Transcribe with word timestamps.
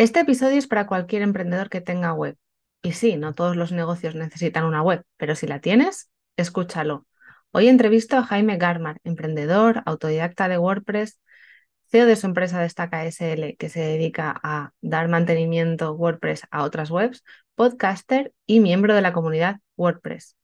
Este 0.00 0.20
episodio 0.20 0.56
es 0.56 0.66
para 0.66 0.86
cualquier 0.86 1.20
emprendedor 1.20 1.68
que 1.68 1.82
tenga 1.82 2.14
web. 2.14 2.38
Y 2.80 2.92
sí, 2.92 3.18
no 3.18 3.34
todos 3.34 3.54
los 3.54 3.70
negocios 3.70 4.14
necesitan 4.14 4.64
una 4.64 4.80
web, 4.82 5.04
pero 5.18 5.34
si 5.34 5.46
la 5.46 5.60
tienes, 5.60 6.10
escúchalo. 6.38 7.06
Hoy 7.50 7.68
entrevisto 7.68 8.16
a 8.16 8.22
Jaime 8.22 8.56
Garmar, 8.56 8.96
emprendedor, 9.04 9.82
autodidacta 9.84 10.48
de 10.48 10.56
WordPress, 10.56 11.20
CEO 11.90 12.06
de 12.06 12.16
su 12.16 12.26
empresa 12.26 12.62
Destaca 12.62 13.04
SL, 13.04 13.56
que 13.58 13.68
se 13.68 13.80
dedica 13.80 14.40
a 14.42 14.72
dar 14.80 15.08
mantenimiento 15.08 15.92
WordPress 15.92 16.44
a 16.50 16.62
otras 16.62 16.90
webs, 16.90 17.22
podcaster 17.54 18.32
y 18.46 18.60
miembro 18.60 18.94
de 18.94 19.02
la 19.02 19.12
comunidad 19.12 19.60
WordPress. 19.76 20.34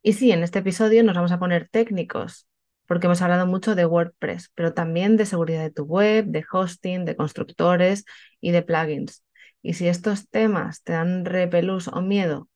Y 0.00 0.12
sí, 0.12 0.30
en 0.30 0.44
este 0.44 0.60
episodio 0.60 1.02
nos 1.02 1.16
vamos 1.16 1.32
a 1.32 1.40
poner 1.40 1.68
técnicos, 1.68 2.46
porque 2.92 3.06
hemos 3.06 3.22
hablado 3.22 3.46
mucho 3.46 3.74
de 3.74 3.86
WordPress, 3.86 4.52
pero 4.54 4.74
también 4.74 5.16
de 5.16 5.24
seguridad 5.24 5.62
de 5.62 5.70
tu 5.70 5.84
web, 5.84 6.26
de 6.26 6.44
hosting, 6.52 7.06
de 7.06 7.16
constructores 7.16 8.04
y 8.38 8.50
de 8.50 8.60
plugins. 8.60 9.24
Y 9.62 9.72
si 9.72 9.88
estos 9.88 10.28
temas 10.28 10.82
te 10.82 10.92
dan 10.92 11.24
repelús 11.24 11.88
o 11.88 12.02
miedo 12.02 12.50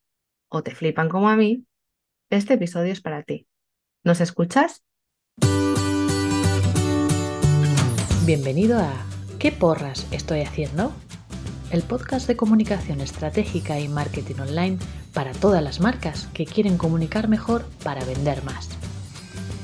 o 0.48 0.62
te 0.62 0.74
flipan 0.74 1.08
como 1.08 1.30
a 1.30 1.36
mí, 1.36 1.64
este 2.28 2.52
episodio 2.52 2.92
es 2.92 3.00
para 3.00 3.22
ti. 3.22 3.46
¿Nos 4.04 4.20
escuchas? 4.20 4.84
Bienvenido 8.26 8.78
a 8.78 8.92
¿Qué 9.38 9.52
porras 9.52 10.06
estoy 10.12 10.42
haciendo? 10.42 10.92
El 11.70 11.80
podcast 11.80 12.28
de 12.28 12.36
comunicación 12.36 13.00
estratégica 13.00 13.80
y 13.80 13.88
marketing 13.88 14.38
online 14.40 14.78
para 15.14 15.32
todas 15.32 15.62
las 15.62 15.80
marcas 15.80 16.26
que 16.34 16.44
quieren 16.44 16.76
comunicar 16.76 17.26
mejor 17.26 17.64
para 17.82 18.04
vender 18.04 18.44
más 18.44 18.76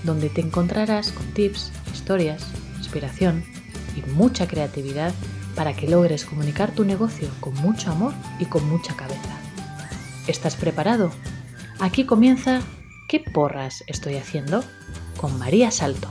donde 0.04 0.28
te 0.28 0.40
encontrarás 0.40 1.12
con 1.12 1.26
tips, 1.32 1.72
historias, 1.92 2.46
inspiración 2.78 3.44
y 3.96 4.08
mucha 4.10 4.46
creatividad 4.46 5.12
para 5.54 5.74
que 5.74 5.88
logres 5.88 6.24
comunicar 6.24 6.72
tu 6.72 6.84
negocio 6.84 7.28
con 7.40 7.54
mucho 7.54 7.90
amor 7.90 8.12
y 8.38 8.46
con 8.46 8.68
mucha 8.68 8.96
cabeza. 8.96 9.38
¿Estás 10.26 10.56
preparado? 10.56 11.10
Aquí 11.80 12.04
comienza 12.04 12.60
¿Qué 13.08 13.20
porras 13.20 13.84
estoy 13.88 14.16
haciendo? 14.16 14.64
con 15.18 15.38
María 15.38 15.70
Salto. 15.70 16.08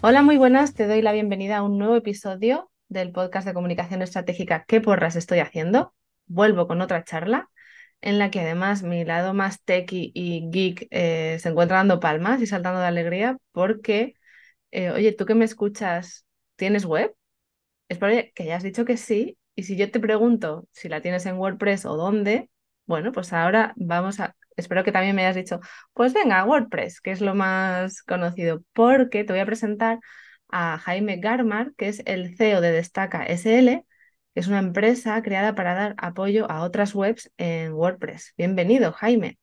Hola, 0.00 0.22
muy 0.22 0.38
buenas. 0.38 0.72
Te 0.74 0.86
doy 0.86 1.02
la 1.02 1.12
bienvenida 1.12 1.58
a 1.58 1.62
un 1.62 1.78
nuevo 1.78 1.96
episodio 1.96 2.70
del 2.88 3.12
podcast 3.12 3.46
de 3.46 3.54
comunicación 3.54 4.02
estratégica 4.02 4.64
¿Qué 4.66 4.80
porras 4.80 5.16
estoy 5.16 5.40
haciendo? 5.40 5.92
Vuelvo 6.26 6.66
con 6.66 6.80
otra 6.80 7.04
charla 7.04 7.50
en 8.00 8.18
la 8.18 8.30
que 8.30 8.40
además 8.40 8.82
mi 8.82 9.04
lado 9.04 9.34
más 9.34 9.62
techy 9.64 10.12
y 10.14 10.48
geek 10.50 10.86
eh, 10.90 11.38
se 11.40 11.48
encuentra 11.48 11.78
dando 11.78 12.00
palmas 12.00 12.40
y 12.42 12.46
saltando 12.46 12.80
de 12.80 12.86
alegría 12.86 13.38
porque, 13.52 14.14
eh, 14.72 14.90
oye, 14.92 15.12
tú 15.12 15.26
que 15.26 15.34
me 15.34 15.44
escuchas, 15.46 16.26
¿tienes 16.56 16.84
web? 16.86 17.14
Espero 17.88 18.22
que 18.34 18.42
hayas 18.44 18.62
dicho 18.62 18.84
que 18.84 18.96
sí. 18.96 19.38
Y 19.54 19.62
si 19.64 19.76
yo 19.76 19.90
te 19.90 20.00
pregunto 20.00 20.68
si 20.72 20.88
la 20.88 21.00
tienes 21.00 21.26
en 21.26 21.36
WordPress 21.38 21.86
o 21.86 21.96
dónde, 21.96 22.50
bueno, 22.86 23.12
pues 23.12 23.32
ahora 23.32 23.72
vamos 23.76 24.20
a, 24.20 24.36
espero 24.56 24.84
que 24.84 24.92
también 24.92 25.16
me 25.16 25.22
hayas 25.24 25.36
dicho, 25.36 25.60
pues 25.94 26.12
venga, 26.14 26.44
WordPress, 26.44 27.00
que 27.00 27.10
es 27.12 27.20
lo 27.20 27.34
más 27.34 28.02
conocido, 28.02 28.62
porque 28.72 29.24
te 29.24 29.32
voy 29.32 29.40
a 29.40 29.46
presentar 29.46 29.98
a 30.48 30.78
Jaime 30.78 31.16
Garmar, 31.18 31.72
que 31.76 31.88
es 31.88 32.02
el 32.06 32.36
CEO 32.36 32.60
de 32.60 32.72
Destaca 32.72 33.24
SL, 33.26 33.84
es 34.36 34.48
una 34.48 34.58
empresa 34.58 35.20
creada 35.22 35.54
para 35.54 35.74
dar 35.74 35.94
apoyo 35.96 36.48
a 36.50 36.62
otras 36.62 36.94
webs 36.94 37.32
en 37.38 37.72
WordPress. 37.72 38.34
Bienvenido, 38.36 38.92
Jaime. 38.92 39.38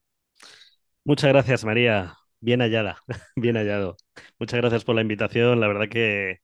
Muchas 1.03 1.31
gracias, 1.31 1.65
María. 1.65 2.13
Bien 2.39 2.61
hallada, 2.61 2.97
bien 3.35 3.55
hallado. 3.55 3.97
Muchas 4.37 4.61
gracias 4.61 4.83
por 4.83 4.93
la 4.93 5.01
invitación. 5.01 5.59
La 5.59 5.67
verdad 5.67 5.89
que, 5.89 6.41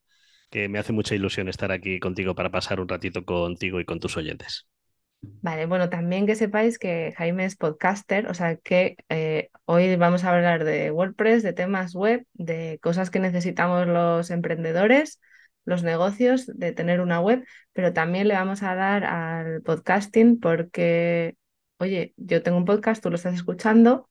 me 0.67 0.80
hace 0.80 0.94
mucha 0.94 1.14
ilusión 1.14 1.47
estar 1.47 1.72
aquí 1.72 2.00
contigo 2.00 2.33
para 2.33 2.50
pasar 2.50 2.80
un 2.80 2.88
ratito 2.88 3.23
contigo 3.23 3.80
y 3.80 3.86
con 3.86 4.00
tus 4.00 4.17
oyentes. 4.17 4.67
Vale, 5.22 5.67
bueno, 5.67 5.89
también 5.89 6.25
que 6.25 6.33
sepáis 6.33 6.80
que 6.80 7.14
Jaime 7.17 7.45
es 7.45 7.55
podcaster, 7.55 8.27
o 8.30 8.33
sea 8.33 8.55
que 8.55 8.95
eh, 9.10 9.52
hoy 9.66 9.95
vamos 9.95 10.23
a 10.23 10.36
hablar 10.36 10.64
de 10.64 10.89
WordPress, 10.89 11.43
de 11.43 11.54
temas 11.54 11.93
web, 11.93 12.26
de 12.33 12.80
cosas 12.81 13.11
que 13.11 13.20
necesitamos 13.20 13.86
los 13.86 14.31
emprendedores 14.31 15.20
los 15.69 15.83
negocios 15.83 16.47
de 16.47 16.73
tener 16.73 16.99
una 16.99 17.21
web, 17.21 17.45
pero 17.73 17.93
también 17.93 18.27
le 18.27 18.33
vamos 18.33 18.63
a 18.63 18.75
dar 18.75 19.03
al 19.05 19.61
podcasting 19.61 20.39
porque, 20.39 21.37
oye, 21.77 22.13
yo 22.17 22.43
tengo 22.43 22.57
un 22.57 22.65
podcast, 22.65 23.03
tú 23.03 23.09
lo 23.09 23.15
estás 23.15 23.35
escuchando, 23.35 24.09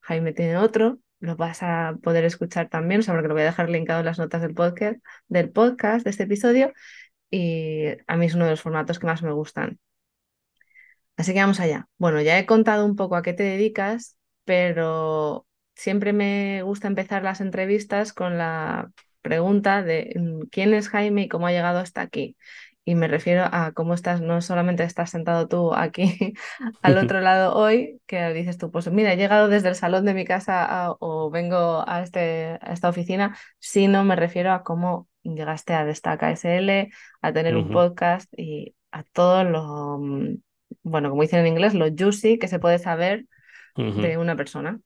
Jaime 0.00 0.32
tiene 0.32 0.56
otro, 0.56 1.00
lo 1.18 1.36
vas 1.36 1.62
a 1.62 1.96
poder 2.02 2.24
escuchar 2.24 2.68
también, 2.68 3.00
o 3.00 3.02
sea, 3.02 3.14
porque 3.14 3.28
lo 3.28 3.34
voy 3.34 3.42
a 3.42 3.46
dejar 3.46 3.68
linkado 3.70 4.00
en 4.00 4.06
las 4.06 4.18
notas 4.18 4.40
del 4.42 4.54
podcast, 4.54 5.00
del 5.28 5.50
podcast, 5.50 6.04
de 6.04 6.10
este 6.10 6.22
episodio, 6.24 6.72
y 7.30 7.86
a 8.06 8.16
mí 8.16 8.26
es 8.26 8.34
uno 8.34 8.44
de 8.44 8.52
los 8.52 8.62
formatos 8.62 8.98
que 9.00 9.06
más 9.06 9.22
me 9.22 9.32
gustan. 9.32 9.80
Así 11.16 11.34
que 11.34 11.40
vamos 11.40 11.60
allá. 11.60 11.88
Bueno, 11.98 12.20
ya 12.22 12.38
he 12.38 12.46
contado 12.46 12.86
un 12.86 12.96
poco 12.96 13.16
a 13.16 13.22
qué 13.22 13.32
te 13.34 13.42
dedicas, 13.42 14.16
pero 14.44 15.46
siempre 15.74 16.12
me 16.12 16.62
gusta 16.62 16.88
empezar 16.88 17.22
las 17.24 17.40
entrevistas 17.40 18.12
con 18.12 18.38
la 18.38 18.90
pregunta 19.22 19.82
de 19.82 20.12
mm, 20.16 20.48
quién 20.50 20.74
es 20.74 20.88
Jaime 20.88 21.22
y 21.22 21.28
cómo 21.28 21.46
ha 21.46 21.52
llegado 21.52 21.78
hasta 21.78 22.00
aquí. 22.02 22.36
Y 22.84 22.94
me 22.94 23.08
refiero 23.08 23.44
a 23.52 23.72
cómo 23.72 23.94
estás, 23.94 24.20
no 24.20 24.40
solamente 24.40 24.82
estás 24.84 25.10
sentado 25.10 25.46
tú 25.48 25.74
aquí 25.74 26.34
al 26.82 26.98
otro 26.98 27.20
lado 27.20 27.54
hoy, 27.54 28.00
que 28.06 28.32
dices 28.32 28.58
tú, 28.58 28.70
pues 28.70 28.90
mira, 28.90 29.12
he 29.12 29.16
llegado 29.16 29.48
desde 29.48 29.68
el 29.68 29.74
salón 29.74 30.04
de 30.04 30.14
mi 30.14 30.24
casa 30.24 30.96
o 30.98 31.30
vengo 31.30 31.84
a, 31.86 32.02
este, 32.02 32.58
a 32.60 32.72
esta 32.72 32.88
oficina, 32.88 33.36
sino 33.58 34.04
me 34.04 34.16
refiero 34.16 34.52
a 34.52 34.62
cómo 34.62 35.08
llegaste 35.22 35.74
a 35.74 35.84
Destaca 35.84 36.30
SL, 36.32 36.90
a 37.20 37.32
tener 37.32 37.56
un 37.56 37.70
podcast 37.70 38.32
y 38.36 38.74
a 38.90 39.02
todo 39.04 39.44
lo, 39.44 39.98
mm, 39.98 40.36
bueno, 40.82 41.10
como 41.10 41.22
dicen 41.22 41.40
en 41.40 41.48
inglés, 41.48 41.74
lo 41.74 41.86
juicy 41.96 42.38
que 42.38 42.48
se 42.48 42.58
puede 42.58 42.78
saber 42.78 43.26
de 43.76 44.18
una 44.18 44.36
persona. 44.36 44.80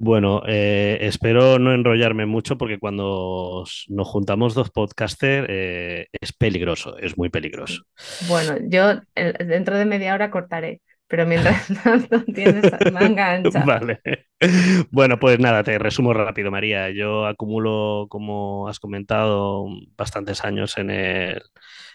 Bueno, 0.00 0.42
eh, 0.46 0.98
espero 1.00 1.58
no 1.58 1.74
enrollarme 1.74 2.24
mucho 2.24 2.56
porque 2.56 2.78
cuando 2.78 3.64
nos 3.88 4.08
juntamos 4.08 4.54
dos 4.54 4.70
podcasters 4.70 5.46
eh, 5.50 6.06
es 6.12 6.32
peligroso, 6.32 6.96
es 6.98 7.18
muy 7.18 7.30
peligroso. 7.30 7.82
Bueno, 8.28 8.58
yo 8.68 9.00
dentro 9.14 9.76
de 9.76 9.84
media 9.84 10.14
hora 10.14 10.30
cortaré, 10.30 10.80
pero 11.08 11.26
mientras 11.26 11.66
tanto 11.82 12.22
tienes 12.26 12.70
manga 12.92 13.32
ancha. 13.32 13.64
Vale. 13.64 14.00
Bueno, 14.92 15.18
pues 15.18 15.40
nada, 15.40 15.64
te 15.64 15.80
resumo 15.80 16.14
rápido, 16.14 16.52
María. 16.52 16.90
Yo 16.90 17.26
acumulo, 17.26 18.06
como 18.08 18.68
has 18.68 18.78
comentado, 18.78 19.66
bastantes 19.96 20.44
años 20.44 20.78
en 20.78 20.90
el, 20.90 21.42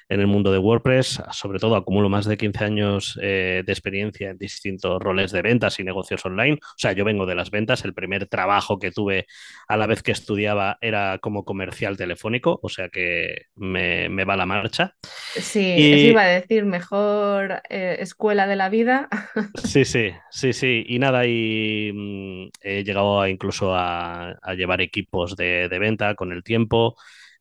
en 0.09 0.19
el 0.19 0.27
mundo 0.27 0.51
de 0.51 0.57
WordPress. 0.57 1.21
Sobre 1.31 1.59
todo 1.59 1.75
acumulo 1.75 2.09
más 2.09 2.25
de 2.25 2.37
15 2.37 2.63
años 2.63 3.19
eh, 3.21 3.63
de 3.65 3.71
experiencia 3.71 4.29
en 4.29 4.37
distintos 4.37 5.01
roles 5.01 5.31
de 5.31 5.41
ventas 5.41 5.79
y 5.79 5.83
negocios 5.83 6.25
online. 6.25 6.59
O 6.61 6.77
sea, 6.77 6.93
yo 6.93 7.05
vengo 7.05 7.25
de 7.25 7.35
las 7.35 7.51
ventas. 7.51 7.83
El 7.85 7.93
primer 7.93 8.27
trabajo 8.27 8.79
que 8.79 8.91
tuve 8.91 9.27
a 9.67 9.77
la 9.77 9.87
vez 9.87 10.03
que 10.03 10.11
estudiaba 10.11 10.77
era 10.81 11.19
como 11.19 11.45
comercial 11.45 11.97
telefónico, 11.97 12.59
o 12.61 12.69
sea 12.69 12.89
que 12.89 13.47
me, 13.55 14.07
va 14.25 14.35
la 14.35 14.45
marcha. 14.45 14.95
Sí, 15.01 15.93
eso 15.93 16.07
iba 16.09 16.21
a 16.21 16.27
decir, 16.27 16.65
mejor 16.65 17.61
eh, 17.69 17.97
escuela 17.99 18.47
de 18.47 18.55
la 18.55 18.69
vida. 18.69 19.09
Sí, 19.63 19.85
sí, 19.85 20.11
sí, 20.29 20.53
sí. 20.53 20.83
Y 20.87 20.99
nada, 20.99 21.25
y 21.25 21.91
mm, 21.93 22.49
he 22.61 22.83
llegado 22.83 23.25
incluso 23.27 23.73
a, 23.75 24.35
llevar 24.55 24.81
equipos 24.81 25.35
de, 25.35 25.67
de 25.67 25.79
venta 25.79 26.15
con 26.15 26.31
el 26.31 26.43
tiempo 26.43 26.95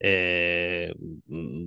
eh, 0.05 0.93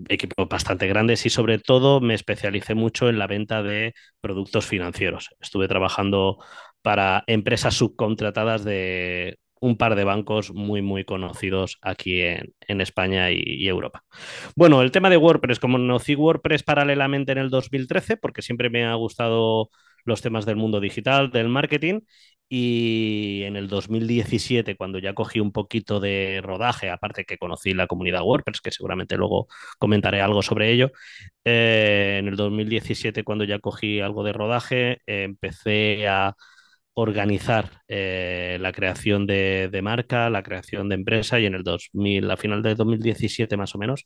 equipos 0.09 0.49
bastante 0.49 0.87
grandes 0.87 1.25
y 1.25 1.29
sobre 1.29 1.57
todo 1.57 2.01
me 2.01 2.13
especialicé 2.13 2.75
mucho 2.75 3.07
en 3.07 3.17
la 3.17 3.27
venta 3.27 3.63
de 3.63 3.93
productos 4.19 4.65
financieros. 4.65 5.29
Estuve 5.39 5.69
trabajando 5.69 6.37
para 6.81 7.23
empresas 7.27 7.75
subcontratadas 7.75 8.65
de 8.65 9.39
un 9.61 9.77
par 9.77 9.95
de 9.95 10.03
bancos 10.03 10.53
muy, 10.53 10.81
muy 10.81 11.05
conocidos 11.05 11.77
aquí 11.81 12.21
en, 12.21 12.81
España 12.81 13.31
y, 13.31 13.67
Europa. 13.67 14.03
Bueno, 14.55 14.81
el 14.81 14.91
tema 14.91 15.09
de 15.09 15.17
WordPress, 15.17 15.59
como 15.59 15.77
conocí 15.77 16.15
WordPress 16.15 16.63
paralelamente 16.63 17.31
en 17.31 17.37
el 17.37 17.49
2013, 17.49 18.17
porque 18.17 18.41
siempre 18.41 18.69
me 18.69 18.85
ha 18.85 18.93
gustado 18.95 19.69
los 20.05 20.21
temas 20.21 20.45
del 20.45 20.55
mundo 20.55 20.79
digital, 20.79 21.31
del 21.31 21.49
marketing, 21.49 22.01
y 22.47 23.41
en 23.43 23.55
el 23.55 23.67
2017, 23.67 24.75
cuando 24.77 24.99
ya 24.99 25.13
cogí 25.13 25.39
un 25.39 25.51
poquito 25.51 25.99
de 25.99 26.41
rodaje, 26.43 26.89
aparte 26.89 27.25
que 27.25 27.37
conocí 27.37 27.73
la 27.73 27.87
comunidad 27.87 28.21
WordPress, 28.23 28.61
que 28.61 28.71
seguramente 28.71 29.17
luego 29.17 29.47
comentaré 29.79 30.21
algo 30.21 30.41
sobre 30.43 30.71
ello, 30.71 30.91
eh, 31.43 32.17
en 32.19 32.27
el 32.27 32.35
2017, 32.35 33.23
cuando 33.23 33.43
ya 33.45 33.59
cogí 33.59 33.99
algo 33.99 34.23
de 34.23 34.33
rodaje, 34.33 35.01
empecé 35.07 36.07
a 36.07 36.35
organizar 36.95 37.83
eh, 37.89 38.57
la 38.59 38.71
creación 38.71 39.27
de, 39.27 39.69
marca, 39.83 40.29
la 40.29 40.43
creación 40.43 40.89
de 40.89 40.95
empresa 40.95 41.39
y 41.39 41.45
en 41.45 41.53
el 41.53 41.63
2000, 41.63 42.31
a 42.31 42.37
final 42.37 42.63
de 42.63 42.73
2017 42.75 43.57
más 43.57 43.75
o 43.75 43.77
menos, 43.77 44.05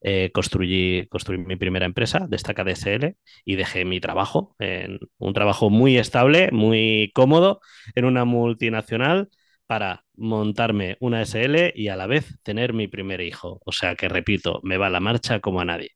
eh, 0.00 0.30
construí, 0.32 1.06
construí 1.10 1.38
mi 1.38 1.56
primera 1.56 1.86
empresa, 1.86 2.26
Destaca 2.28 2.64
DSL, 2.64 3.16
y 3.44 3.56
dejé 3.56 3.84
mi 3.84 4.00
trabajo, 4.00 4.56
en 4.58 4.98
un 5.18 5.34
trabajo 5.34 5.70
muy 5.70 5.98
estable, 5.98 6.50
muy 6.50 7.10
cómodo, 7.14 7.60
en 7.94 8.06
una 8.06 8.24
multinacional 8.24 9.28
para 9.66 10.04
montarme 10.16 10.96
una 11.00 11.22
SL 11.22 11.72
y 11.76 11.88
a 11.88 11.96
la 11.96 12.06
vez 12.06 12.40
tener 12.42 12.72
mi 12.72 12.88
primer 12.88 13.20
hijo. 13.20 13.60
O 13.64 13.72
sea 13.72 13.94
que, 13.94 14.08
repito, 14.08 14.60
me 14.64 14.78
va 14.78 14.90
la 14.90 15.00
marcha 15.00 15.40
como 15.40 15.60
a 15.60 15.64
nadie. 15.66 15.90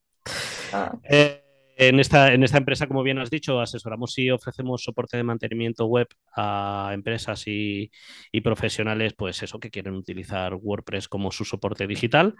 Ah, 0.71 0.93
Eh, 1.09 1.44
en 1.77 1.99
esta, 1.99 2.33
en 2.33 2.43
esta 2.43 2.57
empresa, 2.57 2.87
como 2.87 3.03
bien 3.03 3.19
has 3.19 3.29
dicho, 3.29 3.59
asesoramos 3.59 4.17
y 4.17 4.31
ofrecemos 4.31 4.83
soporte 4.83 5.17
de 5.17 5.23
mantenimiento 5.23 5.85
web 5.85 6.07
a 6.35 6.91
empresas 6.93 7.47
y, 7.47 7.91
y 8.31 8.41
profesionales, 8.41 9.13
pues 9.17 9.43
eso, 9.43 9.59
que 9.59 9.71
quieren 9.71 9.95
utilizar 9.95 10.55
WordPress 10.55 11.07
como 11.07 11.31
su 11.31 11.45
soporte 11.45 11.87
digital. 11.87 12.35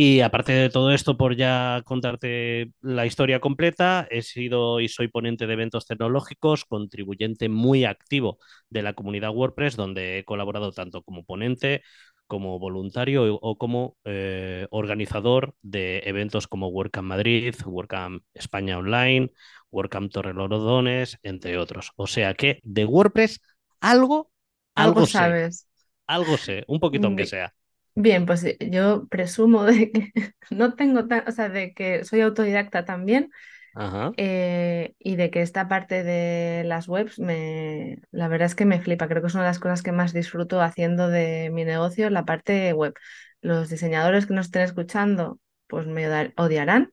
Y 0.00 0.20
aparte 0.20 0.52
de 0.52 0.70
todo 0.70 0.92
esto, 0.92 1.16
por 1.16 1.34
ya 1.34 1.82
contarte 1.84 2.70
la 2.80 3.04
historia 3.04 3.40
completa, 3.40 4.06
he 4.10 4.22
sido 4.22 4.78
y 4.80 4.88
soy 4.88 5.08
ponente 5.08 5.46
de 5.48 5.52
eventos 5.54 5.86
tecnológicos, 5.86 6.64
contribuyente 6.64 7.48
muy 7.48 7.84
activo 7.84 8.38
de 8.70 8.82
la 8.82 8.92
comunidad 8.92 9.34
WordPress, 9.34 9.74
donde 9.74 10.18
he 10.18 10.24
colaborado 10.24 10.70
tanto 10.70 11.02
como 11.02 11.24
ponente 11.24 11.82
como 12.28 12.58
voluntario 12.60 13.24
o, 13.36 13.40
o 13.42 13.58
como 13.58 13.96
eh, 14.04 14.68
organizador 14.70 15.56
de 15.62 16.00
eventos 16.06 16.48
como 16.48 16.68
WordCamp 16.68 17.08
Madrid, 17.08 17.54
WordCamp 17.66 18.24
España 18.34 18.78
Online, 18.78 19.32
WordCamp 19.72 20.12
Torrelodones, 20.12 21.18
entre 21.22 21.58
otros. 21.58 21.92
O 21.96 22.06
sea 22.06 22.34
que 22.34 22.60
de 22.64 22.84
WordPress 22.86 23.40
algo, 23.80 24.30
algo 24.76 25.04
algo 25.04 25.06
sé, 25.06 25.36
sabes. 25.36 25.66
algo 26.06 26.38
sé, 26.38 26.64
un 26.68 26.80
poquito 26.80 27.06
aunque 27.08 27.26
sea. 27.26 27.54
Bien, 27.94 28.26
pues 28.26 28.44
eh, 28.44 28.56
yo 28.70 29.08
presumo 29.08 29.64
de 29.64 29.90
que 29.90 30.12
no 30.50 30.74
tengo 30.74 31.06
tan, 31.08 31.28
o 31.28 31.32
sea, 31.32 31.48
de 31.48 31.74
que 31.74 32.04
soy 32.04 32.20
autodidacta 32.20 32.84
también 32.84 33.30
Ajá. 33.74 34.14
eh, 34.16 34.94
y 34.98 35.16
de 35.16 35.30
que 35.30 35.42
esta 35.42 35.68
parte 35.68 36.02
de 36.04 36.64
las 36.64 36.88
webs 36.88 37.18
me, 37.20 38.00
la 38.10 38.28
verdad 38.28 38.46
es 38.46 38.54
que 38.56 38.64
me 38.66 38.80
flipa. 38.80 39.08
Creo 39.08 39.22
que 39.22 39.28
es 39.28 39.34
una 39.34 39.44
de 39.44 39.50
las 39.50 39.60
cosas 39.60 39.82
que 39.82 39.92
más 39.92 40.12
disfruto 40.12 40.60
haciendo 40.60 41.08
de 41.08 41.50
mi 41.52 41.64
negocio, 41.64 42.10
la 42.10 42.24
parte 42.24 42.72
web. 42.72 42.94
Los 43.40 43.70
diseñadores 43.70 44.26
que 44.26 44.34
nos 44.34 44.46
estén 44.46 44.62
escuchando, 44.62 45.40
pues 45.68 45.86
me 45.86 46.08
odiarán. 46.36 46.92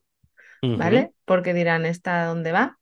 ¿vale? 0.74 1.12
Porque 1.26 1.54
dirán, 1.54 1.86
¿esta 1.86 2.26
dónde 2.26 2.52
va? 2.52 2.78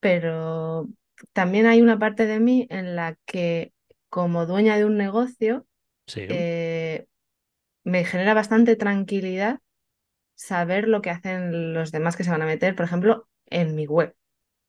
Pero 0.00 0.88
también 1.32 1.66
hay 1.66 1.80
una 1.82 1.98
parte 1.98 2.26
de 2.26 2.40
mí 2.40 2.66
en 2.70 2.96
la 2.96 3.16
que 3.26 3.72
como 4.10 4.46
dueña 4.46 4.76
de 4.76 4.84
un 4.84 4.96
negocio, 4.96 5.66
Sí. 6.06 6.20
eh, 6.28 7.06
me 7.84 8.04
genera 8.04 8.34
bastante 8.34 8.76
tranquilidad 8.76 9.60
saber 10.34 10.88
lo 10.88 11.02
que 11.02 11.10
hacen 11.10 11.74
los 11.74 11.92
demás 11.92 12.16
que 12.16 12.24
se 12.24 12.30
van 12.30 12.42
a 12.42 12.46
meter, 12.46 12.74
por 12.76 12.84
ejemplo, 12.86 13.28
en 13.46 13.74
mi 13.74 13.86
web. 13.86 14.16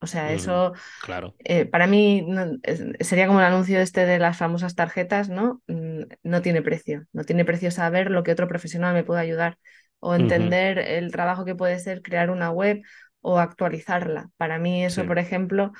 O 0.00 0.06
sea, 0.06 0.32
Ujú. 0.32 0.34
eso 0.34 0.72
Claro. 0.98 1.34
eh, 1.38 1.66
para 1.66 1.86
mí 1.86 2.22
no- 2.26 2.58
sería 3.00 3.26
como 3.26 3.40
el 3.40 3.46
anuncio 3.46 3.80
este 3.80 4.06
de 4.06 4.18
las 4.18 4.38
famosas 4.38 4.74
tarjetas, 4.74 5.28
¿no? 5.28 5.62
Mm, 5.68 6.02
No 6.22 6.42
tiene 6.42 6.62
precio. 6.62 7.06
No 7.12 7.24
tiene 7.24 7.44
precio 7.44 7.70
saber 7.70 8.10
lo 8.10 8.22
que 8.22 8.32
otro 8.32 8.48
profesional 8.48 8.94
me 8.94 9.04
puede 9.04 9.20
ayudar 9.20 9.58
o 10.00 10.14
entender 10.14 10.78
el 10.78 11.10
trabajo 11.12 11.44
que 11.44 11.54
puede 11.54 11.78
ser 11.78 12.02
crear 12.02 12.30
una 12.30 12.50
web 12.50 12.82
o 13.20 13.38
actualizarla. 13.38 14.30
Para 14.36 14.58
mí 14.58 14.84
eso, 14.84 15.02
Sí. 15.02 15.06
por 15.06 15.18
ejemplo, 15.18 15.72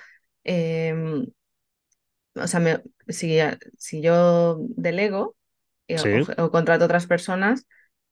em, 0.44 1.26
o 2.34 2.46
sea, 2.46 2.60
me- 2.60 2.82
si, 3.08 3.38
si 3.78 4.02
yo 4.02 4.58
delego 4.76 5.36
eh, 5.88 6.00
o, 6.00 6.44
o 6.44 6.50
contrato 6.50 6.84
a 6.84 6.86
otras 6.86 7.06
personas, 7.06 7.66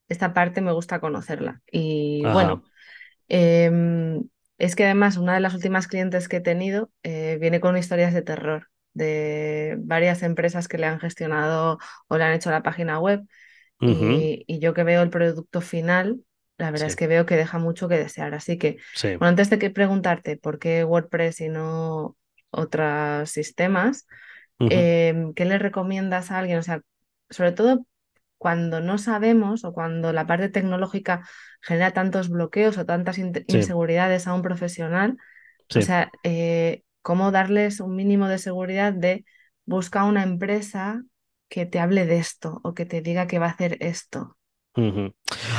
esta 0.09 0.33
parte 0.35 0.61
me 0.61 0.73
gusta 0.73 1.01
conocerla. 1.01 1.63
Y 1.71 2.27
Ajá. 2.27 2.31
bueno, 2.31 2.65
em, 3.29 4.25
es 4.59 4.77
que 4.77 4.85
además 4.85 5.17
una 5.17 5.35
de 5.35 5.41
las 5.41 5.55
últimas 5.55 5.89
clientes 5.89 6.29
que 6.29 6.37
he 6.39 6.41
tenido 6.41 6.91
eh, 7.03 7.39
viene 7.41 7.61
con 7.61 7.77
historias 7.77 8.15
de 8.15 8.23
terror 8.23 8.69
de 8.95 9.77
varias 9.81 10.23
empresas 10.23 10.69
que 10.69 10.79
le 10.79 10.87
han 10.87 11.01
gestionado 11.01 11.79
o 12.09 12.17
le 12.19 12.25
han 12.25 12.33
hecho 12.35 12.51
la 12.51 12.63
página 12.63 13.01
web 13.01 13.23
y, 13.85 14.45
y 14.47 14.59
yo 14.61 14.75
que 14.75 14.85
veo 14.85 15.03
el 15.03 15.11
producto 15.11 15.61
final, 15.61 16.21
la 16.59 16.71
verdad 16.71 16.87
es 16.89 16.97
que 16.97 17.07
veo 17.07 17.27
que 17.27 17.37
deja 17.37 17.59
mucho 17.59 17.89
que 17.89 17.99
desear. 17.99 18.35
Así 18.35 18.59
que, 18.59 18.79
Sí. 18.93 19.19
bueno, 19.19 19.31
antes 19.31 19.51
de 19.51 19.59
que 19.59 19.71
preguntarte 19.71 20.37
por 20.37 20.59
qué 20.59 20.85
WordPress 20.85 21.41
y 21.41 21.49
no 21.49 22.17
otros 22.51 23.31
sistemas, 23.31 24.07
em, 24.67 25.35
¿qué 25.35 25.45
le 25.45 25.59
recomiendas 25.59 26.31
a 26.31 26.39
alguien? 26.39 26.59
O 26.59 26.63
sea, 26.63 26.83
sobre 27.31 27.53
todo 27.53 27.87
cuando 28.45 28.83
no 28.83 28.99
sabemos 28.99 29.65
o 29.65 29.73
cuando 29.73 30.13
la 30.13 30.27
parte 30.27 30.51
tecnológica 30.51 31.27
genera 31.63 31.93
tantos 31.95 32.29
bloqueos 32.29 32.77
o 32.79 32.85
tantas 32.87 33.17
in- 33.19 33.33
Sí. 33.49 33.59
inseguridades 33.59 34.27
a 34.29 34.35
un 34.35 34.43
profesional, 34.43 35.17
o 35.75 35.81
sea, 35.83 36.11
eh, 36.25 36.85
¿cómo 37.03 37.31
darles 37.33 37.81
un 37.81 37.97
mínimo 37.97 38.29
de 38.29 38.39
seguridad 38.39 38.93
de 38.93 39.25
busca 39.67 40.05
una 40.05 40.25
empresa 40.25 41.03
que 41.49 41.67
te 41.67 41.81
hable 41.81 42.07
de 42.07 42.19
esto 42.19 42.61
o 42.65 42.75
que 42.75 42.87
te 42.87 43.03
diga 43.03 43.27
que 43.29 43.39
va 43.41 43.47
a 43.47 43.51
hacer 43.51 43.79
esto? 43.81 44.37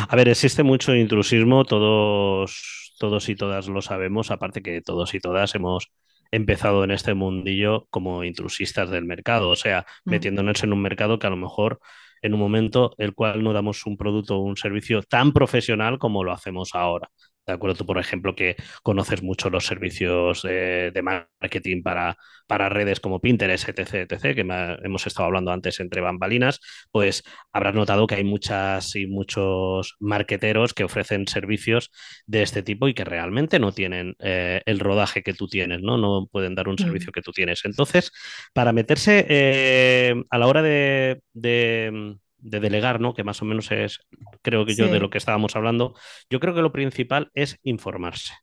A 0.10 0.16
ver, 0.16 0.28
existe 0.30 0.64
mucho 0.64 0.96
intrusismo, 0.96 1.66
todos, 1.66 2.94
todos 3.00 3.30
y 3.30 3.36
todas 3.36 3.68
lo 3.68 3.82
sabemos, 3.82 4.32
aparte 4.32 4.62
que 4.62 4.82
todos 4.82 5.14
y 5.14 5.20
todas 5.20 5.56
hemos 5.56 5.92
empezado 6.32 6.84
en 6.84 6.92
este 6.92 7.14
mundillo 7.14 7.88
como 7.90 8.24
intrusistas 8.24 8.90
del 8.90 9.06
mercado, 9.06 9.50
o 9.50 9.56
sea, 9.56 9.86
Mm, 10.08 10.10
metiéndonos 10.10 10.64
en 10.64 10.74
un 10.74 10.82
mercado 10.82 11.20
que 11.20 11.28
a 11.28 11.30
lo 11.30 11.38
mejor 11.38 11.80
en 12.22 12.34
un 12.34 12.40
momento 12.40 12.94
el 12.98 13.14
cual 13.14 13.44
no 13.44 13.54
damos 13.54 13.86
un 13.86 13.98
producto 13.98 14.38
o 14.38 14.42
un 14.42 14.58
servicio 14.58 15.02
tan 15.04 15.32
profesional 15.34 16.00
como 16.00 16.24
lo 16.24 16.32
hacemos 16.32 16.72
ahora. 16.74 17.10
De 17.48 17.54
acuerdo, 17.54 17.76
tú, 17.78 17.86
por 17.86 18.00
ejemplo, 18.00 18.36
que 18.36 18.56
conoces 18.84 19.22
mucho 19.22 19.50
los 19.52 19.66
servicios 19.68 20.42
de 20.44 21.02
marketing 21.04 21.84
para, 21.84 22.18
para 22.48 22.70
redes 22.70 23.00
como 23.00 23.22
Pinterest, 23.22 23.70
etc., 23.70 24.02
etc., 24.02 24.36
que 24.36 24.44
me- 24.44 24.76
hemos 24.84 25.06
estado 25.08 25.28
hablando 25.28 25.52
antes 25.52 25.80
entre 25.80 26.02
bambalinas, 26.02 26.60
pues 26.92 27.24
habrás 27.54 27.76
notado 27.76 28.08
que 28.08 28.16
hay 28.16 28.24
muchas 28.24 28.96
y 28.96 29.08
muchos 29.08 29.96
marqueteros 30.00 30.74
que 30.74 30.84
ofrecen 30.84 31.28
servicios 31.28 31.92
de 32.26 32.42
este 32.44 32.64
tipo 32.64 32.88
y 32.88 32.94
que 32.94 33.04
realmente 33.06 33.60
no 33.60 33.72
tienen 33.74 34.16
eh, 34.20 34.62
el 34.66 34.80
rodaje 34.80 35.24
que 35.24 35.34
tú 35.34 35.48
tienes, 35.48 35.82
¿no? 35.82 35.98
No 35.98 36.28
pueden 36.32 36.56
dar 36.56 36.68
un 36.68 36.78
mm, 36.78 36.80
servicio 36.80 37.12
que 37.12 37.22
tú 37.22 37.32
tienes. 37.32 37.64
Entonces, 37.66 38.12
para 38.54 38.74
meterse 38.74 39.26
eh, 39.30 40.16
a 40.30 40.38
la 40.38 40.48
hora 40.48 40.62
de, 40.62 41.22
de, 41.34 42.18
de 42.46 42.60
delegar, 42.60 43.02
¿no? 43.02 43.14
Que 43.14 43.24
más 43.24 43.42
o 43.42 43.46
menos 43.46 43.72
es, 43.72 44.00
creo 44.42 44.66
que 44.66 44.76
yo, 44.76 44.88
de 44.90 45.00
lo 45.00 45.10
que 45.10 45.18
estábamos 45.18 45.56
hablando, 45.56 45.96
yo 46.30 46.40
creo 46.40 46.54
que 46.54 46.62
lo 46.62 46.72
principal 46.72 47.32
es 47.34 47.60
informarse, 47.64 48.34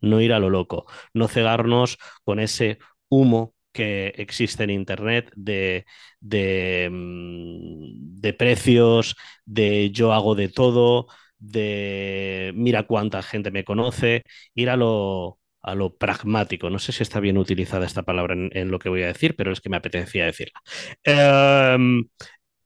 no 0.00 0.20
ir 0.20 0.32
a 0.32 0.38
lo 0.38 0.50
loco, 0.50 0.86
no 1.14 1.28
cegarnos 1.28 1.98
con 2.24 2.40
ese 2.40 2.78
humo 3.08 3.54
que 3.72 4.08
existe 4.16 4.64
en 4.64 4.70
Internet 4.70 5.30
de, 5.36 5.86
de, 6.20 6.88
mm, 6.90 8.20
de 8.20 8.32
precios, 8.34 9.16
de 9.44 9.90
yo 9.92 10.12
hago 10.12 10.34
de 10.34 10.48
todo, 10.48 11.06
de 11.38 12.52
mira 12.54 12.86
cuánta 12.86 13.22
gente 13.22 13.50
me 13.50 13.64
conoce, 13.64 14.22
ir 14.54 14.70
a 14.70 14.76
lo, 14.76 15.38
a 15.62 15.74
lo 15.74 15.96
pragmático. 15.96 16.68
No 16.70 16.78
sé 16.78 16.92
si 16.92 17.02
está 17.02 17.20
bien 17.20 17.38
utilizada 17.38 17.86
esta 17.86 18.02
palabra 18.02 18.34
en, 18.34 18.50
en 18.52 18.70
lo 18.70 18.78
que 18.78 18.88
voy 18.88 19.02
a 19.02 19.06
decir, 19.06 19.34
pero 19.36 19.52
es 19.52 19.60
que 19.60 19.68
me 19.70 19.76
apetecía 19.78 20.26
decirla. 20.26 20.60
Em, 21.04 22.04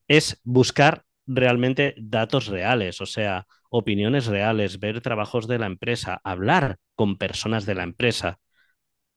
es 0.09 0.41
buscar 0.45 1.05
realmente 1.27 1.95
datos 1.99 2.47
reales, 2.49 3.01
o 3.01 3.07
sea, 3.07 3.47
opiniones 3.71 4.27
reales, 4.27 4.79
ver 4.81 5.01
trabajos 5.01 5.49
de 5.49 5.59
la 5.59 5.67
empresa, 5.67 6.21
hablar 6.25 6.79
con 6.95 7.19
personas 7.19 7.67
de 7.67 7.75
la 7.75 7.83
empresa 7.85 8.39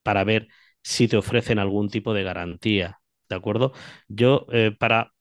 para 0.03 0.23
ver 0.23 0.47
si 0.83 1.07
te 1.07 1.17
ofrecen 1.17 1.59
algún 1.59 1.89
tipo 1.89 2.13
de 2.13 2.23
garantía, 2.23 2.99
¿de 3.29 3.35
acuerdo? 3.35 3.73
Yo, 4.07 4.47
eh, 4.51 4.75
para... 4.77 5.13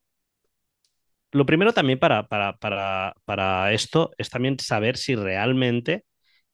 Lo 1.33 1.45
primero 1.47 1.73
también 1.73 1.99
para, 1.99 2.27
para, 2.29 2.57
para, 2.59 3.15
para 3.25 3.73
esto 3.73 4.13
es 4.19 4.31
también 4.31 4.59
saber 4.59 4.97
si 4.97 5.15
realmente 5.15 6.05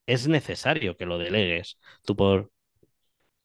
es 0.07 0.29
necesario 0.29 0.97
que 0.97 1.07
lo 1.07 1.19
delegues. 1.19 1.79
Tú 2.05 2.17
por, 2.17 2.53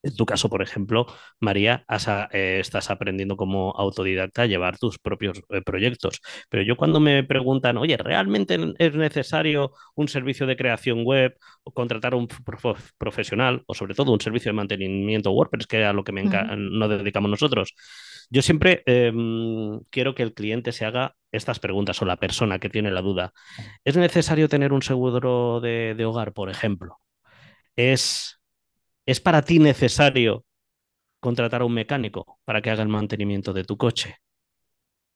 en 0.01 0.15
tu 0.15 0.25
caso, 0.25 0.49
por 0.49 0.61
ejemplo, 0.61 1.05
María, 1.39 1.83
has 1.87 2.07
eh, 2.31 2.59
estás 2.59 2.89
aprendiendo 2.89 3.35
como 3.35 3.71
autodidacta 3.77 4.43
a 4.43 4.45
llevar 4.45 4.77
tus 4.77 4.97
propios 4.99 5.41
eh, 5.49 5.61
proyectos. 5.61 6.21
Pero 6.49 6.63
yo 6.63 6.75
cuando 6.77 6.99
me 6.99 7.23
preguntan, 7.23 7.77
oye, 7.77 7.97
¿realmente 7.97 8.57
es 8.77 8.95
necesario 8.95 9.71
un 9.95 10.07
servicio 10.07 10.47
de 10.47 10.55
creación 10.55 11.03
web 11.03 11.37
o 11.63 11.71
contratar 11.73 12.13
a 12.13 12.17
un 12.17 12.27
prof- 12.27 12.91
profesional 12.97 13.63
o 13.67 13.73
sobre 13.73 13.93
todo 13.93 14.11
un 14.13 14.21
servicio 14.21 14.49
de 14.49 14.55
mantenimiento 14.57 15.31
WordPress, 15.31 15.67
que 15.67 15.81
es 15.81 15.87
a 15.87 15.93
lo 15.93 16.03
que 16.03 16.11
me 16.11 16.23
nos 16.23 16.89
dedicamos 16.89 17.29
nosotros? 17.29 17.73
Yo 18.29 18.41
siempre 18.41 18.83
eh, 18.85 19.11
quiero 19.89 20.13
que 20.15 20.23
el 20.23 20.33
cliente 20.33 20.71
se 20.71 20.85
haga 20.85 21.15
estas 21.31 21.59
preguntas 21.59 22.01
o 22.01 22.05
la 22.05 22.17
persona 22.17 22.59
que 22.59 22.69
tiene 22.69 22.91
la 22.91 23.01
duda. 23.01 23.33
¿Es 23.83 23.97
necesario 23.97 24.49
tener 24.49 24.73
un 24.73 24.81
seguro 24.81 25.59
de, 25.61 25.95
de 25.95 26.05
hogar, 26.05 26.33
por 26.33 26.49
ejemplo? 26.49 26.97
¿Es, 27.75 28.38
¿Es 29.05 29.19
para 29.19 29.41
ti 29.41 29.59
necesario 29.59 30.45
contratar 31.21 31.61
a 31.61 31.65
un 31.65 31.73
mecánico 31.75 32.39
para 32.45 32.61
que 32.61 32.71
haga 32.71 32.83
el 32.83 32.89
mantenimiento 32.89 33.53
de 33.53 33.65
tu 33.65 33.77
coche? 33.77 34.17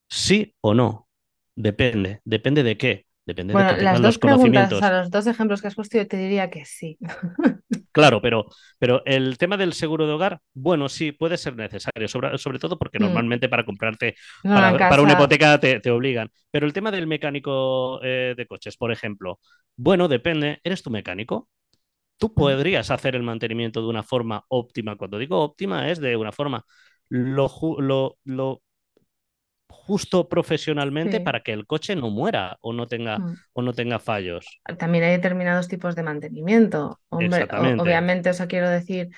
¿Sí 0.10 0.56
o 0.62 0.74
no? 0.74 1.10
Depende. 1.56 2.22
¿Depende 2.25 2.63
de 2.63 2.78
qué? 2.78 3.06
Depende 3.25 3.56
de 3.56 3.66
que 3.66 3.75
las 3.78 4.02
dos 4.02 4.18
los 4.18 4.20
preguntas, 4.20 4.75
sea, 4.78 4.92
los 4.92 5.10
dos 5.12 5.28
ejemplos 5.28 5.62
que 5.62 5.68
has 5.68 5.75
puesto, 5.75 5.98
yo 5.98 6.08
te 6.08 6.18
diría 6.18 6.50
que 6.50 6.66
sí. 6.66 6.98
Claro, 7.92 8.22
pero, 8.24 8.46
pero 8.80 9.04
el 9.06 9.38
tema 9.38 9.56
del 9.56 9.74
seguro 9.74 10.08
de 10.08 10.13
hogar, 10.13 10.40
bueno, 10.56 10.90
sí, 10.90 11.12
puede 11.12 11.38
ser 11.38 11.56
necesario, 11.56 12.08
sobre, 12.08 12.36
sobre 12.40 12.58
todo 12.58 12.80
porque 12.80 12.98
Mm. 13.00 13.04
normalmente 13.04 13.50
para 13.50 13.66
comprarte, 13.66 14.16
No, 14.44 14.52
para, 14.52 14.88
para 14.88 15.04
una 15.04 15.13
hipoteca 15.13 15.60
te, 15.60 15.80
te 15.80 15.92
obligan. 15.92 16.32
Pero 16.50 16.66
el 16.66 16.74
tema 16.74 16.90
del 16.90 17.06
mecánico 17.06 18.00
eh, 18.04 18.34
de 18.36 18.48
coches, 18.48 18.78
por 18.78 18.92
ejemplo, 18.92 19.40
bueno, 19.75 20.08
depende, 20.08 20.60
¿eres 20.63 20.82
tu 20.82 20.90
mecánico? 20.90 21.50
Tú 22.17 22.34
mm, 22.36 22.36
podrías 22.36 22.91
hacer 22.91 23.15
el 23.15 23.24
mantenimiento 23.24 23.82
de 23.82 23.88
una 23.88 24.03
forma 24.03 24.46
óptima. 24.48 24.96
Cuando 24.96 25.17
digo 25.17 25.41
óptima 25.41 25.89
es 25.89 26.00
de 26.00 26.15
una 26.15 26.32
forma 26.32 26.65
lo, 27.10 27.51
lo, 27.79 28.17
lo 28.24 28.62
justo 29.67 30.29
profesionalmente 30.29 31.17
sí. 31.17 31.24
para 31.24 31.41
que 31.41 31.51
el 31.51 31.65
coche 31.65 31.96
no 31.96 32.10
muera 32.10 32.58
o 32.62 32.74
no 32.74 32.88
tenga, 32.88 33.20
mm. 33.20 33.34
o 33.53 33.62
no 33.62 33.74
tenga 33.74 34.00
fallos. 34.00 34.46
También 34.77 35.03
hay 35.03 35.12
determinados 35.12 35.67
tipos 35.67 35.96
de 35.96 36.03
mantenimiento. 36.03 37.00
Hombre, 37.10 37.27
o- 37.27 37.32
Exactamente. 37.36 37.82
obviamente, 37.84 38.29
o 38.29 38.34
sea, 38.34 38.48
quiero 38.48 38.70
decir, 38.70 39.10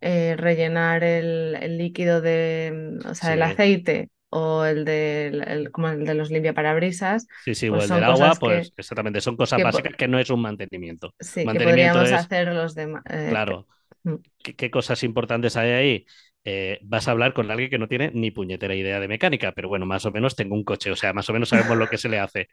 eh, 0.00 0.34
rellenar 0.36 1.04
el, 1.04 1.56
el 1.60 1.78
líquido 1.78 2.20
de, 2.20 2.98
mm, 3.04 3.08
o 3.08 3.14
sea, 3.14 3.34
el 3.34 3.42
aceite 3.42 4.10
o 4.30 4.64
el 4.64 4.84
de, 4.84 5.28
el- 5.28 5.70
como 5.72 5.88
el 5.88 6.04
de 6.06 6.14
los 6.14 6.30
limpiaparabrisas, 6.30 7.26
sí, 7.36 7.54
sí, 7.54 7.68
o 7.68 7.70
pues 7.70 7.84
el 7.84 7.88
son 7.88 8.02
del 8.04 8.04
agua, 8.04 8.38
que, 8.38 8.38
pues 8.38 8.72
exactamente, 8.76 9.20
son 9.20 9.36
cosas 9.36 9.60
que 9.60 9.62
básicas 9.62 9.94
que 9.96 10.08
no 10.08 10.18
es 10.18 10.30
un 10.30 10.40
mantenimiento. 10.42 11.14
sí, 11.20 11.48
que 11.50 11.60
podríamos 11.60 12.12
es, 12.12 12.28
hacer 12.28 12.52
los 12.54 12.74
demás. 12.74 13.02
eh, 13.10 13.42
claro, 13.42 13.68
mm, 14.04 14.14
¿qué, 14.42 14.56
qué 14.56 14.70
cosas 14.70 15.02
importantes 15.04 15.56
hay 15.56 15.70
ahí? 15.72 16.06
Eh, 16.44 16.80
vas 16.84 17.08
a 17.08 17.12
hablar 17.12 17.34
con 17.34 17.50
alguien 17.50 17.70
que 17.70 17.78
no 17.78 17.88
tiene 17.88 18.10
ni 18.14 18.30
puñetera 18.32 18.74
idea 18.74 19.00
de 19.00 19.08
mecánica, 19.08 19.52
pero 19.52 19.68
bueno, 19.68 19.86
más 19.86 20.06
o 20.06 20.12
menos 20.12 20.36
tengo 20.36 20.54
un 20.56 20.64
coche, 20.64 20.90
o 20.92 20.96
sea, 20.96 21.12
más 21.14 21.28
o 21.30 21.32
menos 21.34 21.50
sabemos 21.50 21.76
lo 21.78 21.88
que 21.88 21.98
se 21.98 22.08
le 22.10 22.18
hace. 22.20 22.48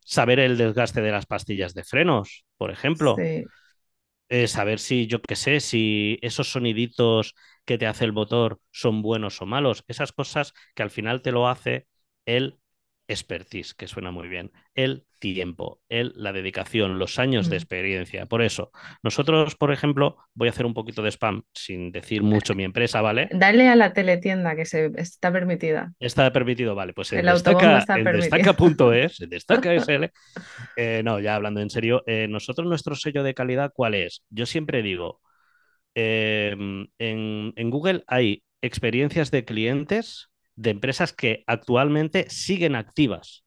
Saber 0.00 0.40
el 0.40 0.58
desgaste 0.58 1.02
de 1.02 1.12
las 1.12 1.26
pastillas 1.26 1.74
de 1.74 1.84
frenos, 1.84 2.46
por 2.58 2.70
ejemplo. 2.72 3.24
sí. 3.24 3.50
eh, 4.28 4.48
saber 4.48 4.78
si, 4.78 5.06
yo 5.06 5.20
qué 5.22 5.36
sé, 5.36 5.60
si 5.60 6.18
esos 6.22 6.50
soniditos 6.50 7.34
que 7.66 7.78
te 7.78 7.86
hace 7.86 8.04
el 8.04 8.12
motor 8.12 8.60
son 8.70 9.02
buenos 9.02 9.42
o 9.42 9.46
malos. 9.46 9.84
Esas 9.88 10.12
cosas 10.12 10.54
que 10.74 10.82
al 10.82 10.90
final 10.90 11.20
te 11.20 11.32
lo 11.32 11.48
hace 11.48 11.86
el 12.24 12.58
expertise, 13.08 13.74
que 13.74 13.86
suena 13.86 14.10
muy 14.10 14.28
bien, 14.28 14.50
el 14.74 15.04
tiempo, 15.18 15.80
el, 15.88 16.12
la 16.16 16.32
dedicación, 16.32 16.98
los 16.98 17.18
años 17.18 17.48
de 17.48 17.56
mm. 17.56 17.58
experiencia. 17.58 18.26
Por 18.26 18.42
eso, 18.42 18.70
nosotros, 19.02 19.54
por 19.54 19.72
ejemplo, 19.72 20.16
voy 20.34 20.48
a 20.48 20.50
hacer 20.50 20.66
un 20.66 20.74
poquito 20.74 21.02
de 21.02 21.10
spam 21.10 21.42
sin 21.54 21.92
decir 21.92 22.22
mucho 22.22 22.54
mi 22.54 22.64
empresa, 22.64 23.00
¿vale? 23.00 23.28
Dale 23.32 23.68
a 23.68 23.76
la 23.76 23.92
teletienda 23.92 24.56
que 24.56 24.64
se 24.64 24.90
está 24.96 25.32
permitida. 25.32 25.92
Está 26.00 26.32
permitido, 26.32 26.74
vale, 26.74 26.92
pues 26.92 27.12
en 27.12 27.20
El 27.20 27.28
autobombo 27.28 27.60
destaca, 27.60 27.78
está 27.78 28.10
en 28.10 28.16
destaca.es, 28.16 29.20
en 29.20 29.30
destaca 29.30 29.74
SL, 29.80 30.10
eh, 30.76 31.02
no, 31.04 31.20
ya 31.20 31.36
hablando 31.36 31.60
en 31.60 31.70
serio, 31.70 32.02
eh, 32.06 32.26
nosotros 32.28 32.66
nuestro 32.66 32.94
sello 32.94 33.22
de 33.22 33.34
calidad, 33.34 33.72
¿cuál 33.74 33.94
es? 33.94 34.24
Yo 34.30 34.46
siempre 34.46 34.82
digo, 34.82 35.20
eh, 35.96 36.54
en, 36.98 37.52
en 37.56 37.70
Google 37.70 38.04
hay 38.06 38.44
experiencias 38.62 39.32
de 39.32 39.44
clientes 39.44 40.30
de 40.54 40.70
empresas 40.70 41.12
que 41.12 41.42
actualmente 41.48 42.30
siguen 42.30 42.76
activas. 42.76 43.44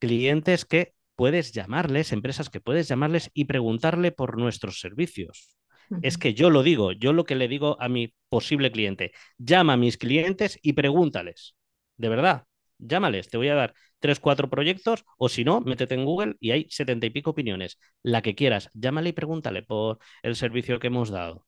Clientes 0.00 0.64
que 0.64 0.94
puedes 1.14 1.52
llamarles, 1.52 2.12
empresas 2.12 2.50
que 2.50 2.60
puedes 2.60 2.88
llamarles 2.88 3.30
y 3.32 3.44
preguntarle 3.44 4.10
por 4.10 4.36
nuestros 4.36 4.80
servicios. 4.80 5.56
Es 6.02 6.18
que 6.18 6.34
yo 6.34 6.50
lo 6.50 6.62
digo, 6.62 6.92
yo 6.92 7.12
lo 7.12 7.24
que 7.24 7.34
le 7.34 7.46
digo 7.46 7.76
a 7.80 7.88
mi 7.88 8.14
posible 8.28 8.72
cliente, 8.72 9.12
llama 9.38 9.74
a 9.74 9.76
mis 9.76 9.96
clientes 9.96 10.58
y 10.62 10.72
pregúntales. 10.72 11.54
De 11.98 12.08
verdad, 12.08 12.44
llámales, 12.78 13.28
te 13.28 13.36
voy 13.36 13.48
a 13.48 13.54
dar 13.54 13.74
tres, 14.00 14.18
cuatro 14.18 14.48
proyectos 14.50 15.04
o 15.18 15.28
si 15.28 15.44
no, 15.44 15.60
métete 15.60 15.94
en 15.94 16.04
Google 16.04 16.36
y 16.40 16.50
hay 16.50 16.66
setenta 16.70 17.06
y 17.06 17.10
pico 17.10 17.30
opiniones. 17.30 17.78
La 18.02 18.22
que 18.22 18.34
quieras, 18.34 18.70
llámale 18.74 19.10
y 19.10 19.12
pregúntale 19.12 19.62
por 19.62 19.98
el 20.22 20.36
servicio 20.36 20.78
que 20.78 20.88
hemos 20.88 21.10
dado. 21.10 21.46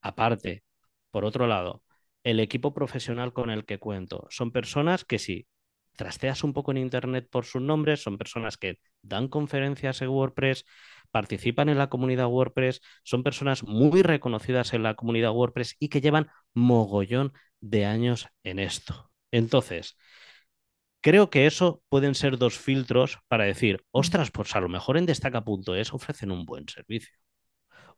Aparte, 0.00 0.64
por 1.10 1.24
otro 1.24 1.46
lado, 1.46 1.82
el 2.24 2.40
equipo 2.40 2.74
profesional 2.74 3.32
con 3.32 3.50
el 3.50 3.64
que 3.64 3.78
cuento 3.78 4.26
son 4.30 4.52
personas 4.52 5.04
que 5.04 5.18
si 5.18 5.46
trasteas 5.96 6.44
un 6.44 6.52
poco 6.52 6.70
en 6.70 6.78
Internet 6.78 7.28
por 7.30 7.44
sus 7.44 7.60
nombres, 7.62 8.02
son 8.02 8.16
personas 8.18 8.56
que 8.56 8.78
dan 9.02 9.28
conferencias 9.28 10.00
en 10.02 10.08
WordPress, 10.08 10.64
participan 11.10 11.68
en 11.68 11.78
la 11.78 11.88
comunidad 11.90 12.28
WordPress, 12.28 12.80
son 13.02 13.22
personas 13.22 13.64
muy 13.64 14.02
reconocidas 14.02 14.72
en 14.72 14.82
la 14.82 14.94
comunidad 14.94 15.32
WordPress 15.32 15.76
y 15.78 15.88
que 15.88 16.00
llevan 16.00 16.28
mogollón 16.54 17.32
de 17.60 17.84
años 17.86 18.28
en 18.44 18.58
esto. 18.58 19.10
Entonces, 19.30 19.96
creo 21.00 21.30
que 21.30 21.46
eso 21.46 21.82
pueden 21.88 22.14
ser 22.14 22.38
dos 22.38 22.58
filtros 22.58 23.18
para 23.28 23.44
decir, 23.44 23.84
ostras, 23.90 24.30
pues 24.30 24.54
a 24.56 24.60
lo 24.60 24.68
mejor 24.68 24.96
en 24.96 25.06
destaca.es 25.06 25.92
ofrecen 25.94 26.30
un 26.30 26.44
buen 26.46 26.68
servicio 26.68 27.14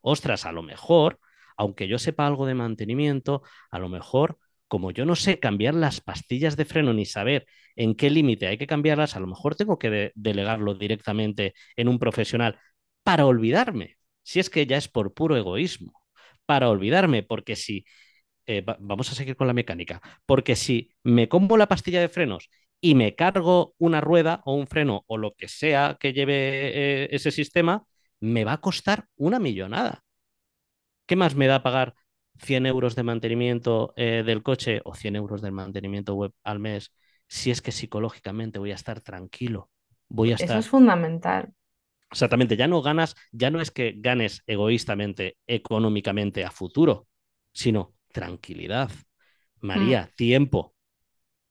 ostras, 0.03 0.47
a 0.47 0.53
lo 0.53 0.63
mejor, 0.63 1.19
aunque 1.63 1.89
yo 1.89 1.99
sepa 1.99 2.27
algo 2.27 2.47
de 2.47 2.55
mantenimiento, 2.55 3.43
a 3.71 3.79
lo 3.79 3.89
mejor, 3.89 4.39
como 4.69 4.91
yo 4.91 5.05
no 5.05 5.15
sé 5.17 5.39
cambiar 5.39 5.75
las 5.75 6.01
pastillas 6.01 6.57
de 6.57 6.65
freno 6.65 6.93
ni 6.93 7.07
saber 7.07 7.47
en 7.77 7.95
qué 7.95 8.11
límite 8.11 8.47
hay 8.49 8.59
que 8.59 8.67
cambiarlas, 8.67 9.17
a 9.17 9.21
lo 9.21 9.27
mejor 9.29 9.55
tengo 9.55 9.79
que 9.79 9.91
de 9.91 10.13
delegarlo 10.15 10.75
directamente 10.75 11.55
en 11.77 11.89
un 11.89 11.99
profesional 11.99 12.59
para 13.05 13.27
olvidarme, 13.27 13.97
si 14.23 14.41
es 14.41 14.51
que 14.51 14.67
ya 14.67 14.77
es 14.77 14.89
por 14.89 15.15
puro 15.15 15.37
egoísmo, 15.37 15.93
para 16.47 16.69
olvidarme, 16.69 17.23
porque 17.23 17.55
si, 17.57 17.85
eh, 18.47 18.63
va 18.63 18.77
vamos 18.81 19.11
a 19.13 19.15
seguir 19.15 19.37
con 19.37 19.47
la 19.47 19.53
mecánica, 19.55 20.01
porque 20.27 20.57
si 20.57 20.91
me 21.05 21.29
como 21.29 21.57
la 21.57 21.69
pastilla 21.69 22.01
de 22.01 22.09
frenos 22.09 22.49
y 22.81 22.95
me 22.95 23.15
cargo 23.15 23.75
una 23.79 24.01
rueda 24.01 24.43
o 24.45 24.55
un 24.55 24.67
freno 24.67 25.05
o 25.07 25.17
lo 25.19 25.35
que 25.35 25.49
sea 25.49 25.97
que 26.01 26.13
lleve 26.13 27.05
eh, 27.05 27.09
ese 27.13 27.31
sistema, 27.31 27.85
me 28.21 28.45
va 28.45 28.55
a 28.55 28.61
costar 28.61 29.07
una 29.17 29.39
millonada. 29.39 30.05
¿Qué 31.13 31.17
más 31.17 31.35
me 31.35 31.47
da 31.47 31.63
pagar 31.63 31.95
100 32.39 32.65
euros 32.65 32.97
de 32.97 33.03
mantenimiento 33.03 33.93
eh, 33.99 34.23
del 34.25 34.43
coche 34.43 34.81
o 34.83 34.95
100 34.95 35.15
euros 35.15 35.43
de 35.43 35.51
mantenimiento 35.51 36.15
web 36.15 36.33
al 36.43 36.59
mes 36.59 36.91
si 37.29 37.51
es 37.51 37.61
que 37.61 37.71
psicológicamente 37.71 38.59
voy 38.59 38.73
a 38.73 38.77
estar 38.77 39.03
tranquilo? 39.03 39.69
Voy 40.09 40.33
a 40.33 40.37
Eso 40.37 40.57
es 40.57 40.71
fundamental. 40.71 41.53
exactamente, 42.11 42.57
ya 42.57 42.67
no 42.67 42.81
ganas, 42.81 43.15
ya 43.31 43.51
no 43.51 43.61
es 43.61 43.71
que 43.71 43.93
ganes 43.95 44.43
egoístamente, 44.47 45.37
económicamente 45.47 46.47
a 46.47 46.51
futuro, 46.51 47.09
sino 47.53 47.93
tranquilidad. 48.11 48.91
Mm, 49.61 49.67
María, 49.67 50.11
tiempo, 50.17 50.75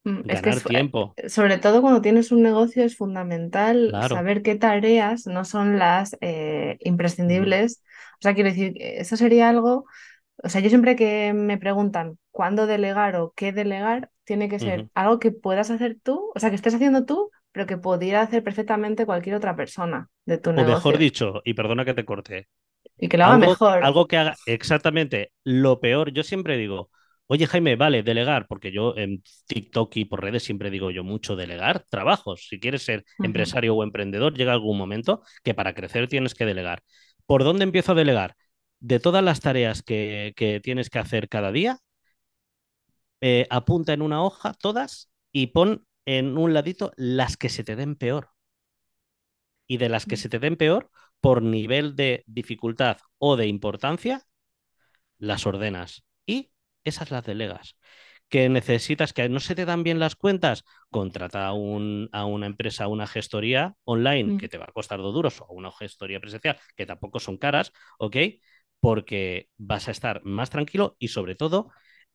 mm, 0.03 0.21
Es 0.27 0.41
que 0.41 0.49
ganar 0.49 0.51
es, 0.51 0.65
eh, 0.65 0.69
tiempo, 0.69 1.17
sobre 1.29 1.57
todo 1.57 1.81
cuando 1.81 2.01
tienes 2.01 2.31
un 2.31 2.41
negocio 2.41 2.83
es 2.83 2.97
fundamental 2.97 3.89
claro. 3.89 4.07
saber 4.07 4.41
qué 4.43 4.55
tareas 4.55 5.27
no 5.27 5.45
son 5.45 5.79
las 5.79 6.15
eh, 6.21 6.77
imprescindibles. 6.81 7.83
O 8.15 8.21
sea, 8.21 8.33
quiero 8.35 8.49
decir, 8.49 8.73
que 8.73 8.99
eso 8.99 9.17
sería 9.17 9.49
algo, 9.49 9.85
o 10.43 10.49
sea, 10.49 10.61
yo 10.61 10.69
siempre 10.69 10.95
que 10.95 11.33
me 11.33 11.57
preguntan 11.57 12.17
cuándo 12.31 12.67
delegar 12.67 13.15
o 13.17 13.33
qué 13.35 13.51
delegar, 13.53 14.11
tiene 14.25 14.49
que 14.49 14.59
ser 14.59 14.87
algo 14.95 15.19
que 15.19 15.31
puedas 15.31 15.71
hacer 15.71 15.97
tú, 16.03 16.31
o 16.35 16.39
sea, 16.39 16.49
que 16.49 16.57
estés 16.57 16.75
haciendo 16.75 17.05
tú, 17.05 17.31
pero 17.51 17.67
que 17.67 17.77
pudiera 17.77 18.21
hacer 18.21 18.43
perfectamente 18.43 19.05
cualquier 19.05 19.35
otra 19.35 19.55
persona 19.55 20.09
de 20.25 20.37
tu 20.39 20.53
O 20.53 20.63
mejor 20.65 20.97
negocio 20.97 20.97
dicho, 20.97 21.41
y 21.45 21.53
perdona 21.53 21.85
que 21.85 21.93
te 21.93 22.05
corte, 22.05 22.47
y 22.97 23.09
que 23.09 23.17
lo 23.17 23.25
haga 23.25 23.35
Algo, 23.35 23.37
mejor. 23.37 23.79
algo 23.79 24.07
que 24.07 24.17
haga 24.17 24.35
exactamente 24.45 25.31
lo 25.43 25.79
peor. 25.79 26.11
Yo 26.13 26.23
siempre 26.23 26.57
digo, 26.57 26.91
oye 27.31 27.47
Jaime, 27.47 27.77
vale, 27.77 28.03
delegar, 28.03 28.45
porque 28.47 28.73
yo 28.73 28.93
en 28.97 29.23
TikTok 29.47 29.95
y 29.95 30.05
por 30.05 30.21
redes 30.21 30.43
siempre 30.43 30.69
digo 30.69 30.91
yo 30.91 31.05
mucho 31.05 31.37
delegar 31.37 31.85
trabajos. 31.89 32.47
Si 32.49 32.59
quieres 32.59 32.83
ser 32.83 33.05
empresario 33.19 33.73
o 33.73 33.83
emprendedor, 33.83 34.33
llega 34.35 34.51
algún 34.51 34.77
momento 34.77 35.21
que 35.43 35.53
para 35.53 35.73
crecer 35.73 36.09
tienes 36.09 36.35
que 36.35 36.45
delegar. 36.45 36.83
¿Por 37.25 37.45
dónde 37.45 37.63
empiezo 37.63 37.93
a 37.93 37.95
delegar? 37.95 38.35
De 38.81 38.99
todas 38.99 39.23
las 39.23 39.39
tareas 39.39 39.81
que, 39.81 40.33
que 40.35 40.59
tienes 40.59 40.89
que 40.89 40.99
hacer 40.99 41.29
cada 41.29 41.53
día, 41.53 41.79
eh, 43.21 43.47
apunta 43.49 43.93
en 43.93 44.01
una 44.01 44.23
hoja 44.23 44.53
todas 44.53 45.09
y 45.31 45.47
pon 45.47 45.85
en 46.05 46.37
un 46.37 46.53
ladito 46.53 46.91
las 46.97 47.37
que 47.37 47.47
se 47.47 47.63
te 47.63 47.77
den 47.77 47.95
peor. 47.95 48.31
Y 49.67 49.77
de 49.77 49.87
las 49.87 50.05
que 50.05 50.17
se 50.17 50.27
te 50.27 50.39
den 50.39 50.57
peor, 50.57 50.91
por 51.21 51.41
nivel 51.41 51.95
de 51.95 52.23
dificultad 52.27 52.97
o 53.19 53.37
de 53.37 53.47
importancia, 53.47 54.25
las 55.17 55.45
ordenas 55.45 56.03
esas 56.83 57.11
las 57.11 57.25
delegas. 57.25 57.75
Que 58.29 58.47
necesitas 58.47 59.11
que 59.11 59.27
no 59.27 59.41
se 59.41 59.55
te 59.55 59.65
dan 59.65 59.83
bien 59.83 59.99
las 59.99 60.15
cuentas, 60.15 60.63
contrata 60.89 61.47
a, 61.47 61.53
un, 61.53 62.09
a 62.13 62.25
una 62.25 62.45
empresa, 62.45 62.85
a 62.85 62.87
una 62.87 63.07
gestoría 63.07 63.75
online 63.83 64.33
mm, 64.33 64.37
que 64.37 64.47
te 64.47 64.57
va 64.57 64.65
a 64.65 64.71
costar 64.71 64.99
dos 64.99 65.13
duros 65.13 65.41
o 65.41 65.53
una 65.53 65.71
gestoría 65.71 66.19
presencial 66.21 66.57
que 66.75 66.85
tampoco 66.85 67.19
son 67.19 67.37
caras, 67.37 67.73
¿ok? 67.99 68.15
Porque 68.79 69.49
vas 69.57 69.87
a 69.87 69.91
estar 69.91 70.23
más 70.23 70.49
tranquilo 70.49 70.95
y 70.97 71.09
sobre 71.09 71.35
todo 71.35 71.71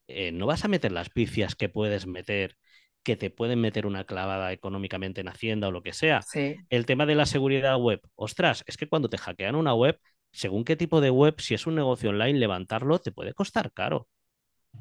eh, 0.09 0.33
no 0.33 0.47
vas 0.47 0.65
a 0.65 0.69
meter 0.69 0.93
las 0.93 1.11
picias 1.11 1.55
que 1.55 1.69
puedes 1.69 2.07
meter, 2.07 2.57
que 3.03 3.17
te 3.17 3.31
pueden 3.31 3.61
meter 3.61 3.87
una 3.87 4.05
clavada 4.05 4.53
económicamente 4.53 5.21
en 5.21 5.29
Hacienda 5.29 5.69
o 5.69 5.73
lo 5.73 5.83
que 5.83 5.93
sea. 5.93 6.23
Sí. 6.23 6.57
El 6.71 6.87
tema 6.87 7.07
de 7.07 7.15
la 7.15 7.27
seguridad 7.27 7.77
web, 7.79 8.01
ostras, 8.15 8.65
es 8.67 8.77
que 8.77 8.89
cuando 8.89 9.09
te 9.09 9.19
hackean 9.19 9.55
una 9.55 9.75
web, 9.75 9.99
según 10.33 10.65
qué 10.65 10.77
tipo 10.77 11.01
de 11.01 11.11
web, 11.11 11.41
si 11.41 11.55
es 11.55 11.67
un 11.67 11.75
negocio 11.75 12.11
online, 12.11 12.39
levantarlo 12.39 12.99
te 12.99 13.13
puede 13.13 13.33
costar 13.35 13.73
caro. 13.73 14.09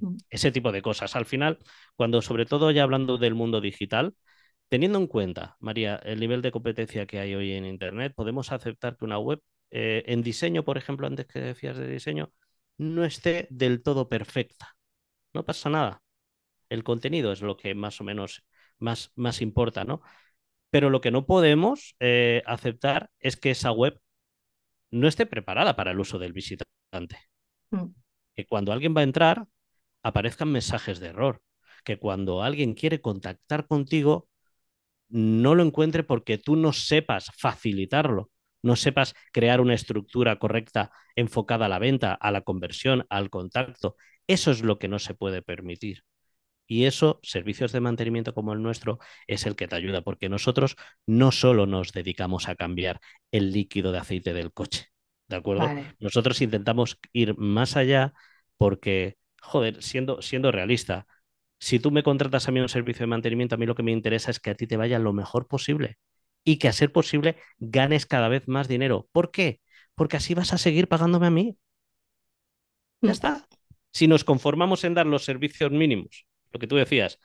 Mm, 0.02 0.18
Ese 0.30 0.52
tipo 0.52 0.72
de 0.72 0.82
cosas. 0.82 1.16
Al 1.16 1.25
final, 1.25 1.60
cuando 1.96 2.22
sobre 2.22 2.46
todo 2.46 2.72
ya 2.72 2.84
hablando 2.84 3.18
del 3.18 3.36
mundo 3.36 3.62
digital, 3.62 4.16
teniendo 4.70 5.00
en 5.00 5.08
cuenta, 5.08 5.58
María, 5.60 5.96
el 5.98 6.20
nivel 6.20 6.42
de 6.42 6.52
competencia 6.52 7.06
que 7.06 7.20
hay 7.20 7.36
hoy 7.36 7.54
en 7.54 7.66
Internet, 7.66 8.14
podemos 8.16 8.52
aceptar 8.52 8.98
que 8.98 9.06
una 9.06 9.20
web 9.20 9.42
eh, 9.72 10.04
en 10.08 10.24
diseño, 10.24 10.64
por 10.64 10.78
ejemplo, 10.78 11.08
antes 11.08 11.25
que 11.28 11.40
decías 11.40 11.78
de 11.78 11.88
diseño, 11.88 12.32
no 12.78 13.06
esté 13.06 13.48
del 13.50 13.84
todo 13.84 14.10
perfecta. 14.10 14.75
No 15.34 15.46
pasa 15.46 15.70
nada. 15.70 16.02
El 16.70 16.84
contenido 16.84 17.32
es 17.32 17.42
lo 17.42 17.58
que 17.58 17.75
más 17.75 18.02
o 18.02 18.04
menos 18.04 18.46
más, 18.80 19.12
más 19.16 19.42
importa, 19.42 19.84
¿no? 19.84 20.02
Pero 20.70 20.90
lo 20.90 21.02
que 21.02 21.12
no 21.12 21.25
podemos 21.25 21.96
eh, 22.00 22.44
aceptar 22.46 23.10
es 23.20 23.38
que 23.38 23.52
esa 23.52 23.72
web 23.72 24.00
no 24.92 25.08
esté 25.08 25.25
preparada 25.25 25.75
para 25.75 25.92
el 25.92 26.00
uso 26.00 26.20
del 26.20 26.34
visitante. 26.34 27.18
Mm. 27.72 27.88
Que 28.36 28.46
cuando 28.46 28.72
alguien 28.72 28.96
va 28.96 29.02
a 29.02 29.06
entrar, 29.06 29.48
aparezcan 30.05 30.51
mensajes 30.51 31.00
de 31.00 31.07
error. 31.07 31.41
Que 31.83 31.97
cuando 31.97 32.43
alguien 32.43 32.75
quiere 32.75 33.01
contactar 33.01 33.67
contigo, 33.67 34.29
no 35.09 35.55
lo 35.55 35.63
encuentre 35.63 36.03
porque 36.03 36.38
tú 36.38 36.55
no 36.55 36.74
sepas 36.74 37.31
facilitarlo, 37.38 38.29
no 38.62 38.75
sepas 38.75 39.15
crear 39.31 39.62
una 39.62 39.74
estructura 39.74 40.38
correcta 40.38 40.91
enfocada 41.15 41.65
a 41.65 41.69
la 41.69 41.79
venta, 41.79 42.13
a 42.13 42.31
la 42.31 42.41
conversión, 42.41 43.05
al 43.09 43.29
contacto. 43.29 43.95
Eso 44.27 44.51
es 44.51 44.63
lo 44.63 44.79
que 44.79 44.88
no 44.88 45.00
se 45.00 45.15
puede 45.15 45.41
permitir. 45.41 46.03
Y 46.67 46.85
eso, 46.85 47.19
servicios 47.24 47.71
de 47.71 47.79
mantenimiento 47.79 48.33
como 48.33 48.53
el 48.53 48.62
nuestro, 48.62 49.00
es 49.27 49.45
el 49.45 49.55
que 49.55 49.67
te 49.67 49.75
ayuda, 49.75 50.01
porque 50.01 50.29
nosotros 50.29 50.75
no 51.05 51.31
solo 51.31 51.65
nos 51.67 51.91
dedicamos 51.91 52.47
a 52.47 52.55
cambiar 52.55 53.00
el 53.31 53.51
líquido 53.51 53.91
de 53.91 54.00
aceite 54.00 54.33
del 54.33 54.51
coche, 54.51 54.88
¿de 55.27 55.35
acuerdo? 55.35 55.65
Vale. 55.65 55.95
Nosotros 56.00 56.41
intentamos 56.41 56.97
ir 57.13 57.38
más 57.38 57.75
allá 57.75 58.13
porque, 58.57 59.17
joder, 59.46 59.82
siendo, 59.84 60.22
siendo 60.22 60.52
realista, 60.52 61.08
si 61.60 61.80
tú 61.80 61.92
me 61.92 62.04
contratas 62.04 62.48
a 62.48 62.52
mí 62.52 62.60
un 62.60 62.70
servicio 62.70 63.04
de 63.04 63.08
mantenimiento, 63.08 63.56
a 63.56 63.58
mí 63.58 63.66
lo 63.66 63.75
que 63.75 63.84
me 63.84 63.92
interesa 63.92 64.32
es 64.32 64.40
que 64.40 64.52
a 64.52 64.56
ti 64.56 64.68
te 64.68 64.78
vaya 64.78 65.00
lo 65.00 65.14
mejor 65.14 65.48
posible 65.48 65.98
y 66.44 66.58
que 66.60 66.68
a 66.68 66.74
ser 66.74 66.92
posible 66.92 67.38
ganes 67.60 68.06
cada 68.06 68.30
vez 68.30 68.48
más 68.48 68.68
dinero. 68.68 69.10
¿Por 69.12 69.32
qué? 69.32 69.62
Porque 69.96 70.18
así 70.18 70.34
vas 70.36 70.54
a 70.54 70.58
seguir 70.58 70.88
pagándome 70.90 71.28
a 71.28 71.32
mí. 71.32 71.58
Ya 73.06 73.12
Mm. 73.12 73.18
está. 73.18 73.48
Si 73.94 74.08
nos 74.08 74.24
conformamos 74.24 74.84
en 74.84 74.94
dar 74.96 75.06
los 75.06 75.24
servicios 75.25 75.72
mínimos, 75.72 76.25
lo 76.52 76.60
que 76.60 76.68
tú 76.68 76.75
decías, 76.75 77.20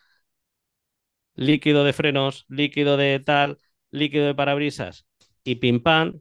líquido 1.34 1.84
de 1.84 1.92
frenos, 1.92 2.44
líquido 2.48 2.96
de 2.96 3.18
tal, 3.20 3.58
líquido 3.90 4.26
de 4.26 4.34
parabrisas 4.34 5.06
y 5.44 5.56
pim 5.56 5.82
pam, 5.82 6.20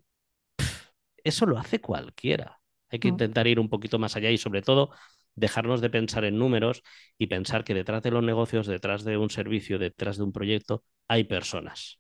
eso 1.24 1.46
lo 1.46 1.58
hace 1.58 1.80
cualquiera. 1.82 2.62
Hay 2.90 3.00
que 3.00 3.08
Mm. 3.08 3.10
intentar 3.10 3.48
ir 3.48 3.60
un 3.60 3.70
poquito 3.70 4.00
más 4.00 4.16
allá 4.16 4.32
y 4.32 4.38
sobre 4.38 4.62
todo 4.62 4.92
dejarnos 5.36 5.82
de 5.82 5.90
pensar 5.90 6.26
en 6.26 6.38
números 6.38 6.84
y 7.18 7.28
pensar 7.28 7.64
que 7.64 7.74
detrás 7.74 8.04
de 8.04 8.12
los 8.12 8.24
negocios, 8.24 8.68
detrás 8.68 9.04
de 9.04 9.18
un 9.18 9.30
servicio, 9.30 9.80
detrás 9.80 10.18
de 10.18 10.24
un 10.24 10.32
proyecto, 10.32 10.84
hay 11.08 11.24
personas. 11.24 12.00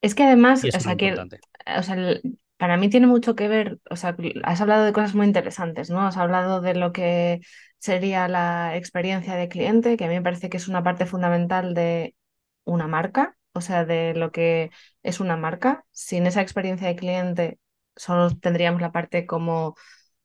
Es 0.00 0.14
que 0.14 0.24
además, 0.24 0.64
o 0.64 0.80
sea, 0.80 0.96
que, 0.96 1.14
o 1.14 1.82
sea, 1.82 2.20
para 2.56 2.76
mí 2.76 2.88
tiene 2.88 3.06
mucho 3.06 3.34
que 3.34 3.48
ver, 3.48 3.78
o 3.90 3.96
sea, 3.96 4.16
has 4.44 4.60
hablado 4.60 4.84
de 4.84 4.92
cosas 4.92 5.14
muy 5.14 5.26
interesantes, 5.26 5.90
¿no? 5.90 6.06
Has 6.06 6.16
hablado 6.16 6.60
de 6.60 6.74
lo 6.74 6.92
que 6.92 7.40
sería 7.78 8.28
la 8.28 8.76
experiencia 8.76 9.34
de 9.34 9.48
cliente, 9.48 9.96
que 9.96 10.04
a 10.04 10.08
mí 10.08 10.14
me 10.14 10.22
parece 10.22 10.48
que 10.48 10.56
es 10.56 10.68
una 10.68 10.82
parte 10.82 11.06
fundamental 11.06 11.74
de 11.74 12.14
una 12.64 12.86
marca, 12.86 13.36
o 13.52 13.60
sea, 13.60 13.84
de 13.84 14.14
lo 14.14 14.32
que 14.32 14.70
es 15.02 15.20
una 15.20 15.36
marca. 15.36 15.84
Sin 15.90 16.26
esa 16.26 16.40
experiencia 16.40 16.88
de 16.88 16.96
cliente, 16.96 17.58
solo 17.96 18.30
tendríamos 18.30 18.80
la 18.80 18.92
parte 18.92 19.26
como 19.26 19.74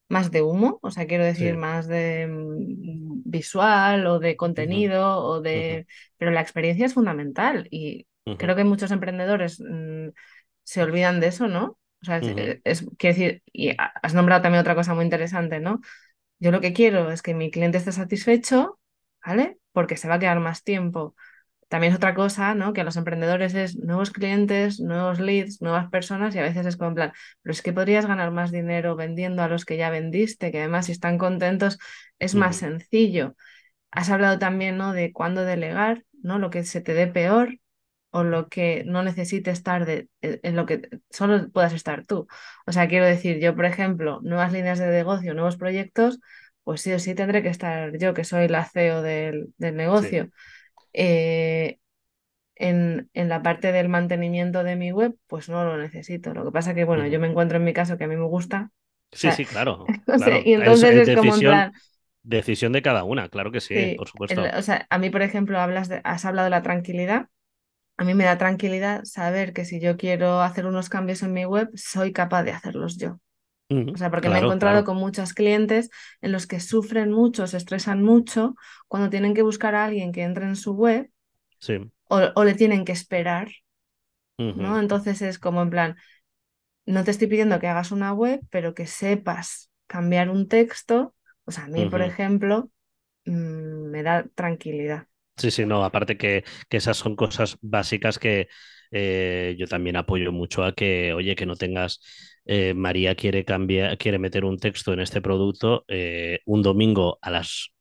más 0.10 0.32
de 0.32 0.42
humo, 0.42 0.80
o 0.82 0.92
sea, 0.92 1.08
quiero 1.08 1.26
decir, 1.26 1.56
Sí. 1.56 1.58
más 1.58 1.88
de 1.88 2.28
mm, 2.28 3.22
visual 3.26 4.08
o 4.08 4.20
de 4.20 4.38
contenido 4.38 5.20
o 5.24 5.42
de... 5.42 5.86
Pero 6.18 6.32
la 6.32 6.42
experiencia 6.42 6.86
es 6.86 6.94
fundamental 6.94 7.68
y 7.72 8.08
creo 8.38 8.56
que 8.56 8.64
muchos 8.64 8.92
emprendedores 8.92 9.60
mm, 9.62 10.10
se 10.64 10.84
olvidan 10.84 11.20
de 11.20 11.28
eso, 11.28 11.48
¿no? 11.48 11.80
O 12.02 12.06
sea, 12.06 12.18
es, 12.20 12.28
ujú. 12.28 12.58
es- 12.64 12.86
quiero 12.98 13.16
decir, 13.18 13.44
y 13.52 13.70
ha- 13.72 13.94
has 14.04 14.14
nombrado 14.14 14.42
también 14.44 14.62
otra 14.62 14.76
cosa 14.76 14.94
muy 14.96 15.04
interesante, 15.06 15.60
¿no? 15.60 15.82
Yo 16.40 16.52
lo 16.52 16.62
que 16.62 16.74
quiero 16.74 17.12
es 17.12 17.22
que 17.22 17.34
mi 17.34 17.52
cliente 17.52 17.78
esté 17.80 17.92
satisfecho, 17.92 18.80
¿vale? 19.26 19.60
Porque 19.72 19.98
se 19.98 20.08
va 20.08 20.16
a 20.16 20.20
quedar 20.20 20.40
más 20.40 20.64
tiempo. 20.64 21.16
También 21.69 21.91
es 21.93 21.97
otra 21.97 22.15
cosa, 22.15 22.55
¿no? 22.55 22.74
Que 22.74 22.81
a 22.81 22.83
los 22.86 22.95
emprendedores 22.97 23.53
es 23.53 23.75
nuevos 23.77 24.12
clientes, 24.12 24.79
nuevos 24.79 25.19
leads, 25.19 25.62
nuevas 25.62 25.89
personas 25.89 26.33
y 26.36 26.39
a 26.39 26.43
veces 26.43 26.65
es 26.65 26.77
como 26.77 26.89
en 26.89 26.95
plan, 26.95 27.12
pero 27.41 27.51
es 27.53 27.62
que 27.62 27.74
podrías 27.74 28.05
ganar 28.05 28.31
más 28.31 28.51
dinero 28.51 28.95
vendiendo 28.95 29.43
a 29.43 29.50
los 29.50 29.65
que 29.65 29.77
ya 29.77 29.89
vendiste, 29.89 30.51
que 30.51 30.60
además 30.60 30.86
si 30.88 30.93
están 30.93 31.17
contentos 31.17 31.77
es 32.19 32.36
más 32.36 32.58
sencillo. 32.58 33.36
Has 33.91 34.10
hablado 34.10 34.39
también, 34.39 34.77
¿no? 34.77 34.93
De 34.93 35.12
cuándo 35.13 35.43
delegar, 35.45 36.03
¿no? 36.21 36.39
Lo 36.39 36.49
que 36.49 36.63
se 36.63 36.82
te 36.82 36.93
dé 36.93 37.08
peor 37.08 37.60
o 38.12 38.23
lo 38.23 38.49
que 38.49 38.84
no 38.86 39.03
necesite 39.03 39.51
estar 39.51 39.86
de, 39.86 40.10
en 40.21 40.39
en 40.43 40.56
lo 40.56 40.65
que 40.65 40.89
solo 41.10 41.49
puedas 41.51 41.73
estar 41.73 42.06
tú. 42.06 42.27
O 42.65 42.71
sea, 42.71 42.88
quiero 42.88 43.06
decir, 43.06 43.39
yo, 43.39 43.56
por 43.56 43.65
ejemplo, 43.65 44.19
nuevas 44.23 44.53
líneas 44.53 44.80
de 44.80 44.88
negocio, 44.88 45.34
nuevos 45.34 45.58
proyectos, 45.58 46.19
pues 46.63 46.82
sí 46.82 46.91
o 46.93 46.99
sí 46.99 47.15
tendré 47.15 47.43
que 47.43 47.49
estar 47.49 47.97
yo, 47.97 48.13
que 48.13 48.23
soy 48.23 48.47
la 48.47 48.65
CEO 48.65 49.01
del, 49.01 49.53
del 49.58 49.75
Sí. 49.93 50.30
Eh, 50.93 51.80
en, 52.56 53.10
en 53.13 53.30
la 53.30 53.43
parte 53.43 53.71
del 53.71 53.89
mantenimiento 53.89 54.63
de 54.63 54.76
mi 54.78 54.91
web, 54.91 55.17
pues 55.28 55.50
no 55.50 55.65
lo 55.65 55.78
necesito. 55.78 56.34
Lo 56.34 56.45
que 56.45 56.52
pasa 56.52 56.76
que, 56.76 56.86
bueno, 56.86 57.08
yo 57.08 57.19
me 57.19 57.28
encuentro 57.30 57.58
en 57.58 57.65
mi 57.65 57.73
caso 57.73 57.97
que 57.97 58.06
a 58.06 58.08
mí 58.08 58.17
me 58.17 58.26
gusta. 58.26 58.71
O 58.71 58.73
Sí, 59.12 59.32
sea, 59.32 59.32
sí, 59.32 59.45
claro, 59.47 59.93
sé, 60.17 60.41
y 60.45 60.54
Es, 60.56 60.56
entonces 60.56 60.95
es 60.95 61.06
es 61.06 61.12
como 61.12 61.36
en 61.36 61.43
decisión, 61.43 61.43
plan, 61.43 61.73
decisión 62.23 62.71
de 62.73 62.82
cada 62.82 63.04
una, 63.04 63.30
claro 63.30 63.52
que 63.52 63.62
sí, 63.62 63.89
sí, 63.89 63.91
por 63.91 64.08
el- 64.28 64.45
supuesto. 64.47 64.56
o 64.56 64.62
sea, 64.62 64.88
a 64.89 64.97
mí, 64.97 65.10
por 65.10 65.21
ejemplo, 65.21 65.60
hablas 65.60 65.88
de, 65.89 66.02
has 66.04 66.26
hablado 66.26 66.45
de 66.45 66.50
la 66.52 66.62
tranquilidad. 66.63 67.28
A 67.97 68.04
mí 68.06 68.13
me 68.15 68.26
da 68.26 68.38
tranquilidad 68.39 69.04
saber 69.06 69.54
que 69.54 69.65
si 69.65 69.80
yo 69.82 69.97
quiero 69.97 70.41
hacer 70.41 70.65
unos 70.67 70.89
cambios 70.89 71.23
en 71.23 71.34
mi 71.34 71.45
web, 71.45 71.69
soy 71.76 72.13
capaz 72.13 72.43
de 72.43 72.52
hacerlos 72.54 72.97
yo. 72.97 73.19
O 73.93 73.97
sea, 73.97 74.12
porque 74.12 74.30
me 74.30 74.38
he 74.39 74.41
encontrado 74.41 74.84
claro. 74.84 74.86
con 74.86 74.97
muchos 74.97 75.34
clientes 75.34 75.89
en 76.21 76.32
los 76.32 76.47
que 76.47 76.60
sufren 76.60 77.12
mucho, 77.12 77.47
se 77.47 77.58
estresan 77.58 78.03
mucho 78.03 78.56
cuando 78.88 79.10
tienen 79.10 79.34
que 79.34 79.41
buscar 79.43 79.75
a 79.75 79.86
alguien 79.86 80.12
que 80.12 80.23
entre 80.23 80.45
en 80.45 80.56
su 80.56 80.73
web 80.73 81.10
Sí. 81.60 81.91
o, 82.10 82.19
o 82.36 82.43
le 82.43 82.56
tienen 82.56 82.86
que 82.86 82.91
esperar, 82.93 83.49
¿no? 84.53 84.80
Entonces 84.80 85.21
es 85.21 85.39
como 85.39 85.62
en 85.62 85.69
plan, 85.69 85.95
no 86.86 87.03
te 87.03 87.12
estoy 87.12 87.27
pidiendo 87.27 87.60
que 87.60 87.67
hagas 87.67 87.91
una 87.91 88.13
web, 88.13 88.41
pero 88.51 88.73
que 88.75 88.88
sepas 88.88 89.71
cambiar 89.88 90.30
un 90.30 90.47
texto. 90.47 91.15
O 91.45 91.51
sea, 91.51 91.65
a 91.65 91.67
mí, 91.69 91.88
por 91.88 92.01
ejemplo, 92.01 92.71
mm, 93.25 93.91
me 93.91 94.03
da 94.03 94.25
tranquilidad. 94.36 95.08
Sí, 95.38 95.51
sí, 95.51 95.65
no, 95.67 95.84
aparte 95.86 96.17
que, 96.17 96.43
que 96.67 96.77
esas 96.77 96.97
son 96.97 97.15
cosas 97.15 97.58
básicas 97.62 98.17
que 98.17 98.47
eh, 98.91 99.56
yo 99.60 99.67
también 99.67 99.95
apoyo 99.95 100.32
mucho 100.32 100.63
a 100.63 100.73
que, 100.73 101.13
oye, 101.13 101.36
que 101.36 101.45
no 101.45 101.56
tengas, 101.56 102.01
eh, 102.47 102.73
María 102.73 103.15
quiere 103.15 103.43
cambiar, 103.43 103.97
quiere 103.97 104.19
meter 104.19 104.45
un 104.45 104.57
texto 104.57 104.93
en 104.93 105.01
este 105.01 105.21
producto 105.21 105.83
eh, 105.89 106.39
un 106.45 106.62
domingo 106.62 107.19
a 107.21 107.29
las 107.29 107.73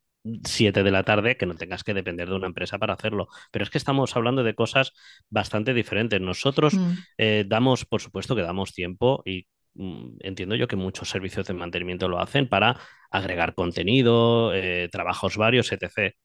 7 0.45 0.83
de 0.83 0.91
la 0.91 1.05
tarde, 1.05 1.37
que 1.37 1.47
no 1.47 1.55
tengas 1.55 1.85
que 1.85 1.95
depender 1.95 2.29
de 2.29 2.35
una 2.35 2.49
empresa 2.49 2.77
para 2.79 2.95
hacerlo. 2.95 3.29
Pero 3.53 3.63
es 3.63 3.71
que 3.71 3.79
estamos 3.79 4.17
hablando 4.17 4.43
de 4.43 4.57
cosas 4.57 4.93
bastante 5.31 5.73
diferentes. 5.73 6.21
Nosotros 6.21 6.75
Mm, 6.75 6.93
eh, 7.19 7.45
damos, 7.47 7.85
por 7.85 8.03
supuesto 8.03 8.35
que 8.35 8.43
damos 8.43 8.73
tiempo 8.75 9.23
y 9.25 9.47
mm, 9.75 10.17
entiendo 10.21 10.57
yo 10.57 10.67
que 10.67 10.75
muchos 10.75 11.09
servicios 11.11 11.47
de 11.47 11.55
mantenimiento 11.55 12.09
lo 12.09 12.19
hacen 12.19 12.49
para 12.49 12.77
agregar 13.13 13.55
contenido, 13.55 14.53
trabajos 14.91 15.37
varios, 15.37 15.71
etc. 15.71 16.17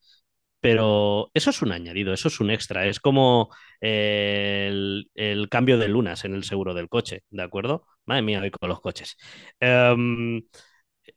Pero 0.61 1.31
eso 1.33 1.49
es 1.49 1.61
un 1.63 1.71
añadido, 1.71 2.13
eso 2.13 2.27
es 2.29 2.39
un 2.39 2.51
extra. 2.51 2.85
Es 2.87 2.99
como 2.99 3.49
eh, 3.81 4.67
el, 4.69 5.11
el 5.15 5.49
cambio 5.49 5.77
de 5.79 5.87
lunas 5.87 6.23
en 6.25 6.35
el 6.35 6.43
seguro 6.43 6.73
del 6.73 6.89
coche, 6.89 7.23
¿de 7.31 7.43
acuerdo? 7.43 7.87
Madre 8.05 8.21
mía, 8.23 8.41
hoy 8.41 8.51
con 8.51 8.69
los 8.69 8.81
coches. 8.81 9.17
Em, 9.59 10.43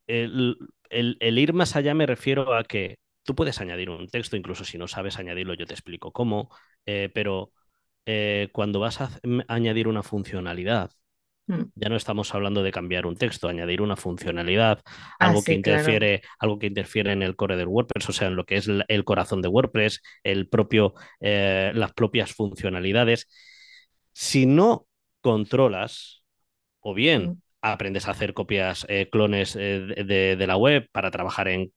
el, 0.06 0.56
el- 0.90 1.38
ir 1.38 1.52
más 1.52 1.76
allá 1.76 1.94
me 1.94 2.06
refiero 2.06 2.54
a 2.54 2.64
que 2.64 2.98
tú 3.24 3.34
puedes 3.34 3.60
añadir 3.60 3.90
un 3.90 4.08
texto, 4.08 4.36
incluso 4.36 4.64
si 4.64 4.78
no 4.78 4.88
sabes 4.88 5.18
añadirlo, 5.18 5.54
yo 5.54 5.66
te 5.66 5.74
explico 5.74 6.12
cómo, 6.12 6.50
eh, 6.86 7.10
pero 7.14 7.52
eh, 8.06 8.48
cuando 8.52 8.80
vas 8.80 9.00
a 9.00 9.10
añadir 9.48 9.88
una 9.88 10.02
funcionalidad. 10.02 10.90
Ya 11.76 11.88
no 11.88 11.96
estamos 11.96 12.34
hablando 12.34 12.62
de 12.62 12.70
cambiar 12.72 13.06
un 13.06 13.16
texto, 13.16 13.48
añadir 13.48 13.82
una 13.82 13.96
funcionalidad, 13.96 14.80
Ah, 15.18 15.34
algo 15.34 15.42
que 15.44 15.54
claro. 15.62 16.04
interfiere, 16.04 16.22
algo 16.38 16.58
que 16.58 16.66
interfiere 16.68 17.12
en 17.12 17.22
el 17.22 17.36
core 17.36 17.56
del 17.56 17.66
WordPress, 17.68 18.08
o 18.08 18.12
sea, 18.12 18.28
en 18.28 18.36
lo 18.36 18.44
que 18.46 18.56
es 18.56 18.68
el 18.88 19.04
corazón 19.04 19.42
de 19.42 19.48
WordPress, 19.48 20.00
el 20.22 20.48
propio, 20.48 20.94
eh, 21.20 21.72
las 21.74 21.92
propias 21.92 22.32
funcionalidades. 22.32 23.28
Si 24.12 24.46
no 24.46 24.86
controlas, 25.20 26.24
o 26.80 26.94
bien 26.94 27.34
Mm, 27.34 27.40
aprendes 27.72 28.06
a 28.08 28.12
hacer 28.12 28.34
copias, 28.34 28.84
eh, 28.88 29.08
clones 29.10 29.56
eh, 29.56 29.80
de, 30.04 30.46
la 30.46 30.56
web 30.56 30.88
para 30.92 31.10
trabajar 31.10 31.48
en, 31.48 31.72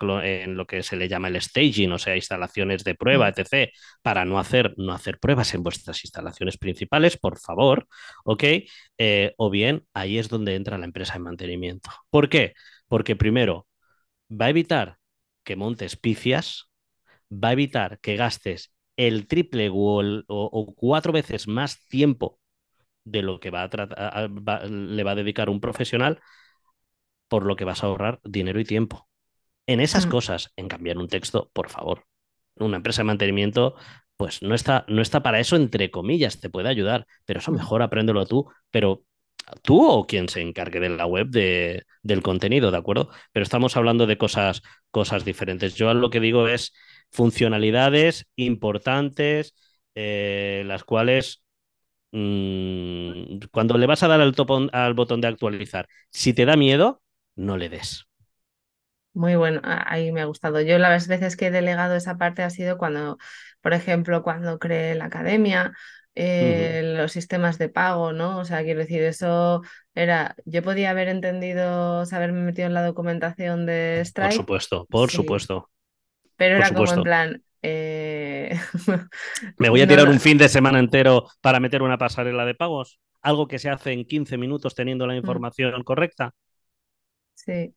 lo 0.55 0.65
que 0.67 0.83
se 0.83 0.95
le 0.97 1.07
llama 1.07 1.29
el 1.29 1.41
staging, 1.41 1.91
o 1.91 1.99
sea, 1.99 2.15
instalaciones 2.15 2.83
de 2.83 2.95
prueba, 2.95 3.27
mm, 3.27 3.29
etc., 3.29 3.71
para 4.01 4.25
no 4.25 4.39
hacer, 4.39 4.73
no 4.77 4.93
hacer 4.93 5.19
pruebas 5.19 5.53
en 5.53 5.63
vuestras 5.63 6.03
instalaciones 6.03 6.57
principales, 6.57 7.17
por 7.17 7.39
favor, 7.39 7.87
¿ok? 8.25 8.43
Eh, 8.97 9.33
o 9.37 9.49
bien 9.49 9.85
ahí 9.93 10.17
es 10.17 10.29
donde 10.29 10.55
entra 10.55 10.77
la 10.77 10.85
empresa 10.85 11.13
de 11.13 11.19
mantenimiento. 11.19 11.89
¿Por 12.09 12.29
qué? 12.29 12.53
Porque 12.87 13.15
primero 13.15 13.67
va 14.29 14.47
a 14.47 14.49
evitar 14.49 14.97
que 15.43 15.55
montes 15.55 15.95
picias, 15.97 16.69
va 17.31 17.49
a 17.49 17.53
evitar 17.53 17.99
que 17.99 18.15
gastes 18.15 18.73
el 18.97 19.27
triple 19.27 19.69
o, 19.73 20.01
el- 20.01 20.25
o- 20.27 20.49
o 20.51 20.73
cuatro 20.75 21.13
veces 21.13 21.47
más 21.47 21.85
tiempo 21.87 22.39
de 23.11 23.21
lo 23.21 23.39
que 23.39 23.49
va 23.51 23.63
a 23.63 23.69
tratar, 23.69 24.29
va- 24.29 24.63
le 24.65 25.03
va 25.03 25.11
a 25.11 25.15
dedicar 25.15 25.49
un 25.49 25.59
profesional, 25.61 26.19
por 27.27 27.45
lo 27.45 27.55
que 27.55 27.65
vas 27.65 27.83
a 27.83 27.87
ahorrar 27.87 28.19
dinero 28.23 28.59
y 28.59 28.63
tiempo. 28.65 29.07
En 29.67 29.81
esas 29.81 30.05
Mm, 30.05 30.07
cosas, 30.07 30.51
en 30.57 30.69
cambiar 30.69 30.97
un 30.97 31.09
texto, 31.09 31.51
por 31.53 31.69
favor. 31.69 32.05
Una 32.57 32.77
empresa 32.77 33.01
de 33.01 33.05
mantenimiento, 33.07 33.75
pues 34.17 34.41
no 34.43 34.55
está, 34.55 34.85
no 34.89 35.01
está 35.01 35.23
para 35.23 35.39
eso, 35.39 35.55
entre 35.55 35.91
comillas, 35.91 36.39
te 36.41 36.49
puede 36.49 36.69
ayudar, 36.69 37.07
pero 37.25 37.39
eso 37.39 37.51
mm. 37.51 37.53
mejor 37.53 37.81
apréndelo 37.83 38.25
tú, 38.27 38.47
pero 38.71 39.03
tú 39.63 39.85
o 39.87 40.07
quien 40.07 40.29
se 40.29 40.41
encargue 40.41 40.79
de 40.79 40.89
la 40.89 41.05
web 41.05 41.27
de, 41.29 41.85
del 42.03 42.23
contenido, 42.23 42.71
¿de 42.71 42.77
acuerdo? 42.77 43.09
Pero 43.33 43.43
estamos 43.43 43.77
hablando 43.77 44.07
de 44.07 44.17
cosas, 44.17 44.63
cosas 44.91 45.25
diferentes. 45.25 45.75
Yo 45.75 45.93
lo 45.93 46.09
que 46.11 46.19
digo 46.21 46.47
es 46.47 46.73
funcionalidades 47.11 48.27
importantes, 48.37 49.55
eh, 49.95 50.63
las 50.67 50.83
cuales 50.83 51.43
mm, 52.11 53.39
cuando 53.51 53.77
le 53.77 53.85
vas 53.87 54.03
a 54.03 54.07
dar 54.07 54.21
al, 54.21 54.35
al 54.73 54.93
botón 54.93 55.21
de 55.21 55.27
actualizar, 55.27 55.87
si 56.11 56.33
te 56.33 56.45
da 56.45 56.55
miedo, 56.57 57.01
no 57.35 57.57
le 57.57 57.69
des. 57.69 58.07
Muy 59.13 59.35
bueno, 59.35 59.61
ahí 59.63 60.11
me 60.11 60.21
ha 60.21 60.25
gustado. 60.25 60.61
Yo 60.61 60.77
las 60.77 61.07
veces 61.07 61.35
que 61.35 61.47
he 61.47 61.51
delegado 61.51 61.95
esa 61.95 62.17
parte 62.17 62.43
ha 62.43 62.49
sido 62.51 62.77
cuando, 62.77 63.17
por 63.61 63.73
ejemplo, 63.73 64.21
cuando 64.21 64.59
creé 64.59 64.93
la 64.95 65.05
academia, 65.05 65.73
eh, 66.13 66.81
los 66.95 67.13
sistemas 67.13 67.57
de 67.57 67.67
pago, 67.69 68.13
¿no? 68.13 68.37
O 68.37 68.45
sea, 68.45 68.63
quiero 68.63 68.79
decir, 68.81 69.01
eso 69.03 69.63
era, 69.95 70.35
yo 70.45 70.61
podía 70.61 70.91
haber 70.91 71.07
entendido, 71.07 72.03
haberme 72.11 72.41
metido 72.43 72.67
en 72.67 72.75
la 72.75 72.85
documentación 72.85 73.65
de 73.65 74.03
Por 74.19 74.31
Stripe, 74.31 74.33
supuesto, 74.33 74.85
por 74.87 75.09
sí, 75.09 75.11
supuesto, 75.11 75.69
pero 76.35 76.55
por 76.55 76.65
era 76.65 76.73
como 76.73 76.93
en 76.93 77.03
plan, 77.03 77.43
eh, 77.61 78.59
¿Me 79.57 79.69
voy 79.69 79.81
a 79.81 79.87
tirar 79.87 80.07
no, 80.07 80.09
un 80.09 80.19
fin 80.19 80.37
de 80.37 80.49
semana 80.49 80.79
entero 80.79 81.27
para 81.41 81.59
meter 81.59 81.81
una 81.81 81.97
pasarela 81.97 82.45
de 82.45 82.55
pagos? 82.55 82.99
Algo 83.21 83.47
que 83.47 83.59
se 83.59 83.69
hace 83.69 83.91
en 83.91 84.05
15 84.05 84.37
minutos 84.37 84.75
teniendo 84.75 85.07
la 85.07 85.15
mm, 85.21 85.41
información 85.41 85.83
correcta. 85.83 86.33
sí, 87.35 87.75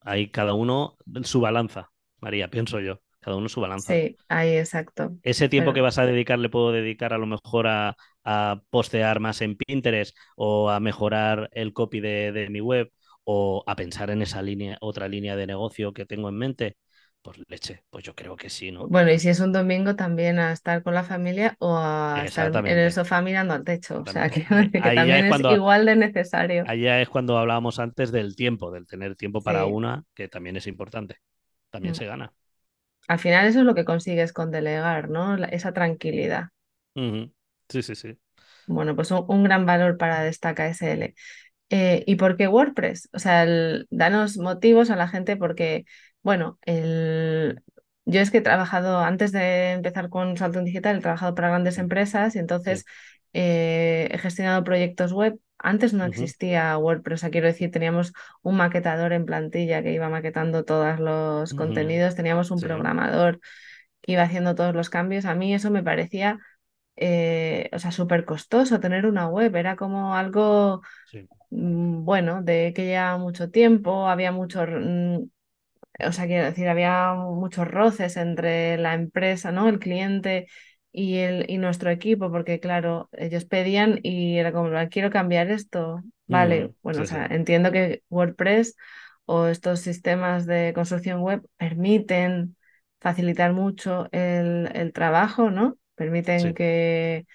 Ahí 0.00 0.30
cada 0.30 0.54
uno 0.54 0.96
su 1.24 1.40
balanza, 1.42 1.92
María, 2.20 2.48
pienso 2.48 2.80
yo. 2.80 3.00
Cada 3.20 3.36
uno 3.36 3.48
su 3.50 3.60
balanza. 3.60 3.98
sí, 3.98 4.16
ahí 4.28 4.56
exacto. 4.58 5.16
Ese 5.22 5.48
tiempo 5.48 5.72
que 5.72 5.80
vas 5.80 5.98
a 5.98 6.06
dedicar 6.06 6.38
le 6.38 6.48
puedo 6.48 6.70
dedicar 6.72 7.12
a 7.12 7.18
lo 7.18 7.26
mejor 7.26 7.66
a, 7.66 7.96
a 8.24 8.62
postear 8.70 9.18
más 9.20 9.40
en 9.42 9.56
Pinterest 9.56 10.16
o 10.36 10.70
a 10.70 10.78
mejorar 10.80 11.50
el 11.52 11.72
copy 11.72 11.98
de, 12.00 12.30
de 12.32 12.48
mi 12.48 12.60
web 12.60 12.92
o 13.24 13.64
a 13.66 13.74
pensar 13.74 14.10
en 14.10 14.22
esa 14.22 14.40
línea, 14.42 14.78
otra 14.80 15.08
línea 15.08 15.34
de 15.36 15.46
negocio 15.48 15.92
que 15.92 16.06
tengo 16.06 16.28
en 16.28 16.36
mente. 16.38 16.76
Pues 17.26 17.38
leche, 17.48 17.82
pues 17.90 18.04
yo 18.04 18.14
creo 18.14 18.36
que 18.36 18.48
sí, 18.48 18.70
¿no? 18.70 18.86
bueno, 18.86 19.10
y 19.10 19.18
si 19.18 19.28
es 19.28 19.40
un 19.40 19.52
domingo 19.52 19.96
también 19.96 20.38
a 20.38 20.52
estar 20.52 20.84
con 20.84 20.94
la 20.94 21.02
familia 21.02 21.56
o 21.58 21.76
a 21.76 22.22
estar 22.24 22.54
en 22.54 22.78
el 22.78 22.92
sofá 22.92 23.20
mirando 23.20 23.52
al 23.54 23.64
techo, 23.64 24.00
o 24.02 24.06
sea, 24.06 24.30
que, 24.30 24.42
también 24.80 25.26
es 25.26 25.40
igual 25.40 25.86
de 25.86 25.96
necesario. 25.96 26.64
ya 26.64 27.00
es 27.00 27.08
cuando 27.08 27.36
hablábamos 27.36 27.80
antes 27.80 28.12
del 28.12 28.36
tiempo, 28.36 28.70
del 28.70 28.86
tener 28.86 29.16
tiempo 29.16 29.42
para 29.42 29.64
Sí. 29.64 29.70
una, 29.72 30.04
que 30.14 30.28
también 30.28 30.56
es 30.56 30.68
importante. 30.68 31.16
También 31.70 31.94
Mm. 31.94 31.98
se 31.98 32.06
gana. 32.06 32.32
Al 33.08 33.18
final 33.18 33.46
eso 33.48 33.58
es 33.60 33.64
lo 33.64 33.74
que 33.74 33.84
consigues 33.84 34.32
con 34.32 34.52
delegar, 34.52 35.08
¿no? 35.10 35.36
La- 35.36 35.48
esa 35.48 35.72
tranquilidad. 35.72 36.50
Sí, 37.68 37.82
sí, 37.82 37.94
sí. 37.94 38.18
Bueno, 38.66 38.96
pues 38.96 39.10
un, 39.10 39.24
un 39.28 39.44
gran 39.44 39.66
valor 39.66 39.96
para 39.98 40.22
Destaca 40.22 40.66
SL. 40.68 41.14
Eh, 41.70 42.04
¿y 42.06 42.16
por 42.16 42.36
qué 42.36 42.48
WordPress? 42.48 43.08
O 43.12 43.18
sea, 43.18 43.42
el- 43.44 43.86
danos 43.90 44.38
motivos 44.38 44.90
a 44.90 44.96
la 44.96 45.08
gente 45.08 45.36
porque, 45.36 45.84
bueno, 46.26 46.58
el... 46.62 47.62
yo 48.04 48.20
es 48.20 48.30
que 48.30 48.38
he 48.38 48.40
trabajado, 48.42 48.98
antes 49.00 49.32
de 49.32 49.72
empezar 49.72 50.08
con 50.10 50.36
Salto 50.36 50.58
en 50.58 50.64
Digital, 50.66 50.96
he 50.98 51.00
trabajado 51.00 51.34
para 51.34 51.48
grandes 51.50 51.78
empresas 51.78 52.34
y 52.36 52.38
Sí. 52.64 52.72
entonces 52.72 52.84
eh, 53.32 54.08
he 54.12 54.18
gestionado 54.18 54.64
proyectos 54.64 55.12
web. 55.12 55.38
Antes 55.58 55.94
no 55.94 56.04
existía 56.04 56.76
WordPress, 56.78 57.20
o 57.20 57.22
sea, 57.22 57.30
quiero 57.30 57.46
decir, 57.46 57.70
teníamos 57.70 58.12
un 58.42 58.56
maquetador 58.56 59.12
en 59.12 59.24
plantilla 59.26 59.82
que 59.82 59.92
iba 59.92 60.08
maquetando 60.10 60.64
todos 60.64 61.00
los 61.00 61.54
contenidos, 61.54 62.14
teníamos 62.16 62.50
un 62.50 62.60
Sí, 62.60 62.62
programador 62.62 63.40
que 64.02 64.12
iba 64.12 64.22
haciendo 64.24 64.54
todos 64.54 64.74
los 64.74 64.90
cambios. 64.90 65.24
A 65.26 65.34
mí 65.36 65.54
eso 65.54 65.70
me 65.70 65.82
parecía, 65.84 66.38
eh, 66.96 67.70
o 67.72 67.78
sea, 67.80 67.92
súper 67.92 68.24
costoso 68.26 68.80
tener 68.80 69.06
una 69.06 69.28
web, 69.28 69.56
era 69.56 69.76
como 69.76 70.16
algo 70.16 70.82
sí. 71.04 71.28
mm, 71.50 72.04
bueno, 72.04 72.42
de 72.42 72.72
que 72.74 72.84
lleva 72.86 73.16
mucho 73.18 73.50
tiempo, 73.50 74.08
había 74.08 74.32
mucho, 74.32 74.64
mm, 74.66 75.28
o 76.00 76.12
sea, 76.12 76.26
quiero 76.26 76.44
decir, 76.44 76.68
había 76.68 77.14
muchos 77.14 77.66
roces 77.68 78.16
entre 78.16 78.76
la 78.78 78.94
empresa, 78.94 79.52
¿no? 79.52 79.68
El 79.68 79.78
cliente 79.78 80.46
y, 80.92 81.16
el, 81.18 81.50
y 81.50 81.58
nuestro 81.58 81.90
equipo, 81.90 82.30
porque 82.30 82.60
claro, 82.60 83.08
ellos 83.12 83.44
pedían 83.44 84.00
y 84.02 84.38
era 84.38 84.52
como, 84.52 84.76
"Ah, 84.76 84.88
quiero 84.88 85.10
cambiar 85.10 85.50
esto, 85.50 86.02
vale, 86.28 86.70
Ujú, 86.70 86.74
bueno, 86.82 87.02
o 87.02 87.04
sí. 87.04 87.06
sea, 87.06 87.26
entiendo 87.26 87.72
que 87.72 88.02
WordPress 88.10 88.76
o 89.26 89.46
estos 89.46 89.80
sistemas 89.80 90.46
de 90.46 90.72
construcción 90.74 91.20
web 91.22 91.42
permiten 91.56 92.56
facilitar 93.00 93.52
mucho 93.52 94.08
el, 94.12 94.70
el 94.74 94.92
trabajo, 94.92 95.50
¿no? 95.50 95.78
Permiten 95.94 96.52
Sí. 96.52 96.54
que, 96.54 97.26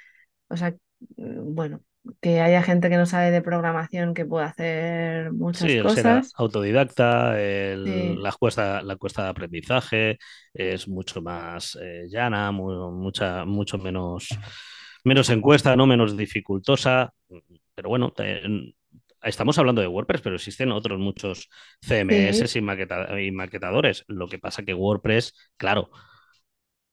o 0.50 0.58
sea, 0.58 0.76
mm, 1.18 1.56
bueno, 1.56 1.82
que 2.22 2.42
haya 2.42 2.64
gente 2.64 2.90
que 2.90 2.98
no 2.98 3.06
sabe 3.06 3.32
de 3.32 3.42
programación 3.42 4.14
que 4.14 4.26
pueda 4.26 4.48
hacer 4.48 5.32
Sí, 5.54 5.68
muchas 5.68 5.76
el 5.76 5.90
ser 5.90 6.08
cosas. 6.08 6.36
autodidacta, 6.36 7.40
el- 7.42 7.82
Sí, 7.84 8.22
la, 8.22 8.32
cuesta, 8.32 8.82
la 8.82 8.96
cuesta 8.96 9.24
de 9.24 9.30
aprendizaje 9.30 10.18
es 10.54 10.88
mucho 10.88 11.22
más 11.22 11.78
eh, 11.82 12.06
llana, 12.10 12.52
mu- 12.52 12.92
mucha, 12.92 13.44
mucho 13.46 13.78
menos, 13.78 14.30
menos 15.04 15.30
encuesta, 15.30 15.76
¿no? 15.76 15.86
Menos 15.88 16.16
dificultosa. 16.18 17.14
Pero 17.76 17.90
bueno, 17.90 18.12
te- 18.12 18.42
estamos 19.24 19.58
hablando 19.60 19.82
de 19.82 19.88
WordPress, 19.88 20.22
pero 20.22 20.36
existen 20.36 20.72
otros 20.72 21.00
muchos 21.00 21.50
sí, 22.10 22.16
CMS 22.16 22.58
y, 22.58 22.62
maqueta- 22.62 23.22
y 23.22 23.32
maquetadores. 23.32 24.04
Lo 24.08 24.28
que 24.30 24.40
pasa 24.40 24.64
que 24.64 24.74
WordPress, 24.74 25.34
claro, 25.58 25.92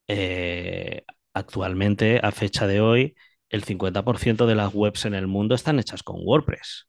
eh, 0.09 1.05
actualmente, 1.35 2.21
a 2.23 2.33
fecha 2.33 2.66
de 2.66 2.81
hoy, 2.81 3.14
el 3.51 3.65
50% 3.65 4.47
de 4.47 4.55
las 4.55 4.75
webs 4.75 5.05
en 5.07 5.15
el 5.15 5.27
mundo 5.27 5.55
están 5.55 5.79
hechas 5.79 6.03
con 6.03 6.17
WordPress. 6.23 6.87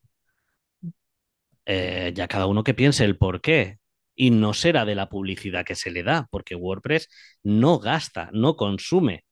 eh, 1.66 2.12
ya 2.16 2.28
cada 2.28 2.48
uno 2.48 2.64
que 2.64 2.74
piense 2.74 3.06
el 3.06 3.18
por 3.18 3.42
qué. 3.42 3.78
Y 4.16 4.32
no 4.32 4.54
será 4.54 4.84
de 4.86 4.96
la 4.96 5.08
publicidad 5.10 5.64
que 5.66 5.76
se 5.76 5.92
le 5.92 6.04
da, 6.04 6.28
porque 6.30 6.56
WordPress 6.56 7.08
no 7.44 7.80
gasta, 7.80 8.30
no 8.34 8.58
consume 8.58 9.24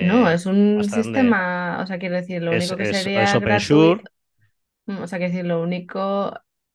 no, 0.00 0.28
eh, 0.28 0.30
es 0.30 0.46
un 0.46 0.88
sistema, 0.90 1.80
o 1.82 1.86
sea, 1.86 1.98
quiero 1.98 2.16
decir, 2.16 2.42
lo 2.42 2.52
Es, 2.52 2.64
único 2.64 2.76
que 2.76 2.90
es, 2.90 2.90
es 2.90 3.02
sería 3.02 3.34
open 3.34 3.58
gratuito, 3.58 3.60
source, 3.60 4.04
o 4.88 5.06
sea, 5.06 5.18
quiero 5.18 5.32
decir, 5.32 5.46
lo 5.46 5.62
único 5.62 6.34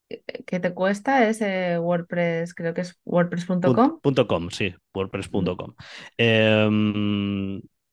eh, 0.09 0.23
que 0.45 0.59
te 0.59 0.73
cuesta 0.73 1.27
es 1.29 1.41
eh, 1.41 1.77
WordPress, 1.79 2.53
creo 2.55 2.73
que 2.73 2.81
es 2.81 2.99
wordpress.com. 3.05 4.01
punto 4.01 4.27
com, 4.27 4.49
sí, 4.49 4.73
Mm, 5.33 5.51
wordpress.com. 5.51 5.73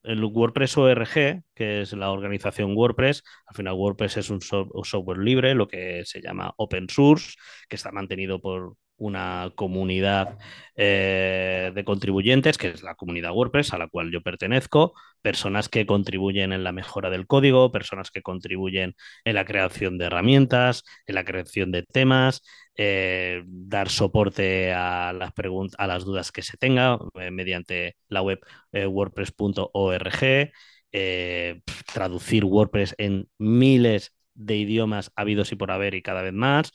el 0.05 0.25
WordPress 0.25 0.77
ORG, 0.77 1.43
que 1.55 1.81
es 1.81 1.93
la 1.95 2.11
organización 2.11 2.77
WordPress, 2.77 3.23
al 3.47 3.57
final 3.57 3.75
WordPress 3.75 4.19
es 4.19 4.31
un, 4.31 4.41
un 4.73 4.85
software 4.85 5.19
libre, 5.19 5.55
lo 5.55 5.67
que 5.67 6.03
se 6.05 6.21
llama 6.21 6.53
open 6.57 6.89
source, 6.89 7.35
que 7.69 7.77
está 7.77 7.91
mantenido 7.91 8.41
por 8.41 8.77
una 8.97 9.53
comunidad 9.57 10.39
eh, 10.77 11.73
de 11.75 11.85
contribuyentes, 11.85 12.59
que 12.59 12.69
es 12.69 12.83
la 12.83 12.95
comunidad 12.95 13.33
WordPress 13.33 13.73
a 13.73 13.79
la 13.79 13.89
cual 13.89 14.11
yo 14.13 14.23
pertenezco, 14.23 14.95
personas 15.23 15.69
que 15.69 15.87
contribuyen 15.87 16.53
en 16.53 16.65
la 16.65 16.73
mejora 16.73 17.11
del 17.11 17.27
código, 17.27 17.73
personas 17.73 18.11
que 18.11 18.23
contribuyen 18.23 18.95
en 19.25 19.35
la 19.35 19.45
creación 19.45 19.99
de 19.99 20.07
herramientas, 20.07 20.85
en 21.07 21.17
la 21.17 21.25
creación 21.25 21.73
de 21.73 21.83
temas, 21.83 22.43
eh, 22.77 23.43
dar 23.47 23.89
soporte 23.89 24.73
a 24.73 25.13
las 25.13 25.33
a 25.79 25.87
las 25.87 26.05
dudas 26.05 26.33
que 26.33 26.43
se 26.43 26.57
tenga 26.57 26.99
eh, 27.21 27.31
mediante 27.31 27.97
la 28.09 28.23
web 28.23 28.41
wordpress.org, 28.73 30.51
traducir 31.93 32.45
WordPress 32.45 32.95
en 32.99 33.29
miles 33.39 34.13
de 34.35 34.57
idiomas 34.57 35.13
habidos 35.17 35.53
y 35.53 35.57
por 35.57 35.71
haber 35.71 35.95
y 35.95 36.03
cada 36.03 36.23
vez 36.23 36.33
más. 36.33 36.73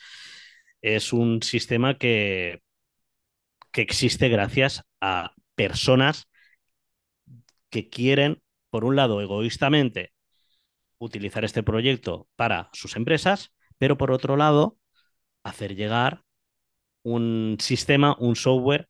Es 0.81 1.13
un 1.13 1.41
sistema 1.43 1.97
que, 1.97 2.61
que 3.71 3.81
existe 3.81 4.29
gracias 4.29 4.83
a 5.01 5.33
personas 5.55 6.27
que 7.69 7.89
quieren, 7.89 8.41
por 8.69 8.85
un 8.85 8.95
lado, 8.95 9.21
egoístamente 9.21 10.13
utilizar 10.99 11.45
este 11.45 11.63
proyecto 11.63 12.27
para 12.35 12.69
sus 12.73 12.95
empresas, 12.95 13.53
pero 13.77 13.97
por 13.97 14.11
otro 14.11 14.37
lado, 14.37 14.77
hacer 15.43 15.75
llegar 15.75 16.23
un 17.03 17.57
sistema, 17.59 18.15
un 18.19 18.35
software 18.35 18.89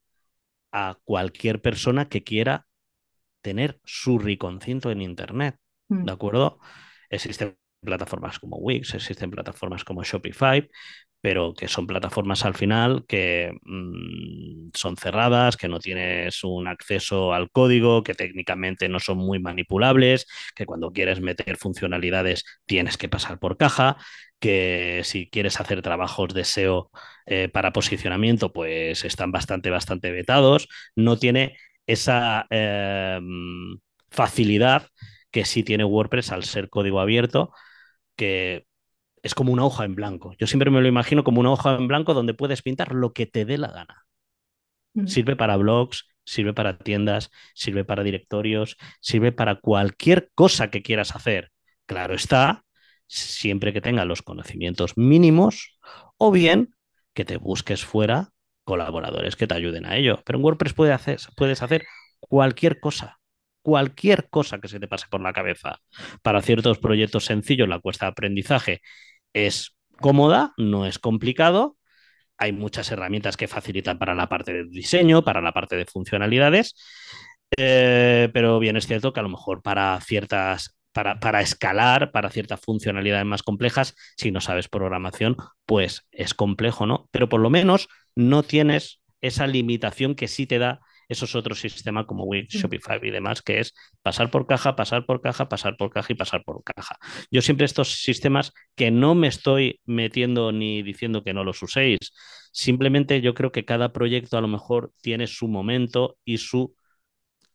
a 0.71 0.97
cualquier 1.05 1.61
persona 1.61 2.09
que 2.09 2.23
quiera 2.23 2.67
tener 3.41 3.79
su 3.85 4.19
riconcito 4.19 4.91
en 4.91 5.01
Internet. 5.01 5.57
mm, 5.89 6.05
¿De 6.05 6.11
acuerdo? 6.11 6.59
Existen 7.09 7.57
plataformas 7.81 8.39
como 8.39 8.57
Wix, 8.57 8.95
existen 8.95 9.31
plataformas 9.31 9.83
como 9.85 10.03
Shopify, 10.03 10.69
pero 11.21 11.53
que 11.53 11.67
son 11.67 11.87
plataformas 11.87 12.45
al 12.45 12.55
final 12.55 13.05
que 13.07 13.51
mmm, 13.63 14.69
son 14.73 14.97
cerradas, 14.97 15.57
que 15.57 15.67
no 15.67 15.79
tienes 15.79 16.43
un 16.43 16.67
acceso 16.67 17.33
al 17.33 17.51
código, 17.51 18.03
que 18.03 18.13
técnicamente 18.15 18.89
no 18.89 18.99
son 18.99 19.17
muy 19.17 19.39
manipulables, 19.39 20.27
que 20.55 20.65
cuando 20.65 20.91
quieres 20.91 21.21
meter 21.21 21.57
funcionalidades 21.57 22.45
tienes 22.65 22.97
que 22.97 23.09
pasar 23.09 23.39
por 23.39 23.57
caja, 23.57 23.97
que 24.39 25.01
si 25.03 25.29
quieres 25.29 25.59
hacer 25.59 25.81
trabajos 25.81 26.33
de 26.33 26.41
SEO 26.41 26.91
eh, 27.25 27.49
para 27.49 27.73
posicionamiento, 27.73 28.53
pues 28.53 29.03
están 29.05 29.31
bastante, 29.31 29.69
bastante 29.69 30.11
vetados. 30.11 30.67
No 30.95 31.17
tiene 31.17 31.57
esa 31.87 32.45
eh, 32.49 33.19
facilidad 34.09 34.87
que 35.31 35.45
sí 35.45 35.63
tiene 35.63 35.83
WordPress 35.85 36.31
al 36.31 36.43
ser 36.43 36.69
código 36.69 36.99
abierto, 36.99 37.51
que 38.17 38.65
es 39.23 39.35
como 39.35 39.53
una 39.53 39.65
hoja 39.65 39.85
en 39.85 39.95
blanco. 39.95 40.33
Yo 40.37 40.47
siempre 40.47 40.71
me 40.71 40.81
lo 40.81 40.87
imagino 40.87 41.23
como 41.23 41.39
una 41.39 41.51
hoja 41.51 41.75
en 41.75 41.87
blanco 41.87 42.13
donde 42.13 42.33
puedes 42.33 42.61
pintar 42.61 42.93
lo 42.93 43.13
que 43.13 43.25
te 43.25 43.45
dé 43.45 43.57
la 43.57 43.71
gana. 43.71 44.05
Mm. 44.93 45.07
Sirve 45.07 45.35
para 45.35 45.57
blogs, 45.57 46.07
sirve 46.25 46.53
para 46.53 46.77
tiendas, 46.77 47.31
sirve 47.53 47.85
para 47.85 48.03
directorios, 48.03 48.77
sirve 49.01 49.31
para 49.31 49.55
cualquier 49.55 50.29
cosa 50.35 50.69
que 50.69 50.81
quieras 50.81 51.15
hacer. 51.15 51.51
Claro 51.85 52.13
está, 52.13 52.63
siempre 53.07 53.73
que 53.73 53.81
tenga 53.81 54.05
los 54.05 54.21
conocimientos 54.21 54.97
mínimos 54.97 55.79
o 56.17 56.31
bien 56.31 56.75
que 57.13 57.25
te 57.25 57.37
busques 57.37 57.83
fuera 57.83 58.29
colaboradores 58.63 59.35
que 59.35 59.47
te 59.47 59.55
ayuden 59.55 59.85
a 59.85 59.97
ello. 59.97 60.21
Pero 60.25 60.37
en 60.37 60.45
WordPress 60.45 60.73
hacer, 60.91 61.19
puedes 61.35 61.63
hacer 61.63 61.85
cualquier 62.19 62.79
cosa 62.79 63.18
cualquier 63.69 64.29
cosa 64.29 64.57
que 64.59 64.67
se 64.67 64.79
te 64.79 64.87
pase 64.87 65.05
por 65.11 65.21
la 65.21 65.31
cabeza. 65.31 65.77
Para 66.23 66.41
ciertos 66.41 66.79
proyectos 66.79 67.25
sencillos, 67.25 67.69
la 67.69 67.77
cuesta 67.77 68.07
de 68.07 68.13
aprendizaje 68.13 68.81
es 69.31 69.75
cómoda, 70.01 70.53
no 70.57 70.87
es 70.87 70.97
complicado. 70.97 71.77
Hay 72.35 72.51
muchas 72.51 72.91
herramientas 72.91 73.37
que 73.37 73.47
facilitan 73.47 73.99
para 73.99 74.15
la 74.15 74.27
parte 74.27 74.53
de 74.53 74.63
diseño, 74.63 75.23
para 75.23 75.39
la 75.39 75.51
parte 75.51 75.75
de 75.75 75.85
funcionalidades, 75.85 76.73
eh, 77.57 78.29
pero 78.33 78.57
bien 78.57 78.75
es 78.75 78.87
cierto 78.87 79.13
que 79.13 79.19
a 79.19 79.23
lo 79.23 79.29
mejor 79.29 79.61
para 79.61 80.01
ciertas 80.01 80.75
para, 80.91 81.19
para, 81.19 81.41
escalar, 81.41 82.11
para 82.11 82.31
ciertas 82.31 82.59
funcionalidades 82.59 83.27
más 83.27 83.43
complejas, 83.43 83.93
si 84.17 84.31
no 84.31 84.41
sabes 84.41 84.67
programación, 84.67 85.37
pues 85.67 86.07
es 86.11 86.33
complejo, 86.33 86.87
¿no? 86.87 87.07
Pero 87.11 87.29
por 87.29 87.39
lo 87.39 87.51
menos 87.51 87.87
no 88.15 88.41
tienes 88.41 89.03
esa 89.21 89.45
limitación 89.45 90.15
que 90.15 90.27
sí 90.27 90.47
te 90.47 90.57
da 90.57 90.79
esos 91.09 91.35
otros 91.35 91.59
sistemas 91.59 92.05
como 92.05 92.23
Wix. 92.23 92.53
Shopify 92.53 92.99
y 93.01 93.09
demás, 93.09 93.41
que 93.41 93.59
es 93.59 93.73
pasar 94.01 94.29
por 94.29 94.45
caja, 94.45 94.75
pasar 94.75 95.05
por 95.05 95.21
caja, 95.21 95.49
pasar 95.49 95.75
por 95.75 95.89
caja 95.89 96.13
y 96.13 96.15
pasar 96.15 96.43
por 96.43 96.63
caja. 96.63 96.97
Yo 97.31 97.41
siempre 97.41 97.65
estos 97.65 98.01
sistemas 98.01 98.53
que 98.75 98.91
no 98.91 99.15
me 99.15 99.27
estoy 99.27 99.81
metiendo 99.85 100.51
ni 100.51 100.83
diciendo 100.83 101.23
que 101.23 101.33
no 101.33 101.43
los 101.43 101.61
uséis, 101.63 101.97
simplemente 102.51 103.21
yo 103.21 103.33
creo 103.33 103.51
que 103.51 103.65
cada 103.65 103.91
proyecto 103.91 104.37
a 104.37 104.41
lo 104.41 104.47
mejor 104.47 104.93
tiene 105.01 105.27
su 105.27 105.47
momento 105.47 106.17
y 106.23 106.37
su 106.37 106.75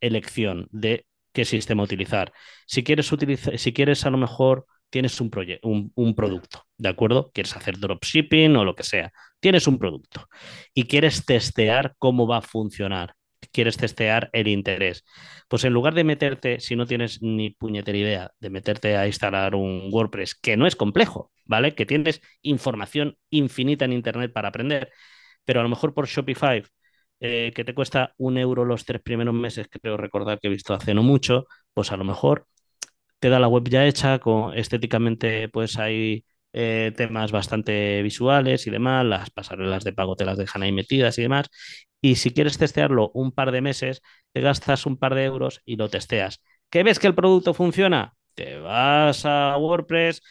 elección 0.00 0.68
de 0.72 1.06
qué 1.32 1.44
sistema 1.44 1.84
utilizar. 1.84 2.32
Si 2.66 2.82
quieres 2.82 3.10
utilizar, 3.12 3.58
si 3.58 3.72
quieres 3.72 4.04
a 4.04 4.10
lo 4.10 4.18
mejor 4.18 4.66
tienes 4.90 5.20
un, 5.20 5.30
un, 5.62 5.92
un, 5.94 6.14
producto, 6.14 6.64
¿de 6.76 6.88
acuerdo? 6.88 7.30
Quieres 7.32 7.56
hacer 7.56 7.78
dropshipping 7.78 8.54
o 8.56 8.64
lo 8.64 8.74
que 8.74 8.84
sea, 8.84 9.12
tienes 9.40 9.66
un 9.66 9.78
producto 9.78 10.28
y 10.72 10.84
quieres 10.84 11.24
testear 11.24 11.94
cómo 11.98 12.26
va 12.26 12.38
a 12.38 12.42
funcionar 12.42 13.14
quieres 13.52 13.76
testear 13.76 14.30
el 14.32 14.48
interés. 14.48 15.04
Pues 15.48 15.64
en 15.64 15.72
lugar 15.72 15.94
de 15.94 16.04
meterte, 16.04 16.60
si 16.60 16.76
no 16.76 16.86
tienes 16.86 17.22
ni 17.22 17.50
puñetera 17.50 17.98
idea, 17.98 18.30
de 18.40 18.50
meterte 18.50 18.96
a 18.96 19.06
instalar 19.06 19.54
un 19.54 19.88
WordPress, 19.92 20.34
que 20.34 20.56
no 20.56 20.66
es 20.66 20.76
complejo, 20.76 21.30
¿vale? 21.44 21.74
Que 21.74 21.86
tienes 21.86 22.20
información 22.42 23.16
infinita 23.30 23.84
en 23.84 23.92
Internet 23.92 24.32
para 24.32 24.48
aprender, 24.48 24.90
pero 25.44 25.60
a 25.60 25.62
lo 25.62 25.68
mejor 25.68 25.94
por 25.94 26.06
Shopify, 26.06 26.62
eh, 27.20 27.52
que 27.54 27.64
te 27.64 27.74
cuesta 27.74 28.14
un 28.18 28.38
euro 28.38 28.64
los 28.64 28.84
tres 28.84 29.00
primeros 29.02 29.34
meses, 29.34 29.68
creo 29.70 29.96
recordar 29.96 30.40
que 30.40 30.48
he 30.48 30.50
visto 30.50 30.74
hace 30.74 30.94
no 30.94 31.02
mucho, 31.02 31.46
pues 31.72 31.92
a 31.92 31.96
lo 31.96 32.04
mejor 32.04 32.46
te 33.18 33.28
da 33.30 33.38
la 33.40 33.48
web 33.48 33.68
ya 33.68 33.86
hecha, 33.86 34.18
con, 34.18 34.56
estéticamente 34.56 35.48
pues 35.48 35.78
hay 35.78 36.24
eh, 36.54 36.92
temas 36.96 37.32
bastante 37.32 38.02
visuales 38.02 38.66
y 38.66 38.70
demás, 38.70 39.04
las 39.04 39.30
pasarelas 39.30 39.84
de 39.84 39.92
pago 39.92 40.16
te 40.16 40.24
las 40.24 40.38
dejan 40.38 40.62
ahí 40.62 40.72
metidas 40.72 41.18
y 41.18 41.22
demás. 41.22 41.48
Y 42.00 42.16
si 42.16 42.30
quieres 42.32 42.58
testearlo 42.58 43.10
un 43.14 43.32
par 43.32 43.50
de 43.52 43.60
meses, 43.60 44.02
te 44.32 44.40
gastas 44.40 44.86
un 44.86 44.96
par 44.98 45.14
de 45.14 45.24
euros 45.24 45.60
y 45.64 45.76
lo 45.76 45.88
testeas. 45.88 46.42
¿Qué 46.70 46.82
ves 46.82 46.98
que 46.98 47.06
el 47.06 47.14
producto 47.14 47.54
funciona? 47.54 48.14
Te 48.34 48.58
vas 48.58 49.24
a 49.26 49.56
WordPress, 49.58 50.22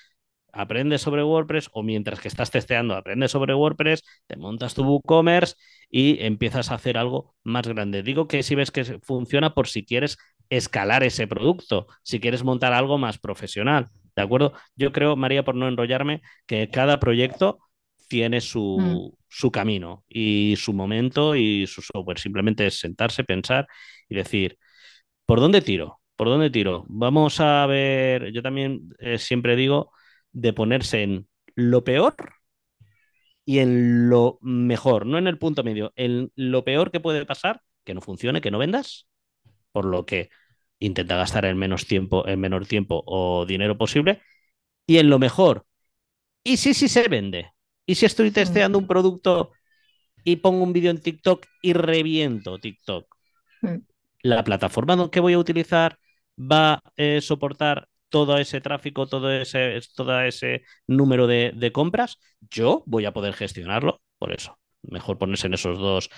aprendes 0.52 1.02
sobre 1.02 1.24
WordPress 1.24 1.70
o 1.74 1.84
mientras 1.84 2.20
que 2.20 2.28
estás 2.28 2.52
testeando 2.52 2.96
aprendes 2.96 3.32
sobre 3.32 3.56
WordPress, 3.56 4.04
te 4.28 4.38
montas 4.38 4.76
tu 4.76 4.84
WooCommerce 4.84 5.56
y 5.90 6.24
empiezas 6.24 6.72
a 6.72 6.76
hacer 6.76 6.98
algo 6.98 7.36
más 7.44 7.68
grande. 7.68 8.04
Digo 8.04 8.28
que 8.28 8.44
si 8.44 8.56
ves 8.56 8.72
que 8.72 8.84
funciona 9.02 9.54
por 9.54 9.68
si 9.68 9.86
quieres 9.86 10.18
escalar 10.50 11.04
ese 11.04 11.28
producto, 11.28 11.88
si 12.04 12.20
quieres 12.20 12.44
montar 12.44 12.74
algo 12.74 12.98
más 12.98 13.18
profesional. 13.18 13.90
¿De 14.16 14.22
acuerdo? 14.22 14.54
Yo 14.76 14.92
creo, 14.92 15.16
María, 15.16 15.44
por 15.44 15.56
no 15.56 15.68
enrollarme, 15.68 16.22
que 16.46 16.70
cada 16.70 17.00
proyecto 17.00 17.60
tiene 18.08 18.42
su, 18.42 18.78
mm. 18.80 19.18
su, 19.28 19.52
camino 19.52 20.04
y 20.08 20.56
su 20.58 20.74
momento 20.74 21.36
y 21.36 21.68
su 21.68 21.82
software. 21.82 22.20
Simplemente 22.20 22.68
es 22.68 22.80
sentarse, 22.80 23.24
pensar 23.24 23.68
y 24.10 24.16
decir, 24.16 24.58
¿por 25.26 25.40
dónde 25.40 25.62
tiro? 25.62 26.00
¿Por 26.16 26.28
dónde 26.28 26.50
tiro? 26.50 26.86
Vamos 26.90 27.40
a 27.40 27.66
ver, 27.66 28.32
yo 28.32 28.42
también 28.44 28.94
eh, 29.00 29.18
siempre 29.18 29.56
digo 29.56 29.92
de 30.32 30.54
ponerse 30.54 31.04
en 31.04 31.28
lo 31.56 31.84
peor 31.84 32.16
y 33.46 33.60
en 33.60 34.10
lo 34.10 34.40
mejor, 34.42 35.06
no 35.06 35.18
en 35.18 35.28
el 35.28 35.38
punto 35.38 35.64
medio, 35.64 35.92
en 35.96 36.32
lo 36.36 36.64
peor 36.64 36.92
que 36.92 37.00
puede 37.00 37.26
pasar, 37.26 37.62
que 37.84 37.94
no 37.94 38.02
funcione, 38.02 38.42
que 38.42 38.52
no 38.52 38.58
vendas, 38.60 39.08
por 39.72 39.86
lo 39.86 40.06
que 40.06 40.30
intenta 40.84 41.16
gastar 41.16 41.46
el 41.46 41.56
menos 41.56 41.88
tiempo, 41.88 42.26
el 42.26 42.38
menor 42.38 42.66
tiempo 42.68 43.04
o 43.06 43.46
dinero 43.46 43.78
posible. 43.78 44.22
Y 44.86 44.98
en 44.98 45.10
lo 45.10 45.18
mejor, 45.18 45.66
¿y 46.44 46.58
si 46.58 46.74
sí 46.74 46.90
se 46.90 47.08
vende? 47.08 47.52
¿Y 47.86 47.96
si 47.96 48.06
estoy 48.06 48.32
testeando 48.32 48.78
un 48.78 48.88
producto 48.88 49.52
y 50.24 50.38
pongo 50.38 50.64
un 50.64 50.74
vídeo 50.74 50.92
en 50.92 51.00
TikTok 51.00 51.46
y 51.62 51.74
reviento 51.74 52.60
TikTok? 52.60 53.06
Mm. 53.62 53.78
¿La 54.24 54.44
plataforma 54.44 55.10
que 55.10 55.20
voy 55.20 55.34
a 55.34 55.40
utilizar 55.40 55.98
va 56.38 56.74
a 56.74 56.82
eh, 56.98 57.22
soportar 57.22 57.88
todo 58.10 58.38
ese 58.38 58.62
tráfico, 58.62 59.08
todo 59.08 59.32
ese, 59.32 59.80
todo 59.96 60.22
ese 60.22 60.64
número 60.86 61.28
de, 61.28 61.72
compras? 61.74 62.20
Yo 62.42 62.84
voy 62.86 63.06
a 63.06 63.14
poder 63.14 63.34
gestionarlo, 63.34 64.02
por 64.18 64.34
eso. 64.34 64.60
Mejor 64.82 65.18
ponerse 65.18 65.48
en 65.48 65.54
esos 65.54 65.80
dos, 65.80 66.10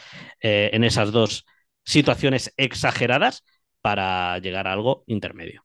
eh, 0.41 0.71
en 0.73 0.83
esas 0.83 1.11
dos 1.11 1.45
situaciones 1.83 2.51
exageradas 2.57 3.43
para 3.85 4.39
llegar 4.39 4.67
a 4.67 4.73
algo 4.73 5.03
intermedio. 5.05 5.63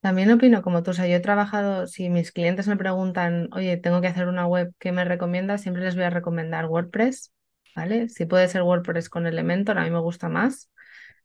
También 0.00 0.32
opino 0.32 0.60
como 0.60 0.82
tú, 0.82 0.90
o 0.90 0.94
sea, 0.94 1.06
yo 1.06 1.14
he 1.14 1.20
trabajado, 1.20 1.86
si 1.86 2.10
mis 2.10 2.32
clientes 2.32 2.66
me 2.66 2.76
preguntan, 2.76 3.48
oye, 3.52 3.76
tengo 3.76 4.00
que 4.00 4.08
hacer 4.08 4.26
una 4.26 4.48
web, 4.48 4.72
¿qué 4.80 4.90
me 4.90 5.04
recomiendas? 5.04 5.60
Siempre 5.60 5.84
les 5.84 5.94
voy 5.94 6.02
a 6.02 6.10
recomendar 6.10 6.66
WordPress, 6.66 7.32
¿vale? 7.76 8.08
Si 8.08 8.26
puede 8.26 8.48
ser 8.48 8.62
WordPress 8.62 9.08
con 9.08 9.28
Elementor, 9.28 9.78
a 9.78 9.84
mí 9.84 9.90
me 9.90 10.00
gusta 10.00 10.28
más. 10.28 10.72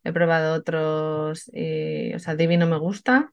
He 0.03 0.13
probado 0.13 0.53
otros, 0.53 1.49
y, 1.51 2.13
o 2.13 2.19
sea, 2.19 2.35
Divi 2.35 2.57
no 2.57 2.67
me 2.67 2.77
gusta. 2.77 3.31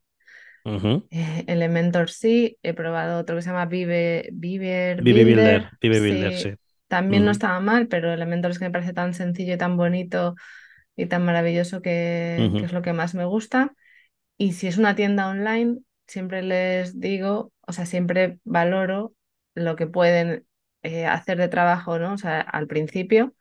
Eh, 0.64 1.44
Elementor 1.46 2.09
sí, 2.09 2.57
he 2.62 2.72
probado 2.72 3.20
otro 3.20 3.37
que 3.37 3.42
se 3.42 3.50
llama 3.50 3.66
Vive, 3.66 4.31
Vive 4.33 4.96
Builder. 5.03 5.68
Vive 5.83 6.00
Builder, 6.00 6.33
sí. 6.33 6.55
También 6.88 7.27
no 7.27 7.31
estaba 7.31 7.61
mal, 7.61 7.88
pero 7.88 8.11
Elementor 8.11 8.53
es 8.53 8.59
que 8.59 8.64
me 8.64 8.70
parece 8.70 8.94
tan 8.94 9.12
sencillo 9.12 9.53
y 9.53 9.59
tan 9.59 9.77
bonito 9.77 10.35
y 10.96 11.07
tan 11.07 11.24
maravilloso 11.24 11.83
que, 11.83 12.50
es 12.62 12.72
lo 12.72 12.83
que 12.83 12.92
más 12.92 13.14
me 13.14 13.24
gusta. 13.24 13.74
Y 14.37 14.52
si 14.52 14.66
es 14.66 14.78
una 14.78 14.94
tienda 14.94 15.28
online, 15.28 15.78
siempre 16.07 16.42
les 16.42 17.00
digo, 17.00 17.52
o 17.66 17.72
sea, 17.72 17.87
siempre 17.87 18.38
valoro 18.44 19.14
lo 19.54 19.76
que 19.76 19.87
pueden 19.87 20.44
eh, 20.83 21.07
hacer 21.07 21.38
de 21.38 21.48
trabajo, 21.48 21.98
¿no? 21.98 22.12
O 22.12 22.18
sea, 22.18 22.40
al 22.40 22.66
principio, 22.66 23.35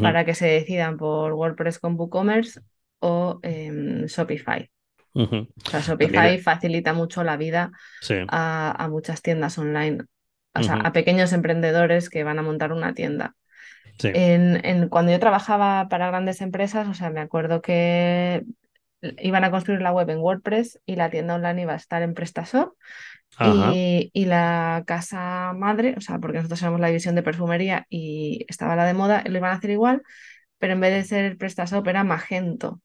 para 0.00 0.24
que 0.24 0.34
se 0.34 0.46
decidan 0.46 0.96
por 0.96 1.34
WordPress 1.34 1.78
con 1.78 1.96
WooCommerce 1.98 2.60
o 3.00 3.38
em, 3.42 4.06
Shopify. 4.06 4.70
O 5.12 5.46
sea, 5.70 5.80
Shopify 5.80 6.38
facilita 6.38 6.92
mucho 6.92 7.24
la 7.24 7.36
vida 7.36 7.72
a, 8.28 8.88
muchas 8.90 9.22
tiendas 9.22 9.58
online, 9.58 10.04
o 10.54 10.62
sea, 10.62 10.74
a 10.74 10.92
pequeños 10.92 11.32
emprendedores 11.32 12.10
que 12.10 12.24
van 12.24 12.38
a 12.38 12.42
montar 12.42 12.72
una 12.72 12.94
tienda. 12.94 13.34
En, 14.02 14.88
cuando 14.88 15.12
yo 15.12 15.18
trabajaba 15.18 15.88
para 15.88 16.08
grandes 16.08 16.40
empresas, 16.40 16.88
o 16.88 16.94
sea, 16.94 17.10
me 17.10 17.20
acuerdo 17.20 17.62
que 17.62 18.44
iban 19.18 19.44
a 19.44 19.50
construir 19.50 19.82
la 19.82 19.92
web 19.92 20.10
en 20.10 20.18
WordPress 20.18 20.80
y 20.86 20.96
la 20.96 21.10
tienda 21.10 21.34
online 21.34 21.62
iba 21.62 21.72
a 21.72 21.76
estar 21.76 22.02
en 22.02 22.14
PrestaShop 22.14 22.74
y, 23.72 24.10
y, 24.12 24.24
la 24.24 24.84
casa 24.86 25.52
madre, 25.54 25.94
o 25.96 26.00
sea, 26.00 26.18
porque 26.18 26.38
nosotros 26.38 26.62
éramos 26.62 26.80
la 26.80 26.88
división 26.88 27.14
de 27.14 27.22
perfumería 27.22 27.86
y 27.90 28.44
estaba 28.48 28.76
la 28.76 28.86
de 28.86 28.94
moda, 28.94 29.22
lo 29.26 29.36
iban 29.36 29.50
a 29.50 29.56
hacer 29.56 29.70
igual, 29.70 30.02
pero 30.58 30.72
en 30.72 30.80
vez 30.80 30.92
de 30.92 31.04
ser 31.04 31.36
PrestaShop 31.36 31.86
era 31.86 32.04
Magento. 32.04 32.80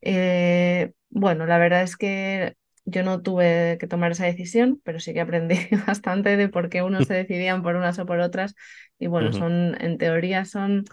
Eh, 0.00 0.92
bueno, 1.10 1.46
la 1.46 1.58
verdad 1.58 1.82
es 1.82 1.96
que 1.96 2.56
yo 2.90 3.02
no 3.04 3.22
tuve 3.22 3.78
que 3.80 3.86
tomar 3.86 4.12
esa 4.12 4.26
decisión, 4.26 4.80
pero 4.84 5.00
sí 5.00 5.12
que 5.14 5.20
aprendí 5.20 5.56
bastante 5.86 6.36
de 6.36 6.48
por 6.48 6.68
qué 6.70 6.82
unos 6.82 7.06
se 7.06 7.14
decidían 7.14 7.62
por 7.62 7.76
unas 7.76 7.98
o 7.98 8.06
por 8.06 8.20
otras. 8.20 8.54
Y 8.98 9.06
bueno, 9.08 9.32
son, 9.32 9.76
en 9.80 9.98
teoría 9.98 10.44
son 10.44 10.84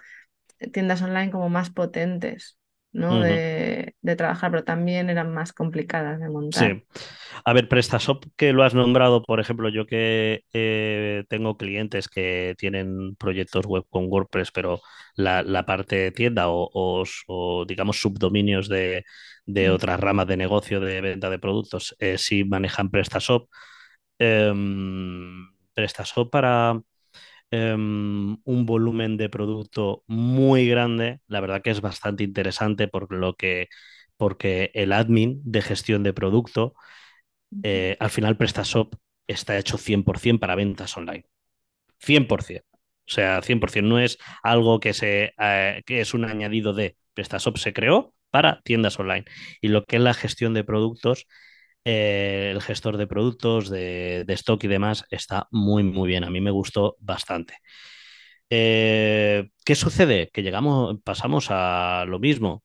tiendas 0.73 1.01
online 1.01 1.31
como 1.31 1.49
más 1.49 1.69
potentes, 1.71 2.57
¿no? 2.95 3.19
de, 3.19 3.93
de, 4.01 4.15
trabajar, 4.15 4.51
pero 4.51 4.63
también 4.63 5.09
eran 5.09 5.33
más 5.33 5.51
complicadas 5.51 6.19
de 6.19 6.29
montar. 6.29 6.71
Sí. 6.71 6.83
A 7.43 7.53
ver, 7.53 7.67
PrestaShop, 7.67 8.25
que 8.37 8.53
lo 8.53 8.63
has 8.63 8.73
nombrado, 8.73 9.21
por 9.21 9.41
ejemplo, 9.41 9.67
yo 9.67 9.85
que 9.85 10.43
eh, 10.53 11.25
tengo 11.27 11.57
clientes 11.57 12.07
que 12.07 12.55
tienen 12.57 13.15
proyectos 13.17 13.65
web 13.65 13.83
con 13.89 14.05
WordPress, 14.09 14.51
pero 14.51 14.81
la, 15.15 15.43
la 15.43 15.65
parte 15.65 15.97
de 15.97 16.11
tienda 16.11 16.47
o, 16.47 16.69
o, 17.27 17.65
digamos 17.65 17.99
subdominios 17.99 18.69
de, 18.69 19.03
de, 19.45 19.69
mm. 19.69 19.73
otras 19.73 19.99
ramas 19.99 20.27
de 20.27 20.37
negocio 20.37 20.79
de 20.79 21.01
venta 21.01 21.29
de 21.29 21.39
productos, 21.39 21.95
eh, 21.99 22.17
sí 22.17 22.45
manejan 22.45 22.89
PrestaShop. 22.89 23.49
Em, 24.17 25.49
PrestaShop 25.73 26.31
para 26.31 26.79
em, 27.51 28.37
un 28.43 28.65
volumen 28.65 29.17
de 29.17 29.29
producto 29.29 30.03
muy 30.07 30.67
grande, 30.67 31.19
la 31.27 31.41
verdad 31.41 31.61
que 31.61 31.71
es 31.71 31.81
bastante 31.81 32.23
interesante 32.23 32.87
por 32.87 33.13
lo 33.13 33.35
que 33.35 33.67
porque 34.17 34.71
el 34.73 34.93
admin 34.93 35.41
de 35.43 35.61
gestión 35.61 36.03
de 36.03 36.13
producto 36.13 36.73
eh, 37.63 37.97
al 37.99 38.09
final 38.09 38.37
PrestaShop 38.37 38.95
está 39.27 39.57
hecho 39.57 39.77
100% 39.77 40.39
para 40.39 40.55
ventas 40.55 40.95
online. 40.97 41.25
100%. 41.99 42.65
O 43.07 43.11
sea, 43.11 43.41
100%. 43.41 43.89
No 43.89 43.99
es 43.99 44.17
algo 44.43 44.79
que, 44.79 44.93
se, 44.93 45.33
eh, 45.39 45.83
que 45.85 46.01
es 46.01 46.13
un 46.13 46.25
añadido 46.25 46.73
de 46.73 46.97
PrestaShop 47.13 47.57
se 47.57 47.73
creó 47.73 48.13
para 48.31 48.61
tiendas 48.63 48.99
online. 48.99 49.25
Y 49.61 49.69
lo 49.69 49.85
que 49.85 49.97
es 49.97 50.01
la 50.01 50.13
gestión 50.13 50.53
de 50.53 50.63
productos, 50.63 51.27
eh, 51.85 52.51
el 52.53 52.61
gestor 52.61 52.97
de 52.97 53.07
productos, 53.07 53.69
de, 53.69 54.25
stock 54.29 54.63
y 54.63 54.67
demás, 54.67 55.05
está 55.09 55.47
muy, 55.51 55.83
muy 55.83 56.07
bien. 56.09 56.23
A 56.23 56.29
mí 56.29 56.41
me 56.41 56.51
gustó 56.51 56.97
bastante. 56.99 57.55
¿Qué 58.49 59.75
sucede? 59.75 60.29
Que 60.33 60.43
llegamos, 60.43 60.97
pasamos 61.03 61.47
a 61.49 62.05
lo 62.07 62.19
mismo. 62.19 62.63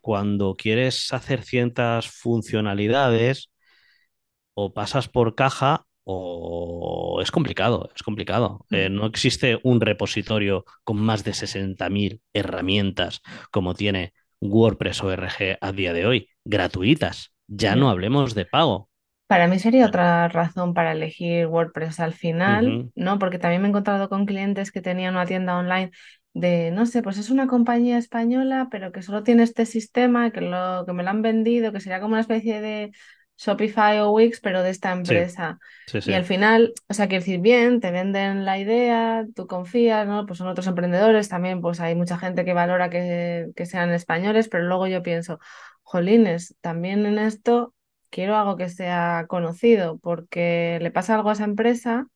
Cuando 0.00 0.54
quieres 0.56 1.12
hacer 1.12 1.42
ciertas 1.42 2.08
funcionalidades, 2.08 3.50
o 4.56 4.72
pasas 4.72 5.08
por 5.08 5.34
caja 5.34 5.86
o 6.04 7.20
es 7.22 7.30
complicado, 7.30 7.90
es 7.94 8.02
complicado. 8.02 8.64
Eh, 8.70 8.88
mm. 8.88 8.94
no 8.94 9.06
existe 9.06 9.58
un 9.62 9.80
repositorio 9.80 10.64
con 10.84 10.98
más 10.98 11.24
de 11.24 11.32
60.000 11.32 12.20
herramientas 12.32 13.20
como 13.50 13.74
tiene 13.74 14.14
WordPress 14.40 15.02
ORG 15.02 15.58
a 15.60 15.72
día 15.72 15.92
de 15.92 16.06
hoy, 16.06 16.28
gratuitas. 16.44 17.32
Ya 17.48 17.76
no 17.76 17.90
hablemos 17.90 18.34
de 18.34 18.46
pago. 18.46 18.88
Para 19.26 19.48
mí 19.48 19.58
sería 19.58 19.86
otra 19.86 20.28
razón 20.28 20.72
para 20.72 20.92
elegir 20.92 21.46
WordPress 21.46 21.98
al 21.98 22.12
final, 22.12 22.90
¿no? 22.94 23.18
Porque 23.18 23.38
también 23.38 23.60
me 23.60 23.68
he 23.68 23.70
encontrado 23.70 24.08
con 24.08 24.24
clientes 24.24 24.70
que 24.70 24.80
tenían 24.80 25.14
una 25.14 25.26
tienda 25.26 25.56
online 25.56 25.90
de, 26.32 26.70
no 26.70 26.86
sé, 26.86 27.02
pues 27.02 27.18
es 27.18 27.30
una 27.30 27.46
compañía 27.46 27.98
española, 27.98 28.68
pero 28.70 28.92
que 28.92 29.02
solo 29.02 29.22
tiene 29.22 29.42
este 29.42 29.64
sistema, 29.64 30.30
que, 30.30 30.42
lo, 30.42 30.84
que 30.86 30.92
me 30.92 31.02
lo 31.02 31.10
han 31.10 31.22
vendido, 31.22 31.72
que 31.72 31.80
sería 31.80 31.98
como 31.98 32.12
una 32.12 32.20
especie 32.20 32.60
de 32.60 32.92
Shopify 33.38 33.98
o 34.00 34.10
Wix, 34.10 34.40
pero 34.40 34.62
de 34.62 34.70
esta 34.70 34.92
empresa. 34.92 35.58
Y 36.04 36.12
al 36.12 36.24
final, 36.24 36.72
o 36.88 36.94
sea, 36.94 37.08
quiero 37.08 37.22
decir, 37.22 37.40
bien, 37.40 37.80
te 37.80 37.90
venden 37.90 38.44
la 38.44 38.58
idea, 38.58 39.24
tú 39.34 39.46
confías, 39.46 40.06
¿no? 40.06 40.26
Pues 40.26 40.38
son 40.38 40.48
otros 40.48 40.66
emprendedores 40.66 41.28
también, 41.28 41.60
pues 41.60 41.80
hay 41.80 41.94
mucha 41.94 42.18
gente 42.18 42.44
que 42.44 42.54
valora 42.54 42.90
que, 42.90 43.52
sean 43.64 43.90
españoles, 43.90 44.48
pero 44.48 44.64
luego 44.64 44.86
yo 44.86 45.02
pienso, 45.02 45.38
jolines, 45.86 46.56
también 46.60 47.06
en 47.06 47.18
esto 47.18 47.72
quiero 48.10 48.36
algo 48.36 48.56
que 48.56 48.68
sea 48.68 49.26
conocido, 49.28 49.98
porque 49.98 50.80
le 50.82 50.90
pasa 50.90 51.14
algo 51.14 51.30
a 51.30 51.34
esa 51.34 51.44
empresa 51.44 52.08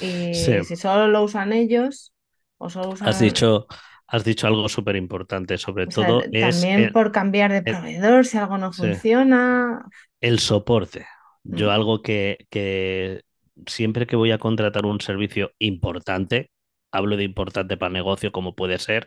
y 0.00 0.34
si 0.34 0.76
solo 0.76 1.06
lo 1.06 1.22
usan 1.22 1.52
ellos 1.52 2.12
o 2.58 2.68
solo 2.68 2.90
usan... 2.90 3.08
Has 3.08 3.20
dicho, 3.20 3.68
has 4.08 4.24
dicho 4.24 4.48
algo 4.48 4.68
súper 4.68 4.96
importante, 4.96 5.56
sobre 5.56 5.86
todo 5.86 6.20
También 6.22 6.92
por 6.92 7.12
cambiar 7.12 7.52
de 7.52 7.62
proveedor, 7.62 8.26
si 8.26 8.38
algo 8.38 8.58
no 8.58 8.72
funciona. 8.72 9.84
El 10.20 10.40
soporte. 10.40 11.06
Yo 11.44 11.68
mm. 11.68 11.70
algo 11.70 12.02
que, 12.02 13.22
siempre 13.66 14.08
que 14.08 14.16
voy 14.16 14.32
a 14.32 14.38
contratar 14.38 14.84
un 14.84 15.00
servicio 15.00 15.52
importante, 15.60 16.50
hablo 16.90 17.16
de 17.16 17.22
importante 17.22 17.76
para 17.76 17.88
el 17.88 17.94
negocio, 17.94 18.32
como 18.32 18.56
puede 18.56 18.80
ser, 18.80 19.06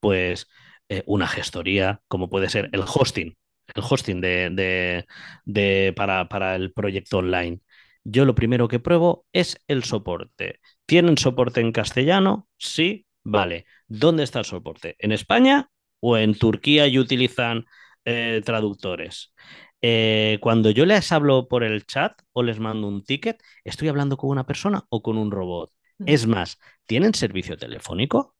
pues 0.00 0.48
eh, 0.88 1.02
una 1.06 1.26
gestoría, 1.28 2.00
como 2.08 2.28
puede 2.30 2.48
ser 2.48 2.70
el 2.72 2.82
hosting, 2.82 3.36
el 3.74 3.82
hosting 3.88 4.20
de, 4.20 5.04
de, 5.44 5.92
para, 5.96 6.28
para 6.28 6.56
el 6.56 6.72
proyecto 6.72 7.18
online. 7.18 7.60
Yo 8.04 8.24
lo 8.24 8.34
primero 8.34 8.68
que 8.68 8.78
pruebo 8.78 9.26
es 9.32 9.60
el 9.66 9.82
soporte. 9.84 10.60
¿Tienen 10.86 11.18
soporte 11.18 11.60
en 11.60 11.72
castellano? 11.72 12.48
Sí, 12.56 13.06
vale. 13.24 13.66
¿Dónde 13.88 14.22
está 14.22 14.38
el 14.40 14.44
soporte? 14.44 14.94
¿En 14.98 15.12
España 15.12 15.70
o 16.00 16.16
en 16.16 16.38
Turquía 16.38 16.86
y 16.86 16.98
utilizan 16.98 17.64
eh, 18.04 18.42
traductores? 18.44 19.34
Eh, 19.82 20.38
cuando 20.40 20.70
yo 20.70 20.86
les 20.86 21.10
hablo 21.12 21.48
por 21.48 21.64
el 21.64 21.84
chat 21.86 22.12
o 22.32 22.42
les 22.42 22.60
mando 22.60 22.86
un 22.88 23.04
ticket, 23.04 23.42
¿estoy 23.64 23.88
hablando 23.88 24.16
con 24.16 24.30
una 24.30 24.46
persona 24.46 24.84
o 24.88 25.02
con 25.02 25.18
un 25.18 25.30
robot? 25.30 25.72
Es 26.04 26.26
más, 26.26 26.58
¿tienen 26.86 27.14
servicio 27.14 27.56
telefónico? 27.56 28.35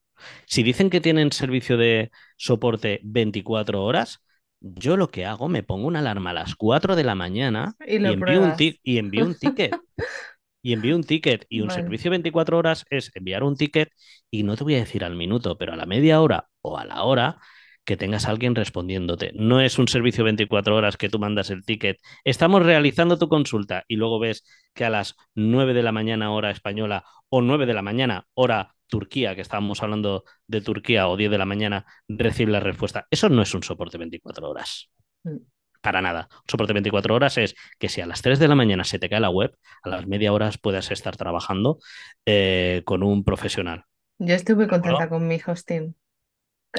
Si 0.46 0.62
dicen 0.62 0.90
que 0.90 1.00
tienen 1.00 1.32
servicio 1.32 1.76
de 1.76 2.10
soporte 2.36 3.00
24 3.04 3.82
horas, 3.82 4.20
yo 4.60 4.96
lo 4.96 5.10
que 5.10 5.26
hago, 5.26 5.48
me 5.48 5.62
pongo 5.62 5.86
una 5.86 6.00
alarma 6.00 6.30
a 6.30 6.34
las 6.34 6.54
4 6.54 6.96
de 6.96 7.04
la 7.04 7.14
mañana 7.14 7.74
y, 7.86 7.96
envío, 7.96 8.42
un 8.42 8.54
y 8.58 8.98
envío 8.98 9.24
un 9.24 9.38
ticket. 9.38 9.76
y 10.62 10.72
envío 10.72 10.96
un 10.96 11.04
ticket. 11.04 11.46
Y 11.48 11.60
un 11.60 11.70
servicio 11.70 12.10
24 12.10 12.58
horas 12.58 12.84
es 12.90 13.10
enviar 13.14 13.44
un 13.44 13.56
ticket 13.56 13.90
y 14.30 14.42
no 14.42 14.56
te 14.56 14.64
voy 14.64 14.74
a 14.74 14.78
decir 14.78 15.04
al 15.04 15.14
minuto, 15.14 15.58
pero 15.58 15.74
a 15.74 15.76
la 15.76 15.86
media 15.86 16.20
hora 16.20 16.48
o 16.60 16.78
a 16.78 16.84
la 16.84 17.04
hora 17.04 17.38
que 17.86 17.96
tengas 17.96 18.26
a 18.26 18.32
alguien 18.32 18.54
respondiéndote. 18.54 19.30
No 19.34 19.60
es 19.60 19.78
un 19.78 19.88
servicio 19.88 20.24
24 20.24 20.76
horas 20.76 20.96
que 20.96 21.08
tú 21.08 21.18
mandas 21.18 21.50
el 21.50 21.64
ticket. 21.64 21.98
Estamos 22.24 22.62
realizando 22.62 23.16
tu 23.18 23.28
consulta 23.28 23.84
y 23.88 23.96
luego 23.96 24.18
ves 24.18 24.44
que 24.74 24.84
a 24.84 24.90
las 24.90 25.14
9 25.34 25.72
de 25.72 25.82
la 25.82 25.92
mañana 25.92 26.32
hora 26.32 26.50
española 26.50 27.04
o 27.30 27.40
9 27.40 27.64
de 27.64 27.74
la 27.74 27.82
mañana 27.82 28.26
hora 28.34 28.74
Turquía, 28.88 29.34
que 29.34 29.40
estábamos 29.40 29.82
hablando 29.82 30.24
de 30.46 30.60
Turquía, 30.60 31.08
o 31.08 31.16
10 31.16 31.30
de 31.30 31.38
la 31.38 31.44
mañana, 31.44 31.86
recibe 32.08 32.52
la 32.52 32.60
respuesta. 32.60 33.06
Eso 33.10 33.28
no 33.28 33.42
es 33.42 33.54
un 33.54 33.62
soporte 33.62 33.98
24 33.98 34.48
horas. 34.48 34.90
Mm. 35.24 35.36
Para 35.80 36.02
nada. 36.02 36.28
Un 36.30 36.48
soporte 36.48 36.72
24 36.72 37.14
horas 37.14 37.38
es 37.38 37.54
que 37.78 37.88
si 37.88 38.00
a 38.00 38.06
las 38.06 38.22
3 38.22 38.38
de 38.38 38.48
la 38.48 38.56
mañana 38.56 38.84
se 38.84 38.98
te 38.98 39.08
cae 39.08 39.20
la 39.20 39.30
web, 39.30 39.56
a 39.82 39.88
las 39.88 40.06
media 40.06 40.32
horas 40.32 40.58
puedas 40.58 40.90
estar 40.90 41.16
trabajando 41.16 41.78
eh, 42.24 42.82
con 42.84 43.04
un 43.04 43.22
profesional. 43.22 43.84
Yo 44.18 44.34
muy 44.56 44.66
contenta 44.66 45.08
con 45.08 45.26
mi 45.28 45.38
hosting. 45.44 45.94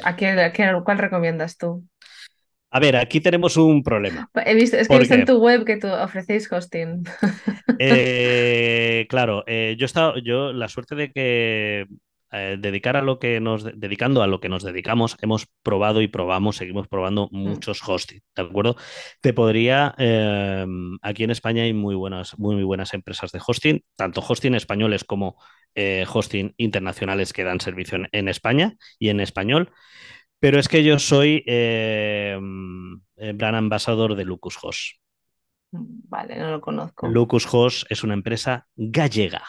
¿A, 0.04 0.82
cuál 0.84 0.98
recomiendas 0.98 1.56
tú? 1.56 1.84
A 2.70 2.80
ver, 2.80 2.96
aquí 2.96 3.20
tenemos 3.20 3.56
un 3.56 3.82
problema. 3.82 4.30
He 4.44 4.54
visto, 4.54 4.76
es 4.76 4.88
que 4.88 4.96
he 4.96 4.98
visto 4.98 5.14
en 5.14 5.24
tu 5.24 5.38
web 5.38 5.64
que 5.64 5.78
tú 5.78 5.88
ofrecéis 5.88 6.50
hosting. 6.50 7.04
Eh, 7.80 9.06
claro, 9.08 9.44
eh, 9.46 9.76
yo 9.78 9.84
he 9.84 9.86
estado, 9.86 10.18
yo 10.18 10.52
la 10.52 10.66
suerte 10.66 10.96
de 10.96 11.12
que 11.12 11.86
eh, 12.30 12.56
dedicar 12.58 12.96
a 12.96 13.02
lo 13.02 13.18
que 13.18 13.40
nos 13.40 13.64
dedicando 13.64 14.22
a 14.22 14.26
lo 14.26 14.40
que 14.40 14.50
nos 14.50 14.62
dedicamos, 14.62 15.16
hemos 15.22 15.46
probado 15.62 16.02
y 16.02 16.08
probamos, 16.08 16.56
seguimos 16.56 16.86
probando 16.86 17.28
mm. 17.30 17.36
muchos 17.36 17.80
hosting, 17.86 18.20
¿de 18.36 18.42
acuerdo? 18.42 18.76
Te 19.20 19.32
podría, 19.32 19.94
em, 19.96 20.98
aquí 21.00 21.24
en 21.24 21.30
España 21.30 21.62
hay 21.62 21.72
muy 21.72 21.94
buenas, 21.94 22.38
muy, 22.38 22.54
muy, 22.54 22.64
buenas 22.64 22.92
empresas 22.92 23.32
de 23.32 23.40
hosting, 23.44 23.82
tanto 23.96 24.22
hosting 24.26 24.54
españoles 24.54 25.04
como 25.04 25.36
eh, 25.74 26.04
hosting 26.12 26.54
internacionales 26.58 27.32
que 27.32 27.44
dan 27.44 27.60
servicio 27.60 27.98
en, 28.12 28.28
España 28.28 28.74
y 28.98 29.08
en 29.08 29.20
español. 29.20 29.72
Pero 30.38 30.58
es 30.58 30.68
que 30.68 30.84
yo 30.84 30.98
soy 30.98 31.42
gran 31.46 33.54
ambasador 33.54 34.14
de 34.14 34.24
Lucas 34.24 34.56
Host. 34.62 34.98
Vale, 35.70 36.36
no 36.36 36.50
lo 36.50 36.60
conozco. 36.60 37.08
Lucas 37.08 37.46
Host 37.50 37.90
es 37.90 38.04
una 38.04 38.14
empresa 38.14 38.68
gallega 38.76 39.42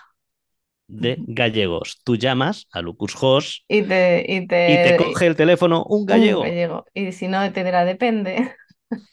de 0.89 1.17
gallegos. 1.19 2.01
Tú 2.03 2.15
llamas 2.15 2.67
a 2.71 2.81
Lucas 2.81 3.15
Hoss 3.21 3.63
y 3.67 3.83
te, 3.83 4.25
y 4.27 4.47
te, 4.47 4.97
coge 4.97 5.27
el 5.27 5.35
teléfono 5.35 5.85
un 5.85 6.05
gallego. 6.05 6.85
Y 6.93 7.11
si 7.11 7.27
no, 7.27 7.51
te 7.53 7.63
dirá 7.63 7.85
depende. 7.85 8.53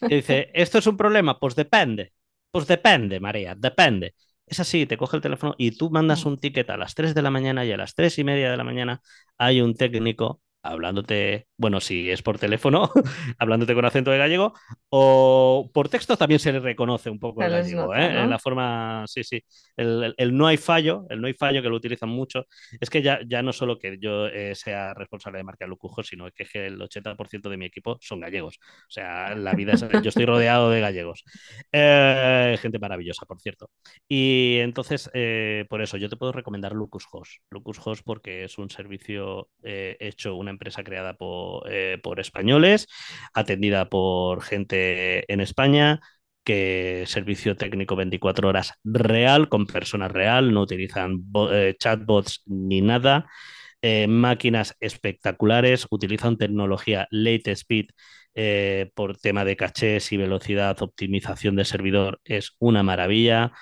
Y 0.01 0.17
dice, 0.17 0.51
¿esto 0.55 0.79
es 0.79 0.87
un 0.87 0.97
problema? 0.97 1.39
Pues 1.39 1.55
depende. 1.55 2.12
Pues 2.51 2.67
depende, 2.67 3.21
María, 3.21 3.55
depende. 3.55 4.15
Es 4.47 4.59
así, 4.59 4.87
te 4.87 4.97
coge 4.97 5.17
el 5.17 5.23
teléfono 5.23 5.55
y 5.59 5.73
tú 5.73 5.91
mandas 5.91 6.25
mm. 6.25 6.29
un 6.29 6.39
ticket 6.39 6.71
a 6.71 6.79
las 6.79 6.95
3 6.95 7.15
de 7.15 7.23
la 7.23 7.31
mañana 7.31 7.65
y 7.65 7.73
a 7.73 7.77
las 7.77 7.95
3 7.95 8.19
y 8.19 8.25
media 8.25 8.51
de 8.51 8.57
la 8.57 8.65
mañana 8.65 9.03
hay 9.37 9.61
un 9.61 9.75
técnico 9.75 10.41
hablándote, 10.68 11.46
bueno, 11.57 11.81
si 11.81 12.11
es 12.11 12.22
por 12.22 12.38
teléfono, 12.38 12.90
hablándote 13.38 13.75
con 13.75 13.85
acento 13.85 14.10
de 14.10 14.19
gallego, 14.19 14.54
o 14.88 15.71
por 15.73 15.88
texto 15.88 16.17
también 16.17 16.40
se 16.40 16.52
le 16.52 16.60
reconoce 16.60 17.10
un 17.10 17.19
poco 17.19 17.42
el 17.42 17.50
gallego, 17.50 17.94
nota, 17.94 18.00
¿eh? 18.00 18.23
En 18.23 18.31
la 18.31 18.38
forma, 18.38 19.04
sí, 19.06 19.25
sí, 19.25 19.42
el, 19.77 20.04
el- 20.04 20.14
el 20.17 20.37
no 20.37 20.46
hay 20.46 20.56
fallo, 20.56 21.06
el 21.10 21.21
no 21.21 21.27
hay 21.27 21.35
fallo 21.35 21.62
que 21.62 21.69
lo 21.69 21.77
utilizan 21.77 22.08
mucho, 22.08 22.46
es 22.81 22.90
que 22.90 23.02
ya, 23.02 23.21
ya 23.27 23.42
no 23.42 23.52
solo 23.52 23.79
que 23.79 23.98
yo 24.00 24.27
eh, 24.29 24.54
sea 24.54 24.94
responsable 24.94 25.38
de 25.38 25.44
marca 25.44 25.67
Lucujo, 25.67 26.02
sino 26.02 26.31
que, 26.33 26.44
es 26.44 26.50
que 26.50 26.67
el 26.67 26.81
80% 26.81 27.48
de 27.50 27.56
mi 27.56 27.67
equipo 27.67 27.98
son 28.00 28.21
gallegos, 28.21 28.58
o 28.60 28.90
sea, 28.90 29.35
la 29.35 29.54
vida 29.54 29.73
es, 29.75 29.83
yo 30.02 30.08
estoy 30.08 30.25
rodeado 30.27 30.71
de 30.71 30.81
gallegos, 30.81 31.25
Eh, 31.73 32.56
gente 32.60 32.79
maravillosa, 32.79 33.27
por 33.27 33.40
cierto. 33.40 33.71
Y 34.08 34.58
entonces, 34.60 35.10
eh, 35.14 35.64
por 35.69 35.83
eso, 35.83 35.96
yo 35.96 36.08
te 36.08 36.17
puedo 36.17 36.33
recomendar 36.33 36.73
Lucus 36.73 37.06
Host. 37.10 37.33
Lucus 37.50 37.79
Host 37.85 38.02
porque 38.04 38.44
es 38.44 38.58
un 38.58 38.71
servicio 38.71 39.48
hecho, 39.62 40.37
una 40.37 40.50
empresa 40.57 40.83
creada 40.85 41.15
por, 41.15 41.71
eh, 41.71 41.98
por 42.02 42.21
españoles, 42.21 42.88
atendida 43.35 43.88
por 43.88 44.42
gente 44.42 45.31
en 45.33 45.40
España, 45.40 46.00
que 46.44 47.04
servicio 47.07 47.57
técnico 47.57 47.96
24 47.96 48.48
horas 48.48 48.75
real, 48.85 49.48
con 49.48 49.67
personas 49.67 50.13
real, 50.13 50.52
no 50.52 50.63
utilizan 50.63 51.25
eh, 51.52 51.75
chatbots 51.79 52.42
ni 52.46 52.81
nada. 52.81 53.27
Eh, 53.83 54.07
máquinas 54.09 54.75
espectaculares, 54.81 55.87
utilizan 55.90 56.38
tecnología 56.38 57.07
late 57.11 57.52
speed 57.52 57.87
por 58.94 59.17
tema 59.17 59.46
de 59.46 59.57
cachés 59.57 60.13
y 60.13 60.19
velocidad, 60.19 60.83
optimización 60.83 61.57
de 61.57 61.65
servidor, 61.65 62.21
es 62.25 62.54
una 62.59 62.83
maravilla 62.83 63.52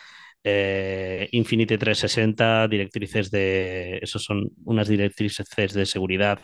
Infinity 1.33 1.79
360, 1.79 2.69
directrices 2.69 3.31
de, 3.31 3.99
esos 4.03 4.25
son 4.25 4.51
unas 4.65 4.89
directrices 4.89 5.73
de 5.73 5.87
seguridad 5.87 6.41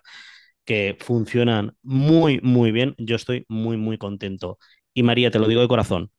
que 0.71 0.97
funcionan 1.01 1.77
muy, 1.83 2.41
muy 2.43 2.71
bien. 2.73 2.95
Yo 2.99 3.17
estoy 3.17 3.45
muy, 3.49 3.77
muy 3.77 3.99
contento. 3.99 4.59
Y 4.95 5.03
María, 5.03 5.31
te 5.33 5.39
lo 5.41 5.49
digo 5.49 5.61
de 5.63 5.69
corazón, 5.69 6.13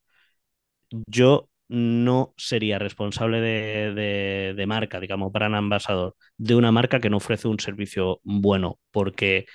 yo 0.89 1.49
no 1.69 2.33
sería 2.37 2.79
responsable 2.79 3.39
de, 3.39 3.93
de, 3.93 4.53
de 4.55 4.67
marca, 4.67 4.99
digamos, 4.99 5.31
brand 5.31 5.55
ambassador, 5.55 6.15
de 6.37 6.55
una 6.55 6.71
marca 6.71 6.99
que 6.99 7.09
no 7.09 7.17
ofrece 7.17 7.47
un 7.47 7.59
servicio 7.59 8.19
bueno, 8.23 8.79
porque 8.91 9.45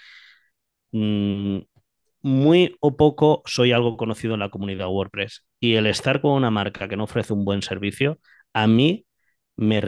mmm, 0.93 1.59
muy 2.23 2.77
o 2.81 2.97
poco 2.99 3.43
soy 3.47 3.73
algo 3.73 3.99
conocido 3.99 4.35
en 4.35 4.41
la 4.43 4.51
comunidad 4.51 4.89
WordPress 4.91 5.47
y 5.61 5.77
el 5.77 5.87
estar 5.89 6.23
con 6.23 6.33
una 6.35 6.53
marca 6.53 6.89
que 6.89 6.99
no 6.99 7.05
ofrece 7.07 7.35
un 7.35 7.47
buen 7.47 7.63
servicio, 7.63 8.21
a 8.55 8.69
mí 8.69 9.07
me, 9.57 9.83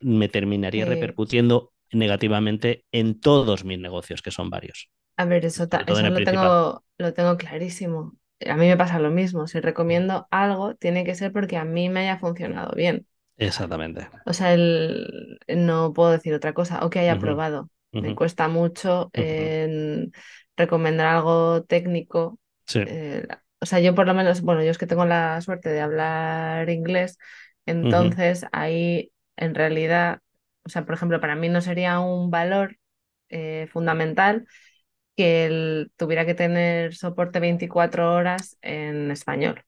me 0.00 0.30
terminaría 0.30 0.86
repercutiendo 0.86 1.73
negativamente 1.92 2.84
en 2.92 3.20
todos 3.20 3.64
mis 3.64 3.78
negocios, 3.78 4.22
que 4.22 4.30
son 4.30 4.50
varios, 4.50 4.90
A 5.16 5.24
ver, 5.24 5.44
eso, 5.44 5.64
lo 5.64 5.84
principal. 5.86 6.24
tengo, 6.24 6.84
lo 6.98 7.14
tengo 7.14 7.36
clarísimo. 7.36 8.14
A 8.46 8.56
mí 8.56 8.66
me 8.66 8.76
pasa 8.76 8.98
lo 8.98 9.10
mismo. 9.10 9.46
Si 9.46 9.60
recomiendo 9.60 10.26
algo, 10.30 10.74
tiene 10.74 11.04
que 11.04 11.14
ser 11.14 11.32
porque 11.32 11.56
a 11.56 11.64
mí 11.64 11.88
me 11.88 12.00
haya 12.00 12.18
funcionado 12.18 12.72
bien. 12.74 13.06
Exactamente. 13.36 14.08
O 14.26 14.32
sea, 14.32 14.54
el, 14.54 15.38
no 15.48 15.92
puedo 15.92 16.10
decir 16.10 16.34
otra 16.34 16.52
cosa, 16.52 16.84
o 16.84 16.90
que 16.90 16.98
haya 17.00 17.18
probado. 17.18 17.70
Me 17.92 18.14
cuesta 18.14 18.48
mucho 18.48 19.10
en 19.12 20.12
recomendar 20.56 21.06
algo 21.06 21.62
técnico. 21.64 22.38
Sí. 22.66 22.80
eh, 22.80 23.26
o 23.60 23.66
sea, 23.66 23.80
yo 23.80 23.94
por 23.94 24.06
lo 24.06 24.14
menos, 24.14 24.42
bueno, 24.42 24.62
yo 24.62 24.70
es 24.70 24.78
que 24.78 24.86
tengo 24.86 25.04
la 25.04 25.40
suerte 25.40 25.68
de 25.68 25.80
hablar 25.80 26.68
inglés, 26.70 27.18
entonces 27.66 28.46
ahí 28.52 29.10
en 29.36 29.54
realidad, 29.54 30.20
o 30.64 30.68
sea, 30.70 30.84
por 30.86 30.94
ejemplo, 30.94 31.20
para 31.20 31.36
mí 31.36 31.48
no 31.48 31.60
sería 31.60 32.00
un 32.00 32.30
valor 32.30 32.78
eh, 33.28 33.68
fundamental 33.72 34.46
que 35.16 35.46
él 35.46 35.92
tuviera 35.96 36.26
que 36.26 36.34
tener 36.34 36.94
soporte 36.94 37.40
24 37.40 38.12
horas 38.14 38.58
en 38.62 39.10
español. 39.10 39.62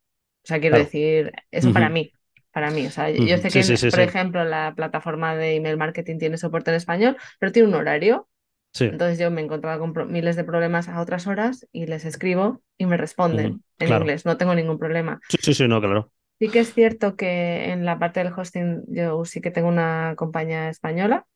O 0.44 0.48
sea, 0.48 0.60
quiero 0.60 0.76
Claro. 0.76 0.84
decir, 0.84 1.32
eso 1.50 1.72
para 1.72 1.88
mí, 1.90 2.14
para 2.52 2.70
mí. 2.70 2.86
O 2.86 2.90
sea, 2.90 3.10
yo 3.10 3.38
sé 3.38 3.52
que, 3.52 3.64
sí, 3.64 3.76
sí, 3.76 3.90
por 3.90 4.00
sí. 4.00 4.00
ejemplo, 4.00 4.44
la 4.44 4.74
plataforma 4.76 5.36
de 5.36 5.56
email 5.56 5.76
marketing 5.76 6.18
tiene 6.18 6.38
soporte 6.38 6.70
en 6.70 6.76
español, 6.76 7.16
pero 7.38 7.52
tiene 7.52 7.68
un 7.68 7.74
horario. 7.74 8.28
Sí. 8.72 8.90
Entonces 8.90 9.18
yo 9.18 9.30
me 9.30 9.40
he 9.40 9.44
encontrado 9.44 9.80
con 9.80 10.12
miles 10.12 10.36
de 10.36 10.44
problemas 10.44 10.88
a 10.88 11.00
otras 11.00 11.26
horas 11.26 11.66
y 11.72 11.86
les 11.86 12.04
escribo 12.04 12.62
y 12.78 12.86
me 12.86 12.96
responden 12.96 13.62
en 13.78 13.88
Claro. 13.88 13.92
inglés, 13.92 14.24
no 14.26 14.36
tengo 14.36 14.54
ningún 14.54 14.78
problema. 14.78 15.20
Sí, 15.28 15.36
sí, 15.42 15.54
sí, 15.54 15.68
no, 15.68 15.80
claro. 15.80 16.12
Sí 16.38 16.50
que 16.50 16.60
es 16.60 16.74
cierto 16.74 17.16
que 17.16 17.72
en 17.72 17.84
la 17.86 17.98
parte 17.98 18.20
del 18.22 18.32
hosting 18.32 18.84
yo 18.88 19.24
sí 19.24 19.40
que 19.40 19.50
tengo 19.50 19.68
una 19.68 20.14
compañía 20.16 20.68
española 20.68 21.26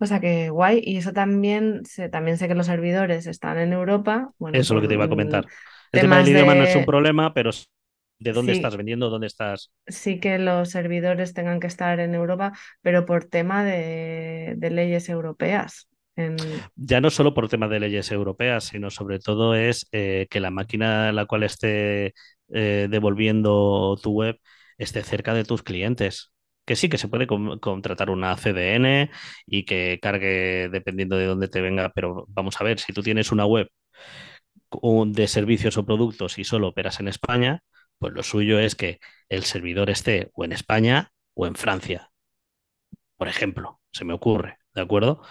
o 0.00 0.06
sea 0.06 0.20
que 0.20 0.50
guay, 0.50 0.80
y 0.84 0.98
eso 0.98 1.12
también 1.12 1.84
sé, 1.84 2.08
también 2.08 2.38
sé 2.38 2.46
que 2.48 2.54
los 2.54 2.66
servidores 2.66 3.26
están 3.26 3.58
en 3.58 3.72
Europa, 3.72 4.30
bueno, 4.38 4.58
Eso 4.58 4.72
es 4.74 4.76
lo 4.76 4.80
que 4.82 4.88
te 4.88 4.94
iba 4.94 5.04
a 5.04 5.08
comentar. 5.08 5.46
El 5.92 6.00
tema 6.00 6.18
del 6.18 6.28
idioma 6.28 6.54
no 6.54 6.64
es 6.64 6.76
un 6.76 6.84
problema, 6.84 7.32
pero 7.34 7.50
de 8.20 8.32
dónde 8.32 8.52
sí, 8.52 8.52
estás 8.52 8.76
vendiendo, 8.76 9.10
dónde 9.10 9.26
estás. 9.26 9.70
sí 9.86 10.20
que 10.20 10.38
los 10.38 10.70
servidores 10.70 11.34
tengan 11.34 11.60
que 11.60 11.66
estar 11.66 12.00
en 12.00 12.14
Europa, 12.14 12.52
pero 12.82 13.06
por 13.06 13.24
tema 13.24 13.64
de, 13.64 14.54
de 14.56 14.70
leyes 14.70 15.08
europeas. 15.08 15.88
En, 16.16 16.68
Ya 16.76 17.00
no 17.00 17.10
solo 17.10 17.34
por 17.34 17.48
temas 17.48 17.70
de 17.70 17.80
leyes 17.80 18.10
europeas, 18.12 18.64
sino 18.64 18.90
sobre 18.90 19.18
todo 19.18 19.54
es 19.54 19.86
eh, 19.92 20.26
que 20.30 20.40
la 20.40 20.50
máquina 20.50 21.08
a 21.08 21.12
la 21.12 21.26
cual 21.26 21.42
esté 21.44 22.14
eh, 22.52 22.88
devolviendo 22.90 23.96
tu 24.02 24.12
web 24.12 24.38
esté 24.78 25.02
cerca 25.02 25.34
de 25.34 25.44
tus 25.44 25.62
clientes. 25.62 26.32
Que 26.66 26.76
sí, 26.76 26.88
que 26.88 26.98
se 26.98 27.08
puede 27.08 27.26
con- 27.26 27.58
contratar 27.60 28.10
una 28.10 28.36
CDN 28.36 29.10
y 29.46 29.64
que 29.64 29.98
cargue 30.02 30.68
dependiendo 30.70 31.16
de 31.16 31.26
dónde 31.26 31.48
te 31.48 31.60
venga, 31.62 31.90
pero 31.94 32.26
vamos 32.28 32.60
a 32.60 32.64
ver, 32.64 32.78
si 32.80 32.92
tú 32.92 33.02
tienes 33.02 33.32
una 33.32 33.46
web 33.46 33.68
de 35.18 35.26
servicios 35.28 35.76
o 35.76 35.84
productos 35.86 36.38
y 36.38 36.44
solo 36.44 36.68
operas 36.68 37.00
en 37.00 37.08
España, 37.08 37.62
pues 37.98 38.12
lo 38.14 38.22
suyo 38.22 38.58
es 38.58 38.74
que 38.74 38.98
el 39.28 39.44
servidor 39.44 39.90
esté 39.90 40.30
o 40.34 40.44
en 40.44 40.52
España 40.52 41.12
o 41.34 41.46
en 41.46 41.54
Francia, 41.54 42.10
por 43.16 43.28
ejemplo, 43.28 43.80
se 43.92 44.04
me 44.04 44.14
ocurre, 44.14 44.58
¿de 44.74 44.80
acuerdo? 44.82 45.22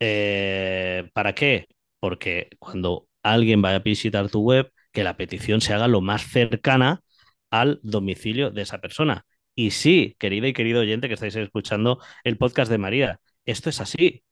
Eh, 0.00 1.08
¿para 1.14 1.34
qué? 1.34 1.66
Porque 2.00 2.50
cuando 2.58 3.08
alguien 3.22 3.62
vaya 3.62 3.76
a 3.76 3.78
visitar 3.80 4.28
tu 4.30 4.40
web, 4.42 4.72
que 4.92 5.04
la 5.04 5.16
petición 5.16 5.60
se 5.60 5.74
haga 5.74 5.88
lo 5.88 6.00
más 6.00 6.22
cercana 6.28 7.02
al 7.50 7.80
domicilio 7.82 8.50
de 8.50 8.62
esa 8.62 8.80
persona. 8.80 9.26
Y 9.54 9.70
sí, 9.72 10.16
querida 10.18 10.48
y 10.48 10.52
querido 10.52 10.80
oyente 10.80 11.08
que 11.08 11.14
estáis 11.14 11.36
escuchando 11.36 12.00
el 12.24 12.38
podcast 12.38 12.70
de 12.70 12.78
María, 12.78 13.20
esto 13.44 13.70
es 13.70 13.80
así. 13.80 14.24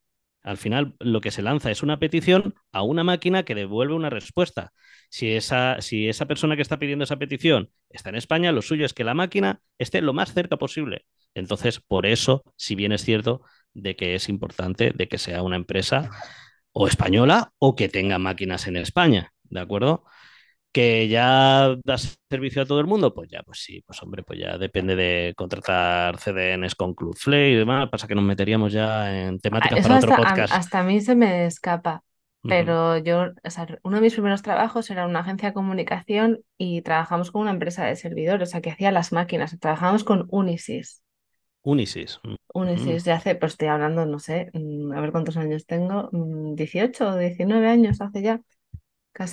Al 0.43 0.57
final, 0.57 0.95
lo 1.01 1.21
que 1.21 1.31
se 1.31 1.43
lanza 1.43 1.71
es 1.71 1.83
una 1.83 1.99
petición 1.99 2.55
a 2.73 2.83
una 2.83 3.05
máquina 3.05 3.43
que 3.45 3.55
devuelve 3.55 3.95
una 3.95 4.09
respuesta. 4.09 4.73
Si 5.11 5.33
esa, 5.33 5.83
si 5.83 6.09
esa 6.09 6.27
persona 6.27 6.57
que 6.57 6.63
está 6.63 6.79
pidiendo 6.79 7.05
esa 7.05 7.19
petición 7.19 7.71
está 7.91 8.09
en 8.09 8.17
España, 8.17 8.53
lo 8.53 8.63
suyo 8.63 8.87
es 8.87 8.95
que 8.95 9.05
la 9.05 9.13
máquina 9.13 9.61
esté 9.79 10.01
lo 10.01 10.15
más 10.15 10.33
cerca 10.33 10.57
posible. 10.57 11.05
Entonces, 11.35 11.81
por 11.81 12.07
eso, 12.07 12.43
si 12.57 12.75
bien 12.75 12.93
es 12.93 13.05
cierto 13.05 13.43
de 13.75 13.97
que 13.97 14.15
es 14.15 14.29
importante 14.31 14.93
de 14.95 15.09
que 15.09 15.19
sea 15.19 15.43
una 15.43 15.57
empresa 15.57 16.11
o 16.73 16.87
española 16.89 17.53
o 17.59 17.77
que 17.77 17.89
tenga 17.89 18.19
máquinas 18.19 18.67
en 18.67 18.77
España, 18.77 19.33
¿de 19.45 19.61
acuerdo? 19.61 20.05
Que 20.73 21.09
ya 21.09 21.75
da 21.85 21.99
servicio 21.99 22.63
a 22.63 22.65
todo 22.67 22.79
el 22.79 22.87
mundo, 22.87 23.13
pues 23.13 23.29
ya, 23.29 23.43
pues 23.43 23.59
sí, 23.59 23.83
pues 23.85 24.01
hombre, 24.03 24.23
pues 24.23 24.39
ya 24.39 24.57
depende 24.57 24.95
de 24.95 25.35
contratar 25.37 26.17
CDNs 26.19 26.77
con 26.77 26.95
Cloudflare 26.95 27.51
y 27.51 27.57
demás. 27.57 27.89
Pasa 27.91 28.07
que 28.07 28.15
nos 28.15 28.23
meteríamos 28.25 28.73
ya 28.73 29.21
en 29.27 29.35
a- 29.35 29.39
temáticas 29.39 29.81
eso 29.81 29.89
para 29.89 29.99
otro 29.99 30.13
hasta 30.13 30.23
a, 30.23 30.29
podcast. 30.31 30.53
hasta 30.55 30.79
a 30.79 30.83
mí 30.85 31.01
se 31.01 31.17
me 31.17 31.47
escapa, 31.47 32.05
pero 32.43 32.97
yo, 32.99 33.33
o 33.43 33.51
sea, 33.51 33.67
uno 33.83 33.97
de 33.97 34.03
mis 34.03 34.13
primeros 34.15 34.43
trabajos 34.43 34.89
era 34.91 35.07
una 35.07 35.21
agencia 35.21 35.49
de 35.49 35.55
comunicación 35.55 36.41
y 36.57 36.83
trabajamos 36.83 37.33
con 37.33 37.43
una 37.43 37.51
empresa 37.51 37.85
de 37.85 37.97
servidores, 37.97 38.49
o 38.49 38.53
sea, 38.53 38.61
que 38.61 38.71
hacía 38.71 38.93
las 38.93 39.13
máquinas, 39.13 39.59
trabajamos 39.59 40.05
con 40.05 40.27
Unisys. 40.31 41.03
Unisys. 41.63 42.21
Ujú. 42.25 42.37
Unisys 42.55 43.05
de 43.05 43.13
hace, 43.13 43.35
pues 43.35 43.53
estoy 43.53 43.69
hablando, 43.69 44.07
no 44.07 44.19
sé, 44.21 44.51
mm, 44.55 44.93
a 44.93 45.01
ver 45.01 45.11
cuántos 45.13 45.37
años 45.37 45.67
tengo, 45.67 46.09
mm, 46.13 46.55
18 46.55 47.09
o 47.11 47.17
19 47.17 47.69
años 47.69 48.01
hace 48.01 48.23
ya, 48.23 48.41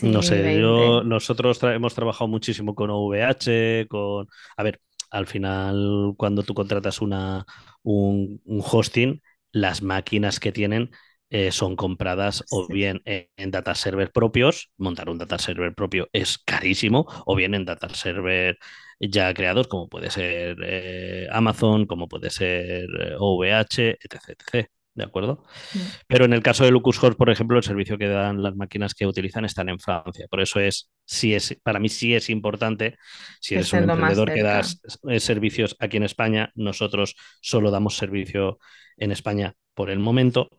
No 0.02 0.22
sé, 0.22 0.56
yo, 0.60 1.04
20. 1.04 1.04
nosotros 1.04 1.60
tra- 1.62 1.76
hemos 1.76 1.96
trabajado 1.96 2.28
muchísimo 2.28 2.76
con 2.76 2.90
OVH, 2.92 3.88
con... 3.90 4.28
A 4.56 4.64
ver, 4.64 4.80
al 5.10 5.26
final, 5.28 6.14
cuando 6.18 6.44
tú 6.44 6.54
contratas 6.54 7.02
una, 7.02 7.46
un, 7.82 8.40
un 8.46 8.62
hosting, 8.64 9.22
las 9.52 9.82
máquinas 9.82 10.40
que 10.40 10.52
tienen 10.52 10.92
eh, 11.32 11.52
son 11.52 11.76
compradas 11.76 12.46
o 12.50 12.68
bien 12.70 13.02
en, 13.06 13.28
en 13.38 13.50
data 13.52 13.74
server 13.76 14.12
propios, 14.12 14.72
montar 14.78 15.10
un 15.10 15.18
data 15.18 15.40
server 15.40 15.74
propio 15.74 16.08
es 16.14 16.38
carísimo, 16.38 17.08
o 17.26 17.36
bien 17.36 17.56
en 17.56 17.66
data 17.66 17.90
server 17.90 18.58
ya 19.00 19.34
creados, 19.34 19.68
como 19.68 19.90
puede 19.90 20.12
ser 20.12 20.58
eh, 20.64 21.28
Amazon, 21.32 21.86
como 21.88 22.08
puede 22.08 22.30
ser 22.30 22.86
eh, 23.00 23.16
OVH, 23.18 23.98
etc, 24.00 24.30
etc. 24.30 24.70
¿De 24.98 25.04
acuerdo? 25.04 25.44
Mm. 25.76 25.80
Pero 26.08 26.26
en 26.26 26.34
el 26.34 26.42
caso 26.42 26.66
de 26.66 26.74
Horse, 26.74 27.12
por 27.12 27.30
ejemplo, 27.30 27.56
el 27.56 27.64
servicio 27.64 28.00
que 28.00 28.08
dan 28.08 28.42
las 28.42 28.56
máquinas 28.56 28.96
que 28.96 29.06
utilizan 29.06 29.46
están 29.46 29.70
en 29.70 29.80
Francia. 29.80 30.26
Por 30.28 30.42
eso 30.42 30.60
es, 30.60 30.90
sí 31.06 31.36
es, 31.36 31.56
para 31.62 31.78
mí 31.78 31.88
sí 31.88 32.16
es 32.16 32.32
importante, 32.32 32.98
si 33.40 33.54
eres 33.54 33.72
un 33.74 33.88
emprendedor 33.88 34.34
que 34.34 34.42
das 34.42 34.82
servicios 35.20 35.76
aquí 35.80 35.98
en 35.98 36.04
España, 36.04 36.52
nosotros 36.56 37.16
solo 37.42 37.70
damos 37.70 37.96
servicio 37.96 38.58
en 38.98 39.12
España 39.12 39.54
por 39.76 39.92
el 39.92 40.00
momento. 40.00 40.50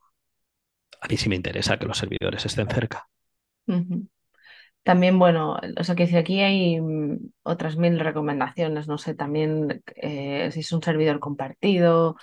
A 1.01 1.09
mí 1.09 1.16
sí 1.16 1.28
me 1.28 1.34
interesa 1.34 1.76
que 1.76 1.86
los 1.86 1.99
servidores 1.99 2.47
estén 2.47 2.68
cerca. 2.68 3.09
También, 4.84 5.18
bueno, 5.18 5.59
o 5.76 5.84
sea 5.84 5.97
que 5.97 6.07
si 6.07 6.16
aquí 6.16 6.43
hay 6.43 6.80
mm, 6.80 7.32
otras 7.43 7.76
mil 7.76 7.99
recomendaciones, 7.99 8.86
no 8.86 8.99
sé, 8.99 9.16
también 9.16 9.82
eh, 9.97 10.51
si 10.53 10.61
es 10.61 10.70
un 10.70 10.80
servidor 10.80 11.18
compartido, 11.18 12.14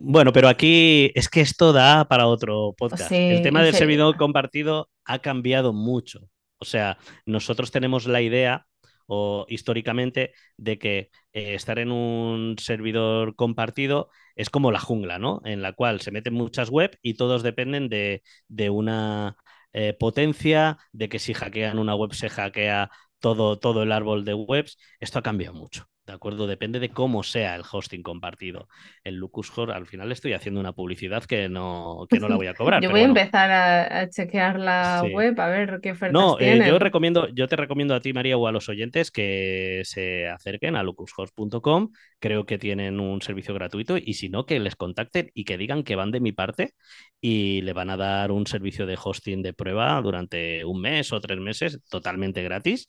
Bueno, 0.00 0.32
pero 0.32 0.48
aquí 0.48 1.10
es 1.14 1.28
que 1.28 1.40
esto 1.40 1.72
da 1.72 2.06
para 2.06 2.28
otro 2.28 2.72
podcast. 2.78 3.10
El 3.10 3.42
tema 3.42 3.62
del 3.62 3.74
servidor 3.74 4.16
compartido 4.16 4.88
ha 5.04 5.18
cambiado 5.18 5.72
mucho. 5.72 6.20
O 6.58 6.64
sea, 6.64 6.98
nosotros 7.26 7.72
tenemos 7.72 8.06
la 8.06 8.22
idea, 8.22 8.66
o 9.06 9.44
históricamente, 9.48 10.32
de 10.56 10.78
que 10.78 11.10
eh, 11.32 11.54
estar 11.54 11.80
en 11.80 11.90
un 11.90 12.56
servidor 12.58 13.34
compartido 13.34 14.08
es 14.36 14.50
como 14.50 14.70
la 14.70 14.78
jungla, 14.78 15.18
¿no? 15.18 15.40
En 15.44 15.62
la 15.62 15.72
cual 15.72 16.00
se 16.00 16.12
meten 16.12 16.34
muchas 16.34 16.70
web 16.70 16.96
y 17.02 17.14
todos 17.14 17.42
dependen 17.42 17.88
de, 17.88 18.22
de 18.46 18.70
una 18.70 19.36
eh, 19.72 19.94
potencia, 19.98 20.78
de 20.92 21.08
que 21.08 21.18
si 21.18 21.34
hackean 21.34 21.78
una 21.78 21.96
web 21.96 22.14
se 22.14 22.28
hackea 22.28 22.90
todo, 23.18 23.58
todo 23.58 23.82
el 23.82 23.90
árbol 23.90 24.24
de 24.24 24.34
webs. 24.34 24.78
Esto 25.00 25.18
ha 25.18 25.22
cambiado 25.22 25.54
mucho. 25.54 25.86
¿De 26.08 26.14
acuerdo? 26.14 26.46
Depende 26.46 26.80
de 26.80 26.88
cómo 26.88 27.22
sea 27.22 27.54
el 27.54 27.62
hosting 27.70 28.02
compartido 28.02 28.66
el 29.04 29.16
Lucus 29.16 29.52
Hor, 29.56 29.70
al 29.70 29.86
final 29.86 30.10
estoy 30.10 30.32
haciendo 30.32 30.58
una 30.58 30.72
publicidad 30.72 31.22
que 31.24 31.50
no, 31.50 32.06
que 32.08 32.18
no 32.18 32.30
la 32.30 32.36
voy 32.36 32.46
a 32.46 32.54
cobrar, 32.54 32.82
yo 32.82 32.90
voy 32.90 33.00
a 33.00 33.04
empezar 33.04 33.50
a, 33.50 34.00
a 34.00 34.08
chequear 34.08 34.58
la 34.58 35.02
sí. 35.04 35.12
web 35.12 35.38
a 35.38 35.48
ver 35.48 35.80
qué 35.82 35.92
ofertas 35.92 36.14
No, 36.14 36.38
eh, 36.40 36.64
yo 36.66 36.78
recomiendo, 36.78 37.28
yo 37.28 37.46
te 37.46 37.56
recomiendo 37.56 37.94
a 37.94 38.00
ti, 38.00 38.14
María, 38.14 38.38
o 38.38 38.46
a 38.46 38.52
los 38.52 38.70
oyentes 38.70 39.10
que 39.10 39.82
se 39.84 40.26
acerquen 40.28 40.76
a 40.76 40.82
lucushost.com. 40.82 41.90
Creo 42.18 42.46
que 42.46 42.56
tienen 42.56 43.00
un 43.00 43.20
servicio 43.20 43.52
gratuito 43.52 43.98
y 43.98 44.14
si 44.14 44.30
no, 44.30 44.46
que 44.46 44.58
les 44.60 44.76
contacten 44.76 45.30
y 45.34 45.44
que 45.44 45.58
digan 45.58 45.82
que 45.82 45.94
van 45.94 46.10
de 46.10 46.20
mi 46.20 46.32
parte 46.32 46.72
y 47.20 47.60
le 47.60 47.74
van 47.74 47.90
a 47.90 47.98
dar 47.98 48.32
un 48.32 48.46
servicio 48.46 48.86
de 48.86 48.96
hosting 49.02 49.42
de 49.42 49.52
prueba 49.52 50.00
durante 50.00 50.64
un 50.64 50.80
mes 50.80 51.12
o 51.12 51.20
tres 51.20 51.38
meses 51.38 51.82
totalmente 51.90 52.42
gratis, 52.42 52.88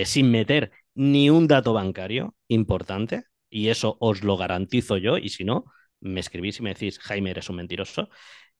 eh, 0.00 0.06
sin 0.06 0.30
meter 0.30 0.70
ni 0.94 1.30
un 1.30 1.48
dato 1.48 1.72
bancario 1.72 2.36
importante. 2.48 3.24
Y 3.50 3.68
eso 3.68 3.96
os 4.00 4.22
lo 4.24 4.36
garantizo 4.36 4.96
yo. 4.96 5.18
Y 5.18 5.28
si 5.30 5.44
no, 5.44 5.64
me 6.00 6.20
escribís 6.20 6.58
y 6.60 6.62
me 6.62 6.70
decís, 6.74 6.98
Jaime, 7.00 7.30
eres 7.30 7.50
un 7.50 7.56
mentiroso, 7.56 8.08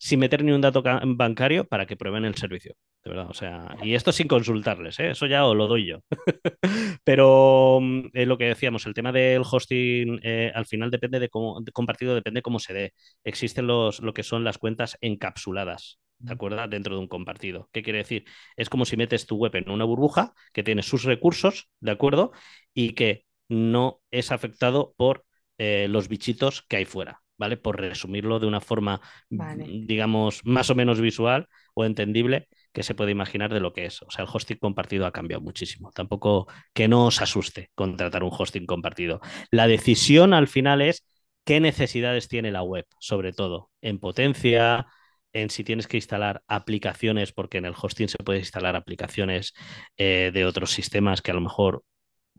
sin 0.03 0.19
meter 0.21 0.43
ni 0.45 0.53
un 0.53 0.61
dato 0.61 0.83
ca- 0.83 1.01
bancario 1.05 1.65
para 1.67 1.87
que 1.87 1.97
prueben 1.97 2.25
el 2.25 2.35
servicio. 2.35 2.75
De 3.05 3.11
verdad, 3.11 3.29
o 3.31 3.35
sea, 3.35 3.77
y 3.83 3.95
esto 3.95 4.13
sin 4.13 4.29
consultarles, 4.29 4.99
¿eh? 5.01 5.11
Eso 5.11 5.27
ya 5.27 5.45
os 5.47 5.57
lo 5.57 5.67
doy 5.69 5.87
yo. 5.87 6.01
Pero 7.05 7.79
mm, 7.81 8.07
eh, 8.15 8.27
lo 8.27 8.39
que 8.39 8.47
decíamos, 8.47 8.87
el 8.87 8.95
tema 8.95 9.13
del 9.13 9.43
hosting 9.51 10.21
eh, 10.23 10.53
al 10.55 10.67
final 10.67 10.91
depende 10.91 11.21
de 11.21 11.29
cómo, 11.29 11.61
de 11.61 11.73
compartido, 11.73 12.15
depende 12.15 12.43
cómo 12.43 12.59
se 12.59 12.75
dé. 12.75 12.95
Existen 13.25 13.67
los, 13.67 14.01
lo 14.01 14.13
que 14.15 14.23
son 14.23 14.45
las 14.45 14.59
cuentas 14.59 14.97
encapsuladas, 15.01 15.99
¿de 16.19 16.33
acuerdo? 16.33 16.67
Dentro 16.69 16.95
de 16.95 17.01
un 17.01 17.09
compartido. 17.09 17.69
¿Qué 17.73 17.83
quiere 17.83 17.99
decir? 18.01 18.25
Es 18.57 18.69
como 18.69 18.85
si 18.85 18.97
metes 18.97 19.27
tu 19.27 19.37
web 19.37 19.55
en 19.57 19.71
una 19.71 19.85
burbuja 19.85 20.35
que 20.53 20.63
tiene 20.63 20.83
sus 20.83 21.05
recursos, 21.05 21.69
¿de 21.81 21.91
acuerdo? 21.93 22.33
Y 22.75 22.95
que 22.95 23.25
no 23.49 24.01
es 24.11 24.33
afectado 24.33 24.95
por 24.97 25.25
eh, 25.59 25.87
los 25.89 26.09
bichitos 26.09 26.63
que 26.63 26.77
hay 26.77 26.85
fuera, 26.85 27.22
¿vale? 27.43 27.57
Por 27.57 27.81
resumirlo 27.81 28.39
de 28.39 28.47
una 28.47 28.61
forma, 28.61 29.01
Vale. 29.29 29.65
digamos, 29.67 30.43
más 30.45 30.71
o 30.71 30.77
menos 30.77 31.01
visual 31.01 31.49
o 31.75 31.85
entendible 31.85 32.47
que 32.73 32.85
se 32.85 32.95
puede 32.95 33.11
imaginar 33.11 33.53
de 33.53 33.59
lo 33.59 33.73
que 33.73 33.87
es. 33.87 34.01
O 34.03 34.11
sea, 34.13 34.25
el 34.25 34.31
hosting 34.33 34.59
compartido 34.59 35.07
ha 35.07 35.13
cambiado 35.13 35.43
muchísimo. 35.43 35.91
Tampoco 35.93 36.47
que 36.73 36.87
no 36.87 37.07
os 37.07 37.21
asuste 37.21 37.71
contratar 37.75 38.23
un 38.23 38.31
hosting 38.33 38.65
compartido. 38.65 39.21
La 39.51 39.67
decisión 39.67 40.35
al 40.35 40.47
final 40.47 40.83
es 40.83 41.05
qué 41.45 41.59
necesidades 41.59 42.29
tiene 42.29 42.53
la 42.53 42.63
web, 42.63 42.87
sobre 43.01 43.33
todo 43.33 43.71
en 43.81 43.99
potencia, 43.99 44.87
en 45.33 45.51
si 45.51 45.65
tienes 45.65 45.89
que 45.89 45.97
instalar 45.97 46.45
aplicaciones, 46.47 47.33
porque 47.33 47.59
en 47.59 47.65
el 47.65 47.75
hosting 47.75 48.09
se 48.09 48.19
puede 48.19 48.39
instalar 48.39 48.77
aplicaciones 48.77 49.53
eh, 49.97 50.31
de 50.33 50.45
otros 50.45 50.71
sistemas 50.71 51.23
que 51.23 51.33
a 51.33 51.35
lo 51.35 51.41
mejor 51.41 51.83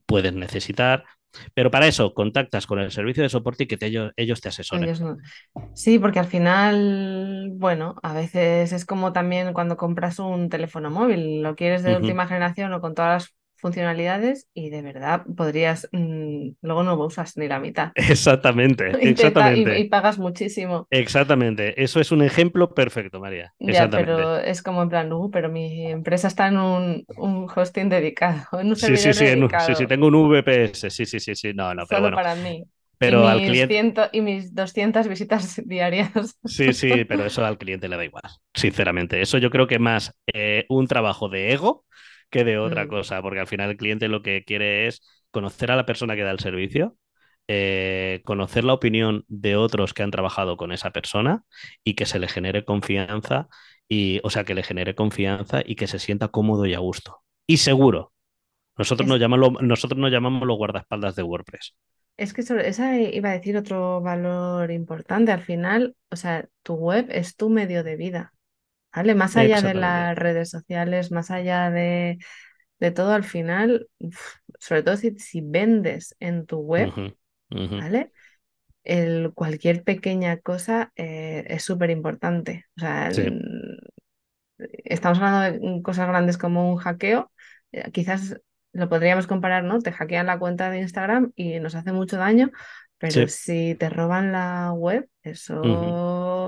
puedes 0.05 0.33
necesitar. 0.33 1.03
Pero 1.53 1.71
para 1.71 1.87
eso 1.87 2.13
contactas 2.13 2.67
con 2.67 2.79
el 2.79 2.91
servicio 2.91 3.23
de 3.23 3.29
soporte 3.29 3.63
y 3.63 3.67
que 3.67 3.77
te- 3.77 3.87
ellos, 3.87 4.11
ellos 4.17 4.41
te 4.41 4.49
asesoren. 4.49 4.91
Ellos 4.91 5.01
no. 5.01 5.17
Sí, 5.73 5.99
porque 5.99 6.19
al 6.19 6.25
final, 6.27 7.51
bueno, 7.55 7.95
a 8.03 8.13
veces 8.13 8.71
es 8.73 8.85
como 8.85 9.13
también 9.13 9.53
cuando 9.53 9.77
compras 9.77 10.17
un 10.19 10.49
teléfono 10.49 10.89
móvil, 10.89 11.43
lo 11.43 11.55
quieres 11.55 11.83
de 11.83 11.95
última 11.97 12.27
generación 12.27 12.73
o 12.73 12.81
con 12.81 12.95
todas 12.95 13.23
las 13.23 13.35
funcionalidades 13.63 14.49
y 14.55 14.69
de 14.71 14.83
verdad 14.83 15.25
podrías, 15.37 15.89
mm, 15.93 16.51
luego 16.61 16.83
no 16.83 16.95
usas 17.05 17.37
ni 17.37 17.49
la 17.49 17.59
mitad 17.61 17.93
Exactamente, 18.11 18.97
y, 19.01 19.15
te 19.15 19.31
ta- 19.31 19.55
y- 19.55 19.63
exactamente. 19.63 19.81
y 19.81 19.89
pagas 19.89 20.19
muchísimo. 20.19 20.89
Exactamente, 20.89 21.81
eso 21.83 21.99
es 21.99 22.11
un 22.11 22.21
ejemplo 22.21 22.73
perfecto, 22.73 23.19
María. 23.19 23.53
Ya, 23.59 23.91
Exactamente. 23.91 23.93
pero 23.93 24.37
es 24.37 24.61
como 24.61 24.81
en 24.81 24.89
plan, 24.89 25.11
"Uh, 25.13 25.29
pero 25.31 25.49
mi 25.49 25.87
empresa 25.89 26.27
está 26.27 26.47
en 26.47 26.57
un, 26.57 27.05
un 27.15 27.47
hosting 27.55 27.87
dedicado, 27.89 28.59
en 28.59 28.67
un 28.69 28.75
Sí, 28.75 28.97
sí, 28.97 29.13
sí, 29.13 29.25
en 29.27 29.47
sí, 29.57 29.75
sí, 29.75 29.87
tengo 29.87 30.07
un 30.07 30.15
VPS, 30.29 30.89
sí, 30.89 31.05
sí, 31.05 31.19
sí, 31.19 31.35
sí, 31.35 31.53
no, 31.53 31.73
no, 31.75 31.85
pero 31.87 32.01
solo 32.01 32.01
bueno, 32.01 32.17
para 32.17 32.35
mí. 32.35 32.65
Y 33.05 33.17
pero 33.17 33.27
al 33.27 33.41
mis, 33.41 33.43
cliente, 33.43 33.75
ciento, 33.75 34.03
y 34.11 34.21
mis 34.21 34.53
200 34.55 35.07
visitas 35.07 35.61
diarias. 35.65 36.11
sí, 36.45 36.73
sí, 36.73 37.05
pero 37.05 37.25
eso 37.25 37.45
al 37.45 37.57
cliente 37.57 37.87
le 37.87 37.97
da 37.97 38.05
igual, 38.05 38.23
sinceramente. 38.53 39.21
Eso 39.21 39.37
yo 39.37 39.49
creo 39.49 39.67
que 39.67 39.79
más 39.79 40.13
eh, 40.33 40.65
un 40.69 40.87
trabajo 40.87 41.29
de 41.29 41.53
ego 41.53 41.85
que 42.29 42.43
de 42.43 42.57
otra 42.57 42.87
Mm, 42.87 42.87
cosa, 42.87 43.21
porque 43.21 43.39
al 43.39 43.47
final 43.47 43.69
el 43.71 43.77
cliente 43.77 44.07
lo 44.07 44.21
que 44.21 44.43
quiere 44.45 44.87
es 44.87 45.01
conocer 45.31 45.71
a 45.71 45.75
la 45.75 45.85
persona 45.85 46.15
que 46.15 46.23
da 46.23 46.31
el 46.31 46.39
servicio, 46.39 46.97
eh, 47.47 48.21
conocer 48.25 48.63
la 48.63 48.73
opinión 48.73 49.25
de 49.27 49.55
otros 49.55 49.93
que 49.93 50.03
han 50.03 50.11
trabajado 50.11 50.57
con 50.57 50.71
esa 50.71 50.91
persona 50.91 51.43
y 51.83 51.95
que 51.95 52.05
se 52.05 52.19
le 52.19 52.27
genere 52.27 52.65
confianza 52.65 53.47
y, 53.87 54.21
o 54.23 54.29
sea, 54.29 54.43
que 54.45 54.53
le 54.55 54.63
genere 54.63 54.95
confianza 54.95 55.61
y 55.65 55.75
que 55.75 55.87
se 55.87 55.99
sienta 55.99 56.29
cómodo 56.29 56.65
y 56.65 56.73
a 56.73 56.79
gusto. 56.79 57.21
Y 57.47 57.57
seguro. 57.57 58.13
Nosotros 58.77 59.07
Es, 59.07 59.09
nos 59.09 59.19
llamamos, 59.19 59.61
nosotros 59.61 59.99
nos 59.99 60.11
llamamos 60.11 60.47
los 60.47 60.57
guardaespaldas 60.57 61.15
de 61.15 61.23
WordPress. 61.23 61.75
es 62.17 62.33
que 62.33 62.43
sobre 62.43 62.67
esa 62.69 62.97
iba 62.99 63.29
a 63.29 63.33
decir 63.33 63.57
otro 63.57 64.01
valor 64.01 64.71
importante. 64.71 65.31
Al 65.31 65.41
final, 65.41 65.95
o 66.11 66.15
sea, 66.15 66.47
tu 66.63 66.75
web 66.75 67.07
es 67.09 67.35
tu 67.35 67.49
medio 67.49 67.83
de 67.83 67.95
vida, 67.95 68.33
¿vale? 68.95 69.15
Más 69.15 69.37
allá 69.37 69.61
de 69.61 69.73
las 69.73 70.17
redes 70.17 70.49
sociales, 70.49 71.11
más 71.11 71.31
allá 71.31 71.69
de, 71.71 72.17
de 72.79 72.91
todo, 72.91 73.13
al 73.13 73.23
final, 73.23 73.89
sobre 74.59 74.83
todo 74.83 74.97
si, 74.97 75.17
si 75.19 75.41
vendes 75.41 76.15
en 76.19 76.45
tu 76.45 76.59
web. 76.59 76.95
¿vale? 77.77 78.11
El, 78.83 79.33
cualquier 79.33 79.83
pequeña 79.83 80.39
cosa 80.39 80.91
eh, 80.95 81.45
es 81.49 81.63
súper 81.63 81.89
importante. 81.91 82.65
O 82.77 82.81
sea, 82.81 83.11
Sí, 83.13 83.23
estamos 84.83 85.19
hablando 85.19 85.59
de 85.77 85.81
cosas 85.81 86.07
grandes 86.07 86.37
como 86.37 86.71
un 86.71 86.77
hackeo, 86.77 87.31
eh, 87.71 87.91
quizás 87.91 88.39
lo 88.73 88.89
podríamos 88.89 89.27
comparar, 89.27 89.63
¿no? 89.63 89.79
Te 89.79 89.91
hackean 89.91 90.25
la 90.27 90.39
cuenta 90.39 90.69
de 90.69 90.79
Instagram 90.79 91.31
y 91.35 91.59
nos 91.59 91.75
hace 91.75 91.91
mucho 91.91 92.17
daño, 92.17 92.51
pero 92.97 93.27
sí. 93.27 93.27
si 93.27 93.75
te 93.75 93.89
roban 93.89 94.31
la 94.31 94.71
web, 94.73 95.09
ujú. 95.63 95.95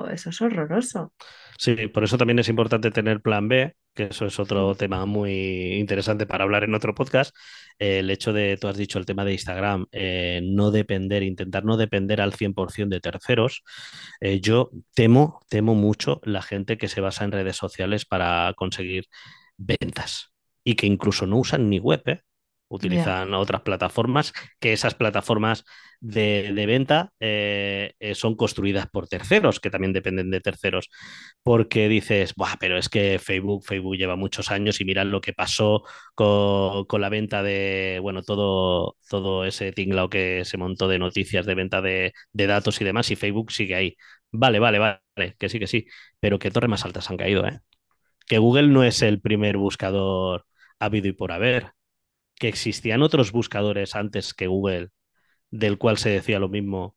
Eso, 0.04 0.10
eso 0.10 0.30
es 0.30 0.42
horroroso. 0.42 1.14
Sí, 1.58 1.88
por 1.88 2.04
eso 2.04 2.18
también 2.18 2.40
es 2.40 2.50
importante 2.50 2.92
tener 2.92 3.22
plan 3.22 3.48
B, 3.48 3.76
que 3.94 4.04
eso 4.06 4.26
es 4.26 4.40
otro 4.40 4.76
tema 4.76 5.06
muy 5.06 5.76
interesante 5.76 6.26
para 6.26 6.44
hablar 6.44 6.64
en 6.66 6.76
otro 6.76 6.94
podcast. 6.94 7.36
Eh, 7.80 8.00
el 8.00 8.10
hecho 8.10 8.34
de, 8.34 8.58
tú 8.58 8.68
has 8.68 8.78
dicho 8.78 9.00
el 9.00 9.06
tema 9.06 9.24
de 9.24 9.34
Instagram, 9.34 9.86
eh, 9.92 10.42
no 10.44 10.72
depender, 10.72 11.24
intentar 11.24 11.64
no 11.64 11.78
depender 11.78 12.22
al 12.22 12.34
100% 12.34 12.90
de 12.90 13.00
terceros. 13.00 13.64
Eh, 14.20 14.42
yo 14.42 14.70
temo, 14.94 15.40
temo 15.50 15.76
mucho 15.76 16.20
la 16.24 16.42
gente 16.42 16.78
que 16.78 16.90
se 16.90 17.02
basa 17.02 17.24
en 17.24 17.32
redes 17.32 17.56
sociales 17.56 18.06
para 18.06 18.54
conseguir 18.56 19.06
ventas 19.58 20.34
y 20.64 20.76
que 20.76 20.88
incluso 20.88 21.26
no 21.26 21.38
usan 21.38 21.70
ni 21.70 21.80
web, 21.80 22.04
Utilizan 22.68 23.34
otras 23.34 23.62
plataformas, 23.62 24.34
que 24.60 24.74
esas 24.74 24.96
plataformas 24.96 25.66
de, 26.00 26.52
venta 26.68 27.12
eh, 27.20 27.94
eh, 28.00 28.16
son 28.16 28.36
construidas 28.36 28.88
por 28.88 29.08
terceros, 29.08 29.60
que 29.60 29.70
también 29.70 29.94
dependen 29.94 30.32
de 30.32 30.42
terceros 30.42 30.90
porque 31.44 31.88
dices, 31.90 32.34
Buah, 32.36 32.58
pero 32.60 32.78
es 32.78 32.90
que 32.90 33.20
Facebook, 33.20 33.64
Facebook 33.66 33.98
lleva 33.98 34.16
muchos 34.16 34.52
años 34.52 34.82
y 34.82 34.86
mirad 34.86 35.06
lo 35.06 35.22
que 35.22 35.34
pasó 35.34 35.84
con, 36.16 36.86
con 36.86 37.02
la 37.02 37.10
venta 37.10 37.44
de, 37.44 38.00
bueno, 38.02 38.24
todo, 38.24 38.98
todo 39.10 39.46
ese 39.46 39.72
tinglao 39.72 40.10
que 40.10 40.44
se 40.46 40.58
montó 40.58 40.88
de 40.88 41.00
noticias 41.00 41.46
de 41.46 41.56
venta 41.56 41.82
de, 41.82 42.14
de 42.34 42.48
datos 42.48 42.82
y 42.82 42.84
demás, 42.86 43.12
y 43.12 43.16
Facebook 43.16 43.52
sigue 43.52 43.76
ahí. 43.76 43.96
Vale, 44.32 44.60
vale, 44.60 44.80
vale, 44.80 45.36
que 45.40 45.50
sí, 45.50 45.60
que 45.60 45.68
sí, 45.68 45.86
pero 46.20 46.40
qué 46.40 46.52
torre 46.52 46.68
más 46.68 46.86
altas 46.86 47.10
han 47.10 47.18
caído, 47.18 47.46
¿eh? 47.48 47.60
Que 48.28 48.38
Google 48.40 48.68
no 48.70 48.84
es 48.84 49.02
el 49.02 49.22
primer 49.22 49.58
buscador 49.58 50.46
habido 50.80 51.08
y 51.08 51.14
por 51.14 51.32
haber, 51.32 51.72
que 52.36 52.48
existían 52.48 53.02
otros 53.02 53.32
buscadores 53.32 53.96
antes 53.96 54.34
que 54.34 54.48
Google, 54.48 54.90
del 55.52 55.78
cual 55.78 55.98
se 55.98 56.10
decía 56.10 56.40
lo 56.40 56.50
mismo, 56.50 56.96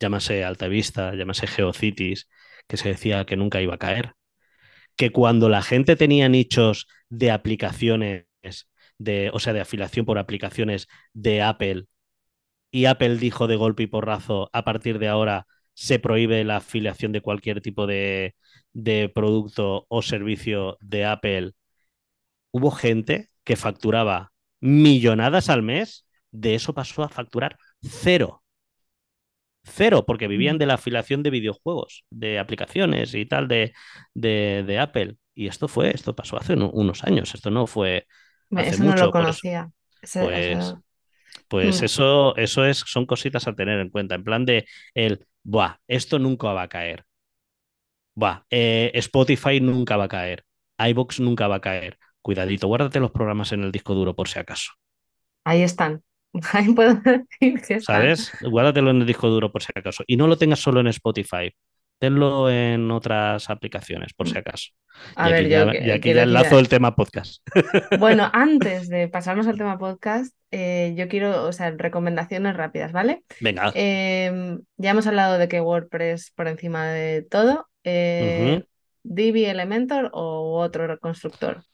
llámase 0.00 0.44
Altavista, 0.44 1.14
llámase 1.14 1.46
GeoCities, 1.46 2.28
que 2.66 2.76
se 2.76 2.90
decía 2.90 3.26
que 3.26 3.36
nunca 3.36 3.60
iba 3.62 3.74
a 3.74 3.78
caer. 3.78 4.14
Que 4.96 5.10
cuando 5.10 5.48
la 5.48 5.62
gente 5.62 5.96
tenía 5.96 6.28
nichos 6.28 6.88
de 7.08 7.30
aplicaciones, 7.30 8.26
de, 8.98 9.30
o 9.32 9.38
sea, 9.40 9.52
de 9.52 9.60
afiliación 9.60 10.06
por 10.06 10.18
aplicaciones 10.18 10.88
de 11.12 11.42
Apple, 11.42 11.86
y 12.70 12.86
Apple 12.86 13.16
dijo 13.16 13.46
de 13.46 13.56
golpe 13.56 13.84
y 13.84 13.86
porrazo, 13.86 14.50
a 14.52 14.64
partir 14.64 14.98
de 14.98 15.08
ahora 15.08 15.46
se 15.74 15.98
prohíbe 15.98 16.44
la 16.44 16.56
afiliación 16.58 17.12
de 17.12 17.20
cualquier 17.22 17.60
tipo 17.62 17.86
de, 17.86 18.34
de 18.72 19.08
producto 19.08 19.86
o 19.88 20.02
servicio 20.02 20.76
de 20.80 21.04
Apple, 21.04 21.52
hubo 22.50 22.70
gente 22.70 23.30
que 23.44 23.56
facturaba 23.56 24.32
millonadas 24.60 25.48
al 25.50 25.62
mes, 25.62 26.06
de 26.30 26.54
eso 26.54 26.74
pasó 26.74 27.02
a 27.02 27.08
facturar 27.08 27.58
cero. 27.82 28.42
Cero, 29.64 30.04
porque 30.06 30.28
vivían 30.28 30.58
de 30.58 30.66
la 30.66 30.74
afiliación 30.74 31.22
de 31.22 31.30
videojuegos, 31.30 32.04
de 32.10 32.38
aplicaciones 32.38 33.14
y 33.14 33.26
tal 33.26 33.48
de, 33.48 33.74
de, 34.14 34.64
de 34.66 34.78
Apple. 34.78 35.16
Y 35.34 35.46
esto 35.48 35.68
fue, 35.68 35.90
esto 35.94 36.14
pasó 36.16 36.38
hace 36.38 36.54
uno- 36.54 36.70
unos 36.70 37.04
años, 37.04 37.34
esto 37.34 37.50
no 37.50 37.66
fue 37.66 38.06
hace 38.54 38.76
Eso 38.76 38.84
no 38.84 38.96
lo 38.96 39.10
eso, 39.10 39.10
conocía. 39.10 39.70
Pues, 40.16 40.38
eso- 40.48 40.82
pues 41.48 41.82
Mm. 41.82 41.84
eso, 41.84 42.36
eso 42.36 42.64
es, 42.66 42.78
son 42.86 43.06
cositas 43.06 43.48
a 43.48 43.54
tener 43.56 43.80
en 43.80 43.90
cuenta, 43.90 44.14
en 44.16 44.24
plan 44.24 44.44
de 44.46 44.66
el, 44.94 45.26
buah, 45.44 45.78
esto 45.88 46.18
nunca 46.18 46.52
va 46.52 46.62
a 46.62 46.68
caer. 46.68 47.04
Buah, 48.14 48.42
eh, 48.50 48.90
Spotify 48.94 49.60
nunca 49.60 49.96
va 49.96 50.04
a 50.04 50.08
caer. 50.08 50.44
iVoox 50.78 51.20
nunca 51.20 51.48
va 51.48 51.56
a 51.56 51.60
caer. 51.60 51.98
Cuidadito, 52.22 52.66
guárdate 52.68 53.00
los 53.00 53.10
programas 53.10 53.52
en 53.52 53.62
el 53.64 53.72
disco 53.72 53.94
duro 53.94 54.14
por 54.14 54.28
si 54.28 54.38
acaso. 54.38 54.72
Ahí 55.44 55.62
están. 55.62 56.02
Ahí 56.52 56.72
puedo 56.74 56.94
decir 56.94 57.60
que 57.66 57.74
están. 57.74 57.80
¿Sabes? 57.80 58.32
Guárdatelo 58.42 58.90
en 58.90 59.00
el 59.00 59.06
disco 59.06 59.28
duro 59.28 59.50
por 59.50 59.62
si 59.62 59.70
acaso. 59.74 60.04
Y 60.06 60.16
no 60.16 60.26
lo 60.26 60.36
tengas 60.36 60.58
solo 60.60 60.80
en 60.80 60.88
Spotify. 60.88 61.52
Tenlo 62.00 62.48
en 62.48 62.92
otras 62.92 63.50
aplicaciones, 63.50 64.12
por 64.14 64.28
si 64.28 64.38
acaso. 64.38 64.68
A 65.16 65.30
y 65.30 65.32
ver, 65.32 65.40
aquí 65.46 65.50
yo 65.52 65.64
ya, 65.66 65.72
que- 65.72 65.78
y 65.78 65.90
aquí 65.90 66.08
ya 66.10 66.14
decir- 66.14 66.22
enlazo 66.28 66.58
el 66.60 66.68
tema 66.68 66.94
podcast. 66.94 67.42
Bueno, 67.98 68.30
antes 68.32 68.88
de 68.88 69.08
pasarnos 69.08 69.48
al 69.48 69.58
tema 69.58 69.78
podcast, 69.78 70.32
eh, 70.52 70.94
yo 70.96 71.08
quiero, 71.08 71.44
o 71.44 71.52
sea, 71.52 71.72
recomendaciones 71.72 72.56
rápidas, 72.56 72.92
¿vale? 72.92 73.24
Venga, 73.40 73.72
Em, 73.74 74.60
ya 74.76 74.90
hemos 74.90 75.08
hablado 75.08 75.38
de 75.38 75.48
que 75.48 75.60
WordPress 75.60 76.30
por 76.36 76.46
encima 76.46 76.86
de 76.86 77.22
todo. 77.22 77.66
Eh. 77.82 78.62
Divi 79.02 79.46
Elementor 79.46 80.10
o 80.12 80.60
otro 80.60 81.00
constructor. 81.00 81.64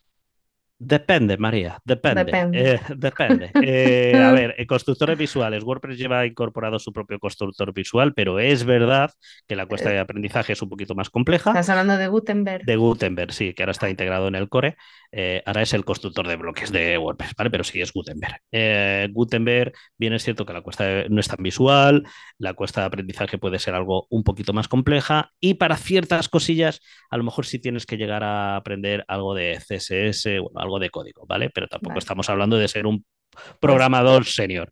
Depende, 0.87 1.39
María, 1.39 1.79
depende. 1.85 2.25
Depende. 2.25 2.73
Eh, 2.75 2.81
depende. 2.97 3.51
Eh, 3.63 4.15
a 4.17 4.33
ver, 4.33 4.55
eh, 4.59 4.67
constructores 4.67 5.17
visuales. 5.17 5.65
WordPress 5.65 5.97
lleva 5.97 6.27
incorporado 6.27 6.79
su 6.79 6.93
propio 6.93 7.19
constructor 7.19 7.73
visual, 7.73 8.13
pero 8.15 8.39
es 8.39 8.65
verdad 8.65 9.11
que 9.49 9.57
la 9.57 9.67
cuesta 9.67 9.89
de 9.91 9.99
aprendizaje 9.99 10.53
es 10.53 10.61
un 10.63 10.69
poquito 10.69 10.95
más 10.95 11.09
compleja. 11.11 11.51
Estás 11.51 11.71
hablando 11.71 11.97
de 11.97 12.09
Gutenberg. 12.09 12.65
De 12.67 12.77
Gutenberg, 12.77 13.33
sí, 13.33 13.55
que 13.55 13.63
ahora 13.63 13.73
está 13.73 13.89
integrado 13.89 14.29
en 14.29 14.35
el 14.35 14.49
core. 14.49 14.77
Eh, 15.11 15.43
ahora 15.47 15.63
es 15.63 15.73
el 15.73 15.85
constructor 15.85 16.27
de 16.29 16.37
bloques 16.37 16.71
de 16.73 16.99
WordPress, 16.99 17.35
¿vale? 17.39 17.51
Pero 17.51 17.65
sí 17.65 17.81
es 17.81 17.93
Gutenberg. 17.93 18.41
Gutenberg, 19.13 19.73
bien 19.97 20.13
es 20.13 20.23
cierto 20.25 20.45
que 20.45 20.53
la 20.53 20.61
cuesta 20.63 20.85
de- 20.85 21.09
no 21.09 21.21
es 21.21 21.29
tan 21.29 21.43
visual, 21.43 22.05
la 22.39 22.55
cuesta 22.55 22.81
de 22.83 22.87
aprendizaje 22.89 23.39
puede 23.39 23.59
ser 23.59 23.75
algo 23.75 24.07
un 24.11 24.25
poquito 24.25 24.53
más 24.53 24.69
compleja 24.69 25.31
y 25.41 25.55
para 25.55 25.77
ciertas 25.77 26.29
cosillas, 26.29 26.81
a 27.11 27.17
lo 27.17 27.25
mejor 27.25 27.47
sí 27.47 27.59
tienes 27.59 27.87
que 27.87 27.97
llegar 27.97 28.25
a 28.25 28.57
aprender 28.57 29.05
algo 29.09 29.35
de 29.35 29.59
CSS, 29.61 30.39
bueno, 30.41 30.61
algo 30.61 30.74
de 30.79 30.91
código, 30.91 31.27
¿vale? 31.27 31.51
Pero 31.51 31.69
tampoco 31.69 31.91
Vale. 31.91 32.01
estamos 32.01 32.29
hablando 32.31 32.57
de 32.57 32.69
ser 32.69 32.87
un 32.87 33.05
programador 33.61 34.25
senior. 34.25 34.71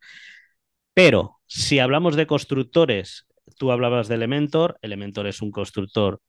Pero 0.95 1.41
si 1.47 1.79
hablamos 1.79 2.17
de 2.17 2.27
constructores, 2.27 3.27
tú 3.57 3.73
hablabas 3.73 4.09
de 4.09 4.17
Elementor, 4.17 4.79
Elementor 4.83 5.27
es 5.27 5.43
un 5.43 5.51
constructor 5.51 6.21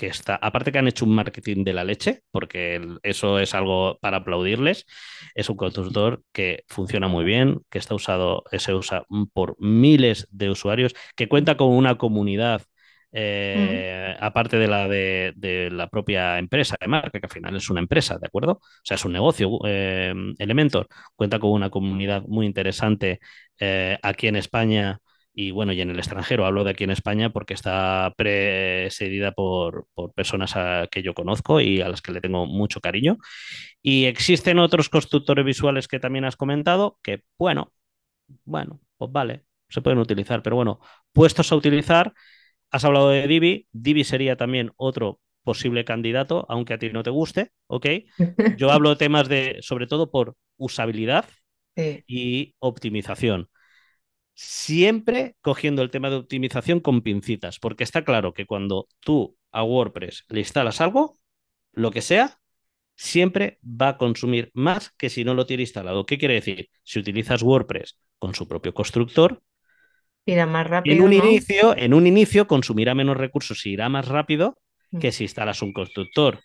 que 0.00 0.06
está, 0.06 0.36
aparte 0.36 0.72
que 0.72 0.78
han 0.78 0.88
hecho 0.88 1.04
un 1.04 1.14
marketing 1.14 1.62
de 1.62 1.74
la 1.74 1.84
leche, 1.84 2.22
porque 2.30 2.80
eso 3.02 3.38
es 3.38 3.54
algo 3.54 3.98
para 4.00 4.18
aplaudirles, 4.18 4.86
es 5.34 5.50
un 5.50 5.56
constructor 5.56 6.22
que 6.32 6.64
funciona 6.68 7.06
muy 7.06 7.22
bien, 7.22 7.60
que 7.68 7.76
está 7.78 7.94
usado, 7.94 8.42
se 8.50 8.72
usa 8.72 9.04
por 9.34 9.56
miles 9.60 10.26
de 10.30 10.48
usuarios, 10.48 10.94
que 11.16 11.28
cuenta 11.28 11.58
con 11.58 11.68
una 11.68 11.98
comunidad. 11.98 12.62
Eh, 13.12 14.16
aparte 14.20 14.56
de 14.58 14.68
la 14.68 14.88
de, 14.88 15.68
la 15.72 15.88
propia 15.88 16.38
empresa 16.38 16.76
de 16.80 16.88
marca, 16.88 17.18
que 17.20 17.26
al 17.26 17.32
final 17.32 17.56
es 17.56 17.70
una 17.70 17.80
empresa, 17.80 18.18
¿de 18.18 18.26
acuerdo? 18.26 18.52
O 18.52 18.60
sea, 18.82 18.96
es 18.96 19.04
un 19.04 19.12
negocio. 19.12 19.50
eh, 19.66 20.14
Elementor 20.38 20.88
cuenta 21.16 21.38
con 21.38 21.50
una 21.50 21.70
comunidad 21.70 22.22
muy 22.26 22.46
interesante 22.46 23.20
eh, 23.58 23.98
aquí 24.02 24.28
en 24.28 24.36
España 24.36 25.00
y 25.32 25.52
bueno, 25.52 25.72
y 25.72 25.80
en 25.80 25.90
el 25.90 25.98
extranjero. 25.98 26.44
Hablo 26.46 26.64
de 26.64 26.70
aquí 26.70 26.84
en 26.84 26.90
España 26.90 27.30
porque 27.30 27.54
está 27.54 28.12
precedida 28.16 29.32
por, 29.32 29.86
por 29.94 30.12
personas 30.12 30.56
a, 30.56 30.88
que 30.90 31.02
yo 31.02 31.14
conozco 31.14 31.60
y 31.60 31.80
a 31.80 31.88
las 31.88 32.02
que 32.02 32.12
le 32.12 32.20
tengo 32.20 32.46
mucho 32.46 32.80
cariño. 32.80 33.18
Y 33.82 34.06
existen 34.06 34.58
otros 34.58 34.88
constructores 34.88 35.44
visuales 35.44 35.88
que 35.88 36.00
también 36.00 36.24
has 36.24 36.36
comentado 36.36 36.98
que, 37.02 37.22
bueno, 37.38 37.72
bueno, 38.44 38.80
pues 38.96 39.10
vale, 39.12 39.44
se 39.68 39.82
pueden 39.82 39.98
utilizar, 39.98 40.42
pero 40.42 40.56
bueno, 40.56 40.80
puestos 41.12 41.50
a 41.52 41.56
utilizar, 41.56 42.12
has 42.70 42.84
hablado 42.84 43.10
de 43.10 43.26
Divi, 43.26 43.68
Divi 43.72 44.04
sería 44.04 44.36
también 44.36 44.72
otro 44.76 45.20
posible 45.42 45.84
candidato, 45.84 46.46
aunque 46.48 46.74
a 46.74 46.78
ti 46.78 46.90
no 46.90 47.02
te 47.02 47.10
guste, 47.10 47.52
¿ok? 47.66 47.86
Yo 48.52 48.70
hablo 48.72 48.90
de 48.90 48.96
temas 48.96 49.28
de, 49.28 49.58
sobre 49.62 49.86
todo 49.86 50.10
por 50.10 50.36
usabilidad 50.56 51.26
Sí. 51.76 52.04
y 52.06 52.54
optimización. 52.58 53.48
Siempre 54.34 55.36
cogiendo 55.42 55.82
el 55.82 55.90
tema 55.90 56.10
de 56.10 56.16
optimización 56.16 56.80
con 56.80 57.02
pincitas, 57.02 57.58
porque 57.58 57.84
está 57.84 58.04
claro 58.04 58.32
que 58.34 58.46
cuando 58.46 58.88
tú 59.00 59.36
a 59.52 59.64
WordPress 59.64 60.24
le 60.28 60.40
instalas 60.40 60.80
algo, 60.80 61.18
lo 61.72 61.90
que 61.90 62.02
sea, 62.02 62.40
siempre 62.96 63.58
va 63.64 63.90
a 63.90 63.98
consumir 63.98 64.50
más 64.54 64.92
que 64.98 65.10
si 65.10 65.24
no 65.24 65.34
lo 65.34 65.46
tiene 65.46 65.64
instalado. 65.64 66.06
¿Qué 66.06 66.18
quiere 66.18 66.34
decir? 66.34 66.70
Si 66.84 66.98
utilizas 67.00 67.42
WordPress 67.42 67.98
con 68.18 68.34
su 68.34 68.48
propio 68.48 68.74
constructor, 68.74 69.42
Irá 70.24 70.46
más 70.46 70.66
en 70.84 71.00
rápido, 71.00 71.02
un 71.02 71.12
¿no? 71.12 71.12
inicio, 71.12 71.76
en 71.76 71.94
un 71.94 72.06
inicio 72.06 72.46
consumirá 72.46 72.94
menos 72.94 73.16
recursos 73.16 73.64
y 73.66 73.70
irá 73.72 73.88
más 73.88 74.08
rápido 74.08 74.58
Mm. 74.92 75.00
que 75.00 75.12
si 75.12 75.24
instalas 75.24 75.62
un 75.62 75.72
constructor. 75.72 76.40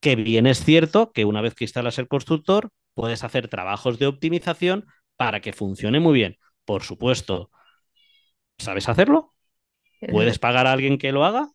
Que 0.00 0.16
bien 0.16 0.46
es 0.46 0.64
cierto 0.64 1.12
que 1.12 1.24
una 1.26 1.42
vez 1.42 1.54
que 1.54 1.64
instalas 1.64 1.98
el 1.98 2.08
constructor, 2.08 2.70
puedes 2.94 3.24
hacer 3.24 3.48
trabajos 3.48 3.98
de 3.98 4.06
optimización 4.06 4.86
para 5.16 5.40
que 5.40 5.52
funcione 5.52 6.00
muy 6.00 6.14
bien. 6.14 6.38
Por 6.64 6.82
supuesto, 6.84 7.50
¿sabes 8.58 8.88
hacerlo? 8.88 9.34
Eh, 10.00 10.08
¿Puedes 10.08 10.38
pagar 10.40 10.66
a 10.66 10.72
alguien 10.72 10.98
que 10.98 11.12
lo 11.12 11.24
haga? 11.26 11.50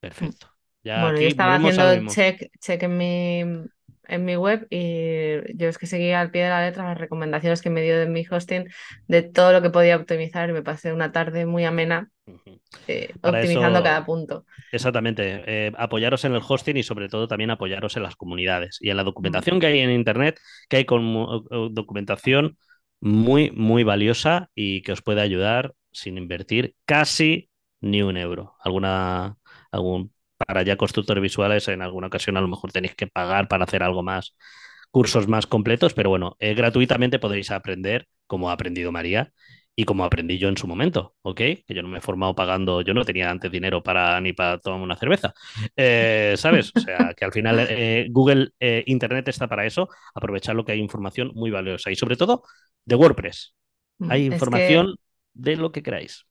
Perfecto. 0.00 0.48
Ya 0.84 0.94
Bueno, 0.94 1.20
yo 1.20 1.28
estaba 1.28 1.54
haciendo 1.56 2.02
check, 2.06 2.50
check 2.60 2.82
en 2.82 2.96
mi, 2.98 3.44
en 4.12 4.24
mi 4.24 4.36
web 4.36 4.66
y 4.70 5.56
yo 5.56 5.68
es 5.68 5.78
que 5.78 5.86
seguía 5.86 6.20
al 6.20 6.30
pie 6.30 6.44
de 6.44 6.50
la 6.50 6.62
letra 6.66 6.84
las 6.84 6.98
recomendaciones 6.98 7.62
que 7.62 7.70
me 7.70 7.82
dio 7.82 7.98
de 7.98 8.06
mi 8.06 8.24
hosting 8.30 8.66
de 9.08 9.22
todo 9.22 9.52
lo 9.52 9.62
que 9.62 9.70
podía 9.70 9.96
optimizar 9.96 10.50
y 10.50 10.52
me 10.52 10.62
pasé 10.62 10.92
una 10.92 11.12
tarde 11.12 11.46
muy 11.46 11.64
amena 11.64 12.10
eh, 12.86 13.14
optimizando 13.22 13.78
eso- 13.78 13.84
cada 13.84 14.04
punto. 14.04 14.44
Exactamente. 14.72 15.44
Eh, 15.46 15.72
apoyaros 15.76 16.24
en 16.24 16.34
el 16.34 16.42
hosting 16.46 16.76
y 16.78 16.82
sobre 16.82 17.08
todo 17.08 17.28
también 17.28 17.50
apoyaros 17.50 17.96
en 17.96 18.02
las 18.04 18.16
comunidades 18.16 18.78
y 18.80 18.90
en 18.90 18.96
la 18.96 19.04
documentación 19.04 19.60
que 19.60 19.66
hay 19.66 19.80
en 19.80 19.90
Internet, 19.90 20.40
que 20.68 20.78
hay 20.78 20.84
con 20.86 21.14
documentación 21.74 22.56
muy, 23.00 23.50
muy 23.52 23.84
valiosa 23.84 24.50
y 24.54 24.82
que 24.82 24.92
os 24.92 25.02
puede 25.02 25.20
ayudar 25.20 25.74
sin 25.92 26.16
invertir 26.18 26.74
casi 26.86 27.50
ni 27.80 28.02
un 28.02 28.16
euro. 28.16 28.54
Alguna, 28.64 29.36
algún, 29.70 30.12
para 30.46 30.62
ya 30.62 30.76
constructores 30.76 31.22
visuales, 31.22 31.68
en 31.68 31.82
alguna 31.82 32.08
ocasión 32.08 32.36
a 32.36 32.40
lo 32.40 32.48
mejor 32.48 32.72
tenéis 32.72 32.94
que 32.94 33.06
pagar 33.06 33.48
para 33.48 33.64
hacer 33.64 33.82
algo 33.82 34.02
más, 34.02 34.34
cursos 34.90 35.28
más 35.28 35.46
completos, 35.46 35.94
pero 35.94 36.10
bueno, 36.10 36.36
eh, 36.38 36.54
gratuitamente 36.54 37.18
podréis 37.18 37.50
aprender 37.50 38.06
como 38.26 38.50
ha 38.50 38.52
aprendido 38.54 38.92
María 38.92 39.32
y 39.74 39.84
como 39.84 40.04
aprendí 40.04 40.36
yo 40.38 40.48
en 40.50 40.56
su 40.58 40.66
momento, 40.66 41.14
¿ok? 41.22 41.36
Que 41.38 41.64
yo 41.68 41.80
no 41.82 41.88
me 41.88 41.98
he 41.98 42.00
formado 42.02 42.34
pagando, 42.34 42.82
yo 42.82 42.92
no 42.92 43.04
tenía 43.06 43.30
antes 43.30 43.50
dinero 43.50 43.82
para 43.82 44.20
ni 44.20 44.34
para 44.34 44.58
tomarme 44.58 44.84
una 44.84 44.96
cerveza, 44.96 45.32
Eh, 45.76 46.34
¿sabes? 46.36 46.70
O 46.76 46.80
sea, 46.80 47.14
que 47.16 47.24
al 47.24 47.32
final 47.32 47.66
eh, 47.70 48.06
Google 48.10 48.50
eh, 48.60 48.84
Internet 48.86 49.28
está 49.28 49.48
para 49.48 49.64
eso, 49.64 49.88
aprovechar 50.14 50.54
lo 50.54 50.64
que 50.64 50.72
hay 50.72 50.78
información 50.80 51.30
muy 51.34 51.50
valiosa 51.50 51.90
y 51.90 51.96
sobre 51.96 52.16
todo 52.16 52.42
de 52.84 52.94
WordPress. 52.96 53.54
Mm, 53.98 54.10
Hay 54.10 54.22
es 54.22 54.28
que- 54.28 54.34
información 54.34 54.96
de 55.32 55.56
lo 55.56 55.72
que 55.72 55.82
queráis. 55.82 56.26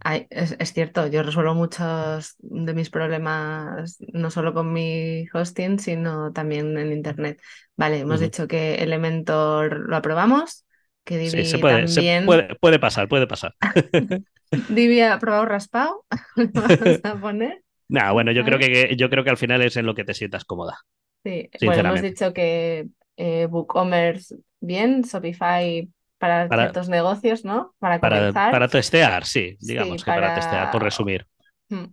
Ay, 0.00 0.26
es, 0.30 0.56
es 0.58 0.72
cierto, 0.72 1.06
yo 1.08 1.22
resuelvo 1.22 1.54
muchos 1.54 2.36
de 2.38 2.74
mis 2.74 2.90
problemas 2.90 3.96
no 4.12 4.30
solo 4.30 4.54
con 4.54 4.72
mi 4.72 5.26
hosting, 5.32 5.78
sino 5.78 6.32
también 6.32 6.78
en 6.78 6.92
internet. 6.92 7.40
Vale, 7.76 8.00
hemos 8.00 8.20
dicho 8.20 8.46
que 8.48 8.76
Elementor 8.76 9.88
lo 9.88 9.96
aprobamos, 9.96 10.64
que 11.04 11.18
Divi 11.18 11.30
Sí, 11.30 11.44
se 11.44 11.58
puede, 11.58 11.86
se 11.88 12.02
también. 12.04 12.24
puede, 12.24 12.54
puede 12.56 12.78
pasar, 12.78 13.08
puede 13.08 13.26
pasar. 13.26 13.54
Divi 14.68 15.00
ha 15.00 15.14
aprobado 15.14 15.44
raspado, 15.46 16.04
vamos 16.54 17.00
a 17.04 17.16
poner. 17.20 17.62
Nah, 17.88 18.12
bueno, 18.12 18.32
yo 18.32 18.44
creo 18.44 18.58
que 18.58 18.96
yo 18.96 19.08
creo 19.10 19.24
que 19.24 19.30
al 19.30 19.36
final 19.38 19.62
es 19.62 19.76
en 19.76 19.86
lo 19.86 19.94
que 19.94 20.04
te 20.04 20.14
sientas 20.14 20.44
cómoda. 20.44 20.78
Sí, 21.24 21.50
bueno, 21.60 21.82
hemos 21.82 22.00
dicho 22.00 22.32
que 22.32 22.88
eh, 23.16 23.46
WooCommerce 23.46 24.36
bien, 24.60 25.02
Shopify 25.02 25.90
para, 26.18 26.48
Para- 26.48 26.62
ciertos 26.62 26.88
negocios, 26.88 27.44
¿no? 27.44 27.74
Para 27.78 28.00
Para, 28.00 28.32
para 28.50 28.68
testear, 28.68 29.24
sí, 29.24 29.56
Sí, 29.58 29.64
digamos 29.68 30.04
que 30.04 30.12
para 30.12 30.30
testear, 30.32 30.70
por 30.70 30.82
resumir. 30.82 31.26
Mm, 31.68 31.84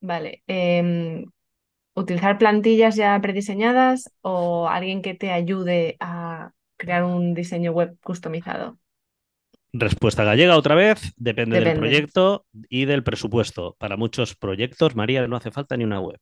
Vale. 0.00 0.42
em, 0.46 1.26
¿utilizar 1.94 2.38
plantillas 2.38 2.96
ya 2.96 3.20
prediseñadas 3.22 4.10
o 4.22 4.68
alguien 4.68 5.02
que 5.02 5.14
te 5.14 5.32
ayude 5.32 5.96
a 6.00 6.52
crear 6.78 7.04
un 7.04 7.34
diseño 7.34 7.72
web 7.72 7.98
customizado? 8.02 8.78
Respuesta 9.74 10.24
gallega 10.24 10.56
otra 10.56 10.74
vez, 10.74 11.12
depende, 11.16 11.58
del 11.58 11.64
Depende. 11.64 11.72
proyecto 11.72 12.46
y 12.68 12.84
del 12.86 13.02
presupuesto. 13.04 13.76
Para 13.78 13.96
muchos 13.98 14.34
proyectos, 14.34 14.94
María, 14.96 15.26
no 15.28 15.36
hace 15.36 15.50
falta 15.50 15.76
ni 15.76 15.84
una 15.84 16.00
web. 16.00 16.18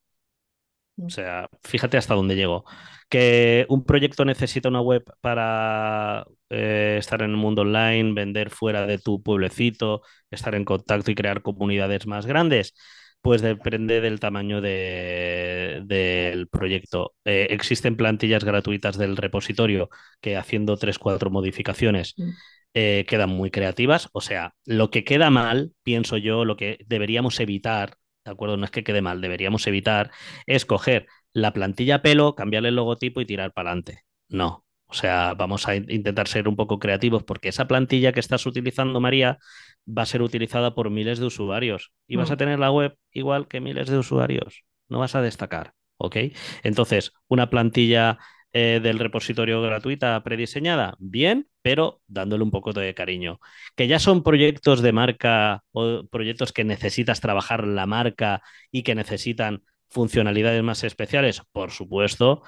O 0.98 1.04
Mm. 1.06 1.10
sea, 1.10 1.48
fíjate 1.64 1.96
hasta 1.96 2.14
dónde 2.14 2.36
llego. 2.36 2.64
Que 3.08 3.66
un 3.68 3.84
proyecto 3.84 4.24
necesita 4.24 4.68
una 4.68 4.80
web 4.80 5.04
para 5.20 6.26
eh, 6.52 6.96
estar 6.98 7.22
en 7.22 7.30
el 7.30 7.36
mundo 7.36 7.62
online, 7.62 8.12
vender 8.12 8.50
fuera 8.50 8.84
de 8.86 8.98
tu 8.98 9.22
pueblecito, 9.22 10.02
estar 10.30 10.54
en 10.56 10.64
contacto 10.64 11.10
y 11.10 11.14
crear 11.14 11.42
comunidades 11.42 12.06
más 12.08 12.26
grandes, 12.26 12.74
pues 13.22 13.40
depende 13.42 14.00
del 14.00 14.18
tamaño 14.20 14.60
de- 14.60 15.82
del 15.84 16.48
proyecto. 16.48 17.14
Eh, 17.24 17.46
existen 17.50 17.96
plantillas 17.96 18.44
gratuitas 18.44 18.98
del 18.98 19.16
repositorio 19.16 19.90
que 20.20 20.36
haciendo 20.36 20.76
tres, 20.76 20.98
cuatro 20.98 21.30
modificaciones 21.30 22.14
Mm. 22.16 22.30
eh, 22.74 23.04
quedan 23.08 23.30
muy 23.30 23.50
creativas. 23.50 24.08
O 24.12 24.20
sea, 24.20 24.54
lo 24.64 24.90
que 24.90 25.04
queda 25.04 25.30
mal, 25.30 25.72
pienso 25.82 26.16
yo, 26.16 26.44
lo 26.44 26.56
que 26.56 26.78
deberíamos 26.86 27.38
evitar, 27.40 27.94
¿de 28.24 28.30
acuerdo? 28.30 28.56
No 28.56 28.64
es 28.64 28.70
que 28.70 28.84
quede 28.84 29.02
mal, 29.02 29.20
deberíamos 29.20 29.66
evitar 29.66 30.10
es 30.46 30.64
coger 30.66 31.06
la 31.32 31.52
plantilla 31.52 32.02
pelo, 32.02 32.34
cambiarle 32.34 32.68
el 32.70 32.76
logotipo 32.76 33.20
y 33.20 33.26
tirar 33.26 33.52
para 33.52 33.70
adelante. 33.70 34.04
No. 34.28 34.64
O 34.86 34.94
sea, 34.94 35.34
vamos 35.34 35.68
a 35.68 35.76
in- 35.76 35.86
intentar 35.88 36.26
ser 36.28 36.48
un 36.48 36.56
poco 36.56 36.78
creativos 36.80 37.22
porque 37.22 37.48
esa 37.48 37.68
plantilla 37.68 38.12
que 38.12 38.20
estás 38.20 38.44
utilizando, 38.46 39.00
María, 39.00 39.38
va 39.86 40.02
a 40.02 40.06
ser 40.06 40.22
utilizada 40.22 40.74
por 40.74 40.90
miles 40.90 41.18
de 41.18 41.26
usuarios 41.26 41.92
y 42.06 42.16
vas 42.16 42.30
a 42.30 42.34
Mm. 42.34 42.38
tener 42.38 42.58
la 42.58 42.70
web 42.72 42.96
igual 43.12 43.46
que 43.48 43.60
miles 43.60 43.88
de 43.88 43.98
usuarios. 43.98 44.64
No 44.88 44.98
vas 44.98 45.14
a 45.14 45.22
destacar, 45.22 45.74
¿ok? 45.96 46.16
Entonces, 46.64 47.12
una 47.28 47.50
plantilla 47.50 48.18
eh, 48.52 48.80
del 48.82 48.98
repositorio 48.98 49.62
gratuita 49.62 50.22
prediseñada, 50.22 50.96
bien, 50.98 51.48
pero 51.62 52.00
dándole 52.06 52.42
un 52.42 52.50
poco 52.50 52.72
de 52.72 52.94
cariño. 52.94 53.40
Que 53.76 53.86
ya 53.86 53.98
son 53.98 54.22
proyectos 54.22 54.82
de 54.82 54.92
marca 54.92 55.62
o 55.72 56.04
proyectos 56.10 56.52
que 56.52 56.64
necesitas 56.64 57.20
trabajar 57.20 57.66
la 57.66 57.86
marca 57.86 58.42
y 58.70 58.82
que 58.82 58.94
necesitan 58.94 59.62
funcionalidades 59.88 60.62
más 60.62 60.84
especiales, 60.84 61.42
por 61.52 61.70
supuesto, 61.70 62.42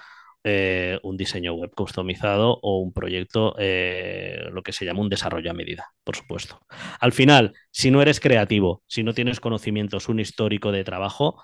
eh, 0.45 0.99
un 1.05 1.17
diseño 1.17 1.55
web 1.55 1.71
customizado 1.73 2.59
o 2.63 2.81
un 2.81 2.93
proyecto, 2.93 3.55
eh, 3.59 4.49
lo 4.51 4.65
que 4.65 4.73
se 4.73 4.85
llama 4.85 5.01
un 5.01 5.09
desarrollo 5.09 5.53
a 5.53 5.55
medida, 5.55 5.93
por 6.03 6.17
supuesto. 6.17 6.61
Al 6.99 7.13
final, 7.13 7.53
si 7.71 7.93
no 7.93 8.03
eres 8.03 8.19
creativo, 8.19 8.83
si 8.89 9.05
no 9.05 9.15
tienes 9.15 9.39
conocimientos, 9.39 10.09
un 10.09 10.19
histórico 10.19 10.73
de 10.73 10.83
trabajo, 10.83 11.41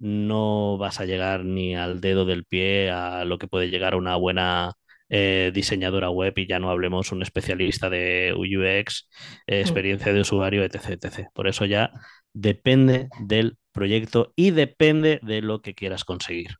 no 0.00 0.78
vas 0.78 1.00
a 1.00 1.06
llegar 1.06 1.44
ni 1.44 1.76
al 1.76 2.00
dedo 2.00 2.24
del 2.26 2.44
pie 2.46 2.90
a 2.90 3.24
lo 3.26 3.38
que 3.38 3.48
puede 3.48 3.70
llegar 3.70 3.94
una 3.96 4.16
buena 4.16 4.74
eh, 5.10 5.52
diseñadora 5.54 6.10
web 6.10 6.34
y 6.38 6.46
ya 6.48 6.58
no 6.60 6.70
hablemos 6.70 7.12
un 7.12 7.22
especialista 7.22 7.90
de 7.90 8.34
UX, 8.36 9.08
eh, 9.46 9.60
Mm. 9.62 9.62
experiencia 9.62 10.12
de 10.12 10.20
usuario, 10.22 10.64
etc, 10.64 10.90
etc. 10.90 11.30
Por 11.34 11.48
eso 11.48 11.64
ya 11.66 11.92
depende 12.32 13.08
del 13.16 13.58
proyecto 13.72 14.32
y 14.36 14.50
depende 14.52 15.20
de 15.22 15.42
lo 15.42 15.62
que 15.62 15.74
quieras 15.74 16.04
conseguir. 16.04 16.56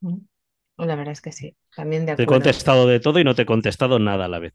Mm. 0.00 0.18
La 0.78 0.96
verdad 0.96 1.12
es 1.12 1.20
que 1.22 1.32
sí, 1.32 1.56
también 1.76 2.06
de 2.06 2.12
Te 2.14 2.22
he 2.22 2.24
acuerdo. 2.24 2.26
contestado 2.26 2.86
de 2.86 3.00
todo 3.00 3.18
y 3.20 3.24
no 3.24 3.34
te 3.34 3.42
he 3.42 3.46
contestado 3.46 3.98
nada 3.98 4.24
a 4.26 4.28
la 4.28 4.38
vez. 4.38 4.54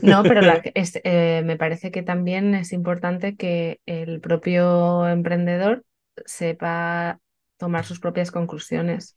No, 0.00 0.26
pero 0.26 0.42
la, 0.42 0.60
que- 0.62 0.72
es- 0.74 1.00
eh, 1.04 1.42
me 1.44 1.56
parece 1.56 1.90
que 1.92 2.02
también 2.02 2.54
es 2.54 2.72
importante 2.72 3.36
que 3.36 3.80
el 3.86 4.20
propio 4.20 5.06
emprendedor 5.08 5.84
sepa 6.26 7.20
tomar 7.56 7.84
sus 7.84 8.00
propias 8.00 8.30
conclusiones 8.30 9.16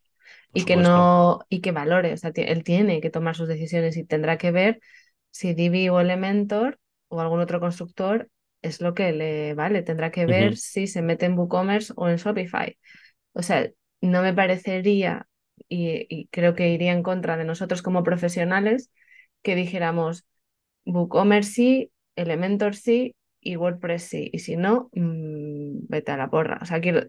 Por 0.51 0.61
y 0.61 0.65
que 0.65 0.75
no, 0.77 1.45
y 1.49 1.61
que 1.61 1.71
valore, 1.71 2.13
o 2.13 2.17
sea, 2.17 2.31
él 2.35 2.63
tiene 2.63 3.01
que 3.01 3.09
tomar 3.09 3.35
sus 3.35 3.47
decisiones 3.47 3.97
y 3.97 4.03
tendrá 4.05 4.37
que 4.37 4.51
ver 4.51 4.79
si 5.31 5.53
Divi 5.53 5.89
o 5.89 5.99
Elementor 5.99 6.79
o 7.07 7.21
algún 7.21 7.39
otro 7.41 7.59
constructor 7.59 8.29
es 8.61 8.81
lo 8.81 8.93
que 8.93 9.11
le 9.11 9.53
vale, 9.53 9.83
tendrá 9.83 10.11
que 10.11 10.25
ver 10.25 10.57
si 10.57 10.87
se 10.87 11.01
mete 11.01 11.25
en 11.25 11.37
WooCommerce 11.37 11.93
o 11.95 12.09
en 12.09 12.17
Shopify. 12.17 12.77
O 13.33 13.43
sea, 13.43 13.69
no 14.01 14.21
me 14.21 14.33
parecería, 14.33 15.27
y, 15.69 16.07
y 16.09 16.27
creo 16.27 16.55
que 16.55 16.69
iría 16.69 16.93
en 16.93 17.03
contra 17.03 17.37
de 17.37 17.45
nosotros 17.45 17.81
como 17.81 18.03
profesionales, 18.03 18.91
que 19.43 19.55
dijéramos 19.55 20.25
WooCommerce 20.85 21.51
sí, 21.51 21.91
Elementor 22.15 22.75
sí 22.75 23.15
y 23.39 23.55
WordPress 23.57 24.03
sí. 24.03 24.29
Y 24.33 24.39
si 24.39 24.55
no, 24.57 24.89
mm, 24.93 25.44
vete 25.89 26.11
a 26.11 26.17
la 26.17 26.29
porra. 26.29 26.59
O 26.61 26.65
sea, 26.65 26.81
quiero. 26.81 27.01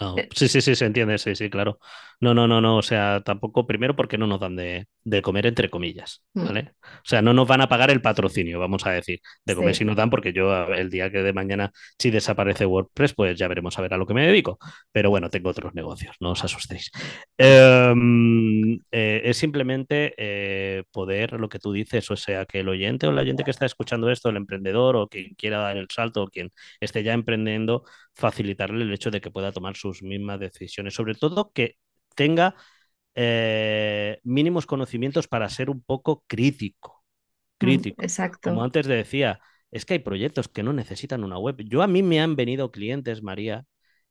No, 0.00 0.16
eh, 0.18 0.28
sí, 0.34 0.48
sí, 0.48 0.60
sí, 0.62 0.74
se 0.74 0.86
entiende, 0.86 1.18
sí, 1.18 1.34
sí, 1.34 1.50
claro. 1.50 1.78
No, 2.20 2.34
no, 2.34 2.46
no, 2.48 2.60
no, 2.60 2.76
o 2.78 2.82
sea, 2.82 3.22
tampoco, 3.22 3.66
primero 3.66 3.96
porque 3.96 4.18
no 4.18 4.26
nos 4.26 4.40
dan 4.40 4.56
de, 4.56 4.86
de 5.04 5.22
comer 5.22 5.46
entre 5.46 5.70
comillas, 5.70 6.22
mm, 6.34 6.44
¿vale? 6.46 6.72
O 6.82 6.88
sea, 7.04 7.22
no 7.22 7.32
nos 7.34 7.46
van 7.48 7.60
a 7.62 7.68
pagar 7.68 7.90
el 7.90 8.02
patrocinio, 8.02 8.58
vamos 8.58 8.86
a 8.86 8.92
decir. 8.92 9.20
De 9.44 9.54
comer 9.54 9.74
sí. 9.74 9.80
sí 9.80 9.84
nos 9.84 9.96
dan 9.96 10.10
porque 10.10 10.32
yo 10.32 10.66
el 10.68 10.90
día 10.90 11.10
que 11.10 11.22
de 11.22 11.32
mañana 11.32 11.72
si 11.98 12.10
desaparece 12.10 12.66
WordPress, 12.66 13.14
pues 13.14 13.38
ya 13.38 13.48
veremos 13.48 13.78
a 13.78 13.82
ver 13.82 13.94
a 13.94 13.96
lo 13.98 14.06
que 14.06 14.14
me 14.14 14.26
dedico. 14.26 14.58
Pero 14.92 15.10
bueno, 15.10 15.30
tengo 15.30 15.50
otros 15.50 15.74
negocios, 15.74 16.16
no 16.20 16.30
os 16.32 16.44
asustéis. 16.44 16.90
Em, 17.38 18.74
eh, 18.90 19.22
es 19.24 19.36
simplemente 19.36 20.14
eh, 20.18 20.82
poder, 20.92 21.32
lo 21.40 21.48
que 21.48 21.58
tú 21.58 21.72
dices, 21.72 22.10
o 22.10 22.16
sea, 22.16 22.44
que 22.46 22.60
el 22.60 22.68
oyente 22.68 23.06
o 23.06 23.10
el 23.10 23.18
oyente 23.18 23.44
que 23.44 23.50
está 23.50 23.66
escuchando 23.66 24.10
esto, 24.10 24.28
el 24.28 24.36
emprendedor 24.36 24.96
o 24.96 25.08
quien 25.08 25.34
quiera 25.34 25.58
dar 25.58 25.76
el 25.76 25.88
salto 25.90 26.22
o 26.24 26.28
quien 26.28 26.50
esté 26.80 27.02
ya 27.02 27.12
emprendiendo, 27.14 27.84
facilitarle 28.20 28.84
el 28.84 28.92
hecho 28.94 29.10
de 29.10 29.20
que 29.20 29.30
pueda 29.32 29.52
tomar 29.52 29.76
sus 29.76 30.02
mismas 30.02 30.40
decisiones, 30.40 30.94
sobre 30.94 31.14
todo 31.16 31.52
que 31.52 31.76
tenga 32.14 32.54
eh, 33.14 34.20
mínimos 34.24 34.66
conocimientos 34.66 35.28
para 35.28 35.48
ser 35.48 35.70
un 35.70 35.82
poco 35.82 36.24
crítico, 36.26 37.04
mm, 37.60 37.82
crítico. 37.82 38.12
Como 38.40 38.62
exacto. 38.62 38.64
antes 38.64 38.86
decía, 38.86 39.40
es 39.70 39.84
que 39.86 39.94
hay 39.94 39.98
proyectos 40.00 40.48
que 40.48 40.62
no 40.62 40.72
necesitan 40.72 41.24
una 41.24 41.38
web. 41.38 41.56
Yo 41.64 41.82
a 41.82 41.86
mí 41.88 42.02
me 42.02 42.20
han 42.20 42.36
venido 42.36 42.70
clientes, 42.72 43.22
María, 43.22 43.66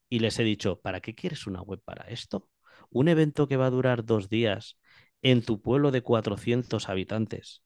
y 0.10 0.20
les 0.20 0.40
he 0.40 0.44
dicho, 0.44 0.80
¿para 0.82 1.02
qué 1.02 1.16
quieres 1.16 1.48
una 1.48 1.62
web 1.62 1.82
para 1.86 2.06
esto? 2.10 2.50
Un 2.90 3.08
evento 3.10 3.48
que 3.48 3.58
va 3.58 3.68
a 3.68 3.72
durar 3.72 4.06
dos 4.06 4.30
días 4.30 4.80
en 5.22 5.44
tu 5.44 5.62
pueblo 5.62 5.92
de 5.92 6.02
400 6.02 6.90
habitantes, 6.90 7.64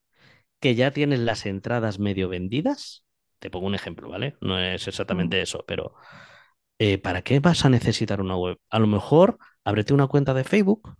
que 0.60 0.76
ya 0.76 0.92
tienes 0.92 1.20
las 1.20 1.46
entradas 1.46 2.00
medio 2.00 2.30
vendidas. 2.30 3.06
Te 3.40 3.50
pongo 3.50 3.68
un 3.68 3.76
ejemplo, 3.76 4.10
¿vale? 4.10 4.38
No 4.42 4.60
es 4.60 4.88
Mm, 4.88 4.88
exactamente 4.88 5.42
eso, 5.42 5.66
pero 5.68 5.94
eh, 6.84 6.98
¿para 6.98 7.22
qué 7.22 7.40
vas 7.40 7.66
a 7.66 7.70
necesitar 7.70 8.22
una 8.22 8.36
web? 8.38 8.58
A 8.70 8.80
lo 8.80 8.88
mejor 8.88 9.38
ábrete 9.64 9.94
una 9.94 10.08
cuenta 10.08 10.34
de 10.34 10.44
Facebook 10.44 10.96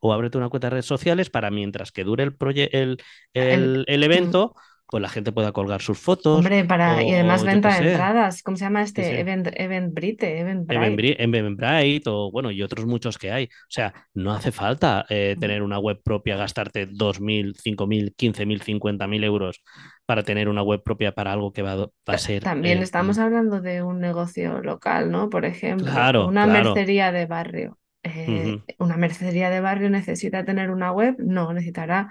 o 0.00 0.12
ábrete 0.12 0.38
una 0.38 0.48
cuenta 0.50 0.68
de 0.68 0.70
redes 0.72 0.86
sociales 0.86 1.30
para 1.30 1.50
mientras 1.50 1.92
que 1.92 2.04
dure 2.04 2.24
el, 2.24 2.36
el, 2.72 2.98
el- 3.34 3.84
el, 3.88 4.02
evento, 4.04 4.54
pues 4.88 5.02
la 5.02 5.08
gente 5.08 5.32
pueda 5.32 5.52
colgar 5.52 5.82
sus 5.82 5.98
fotos 5.98 6.38
hombre, 6.38 6.64
para. 6.64 7.02
Y 7.02 7.12
además 7.12 7.42
venta 7.44 7.80
de 7.80 7.90
entradas. 7.90 8.42
¿Cómo 8.42 8.56
se 8.56 8.64
llama 8.64 8.82
este? 8.82 9.02
sí. 9.04 9.14
Event, 9.16 9.48
Eventbrite, 9.54 10.38
Eventbrite. 10.40 11.22
Eventbrite, 11.22 12.08
o 12.10 12.30
bueno, 12.30 12.50
y 12.50 12.62
otros 12.62 12.86
muchos 12.86 13.18
que 13.18 13.32
hay. 13.32 13.44
O 13.44 13.48
sea, 13.68 13.92
no 14.14 14.32
hace 14.32 14.52
falta 14.52 15.04
eh, 15.08 15.34
Mm. 15.36 15.40
tener 15.40 15.62
una 15.62 15.78
web 15.78 16.00
propia, 16.02 16.36
gastarte 16.36 16.86
2.000, 16.86 17.54
5.000, 17.56 18.14
15.000, 18.16 18.62
50.000 18.62 19.24
euros 19.24 19.62
para 20.06 20.22
tener 20.22 20.48
una 20.48 20.62
web 20.62 20.82
propia 20.84 21.12
para 21.12 21.32
algo 21.32 21.52
que 21.52 21.62
va, 21.62 21.72
a- 21.72 21.76
va 21.76 21.84
a 21.84 21.88
Ta- 22.04 22.18
ser. 22.18 22.42
También 22.44 22.78
eh, 22.78 22.82
estamos 22.82 23.18
hablando 23.18 23.60
de 23.60 23.82
un 23.82 23.98
negocio 24.00 24.60
local, 24.62 25.10
¿no? 25.10 25.28
Por 25.30 25.44
ejemplo, 25.44 25.86
claro, 25.90 26.28
una 26.28 26.44
claro. 26.44 26.74
mercería 26.74 27.12
de 27.12 27.26
barrio. 27.26 27.78
Eh, 28.04 28.60
¿una 28.78 28.96
mercería 28.96 29.50
de 29.50 29.60
barrio 29.60 29.90
necesita 29.90 30.44
tener 30.44 30.70
una 30.70 30.92
web? 30.92 31.16
No, 31.18 31.52
necesitará 31.52 32.08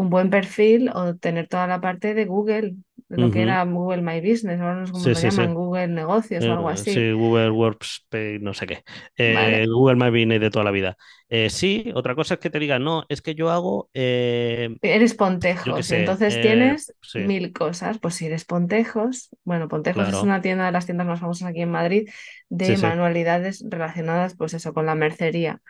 un 0.00 0.10
buen 0.10 0.30
perfil 0.30 0.90
o 0.94 1.16
tener 1.16 1.48
toda 1.48 1.66
la 1.66 1.80
parte 1.80 2.14
de 2.14 2.24
Google, 2.26 2.76
de 3.08 3.18
lo 3.18 3.30
que 3.30 3.42
era 3.42 3.64
Google 3.64 4.02
My 4.02 4.20
Business, 4.20 4.60
ahora 4.60 4.76
no 4.76 4.86
sé 4.86 4.92
cómo 4.92 5.04
Sí, 5.04 5.14
lo 5.14 5.20
sí, 5.20 5.30
sí. 5.30 5.42
llaman, 5.42 5.54
Google 5.54 5.88
Negocios 5.88 6.46
o 6.48 6.52
algo 6.52 6.68
Eh, 6.68 6.84
así. 6.84 7.08
sí, 7.08 7.12
Google 7.12 7.50
Workspace, 7.50 8.38
no 8.40 8.54
sé 8.54 8.66
qué. 8.66 8.84
Eh, 9.16 9.66
Vale, 9.66 9.68
Google 9.68 9.96
My 9.96 10.10
Business 10.10 10.40
de 10.40 10.50
toda 10.50 10.64
la 10.64 10.70
vida. 10.70 10.96
Eh, 11.28 11.50
sí, 11.50 11.92
otra 11.94 12.14
cosa 12.14 12.34
es 12.34 12.40
que 12.40 12.50
te 12.50 12.58
digan, 12.58 12.82
no, 12.84 13.04
es 13.08 13.22
que 13.22 13.34
yo 13.34 13.50
hago, 13.50 13.90
eh, 13.94 14.76
eres 14.82 15.14
Pontejos 15.14 15.86
sé, 15.86 15.96
entonces 15.96 16.40
tienes 16.40 16.94
mil 17.16 17.52
cosas. 17.52 17.98
Pues 17.98 18.14
si 18.14 18.26
eres 18.26 18.44
Pontejos, 18.44 19.30
bueno, 19.44 19.68
Pontejos 19.68 20.08
es 20.08 20.22
una 20.22 20.40
tienda 20.40 20.66
de 20.66 20.72
las 20.72 20.86
tiendas 20.86 21.06
más 21.06 21.20
famosas 21.20 21.48
aquí 21.48 21.60
en 21.62 21.70
Madrid 21.70 22.08
de 22.48 22.78
manualidades 22.78 23.64
relacionadas, 23.68 24.36
pues 24.36 24.54
eso, 24.54 24.72
con 24.74 24.86
la 24.86 24.94
mercería. 24.94 25.62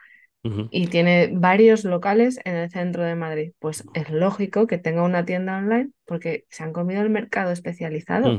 Y 0.70 0.86
tiene 0.86 1.30
varios 1.32 1.84
locales 1.84 2.38
en 2.44 2.56
el 2.56 2.70
centro 2.70 3.04
de 3.04 3.14
Madrid. 3.14 3.52
Pues 3.58 3.84
es 3.94 4.10
lógico 4.10 4.66
que 4.66 4.78
tenga 4.78 5.02
una 5.02 5.24
tienda 5.24 5.58
online 5.58 5.90
porque 6.06 6.44
se 6.48 6.62
han 6.62 6.72
comido 6.72 7.02
el 7.02 7.10
mercado 7.10 7.50
especializado. 7.50 8.38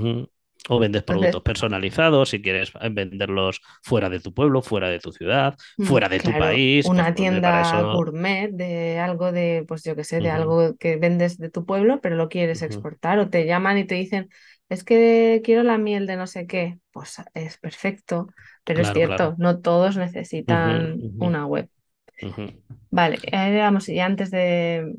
O 0.69 0.77
vendes 0.77 1.01
Entonces, 1.01 1.03
productos 1.05 1.41
personalizados 1.41 2.29
si 2.29 2.41
quieres 2.41 2.71
eh, 2.79 2.89
venderlos 2.91 3.61
fuera 3.81 4.09
de 4.09 4.19
tu 4.19 4.31
pueblo, 4.31 4.61
fuera 4.61 4.89
de 4.89 4.99
tu 4.99 5.11
ciudad, 5.11 5.55
mm, 5.77 5.83
fuera 5.85 6.07
de 6.07 6.19
tu 6.19 6.31
país, 6.31 6.85
una 6.85 7.15
tienda 7.15 7.61
eso. 7.61 7.93
gourmet 7.93 8.51
de 8.51 8.99
algo 8.99 9.31
de, 9.31 9.65
pues 9.67 9.83
yo 9.83 9.95
qué 9.95 10.03
sé, 10.03 10.19
de 10.19 10.29
algo 10.29 10.75
que 10.77 10.97
vendes 10.97 11.39
de 11.39 11.49
tu 11.49 11.65
pueblo, 11.65 11.99
pero 11.99 12.15
lo 12.15 12.29
quieres 12.29 12.61
exportar 12.61 13.17
o 13.17 13.29
te 13.29 13.47
llaman 13.47 13.79
y 13.79 13.85
te 13.85 13.95
dicen, 13.95 14.29
es 14.69 14.83
que 14.83 15.41
quiero 15.43 15.63
la 15.63 15.79
miel 15.79 16.05
de 16.05 16.15
no 16.15 16.27
sé 16.27 16.45
qué. 16.45 16.77
Pues 16.91 17.17
es 17.33 17.57
perfecto, 17.57 18.27
pero 18.63 18.81
es 18.81 18.93
cierto, 18.93 19.15
claro. 19.15 19.35
no 19.39 19.59
todos 19.61 19.97
necesitan 19.97 20.97
una 21.17 21.47
web. 21.47 21.69
Ujú. 22.21 22.45
Vale, 22.89 23.19
ahí 23.31 23.55
vamos, 23.57 23.87
y 23.89 23.99
antes 23.99 24.31
de 24.31 24.95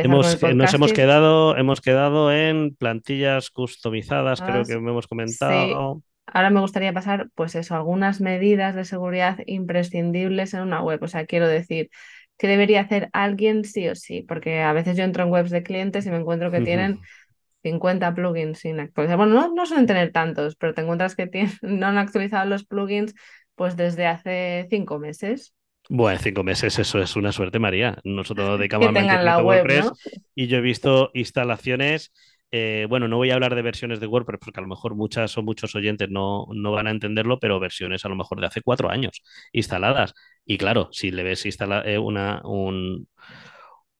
Hemos, 0.00 0.40
nos 0.42 0.74
hemos 0.74 0.92
quedado, 0.92 1.56
hemos 1.56 1.80
quedado 1.80 2.30
en 2.32 2.74
plantillas 2.76 3.50
customizadas, 3.50 4.42
creo 4.42 4.64
que 4.66 4.74
hemos 4.74 5.08
comentado. 5.08 6.04
Ahora 6.26 6.50
me 6.50 6.60
gustaría 6.60 6.92
pasar, 6.92 7.30
pues 7.34 7.54
eso, 7.56 7.74
algunas 7.74 8.20
medidas 8.20 8.74
de 8.76 8.84
seguridad 8.84 9.38
imprescindibles 9.46 10.54
en 10.54 10.60
una 10.62 10.82
web. 10.82 11.02
O 11.02 11.08
sea, 11.08 11.26
quiero 11.26 11.48
decir, 11.48 11.90
¿qué 12.36 12.46
debería 12.48 12.80
hacer 12.82 13.08
alguien 13.12 13.64
sí 13.64 13.88
o 13.88 13.94
sí? 13.96 14.22
Porque 14.22 14.60
a 14.62 14.72
veces 14.72 14.96
yo 14.96 15.04
entro 15.04 15.24
en 15.24 15.30
webs 15.32 15.50
de 15.50 15.62
clientes 15.64 16.06
y 16.06 16.10
me 16.10 16.18
encuentro 16.18 16.50
que 16.52 16.60
tienen 16.60 17.00
50 17.62 18.14
plugins 18.14 18.60
sin 18.60 18.80
actualizar. 18.80 19.16
Bueno, 19.18 19.34
no, 19.34 19.54
no 19.54 19.66
suelen 19.66 19.86
tener 19.86 20.12
tantos, 20.12 20.56
pero 20.56 20.74
te 20.74 20.82
encuentras 20.82 21.16
que 21.16 21.26
tienen, 21.26 21.52
no 21.62 21.86
han 21.88 21.98
actualizado 21.98 22.46
los 22.48 22.64
plugins 22.66 23.14
pues 23.56 23.76
desde 23.76 24.06
hace 24.06 24.66
cinco 24.70 24.98
meses. 25.00 25.54
Bueno, 25.88 26.20
cinco 26.22 26.44
meses, 26.44 26.78
eso 26.78 27.00
es 27.00 27.16
una 27.16 27.32
suerte, 27.32 27.58
María. 27.58 27.98
Nosotros 28.04 28.58
de 28.58 28.68
la 28.68 29.38
web, 29.38 29.64
WordPress 29.64 29.90
y 30.34 30.46
yo 30.46 30.58
he 30.58 30.60
visto 30.60 31.10
instalaciones. 31.14 32.12
Eh, 32.50 32.86
bueno, 32.88 33.08
no 33.08 33.16
voy 33.16 33.30
a 33.30 33.34
hablar 33.34 33.54
de 33.54 33.62
versiones 33.62 34.00
de 34.00 34.06
WordPress 34.06 34.40
porque 34.42 34.60
a 34.60 34.62
lo 34.62 34.68
mejor 34.68 34.94
muchas 34.94 35.36
o 35.36 35.42
muchos 35.42 35.74
oyentes 35.74 36.08
no, 36.10 36.46
no, 36.54 36.72
van 36.72 36.86
a 36.86 36.90
entenderlo, 36.90 37.38
pero 37.38 37.60
versiones 37.60 38.04
a 38.04 38.08
lo 38.08 38.16
mejor 38.16 38.40
de 38.40 38.46
hace 38.46 38.62
cuatro 38.62 38.90
años 38.90 39.22
instaladas. 39.52 40.14
Y 40.44 40.56
claro, 40.56 40.88
si 40.92 41.10
le 41.10 41.22
ves 41.22 41.44
instalar 41.46 41.86
eh, 41.88 41.98
una 41.98 42.40
un 42.44 43.08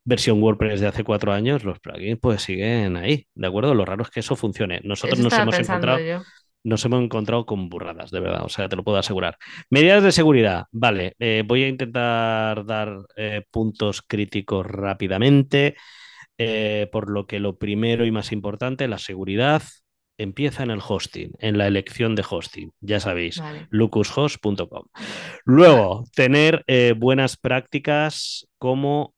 versión 0.04 0.42
WordPress 0.42 0.80
de 0.80 0.86
hace 0.86 1.04
cuatro 1.04 1.32
años, 1.32 1.64
los 1.64 1.80
plugins 1.80 2.18
pues 2.20 2.42
siguen 2.42 2.96
ahí, 2.96 3.26
¿de 3.34 3.46
acuerdo? 3.46 3.74
Lo 3.74 3.84
raro 3.84 4.02
es 4.02 4.10
que 4.10 4.20
eso 4.20 4.36
funcione. 4.36 4.80
Nosotros 4.82 5.18
nos 5.18 5.32
hemos 5.34 5.58
encontrado 5.58 5.98
nos 6.68 6.84
hemos 6.84 7.02
encontrado 7.02 7.46
con 7.46 7.68
burradas, 7.68 8.10
de 8.10 8.20
verdad, 8.20 8.44
o 8.44 8.48
sea, 8.48 8.68
te 8.68 8.76
lo 8.76 8.84
puedo 8.84 8.98
asegurar. 8.98 9.38
Medidas 9.70 10.02
de 10.02 10.12
seguridad, 10.12 10.66
vale, 10.70 11.14
eh, 11.18 11.42
voy 11.46 11.64
a 11.64 11.68
intentar 11.68 12.66
dar 12.66 12.98
eh, 13.16 13.42
puntos 13.50 14.02
críticos 14.02 14.66
rápidamente, 14.66 15.76
eh, 16.36 16.88
por 16.92 17.10
lo 17.10 17.26
que 17.26 17.40
lo 17.40 17.56
primero 17.56 18.04
y 18.04 18.10
más 18.10 18.32
importante, 18.32 18.86
la 18.86 18.98
seguridad, 18.98 19.62
empieza 20.18 20.62
en 20.62 20.70
el 20.70 20.80
hosting, 20.86 21.32
en 21.38 21.56
la 21.56 21.66
elección 21.66 22.14
de 22.14 22.24
hosting, 22.28 22.72
ya 22.80 23.00
sabéis, 23.00 23.40
lucushost.com. 23.70 24.84
Luego, 25.44 26.04
tener 26.14 26.64
buenas 26.96 27.36
prácticas 27.36 28.48
como 28.58 29.14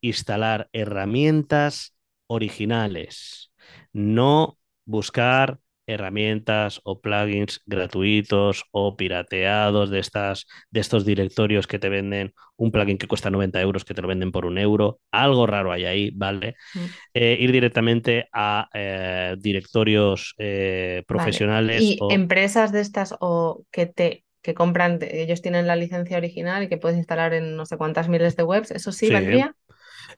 instalar 0.00 0.68
herramientas 0.72 1.94
originales, 2.26 3.52
no 3.92 4.58
buscar 4.84 5.61
herramientas 5.86 6.80
o 6.84 7.00
plugins 7.00 7.60
gratuitos 7.66 8.64
o 8.70 8.96
pirateados 8.96 9.90
de, 9.90 9.98
estas, 9.98 10.46
de 10.70 10.80
estos 10.80 11.04
directorios 11.04 11.66
que 11.66 11.78
te 11.78 11.88
venden 11.88 12.34
un 12.56 12.70
plugin 12.70 12.98
que 12.98 13.08
cuesta 13.08 13.30
90 13.30 13.60
euros 13.60 13.84
que 13.84 13.94
te 13.94 14.02
lo 14.02 14.08
venden 14.08 14.32
por 14.32 14.46
un 14.46 14.58
euro. 14.58 15.00
Algo 15.10 15.46
raro 15.46 15.72
hay 15.72 15.84
ahí, 15.84 16.10
¿vale? 16.14 16.56
Mm. 16.74 16.78
Eh, 17.14 17.36
ir 17.40 17.52
directamente 17.52 18.28
a 18.32 18.68
eh, 18.72 19.36
directorios 19.38 20.34
eh, 20.38 21.02
profesionales. 21.06 21.82
Y 21.82 21.98
empresas 22.10 22.72
de 22.72 22.80
estas 22.80 23.14
o 23.20 23.64
que 23.70 23.86
te 23.86 24.24
que 24.42 24.54
compran, 24.54 24.98
ellos 25.02 25.40
tienen 25.40 25.68
la 25.68 25.76
licencia 25.76 26.16
original 26.16 26.64
y 26.64 26.68
que 26.68 26.76
puedes 26.76 26.98
instalar 26.98 27.32
en 27.32 27.56
no 27.56 27.64
sé 27.64 27.76
cuántas 27.76 28.08
miles 28.08 28.34
de 28.36 28.42
webs, 28.42 28.72
¿eso 28.72 28.90
sí, 28.90 29.06
sí. 29.06 29.12
valdría? 29.12 29.54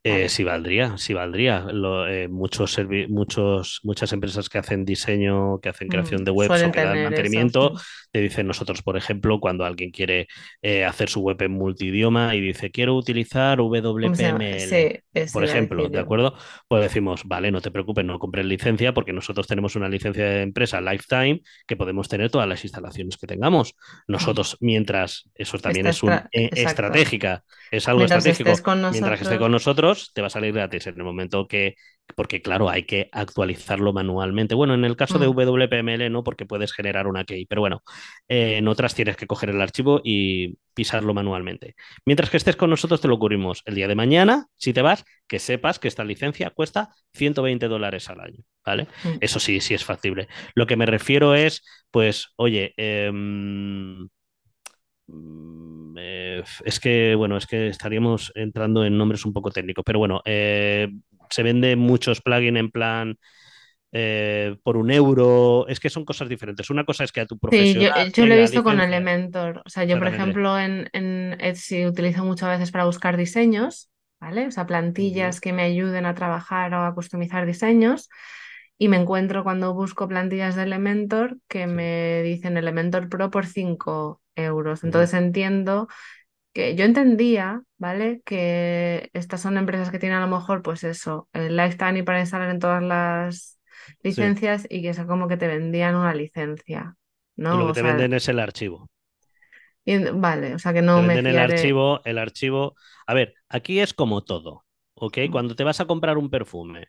Eh, 0.02 0.28
sí 0.28 0.44
valdría, 0.44 0.96
sí 0.98 1.14
valdría. 1.14 1.66
Eh, 2.08 2.28
muchos, 2.28 2.78
muchos, 3.08 3.80
muchas 3.82 4.12
empresas 4.12 4.48
que 4.48 4.58
hacen 4.58 4.84
diseño, 4.84 5.58
que 5.60 5.68
hacen 5.68 5.88
creación 5.88 6.22
mm, 6.22 6.24
de 6.24 6.30
webs 6.30 6.62
o 6.62 6.72
que 6.72 6.84
dan 6.84 7.04
mantenimiento, 7.04 7.72
te 8.10 8.20
dicen 8.20 8.46
nosotros, 8.46 8.82
por 8.82 8.96
ejemplo, 8.96 9.40
cuando 9.40 9.64
alguien 9.64 9.90
quiere 9.90 10.28
eh, 10.62 10.84
hacer 10.84 11.08
su 11.08 11.20
web 11.20 11.40
en 11.42 11.52
multidioma 11.52 12.34
y 12.34 12.40
dice 12.40 12.70
quiero 12.70 12.94
utilizar 12.94 13.58
WPML, 13.58 15.02
por 15.32 15.44
ejemplo, 15.44 15.88
¿de 15.88 15.98
acuerdo? 15.98 16.34
Pues 16.68 16.82
decimos, 16.82 17.22
vale, 17.24 17.50
no 17.50 17.60
te 17.60 17.70
preocupes, 17.70 18.04
no 18.04 18.18
compres 18.18 18.46
licencia 18.46 18.94
porque 18.94 19.12
nosotros 19.12 19.46
tenemos 19.46 19.76
una 19.76 19.88
licencia 19.88 20.24
de 20.24 20.42
empresa 20.42 20.80
Lifetime 20.80 21.42
que 21.66 21.76
podemos 21.76 22.08
tener 22.08 22.30
todas 22.30 22.48
las 22.48 22.62
instalaciones 22.64 23.16
que 23.16 23.26
tengamos. 23.26 23.74
Nosotros, 24.06 24.56
mientras, 24.60 25.28
eso 25.34 25.58
también 25.58 25.86
es 25.86 26.02
una 26.02 26.28
estratégica, 26.32 27.44
es 27.76 27.88
algo 27.88 28.04
estratégico, 28.04 28.50
mientras 28.90 29.18
que 29.18 29.24
esté 29.24 29.38
con 29.38 29.52
nosotros 29.52 30.12
te 30.14 30.20
va 30.20 30.28
a 30.28 30.30
salir 30.30 30.52
gratis 30.52 30.86
en 30.86 30.96
el 30.96 31.04
momento 31.04 31.46
que, 31.46 31.74
porque 32.14 32.42
claro, 32.42 32.68
hay 32.68 32.84
que 32.84 33.08
actualizarlo 33.12 33.92
manualmente. 33.92 34.54
Bueno, 34.54 34.74
en 34.74 34.84
el 34.84 34.96
caso 34.96 35.18
de 35.18 35.28
mm. 35.28 35.32
WPML 35.32 36.10
no, 36.10 36.22
porque 36.22 36.46
puedes 36.46 36.72
generar 36.72 37.06
una 37.06 37.24
key, 37.24 37.46
pero 37.46 37.60
bueno, 37.60 37.82
eh, 38.28 38.56
en 38.58 38.68
otras 38.68 38.94
tienes 38.94 39.16
que 39.16 39.26
coger 39.26 39.50
el 39.50 39.60
archivo 39.60 40.00
y 40.04 40.58
pisarlo 40.74 41.14
manualmente. 41.14 41.74
Mientras 42.04 42.30
que 42.30 42.36
estés 42.36 42.56
con 42.56 42.70
nosotros, 42.70 43.00
te 43.00 43.08
lo 43.08 43.18
cubrimos 43.18 43.62
el 43.64 43.74
día 43.74 43.88
de 43.88 43.94
mañana, 43.94 44.46
si 44.56 44.72
te 44.72 44.82
vas, 44.82 45.04
que 45.26 45.38
sepas 45.38 45.78
que 45.78 45.88
esta 45.88 46.04
licencia 46.04 46.50
cuesta 46.50 46.90
120 47.14 47.68
dólares 47.68 48.10
al 48.10 48.20
año, 48.20 48.40
¿vale? 48.64 48.88
Mm. 49.04 49.18
Eso 49.20 49.38
sí, 49.40 49.60
sí 49.60 49.74
es 49.74 49.84
factible. 49.84 50.28
Lo 50.54 50.66
que 50.66 50.76
me 50.76 50.86
refiero 50.86 51.34
es, 51.34 51.62
pues, 51.90 52.32
oye, 52.36 52.74
eh, 52.76 53.10
Mm, 53.14 54.08
eh, 55.08 56.42
es 56.64 56.80
que, 56.80 57.14
bueno, 57.14 57.36
es 57.36 57.46
que 57.46 57.68
estaríamos 57.68 58.32
entrando 58.34 58.84
en 58.84 58.96
nombres 58.96 59.24
un 59.24 59.32
poco 59.32 59.50
técnicos, 59.50 59.84
pero 59.84 59.98
bueno, 59.98 60.22
eh, 60.24 60.88
se 61.30 61.42
vende 61.42 61.76
muchos 61.76 62.20
plugins 62.20 62.58
en 62.58 62.70
plan 62.70 63.18
eh, 63.92 64.56
por 64.64 64.76
un 64.76 64.90
euro, 64.90 65.66
es 65.68 65.78
que 65.78 65.88
son 65.88 66.04
cosas 66.04 66.28
diferentes. 66.28 66.68
Una 66.70 66.84
cosa 66.84 67.04
es 67.04 67.12
que 67.12 67.20
a 67.20 67.26
tu 67.26 67.38
profesional... 67.38 68.06
Sí, 68.06 68.20
yo, 68.20 68.26
lo 68.26 68.34
he 68.34 68.40
visto 68.40 68.64
con 68.64 68.80
Elementor. 68.80 69.62
O 69.64 69.68
sea, 69.68 69.84
yo, 69.84 69.98
por 69.98 70.08
ejemplo, 70.08 70.58
en, 70.58 70.88
en 70.92 71.36
Etsy 71.40 71.86
utilizo 71.86 72.24
muchas 72.24 72.48
veces 72.48 72.72
para 72.72 72.86
buscar 72.86 73.16
diseños, 73.16 73.90
¿vale? 74.20 74.48
O 74.48 74.50
sea, 74.50 74.66
plantillas 74.66 75.40
que 75.40 75.52
me 75.52 75.62
ayuden 75.62 76.06
a 76.06 76.14
trabajar 76.14 76.74
o 76.74 76.84
a 76.84 76.94
customizar 76.94 77.46
diseños 77.46 78.08
y 78.78 78.88
me 78.88 78.96
encuentro 78.96 79.44
cuando 79.44 79.74
busco 79.74 80.08
plantillas 80.08 80.56
de 80.56 80.64
Elementor 80.64 81.38
que 81.46 81.68
me 81.68 82.22
dicen 82.22 82.56
Elementor 82.56 83.08
Pro 83.08 83.30
por 83.30 83.46
5 83.46 84.20
euros. 84.36 84.84
Entonces 84.84 85.14
entiendo 85.14 85.88
que 86.52 86.76
yo 86.76 86.84
entendía, 86.84 87.62
¿vale? 87.78 88.22
Que 88.24 89.10
estas 89.12 89.40
son 89.42 89.58
empresas 89.58 89.90
que 89.90 89.98
tienen 89.98 90.18
a 90.18 90.26
lo 90.26 90.36
mejor, 90.36 90.62
pues 90.62 90.84
eso, 90.84 91.28
el 91.32 91.56
lifetime 91.56 92.04
para 92.04 92.20
instalar 92.20 92.50
en 92.50 92.60
todas 92.60 92.82
las 92.82 93.60
licencias 94.02 94.66
y 94.70 94.82
que 94.82 94.90
es 94.90 95.00
como 95.04 95.28
que 95.28 95.36
te 95.36 95.48
vendían 95.48 95.96
una 95.96 96.14
licencia, 96.14 96.96
¿no? 97.36 97.58
lo 97.58 97.66
que 97.68 97.72
te 97.74 97.82
venden 97.82 98.12
es 98.14 98.28
el 98.28 98.38
archivo. 98.38 98.88
vale, 100.14 100.54
o 100.54 100.58
sea 100.58 100.72
que 100.72 100.82
no 100.82 101.02
me 101.02 101.14
venden 101.14 101.26
el 101.26 101.38
archivo, 101.38 102.00
el 102.04 102.18
archivo. 102.18 102.74
A 103.06 103.14
ver, 103.14 103.34
aquí 103.48 103.80
es 103.80 103.94
como 103.94 104.22
todo, 104.22 104.64
¿ok? 104.94 105.18
Cuando 105.30 105.56
te 105.56 105.64
vas 105.64 105.80
a 105.80 105.86
comprar 105.86 106.18
un 106.18 106.30
perfume, 106.30 106.86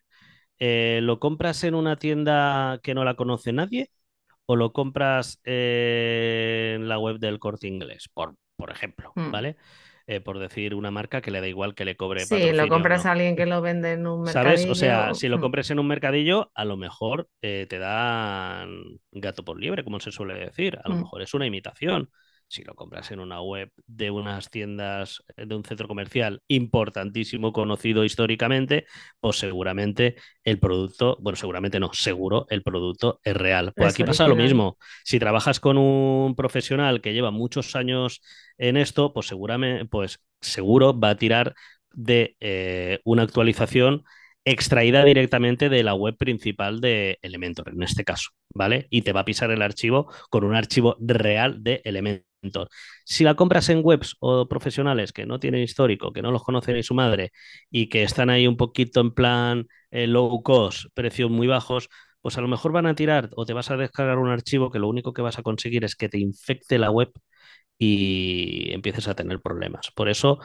eh, 0.59 0.99
¿lo 1.03 1.19
compras 1.19 1.63
en 1.63 1.75
una 1.75 1.97
tienda 1.97 2.79
que 2.83 2.93
no 2.95 3.03
la 3.05 3.15
conoce 3.15 3.53
nadie? 3.53 3.89
O 4.45 4.55
lo 4.55 4.73
compras 4.73 5.39
en 5.43 6.87
la 6.87 6.99
web 6.99 7.19
del 7.19 7.39
corte 7.39 7.67
inglés, 7.67 8.09
por, 8.13 8.35
por 8.55 8.71
ejemplo, 8.71 9.11
hmm. 9.15 9.31
¿vale? 9.31 9.57
Eh, 10.07 10.21
por 10.21 10.37
decir 10.37 10.75
una 10.75 10.91
marca 10.91 11.19
que 11.19 11.31
le 11.31 11.41
da 11.41 11.47
igual 11.47 11.73
que 11.73 11.83
le 11.83 11.97
cobre. 11.97 12.25
Sí, 12.25 12.51
lo 12.51 12.67
compras 12.67 13.07
a 13.07 13.13
alguien 13.13 13.35
que 13.35 13.47
lo 13.47 13.61
vende 13.61 13.93
en 13.93 14.05
un 14.05 14.21
mercadillo. 14.21 14.57
¿Sabes? 14.57 14.69
O 14.69 14.75
sea, 14.75 15.15
si 15.15 15.27
lo 15.27 15.39
hmm. 15.39 15.41
compras 15.41 15.71
en 15.71 15.79
un 15.79 15.87
mercadillo, 15.87 16.51
a 16.53 16.63
lo 16.63 16.77
mejor 16.77 17.27
eh, 17.41 17.65
te 17.67 17.79
dan 17.79 18.99
gato 19.11 19.43
por 19.43 19.59
liebre, 19.59 19.83
como 19.83 19.99
se 19.99 20.11
suele 20.11 20.35
decir. 20.35 20.77
A 20.83 20.89
lo 20.89 20.95
hmm. 20.95 20.99
mejor 20.99 21.21
es 21.23 21.33
una 21.33 21.47
imitación 21.47 22.11
si 22.47 22.63
lo 22.63 22.75
compras 22.75 23.11
en 23.11 23.19
una 23.19 23.41
web 23.41 23.71
de 23.87 24.11
unas 24.11 24.49
tiendas 24.49 25.23
eh, 25.35 25.45
de 25.45 25.55
un 25.55 25.63
centro 25.63 25.87
comercial 25.87 26.41
importantísimo, 26.47 27.51
conocido 27.53 28.03
históricamente, 28.03 28.85
pues 29.19 29.37
seguramente 29.37 30.15
el 30.43 30.59
producto, 30.59 31.17
bueno, 31.19 31.35
seguramente 31.35 31.79
no, 31.79 31.91
seguro 31.93 32.45
el 32.49 32.63
producto 32.63 33.19
es 33.23 33.35
real. 33.35 33.73
Pues 33.75 33.93
aquí 33.93 34.03
pasa 34.03 34.27
lo 34.27 34.35
mismo. 34.35 34.77
Si 35.03 35.19
trabajas 35.19 35.59
con 35.59 35.77
un 35.77 36.35
profesional 36.35 37.01
que 37.01 37.13
lleva 37.13 37.31
muchos 37.31 37.75
años 37.75 38.21
en 38.57 38.77
esto, 38.77 39.13
pues 39.13 39.27
seguramente, 39.27 39.85
pues 39.85 40.19
seguro 40.41 40.97
va 40.97 41.11
a 41.11 41.17
tirar 41.17 41.55
de 41.91 42.35
eh, 42.39 42.99
una 43.05 43.23
actualización 43.23 44.03
extraída 44.45 45.03
directamente 45.03 45.69
de 45.69 45.83
la 45.83 45.95
web 45.95 46.15
principal 46.17 46.79
de 46.79 47.17
Elementor, 47.23 47.69
en 47.69 47.83
este 47.83 48.03
caso, 48.05 48.29
¿vale? 48.53 48.87
Y 48.91 49.01
te 49.01 49.11
va 49.13 49.21
a 49.21 49.25
pisar 49.25 49.51
el 49.51 49.61
archivo 49.61 50.11
con 50.29 50.43
un 50.43 50.55
archivo 50.55 50.95
real 50.99 51.63
de 51.63 51.81
Elementor. 51.83 52.69
Si 53.05 53.23
la 53.23 53.35
compras 53.35 53.69
en 53.69 53.81
webs 53.83 54.15
o 54.19 54.47
profesionales 54.47 55.11
que 55.13 55.25
no 55.25 55.39
tienen 55.39 55.63
histórico, 55.63 56.13
que 56.13 56.21
no 56.21 56.31
los 56.31 56.43
conoce 56.43 56.73
ni 56.73 56.83
su 56.83 56.93
madre 56.93 57.31
y 57.71 57.89
que 57.89 58.03
están 58.03 58.29
ahí 58.29 58.47
un 58.47 58.57
poquito 58.57 59.01
en 59.01 59.11
plan 59.13 59.67
eh, 59.91 60.07
low 60.07 60.41
cost, 60.43 60.85
precios 60.93 61.31
muy 61.31 61.47
bajos, 61.47 61.89
pues 62.21 62.37
a 62.37 62.41
lo 62.41 62.47
mejor 62.47 62.71
van 62.71 62.85
a 62.85 62.95
tirar 62.95 63.29
o 63.35 63.45
te 63.45 63.53
vas 63.53 63.71
a 63.71 63.77
descargar 63.77 64.19
un 64.19 64.29
archivo 64.29 64.71
que 64.71 64.79
lo 64.79 64.87
único 64.87 65.13
que 65.13 65.21
vas 65.23 65.39
a 65.39 65.43
conseguir 65.43 65.83
es 65.85 65.95
que 65.95 66.09
te 66.09 66.19
infecte 66.19 66.77
la 66.77 66.91
web 66.91 67.11
y 67.77 68.71
empieces 68.73 69.07
a 69.07 69.15
tener 69.15 69.41
problemas. 69.41 69.91
Por 69.95 70.09
eso, 70.09 70.39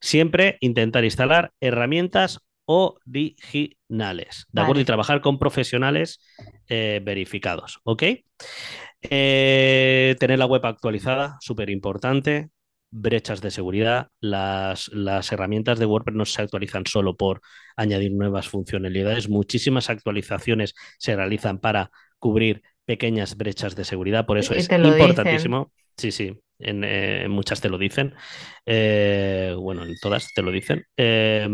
siempre 0.00 0.58
intentar 0.60 1.04
instalar 1.04 1.52
herramientas 1.60 2.40
originales, 2.72 4.46
¿de 4.52 4.60
acuerdo? 4.60 4.80
Y 4.80 4.84
trabajar 4.84 5.20
con 5.20 5.40
profesionales 5.40 6.20
eh, 6.68 7.00
verificados, 7.02 7.80
¿ok? 7.82 8.04
Eh, 9.02 10.14
tener 10.20 10.38
la 10.38 10.46
web 10.46 10.64
actualizada, 10.64 11.36
súper 11.40 11.68
importante. 11.70 12.50
brechas 12.92 13.40
de 13.40 13.50
seguridad. 13.50 14.08
Las, 14.20 14.88
las, 14.88 15.30
herramientas 15.32 15.78
de 15.78 15.86
WordPress 15.86 16.16
no 16.16 16.24
se 16.24 16.42
actualizan 16.42 16.86
solo 16.86 17.16
por 17.16 17.40
añadir 17.76 18.12
nuevas 18.12 18.48
funcionalidades. 18.48 19.28
Muchísimas 19.28 19.90
actualizaciones 19.90 20.74
se 20.98 21.14
realizan 21.14 21.58
para 21.58 21.90
cubrir 22.18 22.62
pequeñas 22.84 23.36
brechas 23.36 23.74
de 23.74 23.84
seguridad. 23.84 24.26
Por 24.26 24.38
eso 24.38 24.54
es 24.54 24.68
importantísimo. 24.70 25.72
Sí, 25.96 26.12
sí, 26.12 26.40
en, 26.58 26.82
eh, 26.84 27.26
muchas 27.28 27.60
te 27.60 27.68
lo 27.68 27.78
dicen. 27.78 28.14
Eh, 28.64 29.54
bueno, 29.58 29.84
en 29.84 29.94
todas 30.00 30.32
te 30.34 30.42
lo 30.42 30.50
dicen. 30.50 30.84
Eh, 30.96 31.48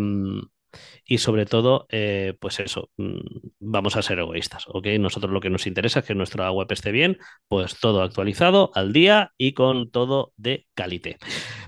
y 1.07 1.19
sobre 1.19 1.47
todo, 1.47 1.87
eh, 1.91 2.35
pues 2.41 2.59
eso, 2.59 2.91
mm, 2.97 3.21
vamos 3.61 3.97
a 3.97 4.03
ser 4.03 4.19
egoístas, 4.19 4.65
¿ok? 4.67 4.89
Nosotros 4.99 5.33
lo 5.33 5.41
que 5.41 5.51
nos 5.51 5.67
interesa 5.69 6.01
es 6.01 6.05
que 6.05 6.15
nuestra 6.15 6.51
web 6.51 6.67
esté 6.71 6.91
bien, 6.91 7.19
pues 7.49 7.79
todo 7.79 8.03
actualizado 8.03 8.73
al 8.75 8.93
día 8.93 9.33
y 9.39 9.53
con 9.53 9.91
todo 9.91 10.33
de 10.37 10.67
calidad. 10.75 10.97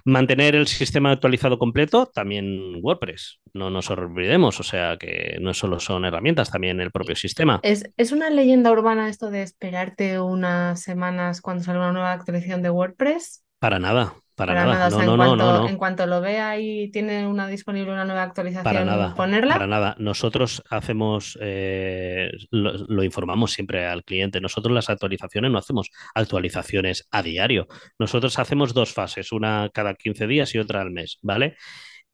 Mantener 0.04 0.56
el 0.56 0.66
sistema 0.66 1.12
actualizado 1.12 1.58
completo, 1.58 2.06
también 2.06 2.80
WordPress, 2.82 3.40
no 3.52 3.70
nos 3.70 3.90
olvidemos, 3.90 4.58
o 4.58 4.62
sea 4.62 4.96
que 4.96 5.36
no 5.40 5.54
solo 5.54 5.78
son 5.78 6.04
herramientas, 6.04 6.50
también 6.50 6.80
el 6.80 6.90
propio 6.90 7.14
sistema. 7.14 7.60
¿Es, 7.62 7.90
es 7.96 8.10
una 8.12 8.30
leyenda 8.30 8.72
urbana 8.72 9.08
esto 9.08 9.30
de 9.30 9.42
esperarte 9.42 10.18
unas 10.18 10.82
semanas 10.82 11.40
cuando 11.40 11.62
salga 11.62 11.82
una 11.82 11.92
nueva 11.92 12.12
actualización 12.12 12.62
de 12.62 12.70
WordPress? 12.70 13.44
Para 13.60 13.78
nada, 13.78 14.14
para, 14.38 14.54
nada. 14.54 14.88
no, 14.88 15.16
no, 15.16 15.36
no, 15.36 15.36
no, 15.36 15.68
En 15.68 15.76
cuanto 15.76 16.06
lo 16.06 16.20
vea 16.20 16.58
y 16.60 16.90
tiene 16.92 17.26
una 17.26 17.48
disponible 17.48 17.92
una 17.92 18.04
nueva 18.04 18.22
actualización, 18.22 18.62
para 18.62 18.84
nada, 18.84 19.12
ponerla. 19.16 19.54
Para 19.54 19.66
nada. 19.66 19.96
Nosotros 19.98 20.62
hacemos, 20.70 21.36
eh, 21.42 22.30
lo, 22.52 23.02
informamos 23.02 23.52
siempre 23.52 23.84
al 23.84 24.04
cliente. 24.04 24.40
Nosotros 24.40 24.72
las 24.72 24.88
actualizaciones 24.90 25.50
no 25.50 25.58
hacemos 25.58 25.90
actualizaciones 26.14 27.08
a 27.10 27.22
diario. 27.22 27.66
Nosotros 27.98 28.38
hacemos 28.38 28.74
dos 28.74 28.92
fases, 28.92 29.32
una 29.32 29.70
cada 29.74 29.94
15 29.94 30.28
días 30.28 30.54
y 30.54 30.58
otra 30.58 30.82
al 30.82 30.92
mes, 30.92 31.18
¿vale? 31.20 31.56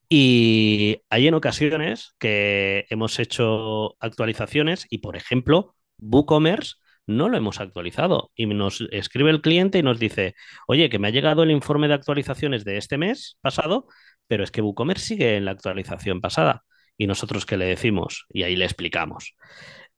Y 0.08 1.02
hay 1.10 1.28
en 1.28 1.34
ocasiones 1.34 2.14
que 2.18 2.86
hemos 2.88 3.18
hecho 3.18 3.96
actualizaciones 4.00 4.86
y, 4.88 4.98
por 4.98 5.16
ejemplo, 5.16 5.74
WooCommerce 5.98 6.76
no 7.06 7.28
lo 7.28 7.36
hemos 7.36 7.60
actualizado. 7.60 8.30
Y 8.34 8.46
nos 8.46 8.82
escribe 8.90 9.30
el 9.30 9.40
cliente 9.40 9.78
y 9.78 9.82
nos 9.82 9.98
dice, 9.98 10.34
oye, 10.66 10.88
que 10.88 10.98
me 10.98 11.08
ha 11.08 11.12
llegado 11.12 11.42
el 11.42 11.50
informe 11.50 11.88
de 11.88 11.94
actualizaciones 11.94 12.64
de 12.64 12.76
este 12.76 12.98
mes 12.98 13.38
pasado, 13.40 13.86
pero 14.26 14.44
es 14.44 14.50
que 14.50 14.62
WooCommerce 14.62 15.06
sigue 15.06 15.36
en 15.36 15.44
la 15.44 15.52
actualización 15.52 16.20
pasada. 16.20 16.64
Y 16.96 17.06
nosotros 17.06 17.44
qué 17.46 17.56
le 17.56 17.66
decimos, 17.66 18.26
y 18.28 18.44
ahí 18.44 18.56
le 18.56 18.64
explicamos. 18.64 19.34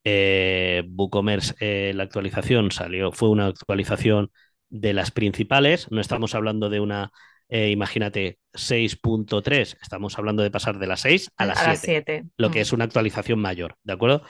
Eh, 0.03 0.83
WooCommerce, 0.87 1.55
eh, 1.59 1.93
la 1.93 2.03
actualización 2.03 2.71
salió, 2.71 3.11
fue 3.11 3.29
una 3.29 3.47
actualización 3.47 4.31
de 4.69 4.93
las 4.93 5.11
principales, 5.11 5.91
no 5.91 6.01
estamos 6.01 6.35
hablando 6.35 6.69
de 6.69 6.79
una, 6.79 7.11
eh, 7.49 7.69
imagínate, 7.69 8.39
6.3, 8.53 9.77
estamos 9.81 10.17
hablando 10.17 10.43
de 10.43 10.51
pasar 10.51 10.79
de 10.79 10.87
las 10.87 11.01
6 11.01 11.31
a 11.37 11.45
las 11.45 11.79
7, 11.79 12.25
lo 12.37 12.51
que 12.51 12.59
mm. 12.59 12.61
es 12.61 12.73
una 12.73 12.85
actualización 12.85 13.39
mayor, 13.39 13.75
¿de 13.83 13.93
acuerdo? 13.93 14.23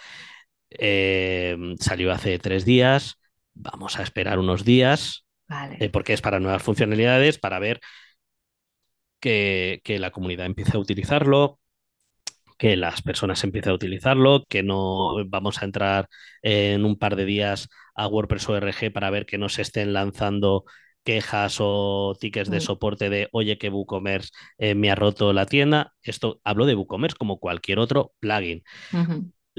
Em, 0.70 1.76
salió 1.78 2.11
hace 2.11 2.39
tres 2.39 2.65
días. 2.65 3.20
Vamos 3.53 3.99
a 3.99 4.03
esperar 4.03 4.39
unos 4.39 4.63
días. 4.63 5.26
Eh, 5.80 5.89
porque 5.89 6.13
es 6.13 6.22
para 6.22 6.39
nuevas 6.39 6.61
funcionalidades, 6.61 7.39
para 7.39 7.59
ver 7.59 7.80
que, 9.20 9.82
la 9.99 10.11
comunidad 10.11 10.45
empiece 10.45 10.76
a 10.76 10.80
utilizarlo, 10.80 11.59
que 12.57 12.76
las 12.76 13.01
personas 13.01 13.43
empiecen 13.43 13.72
a 13.72 13.76
utilizarlo, 13.76 14.43
que 14.47 14.63
no 14.63 15.15
vamos 15.28 15.61
a 15.61 15.65
entrar 15.65 16.09
en 16.41 16.86
un 16.86 16.97
par 16.97 17.15
de 17.15 17.26
días 17.26 17.70
a 17.95 18.07
WordPress 18.07 18.49
ORG 18.49 18.91
para 18.93 19.09
ver 19.09 19.26
que 19.26 19.38
no 19.38 19.49
se 19.49 19.61
estén 19.61 19.93
lanzando 19.93 20.65
quejas 21.03 21.57
o 21.61 22.18
tickets 22.20 22.49
de 22.49 22.57
mm. 22.57 22.61
soporte 22.61 23.09
de 23.09 23.30
oye 23.32 23.57
que 23.57 23.70
WooCommerce 23.70 24.32
eh, 24.57 24.76
me 24.76 24.91
ha 24.91 24.95
roto 24.95 25.32
la 25.32 25.45
tienda. 25.45 25.93
Esto 26.01 26.41
hablo 26.43 26.65
de 26.65 26.76
WooCommerce 26.76 27.15
como 27.18 27.39
cualquier 27.39 27.80
otro 27.80 28.13
plugin. 28.20 28.63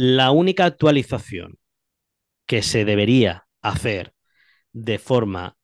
La 0.01 0.31
única 0.31 0.65
actualización 0.65 1.59
que 2.47 2.63
se 2.63 2.85
debería 2.85 3.49
hacer 3.63 4.15
de 4.73 5.01
forma 5.01 5.57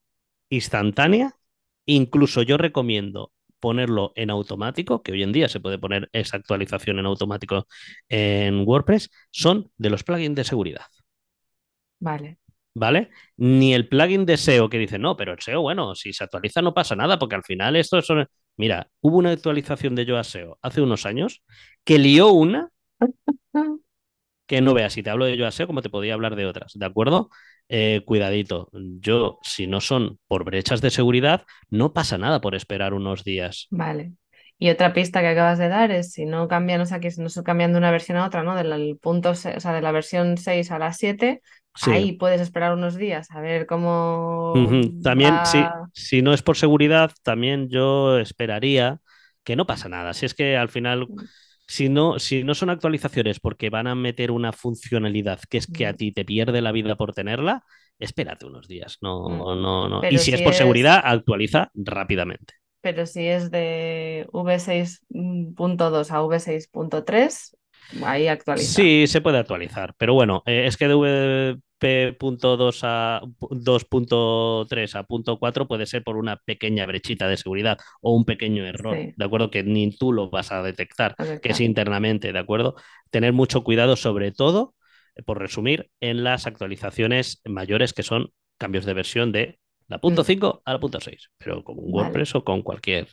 instantánea, 0.48 1.36
incluso 1.86 2.42
yo 2.42 2.56
recomiendo 2.56 3.30
ponerlo 3.60 4.12
en 4.16 4.30
automático, 4.30 5.04
que 5.04 5.12
hoy 5.12 5.22
en 5.22 5.30
día 5.30 5.48
se 5.48 5.60
puede 5.60 5.78
poner 5.78 6.10
esa 6.12 6.36
actualización 6.36 6.98
en 6.98 7.06
automático 7.06 7.68
en 8.08 8.66
WordPress, 8.66 9.08
son 9.30 9.70
de 9.78 9.90
los 9.90 10.02
plugins 10.02 10.34
de 10.34 10.42
seguridad. 10.42 10.86
Vale. 12.00 12.38
¿Vale? 12.74 13.10
Ni 13.36 13.72
el 13.72 13.86
plugin 13.86 14.26
de 14.26 14.36
SEO 14.36 14.68
que 14.68 14.80
dice, 14.80 14.98
no, 14.98 15.16
pero 15.16 15.30
el 15.30 15.38
SEO, 15.38 15.62
bueno, 15.62 15.94
si 15.94 16.12
se 16.12 16.24
actualiza 16.24 16.60
no 16.60 16.74
pasa 16.74 16.96
nada, 16.96 17.20
porque 17.20 17.36
al 17.36 17.44
final 17.44 17.76
esto 17.76 17.98
es... 17.98 18.08
Mira, 18.56 18.90
hubo 19.00 19.18
una 19.18 19.30
actualización 19.30 19.94
de 19.94 20.06
Yoa 20.06 20.24
SEO 20.24 20.58
hace 20.60 20.80
unos 20.80 21.06
años 21.06 21.44
que 21.84 22.00
lió 22.00 22.30
una 22.30 22.72
que 24.46 24.60
no 24.60 24.74
veas. 24.74 24.92
Si 24.92 25.02
te 25.02 25.10
hablo 25.10 25.24
de 25.24 25.36
yo 25.36 25.46
SEO, 25.46 25.66
como 25.66 25.82
te 25.82 25.90
podía 25.90 26.14
hablar 26.14 26.36
de 26.36 26.46
otras, 26.46 26.72
¿de 26.74 26.86
acuerdo? 26.86 27.30
Eh, 27.68 28.02
cuidadito. 28.04 28.68
Yo, 28.72 29.38
si 29.42 29.66
no 29.66 29.80
son 29.80 30.18
por 30.26 30.44
brechas 30.44 30.80
de 30.80 30.90
seguridad, 30.90 31.44
no 31.70 31.92
pasa 31.92 32.18
nada 32.18 32.40
por 32.40 32.54
esperar 32.54 32.94
unos 32.94 33.24
días. 33.24 33.66
Vale. 33.70 34.12
Y 34.58 34.70
otra 34.70 34.92
pista 34.92 35.20
que 35.20 35.28
acabas 35.28 35.58
de 35.58 35.68
dar 35.68 35.90
es 35.90 36.12
si 36.12 36.26
no 36.26 36.46
cambian, 36.46 36.80
o 36.80 36.86
sea, 36.86 37.00
que 37.00 37.10
no 37.18 37.28
se 37.28 37.42
cambian 37.42 37.72
de 37.72 37.78
una 37.78 37.90
versión 37.90 38.18
a 38.18 38.26
otra, 38.26 38.42
¿no? 38.42 38.54
Del 38.54 38.98
punto, 38.98 39.30
o 39.30 39.34
sea, 39.34 39.72
de 39.72 39.80
la 39.80 39.92
versión 39.92 40.36
6 40.38 40.70
a 40.70 40.78
la 40.78 40.92
7, 40.92 41.42
ahí 41.82 42.12
puedes 42.12 42.40
esperar 42.40 42.72
unos 42.72 42.96
días 42.96 43.30
a 43.32 43.40
ver 43.40 43.66
cómo. 43.66 44.54
También, 45.02 45.34
si 45.92 46.22
no 46.22 46.32
es 46.32 46.42
por 46.42 46.56
seguridad, 46.56 47.10
también 47.22 47.68
yo 47.68 48.18
esperaría 48.18 49.00
que 49.42 49.56
no 49.56 49.66
pasa 49.66 49.88
nada. 49.88 50.14
Si 50.14 50.24
es 50.24 50.34
que 50.34 50.56
al 50.56 50.68
final 50.68 51.08
mm 51.08 51.24
si 51.66 51.88
no, 51.88 52.18
si 52.18 52.44
no 52.44 52.54
son 52.54 52.70
actualizaciones 52.70 53.40
porque 53.40 53.70
van 53.70 53.86
a 53.86 53.94
meter 53.94 54.30
una 54.30 54.52
funcionalidad 54.52 55.40
que 55.48 55.58
es 55.58 55.66
que 55.66 55.86
a 55.86 55.94
ti 55.94 56.12
te 56.12 56.24
pierde 56.24 56.60
la 56.60 56.72
vida 56.72 56.96
por 56.96 57.14
tenerla, 57.14 57.64
espérate 57.98 58.46
unos 58.46 58.68
días. 58.68 58.98
No, 59.00 59.28
mm. 59.28 59.62
no, 59.62 59.88
no. 59.88 60.08
y 60.08 60.18
si, 60.18 60.32
es 60.32 60.42
por 60.42 60.54
seguridad, 60.54 61.00
actualiza 61.02 61.70
rápidamente. 61.74 62.54
Pero 62.80 63.06
si 63.06 63.26
es 63.26 63.50
de 63.50 64.26
V6.2 64.32 66.10
a 66.10 66.20
V6.3, 66.20 67.56
ahí. 68.02 68.58
Sí, 68.58 69.06
se 69.06 69.20
puede 69.20 69.38
actualizar. 69.38 69.94
Pero 69.98 70.14
bueno, 70.14 70.42
eh, 70.46 70.66
es 70.66 70.76
que 70.76 70.88
de 70.88 71.58
P.2 71.78 72.80
a 72.82 73.20
2.3 73.40 74.94
a 74.94 75.02
punto 75.02 75.38
4 75.38 75.68
puede 75.68 75.86
ser 75.86 76.02
por 76.02 76.16
una 76.16 76.36
pequeña 76.36 76.86
brechita 76.86 77.28
de 77.28 77.36
seguridad 77.36 77.78
o 78.00 78.14
un 78.14 78.24
pequeño 78.24 78.64
error, 78.64 78.96
¿de 79.14 79.24
acuerdo? 79.24 79.50
Que 79.50 79.62
ni 79.62 79.94
tú 79.96 80.12
lo 80.12 80.30
vas 80.30 80.50
a 80.50 80.62
detectar, 80.62 81.14
que 81.42 81.50
es 81.50 81.60
internamente, 81.60 82.32
¿de 82.32 82.38
acuerdo? 82.38 82.76
Tener 83.10 83.32
mucho 83.32 83.64
cuidado 83.64 83.96
sobre 83.96 84.32
todo, 84.32 84.74
eh, 85.14 85.22
por 85.22 85.38
resumir, 85.38 85.90
en 86.00 86.24
las 86.24 86.46
actualizaciones 86.46 87.42
mayores 87.44 87.92
que 87.92 88.02
son 88.02 88.30
cambios 88.56 88.86
de 88.86 88.94
versión 88.94 89.30
de 89.30 89.58
la 89.86 89.98
punto 89.98 90.24
5 90.24 90.46
mm. 90.46 90.60
a 90.64 90.72
la 90.72 90.80
punto 90.80 91.00
6, 91.00 91.30
pero 91.36 91.62
con 91.64 91.78
un 91.78 91.92
WordPress 91.92 92.34
o 92.36 92.44
con 92.44 92.62
cualquier. 92.62 93.08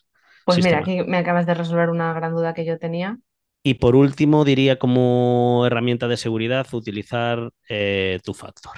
Pues 0.46 0.64
mira, 0.64 0.80
aquí 0.80 1.02
me 1.06 1.18
acabas 1.18 1.46
de 1.46 1.54
resolver 1.54 1.90
una 1.90 2.14
gran 2.14 2.34
duda 2.34 2.54
que 2.54 2.66
yo 2.66 2.80
tenía. 2.80 3.20
Y 3.64 3.76
por 3.76 3.96
último, 3.96 4.44
diría 4.44 4.80
como 4.80 5.64
herramienta 5.66 6.08
de 6.08 6.18
seguridad 6.18 6.68
utilizar 6.74 7.52
eh, 7.70 8.20
tu 8.24 8.34
factor. 8.34 8.74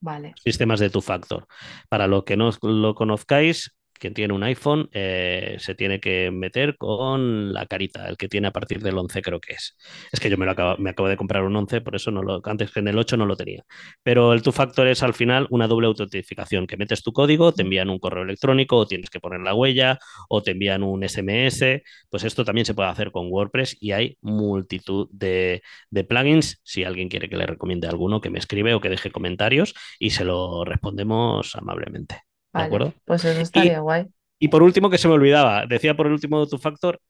Vale. 0.00 0.34
Sistemas 0.42 0.80
de 0.80 0.90
tu 0.90 1.00
factor. 1.00 1.46
Para 1.88 2.06
lo 2.06 2.24
que 2.24 2.36
no 2.36 2.50
lo 2.60 2.94
conozcáis, 2.94 3.74
quien 3.98 4.14
tiene 4.14 4.34
un 4.34 4.42
iPhone 4.42 4.88
eh, 4.92 5.56
se 5.58 5.74
tiene 5.74 6.00
que 6.00 6.30
meter 6.30 6.76
con 6.76 7.52
la 7.52 7.66
carita, 7.66 8.08
el 8.08 8.16
que 8.16 8.28
tiene 8.28 8.48
a 8.48 8.50
partir 8.50 8.82
del 8.82 8.98
11 8.98 9.22
creo 9.22 9.40
que 9.40 9.54
es. 9.54 9.76
Es 10.12 10.20
que 10.20 10.30
yo 10.30 10.36
me, 10.36 10.46
lo 10.46 10.52
acabo, 10.52 11.08
de 11.08 11.16
comprar 11.16 11.44
un 11.44 11.54
11, 11.54 11.80
por 11.80 11.94
eso 11.96 12.10
no 12.10 12.22
lo, 12.22 12.40
antes 12.44 12.72
que 12.72 12.80
en 12.80 12.88
el 12.88 12.98
8 12.98 13.16
no 13.16 13.26
lo 13.26 13.36
tenía. 13.36 13.64
Pero 14.02 14.32
el 14.32 14.42
two-factor 14.42 14.86
es 14.88 15.02
al 15.02 15.14
final 15.14 15.46
una 15.50 15.68
doble 15.68 15.86
autentificación, 15.86 16.66
que 16.66 16.76
metes 16.76 17.02
tu 17.02 17.12
código, 17.12 17.52
te 17.52 17.62
envían 17.62 17.90
un 17.90 17.98
correo 17.98 18.24
electrónico 18.24 18.76
o 18.76 18.86
tienes 18.86 19.10
que 19.10 19.20
poner 19.20 19.40
la 19.40 19.54
huella 19.54 19.98
o 20.28 20.42
te 20.42 20.52
envían 20.52 20.82
un 20.82 21.02
SMS. 21.08 21.82
Pues 22.10 22.24
esto 22.24 22.44
también 22.44 22.64
se 22.66 22.74
puede 22.74 22.88
hacer 22.88 23.12
con 23.12 23.28
WordPress 23.30 23.76
y 23.80 23.92
hay 23.92 24.18
multitud 24.20 25.08
de, 25.12 25.62
de 25.90 26.04
plugins. 26.04 26.60
Si 26.64 26.84
alguien 26.84 27.08
quiere 27.08 27.28
que 27.28 27.36
le 27.36 27.46
recomiende 27.46 27.88
alguno, 27.88 28.20
que 28.20 28.30
me 28.30 28.38
escribe 28.38 28.74
o 28.74 28.80
que 28.80 28.88
deje 28.88 29.10
comentarios 29.10 29.74
y 29.98 30.10
se 30.10 30.24
lo 30.24 30.64
respondemos 30.64 31.54
amablemente. 31.56 32.31
¿De 32.52 32.62
acuerdo? 32.62 32.94
Pues 33.04 33.24
eso 33.24 33.40
estaría 33.40 33.80
guay. 33.80 34.06
Y 34.38 34.48
por 34.48 34.62
último, 34.62 34.90
que 34.90 34.98
se 34.98 35.08
me 35.08 35.14
olvidaba, 35.14 35.66
decía 35.66 35.96
por 35.96 36.08
último 36.08 36.46
tu 36.46 36.58
factor, 36.58 37.00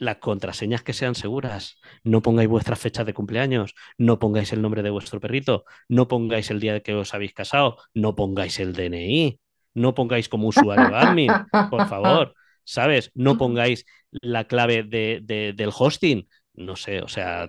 las 0.00 0.16
contraseñas 0.16 0.82
que 0.82 0.92
sean 0.92 1.14
seguras. 1.14 1.76
No 2.02 2.22
pongáis 2.22 2.48
vuestras 2.48 2.80
fechas 2.80 3.06
de 3.06 3.14
cumpleaños, 3.14 3.74
no 3.98 4.18
pongáis 4.18 4.52
el 4.52 4.62
nombre 4.62 4.82
de 4.82 4.90
vuestro 4.90 5.20
perrito, 5.20 5.64
no 5.88 6.08
pongáis 6.08 6.50
el 6.50 6.58
día 6.58 6.72
de 6.72 6.82
que 6.82 6.94
os 6.94 7.14
habéis 7.14 7.34
casado, 7.34 7.76
no 7.94 8.14
pongáis 8.14 8.58
el 8.60 8.72
DNI, 8.72 9.38
no 9.74 9.94
pongáis 9.94 10.28
como 10.28 10.48
usuario 10.48 10.96
admin, 10.96 11.30
por 11.70 11.86
favor, 11.86 12.34
¿sabes? 12.64 13.10
No 13.14 13.36
pongáis 13.36 13.84
la 14.10 14.44
clave 14.44 14.82
de, 14.82 15.20
del 15.54 15.70
hosting, 15.76 16.28
no 16.54 16.76
sé, 16.76 17.02
o 17.02 17.08
sea, 17.08 17.48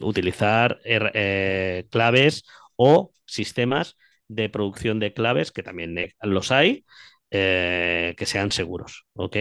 utilizar 0.00 0.80
eh, 0.84 1.86
claves 1.90 2.44
o 2.76 3.12
sistemas 3.26 3.96
de 4.28 4.48
producción 4.48 5.00
de 5.00 5.12
claves, 5.14 5.52
que 5.52 5.62
también 5.62 5.96
los 6.22 6.52
hay, 6.52 6.84
eh, 7.30 8.14
que 8.18 8.26
sean 8.26 8.52
seguros, 8.52 9.06
¿ok? 9.14 9.36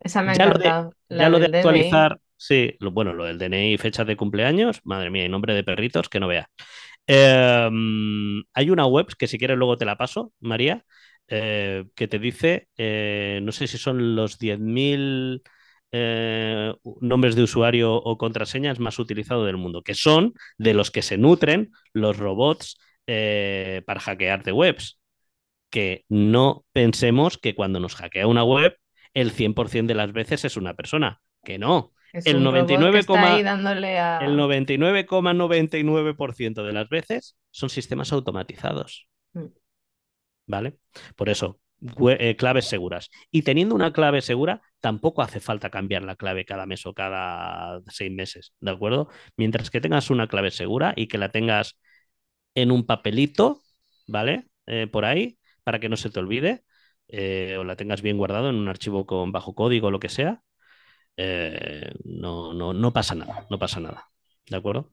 Esa 0.00 0.22
me 0.22 0.32
ha 0.32 0.34
Ya 0.34 0.46
lo 0.46 0.58
de, 0.58 0.74
encantado, 0.74 0.94
ya 1.08 1.28
la 1.28 1.30
lo 1.30 1.38
de 1.40 1.40
del 1.40 1.52
DNI. 1.52 2.08
actualizar, 2.08 2.20
sí, 2.36 2.74
lo- 2.80 2.90
bueno, 2.92 3.12
lo 3.14 3.24
del 3.24 3.38
DNI 3.38 3.74
y 3.74 3.78
fechas 3.78 4.06
de 4.06 4.16
cumpleaños, 4.16 4.80
madre 4.84 5.10
mía, 5.10 5.24
y 5.24 5.28
nombre 5.28 5.54
de 5.54 5.64
perritos, 5.64 6.08
que 6.08 6.20
no 6.20 6.28
vea. 6.28 6.48
Eh, 7.06 7.68
mm, 7.70 8.42
hay 8.54 8.70
una 8.70 8.86
web 8.86 9.06
que 9.18 9.26
si 9.26 9.38
quieres 9.38 9.56
luego 9.58 9.76
te 9.78 9.84
la 9.86 9.96
paso, 9.98 10.32
María, 10.40 10.84
eh, 11.28 11.86
que 11.94 12.08
te 12.08 12.18
dice, 12.18 12.68
eh, 12.76 13.40
no 13.42 13.52
sé 13.52 13.66
si 13.66 13.78
son 13.78 14.16
los 14.16 14.38
10.000 14.38 15.42
eh, 15.92 16.74
nombres 17.00 17.34
de 17.36 17.42
usuario 17.42 17.94
o 17.94 18.18
contraseñas 18.18 18.78
más 18.80 18.98
utilizados 18.98 19.46
del 19.46 19.56
mundo, 19.56 19.82
que 19.82 19.94
son 19.94 20.34
de 20.58 20.74
los 20.74 20.90
que 20.90 21.02
se 21.02 21.16
nutren 21.18 21.70
los 21.94 22.16
robots 22.18 22.78
eh, 23.08 23.82
para 23.86 24.00
hackearte 24.00 24.52
webs. 24.52 25.00
Que 25.70 26.04
no 26.08 26.66
pensemos 26.72 27.38
que 27.38 27.54
cuando 27.54 27.78
nos 27.80 27.94
hackea 27.94 28.26
una 28.26 28.44
web, 28.44 28.76
el 29.14 29.32
100% 29.32 29.86
de 29.86 29.94
las 29.94 30.12
veces 30.12 30.44
es 30.44 30.58
una 30.58 30.74
persona. 30.74 31.22
Que 31.42 31.58
no. 31.58 31.94
Es 32.12 32.26
El 32.26 32.36
un 32.36 32.44
robot 32.44 32.68
que 32.68 32.78
99, 32.78 32.98
está 33.00 33.34
ahí 33.34 33.42
dándole 33.42 33.98
a... 33.98 34.18
el 34.18 34.38
99,99% 34.38 36.64
de 36.64 36.72
las 36.72 36.88
veces 36.88 37.36
son 37.50 37.70
sistemas 37.70 38.12
automatizados. 38.12 39.08
Mm. 39.32 39.46
¿Vale? 40.46 40.78
Por 41.16 41.28
eso, 41.28 41.60
eh, 42.08 42.36
claves 42.36 42.66
seguras. 42.66 43.10
Y 43.30 43.42
teniendo 43.42 43.74
una 43.74 43.92
clave 43.92 44.20
segura, 44.20 44.62
tampoco 44.80 45.22
hace 45.22 45.40
falta 45.40 45.70
cambiar 45.70 46.02
la 46.02 46.16
clave 46.16 46.44
cada 46.44 46.66
mes 46.66 46.84
o 46.86 46.94
cada 46.94 47.80
seis 47.88 48.10
meses, 48.10 48.52
¿de 48.60 48.70
acuerdo? 48.70 49.08
Mientras 49.36 49.70
que 49.70 49.80
tengas 49.80 50.10
una 50.10 50.26
clave 50.26 50.50
segura 50.50 50.92
y 50.96 51.06
que 51.06 51.18
la 51.18 51.30
tengas 51.30 51.78
en 52.54 52.70
un 52.70 52.86
papelito, 52.86 53.60
¿vale? 54.06 54.48
Eh, 54.66 54.86
por 54.90 55.04
ahí, 55.04 55.38
para 55.64 55.80
que 55.80 55.88
no 55.88 55.96
se 55.96 56.10
te 56.10 56.20
olvide, 56.20 56.64
eh, 57.08 57.56
o 57.58 57.64
la 57.64 57.76
tengas 57.76 58.02
bien 58.02 58.18
guardado 58.18 58.50
en 58.50 58.56
un 58.56 58.68
archivo 58.68 59.06
con 59.06 59.32
bajo 59.32 59.54
código 59.54 59.88
o 59.88 59.90
lo 59.90 60.00
que 60.00 60.08
sea, 60.08 60.42
eh, 61.16 61.92
no, 62.04 62.54
no, 62.54 62.72
no 62.72 62.92
pasa 62.92 63.14
nada, 63.14 63.46
no 63.50 63.58
pasa 63.58 63.80
nada, 63.80 64.06
¿de 64.48 64.56
acuerdo? 64.56 64.90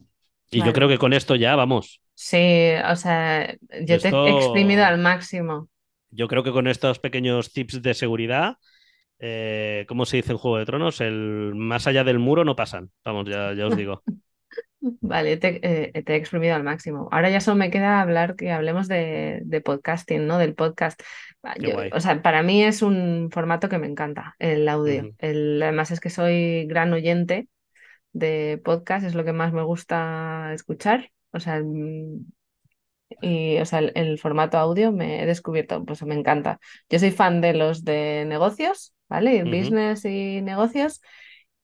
Y 0.51 0.61
yo 0.61 0.73
creo 0.73 0.87
que 0.87 0.97
con 0.97 1.13
esto 1.13 1.35
ya 1.35 1.55
vamos. 1.55 2.01
Sí, 2.13 2.37
o 2.89 2.95
sea, 2.95 3.53
yo 3.85 3.99
te 3.99 4.09
he 4.23 4.31
exprimido 4.31 4.85
al 4.85 4.97
máximo. 4.99 5.69
Yo 6.11 6.27
creo 6.27 6.43
que 6.43 6.51
con 6.51 6.67
estos 6.67 6.99
pequeños 6.99 7.51
tips 7.51 7.81
de 7.81 7.93
seguridad, 7.93 8.57
eh, 9.19 9.85
¿cómo 9.87 10.05
se 10.05 10.17
dice 10.17 10.31
en 10.33 10.37
Juego 10.37 10.57
de 10.57 10.65
Tronos? 10.65 11.01
El 11.01 11.53
más 11.55 11.87
allá 11.87 12.03
del 12.03 12.19
muro 12.19 12.45
no 12.45 12.55
pasan. 12.55 12.91
Vamos, 13.03 13.27
ya, 13.29 13.53
ya 13.53 13.67
os 13.67 13.77
digo. 13.77 14.03
Vale, 15.01 15.37
te, 15.37 15.59
eh, 15.97 16.03
te 16.03 16.13
he 16.13 16.15
exprimido 16.17 16.55
al 16.55 16.63
máximo. 16.63 17.09
Ahora 17.11 17.29
ya 17.29 17.41
solo 17.41 17.57
me 17.57 17.71
queda 17.71 18.01
hablar 18.01 18.35
que 18.35 18.51
hablemos 18.51 18.87
de, 18.87 19.41
de 19.43 19.61
podcasting, 19.61 20.27
¿no? 20.27 20.37
Del 20.37 20.53
podcast. 20.55 21.01
Ah, 21.43 21.55
yo- 21.59 21.69
o 21.91 21.99
sea, 21.99 22.21
para 22.21 22.43
mí 22.43 22.63
es 22.63 22.81
un 22.81 23.29
formato 23.31 23.67
que 23.69 23.77
me 23.79 23.87
encanta, 23.87 24.35
el 24.39 24.67
audio. 24.69 25.11
El, 25.17 25.61
además 25.63 25.91
es 25.91 25.99
que 25.99 26.09
soy 26.09 26.65
gran 26.67 26.93
oyente 26.93 27.47
de 28.13 28.61
podcast, 28.63 29.05
es 29.05 29.15
lo 29.15 29.25
que 29.25 29.33
más 29.33 29.53
me 29.53 29.63
gusta 29.63 30.51
escuchar. 30.53 31.11
O 31.31 31.39
sea, 31.39 31.61
mm, 31.63 32.25
y 33.21 33.57
o 33.59 33.65
sea, 33.65 33.79
el, 33.79 33.91
el 33.95 34.19
formato 34.19 34.57
audio 34.57 34.91
me 34.91 35.21
he 35.23 35.25
descubierto, 35.25 35.83
pues 35.85 36.01
me 36.03 36.15
encanta. 36.15 36.59
Yo 36.89 36.99
soy 36.99 37.11
fan 37.11 37.41
de 37.41 37.53
los 37.53 37.83
de 37.85 38.25
negocios, 38.27 38.93
¿vale? 39.09 39.43
Business 39.45 40.05
y 40.05 40.41
negocios. 40.41 41.01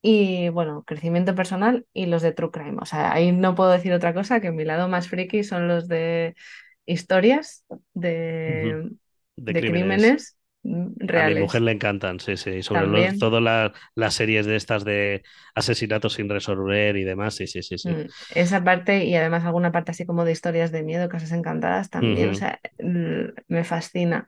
Y 0.02 0.49
bueno, 0.49 0.84
crecimiento 0.86 1.36
personal 1.36 1.86
y 1.93 2.08
los 2.08 2.22
de 2.24 2.32
True 2.34 2.52
Crime. 2.52 2.78
O 2.82 2.86
sea, 2.86 3.14
ahí 3.14 3.32
no 3.32 3.56
puedo 3.56 3.72
decir 3.72 3.93
otra 3.93 4.14
cosa 4.14 4.39
que 4.41 4.52
mi 4.52 4.66
lado 4.66 4.88
más 4.88 5.08
friki 5.08 5.43
son 5.43 5.68
los 5.68 5.88
de 5.88 6.36
historias 6.86 7.66
de, 7.93 8.78
De, 9.38 9.54
de 9.54 9.64
crímenes. 9.66 9.66
crímenes 9.66 10.38
mm, 10.64 10.93
A 11.14 11.24
mi 11.24 11.36
mujer 11.36 11.62
le 11.62 11.72
encantan, 11.74 12.20
sí, 12.20 12.38
sí. 12.38 12.64
Sobre 12.64 12.88
lo- 12.88 13.14
todas 13.14 13.41
la- 13.43 13.74
las 13.95 14.14
series 14.14 14.45
de 14.45 14.55
estas 14.55 14.84
de 14.86 15.24
asesinatos 15.55 16.14
sin 16.14 16.30
resolver 16.30 16.95
y 16.97 17.03
demás, 17.03 17.36
sí, 17.36 17.47
sí, 17.47 17.62
sí, 17.64 17.78
sí. 17.78 17.91
Mm, 17.91 18.03
Esa 18.30 18.64
parte 18.64 19.05
y 19.05 19.16
además 19.16 19.43
alguna 19.45 19.72
parte 19.72 19.91
así 19.91 20.05
como 20.05 20.24
de 20.26 20.32
historias 20.34 20.72
de 20.72 20.84
miedo, 20.84 21.09
casas 21.09 21.32
encantadas 21.32 21.89
también. 21.89 22.30
O 22.30 22.34
sea, 22.34 22.59
mm, 22.80 23.26
me 23.47 23.64
fascina. 23.64 24.28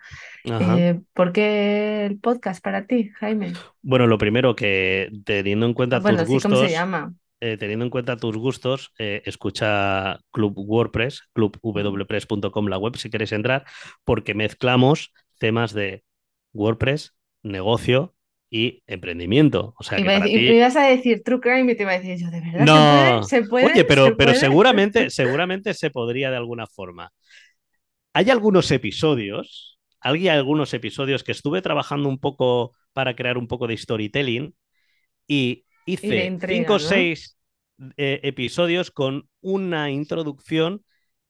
Eh, 0.57 1.01
¿por 1.13 1.33
qué 1.33 2.05
el 2.05 2.19
podcast 2.19 2.63
para 2.63 2.87
ti, 2.87 3.09
Jaime? 3.19 3.61
Bueno, 3.81 4.07
lo 4.07 4.17
primero 4.17 4.55
que 4.55 5.09
teniendo 5.25 5.65
en 5.65 5.73
cuenta 5.73 6.03
Bueno, 6.03 6.03
tus 6.03 6.25
sí, 6.25 6.39
¿cómo 6.41 6.55
se 6.55 6.69
gustos, 6.69 6.71
llama? 6.71 7.13
eh, 7.39 7.57
teniendo 7.57 7.85
en 7.85 7.91
cuenta 7.91 8.17
tus 8.17 8.37
gustos, 8.37 8.93
eh, 8.99 9.21
escucha 9.25 10.19
Club 10.31 10.53
WordPress, 10.57 11.23
clubwpress.com, 11.33 12.67
la 12.67 12.77
web 12.77 12.95
si 12.97 13.09
queréis 13.09 13.31
entrar, 13.33 13.65
porque 14.05 14.33
mezclamos 14.33 15.13
temas 15.39 15.73
de 15.73 16.03
WordPress, 16.53 17.15
negocio 17.43 18.15
y 18.49 18.83
emprendimiento. 18.87 19.73
O 19.77 19.83
sea 19.83 19.97
que 19.97 20.05
para 20.05 20.25
ti. 20.25 20.35
me 20.35 20.55
ibas 20.57 20.75
a 20.75 20.83
decir 20.87 21.23
True 21.23 21.39
Crime 21.39 21.71
y 21.71 21.75
te 21.75 21.83
iba 21.83 21.91
a 21.93 21.99
decir 21.99 22.17
yo, 22.17 22.29
¿de 22.31 22.41
verdad 22.41 22.65
No. 22.65 23.23
se 23.23 23.43
puede? 23.43 23.43
¿Se 23.43 23.49
puede? 23.49 23.65
Oye, 23.73 23.83
pero, 23.85 24.05
¿Se 24.05 24.11
pero 24.11 24.31
puede? 24.31 24.39
seguramente, 24.39 25.09
seguramente 25.09 25.73
se 25.73 25.89
podría 25.89 26.29
de 26.31 26.37
alguna 26.37 26.67
forma. 26.67 27.11
Hay 28.13 28.29
algunos 28.29 28.69
episodios, 28.71 29.79
hay 29.99 30.27
algunos 30.27 30.73
episodios 30.73 31.23
que 31.23 31.31
estuve 31.31 31.61
trabajando 31.61 32.09
un 32.09 32.19
poco 32.19 32.73
para 32.93 33.15
crear 33.15 33.37
un 33.37 33.47
poco 33.47 33.67
de 33.67 33.77
storytelling 33.77 34.55
y 35.27 35.65
hice 35.85 36.25
intriga, 36.27 36.57
cinco 36.57 36.73
o 36.75 36.79
¿no? 36.79 36.79
seis 36.79 37.37
eh, 37.97 38.19
episodios 38.23 38.91
con 38.91 39.27
una 39.41 39.89
introducción 39.91 40.85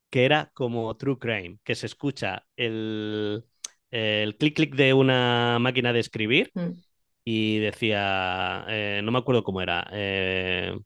que 0.09 0.25
era 0.25 0.51
como 0.53 0.95
True 0.97 1.17
Crime, 1.19 1.59
que 1.63 1.75
se 1.75 1.87
escucha 1.87 2.45
el, 2.57 3.45
el 3.93 4.37
clic 4.37 4.55
clic 4.55 4.75
de 4.75 4.93
una 4.93 5.59
máquina 5.59 5.93
de 5.93 5.99
escribir 5.99 6.53
Mm. 6.55 6.83
y 7.25 7.59
decía, 7.59 8.65
eh, 8.69 9.01
no 9.03 9.11
me 9.11 9.19
acuerdo 9.19 9.43
cómo 9.43 9.61
era, 9.61 9.87
eh, 9.93 10.77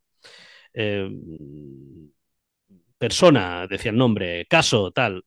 eh, 0.73 1.09
persona, 2.97 3.67
decía 3.67 3.91
el 3.91 3.97
nombre, 3.97 4.45
caso, 4.47 4.91
tal. 4.91 5.23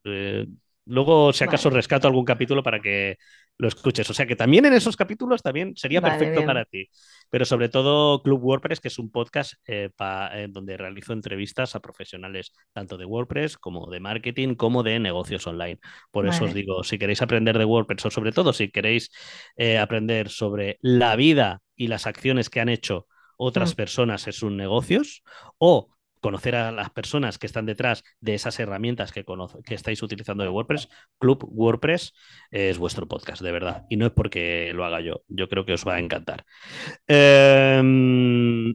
luego, 0.87 1.33
si 1.33 1.45
acaso, 1.45 1.71
Vale. 1.71 1.77
rescato 1.77 2.07
algún 2.09 2.25
capítulo 2.25 2.63
para 2.63 2.81
que 2.81 3.17
lo 3.61 3.69
escuches. 3.69 4.09
O 4.11 4.15
sea 4.15 4.27
que 4.27 4.37
también 4.37 4.65
en 4.67 4.73
esos 4.73 4.97
capítulos 4.97 5.43
también 5.43 5.75
sería 5.77 6.01
Vale, 6.01 6.15
perfecto 6.15 6.41
bien. 6.41 6.47
para 6.47 6.65
ti. 6.65 6.89
Pero 7.29 7.45
sobre 7.45 7.69
todo 7.69 8.23
Club 8.23 8.43
WordPress, 8.43 8.81
que 8.81 8.89
es 8.89 8.99
un 8.99 9.11
podcast 9.11 9.55
eh, 9.67 9.91
pa- 9.95 10.31
eh, 10.35 10.49
donde 10.49 10.77
realizo 10.77 11.13
entrevistas 11.13 11.75
a 11.77 11.81
profesionales 11.81 12.53
tanto 12.73 12.97
de 12.97 13.05
WordPress 13.05 13.59
como 13.59 13.91
de 13.91 14.01
marketing 14.01 14.55
como 14.55 14.83
de 14.83 14.99
negocios 14.99 15.47
online. 15.47 15.79
Por 16.11 16.27
eso 16.27 16.45
os 16.47 16.55
digo, 16.55 16.83
si 16.85 16.99
queréis 16.99 17.23
aprender 17.23 17.59
de 17.59 17.65
WordPress 17.67 18.07
o 18.07 18.11
sobre 18.11 18.33
todo 18.33 18.53
si 18.53 18.71
queréis 18.71 19.11
eh, 19.57 19.79
aprender 19.79 20.29
sobre 20.31 20.79
la 20.81 21.15
vida 21.17 21.61
y 21.77 21.89
las 21.89 22.07
acciones 22.07 22.51
que 22.51 22.61
han 22.61 22.69
hecho 22.69 23.07
otras 23.37 23.73
Mm. 23.73 23.77
personas 23.77 24.27
en 24.27 24.33
sus 24.33 24.53
negocios 24.53 25.23
o 25.59 25.89
conocer 26.21 26.55
a 26.55 26.71
las 26.73 26.91
personas 26.91 27.39
que 27.39 27.47
están 27.47 27.67
detrás 27.67 28.05
de 28.21 28.35
esas 28.35 28.59
herramientas 28.61 29.13
que, 29.13 29.25
que 29.65 29.75
estáis 29.75 30.03
utilizando 30.03 30.43
de 30.45 30.51
WordPress, 30.51 30.89
Club 31.19 31.45
WordPress 31.51 32.13
es 32.51 32.79
vuestro 32.79 33.09
podcast, 33.09 33.43
de 33.43 33.53
verdad. 33.53 33.85
Y 33.91 33.97
no 33.97 34.07
es 34.07 34.13
porque 34.13 34.73
lo 34.75 34.85
haga 34.85 35.01
yo, 35.01 35.23
yo 35.29 35.49
creo 35.49 35.65
que 35.65 35.73
os 35.73 35.87
va 35.87 35.95
a 35.97 36.01
encantar. 36.01 36.45
Eh, 37.09 37.83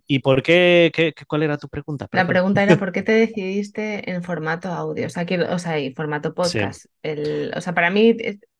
¿Y 0.07 0.19
por 0.19 0.43
qué, 0.43 0.91
qué- 0.93 1.13
¿Cuál 1.27 1.43
era 1.43 1.57
tu 1.57 1.67
pregunta? 1.69 2.07
La 2.11 2.27
pregunta 2.27 2.63
era 2.63 2.77
¿por 2.77 2.91
qué 2.91 3.03
te 3.03 3.11
decidiste 3.27 4.09
en 4.11 4.23
formato 4.23 4.69
audio? 4.69 5.05
O 5.07 5.09
sea, 5.09 5.25
quiero- 5.25 5.53
o 5.53 5.59
sea, 5.59 5.79
y 5.79 5.93
formato 5.93 6.29
Sí. 6.29 6.33
podcast. 6.35 6.85
El, 7.03 7.51
o 7.55 7.61
sea, 7.61 7.73
para 7.73 7.89
mí, 7.89 8.15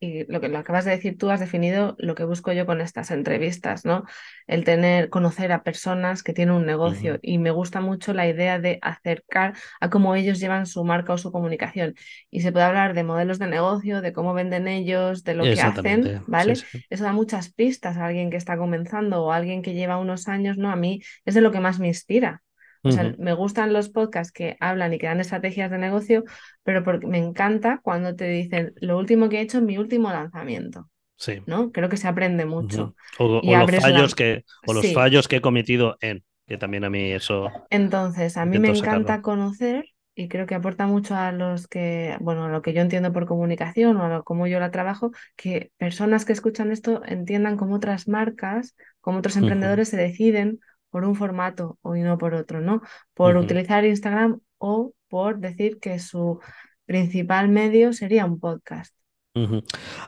y 0.05 0.25
lo 0.31 0.41
que 0.41 0.49
lo 0.49 0.57
acabas 0.57 0.85
de 0.85 0.91
decir 0.91 1.17
tú, 1.17 1.29
has 1.29 1.39
definido 1.39 1.95
lo 1.97 2.15
que 2.15 2.23
busco 2.23 2.51
yo 2.51 2.65
con 2.65 2.81
estas 2.81 3.11
entrevistas, 3.11 3.85
¿no? 3.85 4.03
El 4.47 4.63
tener, 4.63 5.09
conocer 5.09 5.51
a 5.51 5.63
personas 5.63 6.23
que 6.23 6.33
tienen 6.33 6.55
un 6.55 6.65
negocio. 6.65 7.19
Y 7.21 7.37
me 7.37 7.51
gusta 7.51 7.81
mucho 7.81 8.13
la 8.13 8.27
idea 8.27 8.59
de 8.59 8.79
acercar 8.81 9.55
a 9.81 9.89
cómo 9.89 10.15
ellos 10.15 10.39
llevan 10.39 10.65
su 10.65 10.83
marca 10.83 11.13
o 11.13 11.17
su 11.17 11.31
comunicación. 11.31 11.95
Y 12.29 12.41
se 12.41 12.51
puede 12.51 12.65
hablar 12.65 12.93
de 12.93 13.03
modelos 13.03 13.39
de 13.39 13.47
negocio, 13.47 14.01
de 14.01 14.13
cómo 14.13 14.33
venden 14.33 14.67
ellos, 14.67 15.23
de 15.23 15.35
lo 15.35 15.43
que 15.43 15.59
hacen, 15.61 16.23
¿vale? 16.27 16.55
Sí, 16.55 16.65
sí. 16.71 16.85
Eso 16.89 17.03
da 17.03 17.13
muchas 17.13 17.51
pistas 17.53 17.97
a 17.97 18.05
alguien 18.05 18.29
que 18.29 18.37
está 18.37 18.57
comenzando 18.57 19.23
o 19.23 19.31
a 19.31 19.37
alguien 19.37 19.61
que 19.61 19.73
lleva 19.73 19.97
unos 19.97 20.27
años, 20.27 20.57
¿no? 20.57 20.71
A 20.71 20.75
mí 20.75 21.01
es 21.25 21.33
de 21.33 21.41
lo 21.41 21.51
que 21.51 21.59
más 21.59 21.79
me 21.79 21.87
inspira. 21.87 22.43
O 22.87 22.91
sea, 22.91 23.03
Ujú. 23.03 23.15
me 23.17 23.33
gustan 23.33 23.73
los 23.73 23.89
podcasts 23.89 24.31
que 24.31 24.57
hablan 24.59 24.93
y 24.93 24.99
que 24.99 25.07
dan 25.07 25.19
estrategias 25.19 25.71
de 25.71 25.77
negocio, 25.79 26.23
pero 26.63 26.83
porque 26.83 27.07
me 27.07 27.17
encanta 27.17 27.79
cuando 27.83 28.15
te 28.15 28.25
dicen 28.27 28.73
lo 28.77 28.97
último 28.97 29.29
que 29.29 29.37
he 29.39 29.41
hecho 29.41 29.57
en 29.59 29.65
mi 29.65 29.77
último 29.77 30.11
lanzamiento, 30.11 30.89
Sí. 31.17 31.41
¿no? 31.45 31.71
Creo 31.71 31.89
que 31.89 31.97
se 31.97 32.07
aprende 32.07 32.45
mucho. 32.45 32.95
O, 33.19 33.25
Y 33.41 33.51
o 33.51 33.55
los 33.57 33.71
la- 33.71 33.81
fallos 33.81 34.15
que, 34.15 34.43
o 34.65 34.73
los 34.73 34.83
Sí. 34.83 34.93
fallos 34.93 35.27
que 35.27 35.37
he 35.37 35.41
cometido 35.41 35.97
en, 36.01 36.23
que 36.47 36.57
también 36.57 36.83
a 36.83 36.89
mí 36.89 37.11
eso 37.11 37.51
Entonces, 37.69 38.37
a 38.37 38.45
mí 38.45 38.59
me 38.59 38.69
encanta 38.69 39.15
sacarlo. 39.15 39.21
conocer 39.21 39.85
y 40.15 40.29
creo 40.29 40.45
que 40.45 40.55
aporta 40.55 40.87
mucho 40.87 41.15
a 41.15 41.31
los 41.31 41.67
que, 41.67 42.15
bueno, 42.21 42.45
a 42.45 42.49
lo 42.49 42.61
que 42.61 42.73
yo 42.73 42.81
entiendo 42.81 43.11
por 43.11 43.25
comunicación 43.25 43.97
o 43.97 44.03
a 44.05 44.09
lo, 44.09 44.23
cómo 44.23 44.47
yo 44.47 44.59
la 44.59 44.71
trabajo, 44.71 45.11
que 45.35 45.71
personas 45.77 46.25
que 46.25 46.33
escuchan 46.33 46.71
esto 46.71 47.01
entiendan 47.05 47.57
cómo 47.57 47.75
otras 47.75 48.07
marcas, 48.07 48.75
cómo 49.01 49.19
otros 49.19 49.35
emprendedores 49.35 49.89
se 49.89 49.97
deciden 49.97 50.59
por 50.95 51.03
un 51.03 51.13
formato 51.13 51.77
o 51.81 51.97
y 51.97 52.03
no 52.03 52.17
por 52.17 52.33
otro, 52.35 52.61
¿no? 52.61 52.81
Por 53.13 53.35
utilizar 53.35 53.83
Instagram 53.83 54.39
o 54.57 54.93
por 55.09 55.39
decir 55.39 55.77
que 55.81 55.99
su 55.99 56.39
principal 56.85 57.49
medio 57.49 57.91
sería 57.91 58.25
un 58.25 58.39
podcast. 58.39 58.95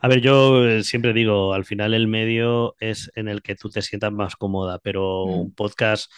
A 0.01 0.07
ver, 0.07 0.22
yo 0.22 0.65
eh, 0.65 0.85
siempre 0.85 1.11
digo, 1.11 1.51
al 1.51 1.65
final 1.65 1.93
el 1.93 2.07
medio 2.07 2.77
es 2.80 3.11
en 3.15 3.27
el 3.27 3.41
que 3.41 3.55
tú 3.55 3.69
te 3.69 3.81
sientas 3.81 4.14
más 4.14 4.38
cómoda, 4.38 4.80
pero 4.80 5.26
Mm, 5.26 5.41
un 5.41 5.53
podcast 5.53 6.09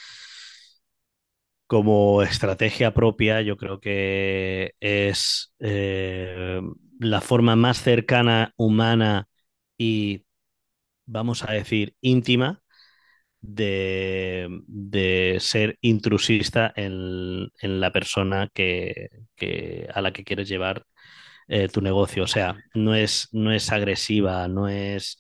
como 1.65 2.21
estrategia 2.21 2.93
propia, 2.93 3.41
yo 3.41 3.57
creo 3.57 3.79
que 3.79 4.75
es 4.79 5.51
eh, 5.57 6.61
la 6.99 7.21
forma 7.21 7.55
más 7.55 7.81
cercana, 7.81 8.53
humana 8.55 9.27
y, 9.79 10.25
vamos 11.07 11.43
a 11.43 11.53
decir, 11.53 11.95
íntima 12.01 12.61
de, 13.41 14.47
de 14.67 15.37
ser 15.39 15.77
intrusista 15.81 16.71
en, 16.75 17.49
en 17.61 17.79
la 17.79 17.91
persona 17.91 18.49
que, 18.53 19.09
que- 19.35 19.87
a 19.93 20.01
la 20.01 20.11
que 20.13 20.23
quieres 20.23 20.49
llevar 20.49 20.83
eh, 21.47 21.67
tu 21.69 21.81
negocio. 21.81 22.23
O 22.23 22.27
sea, 22.27 22.57
no 22.73 22.95
es, 22.95 23.29
no 23.31 23.51
es 23.51 23.71
agresiva, 23.71 24.47
no 24.47 24.67
es, 24.67 25.19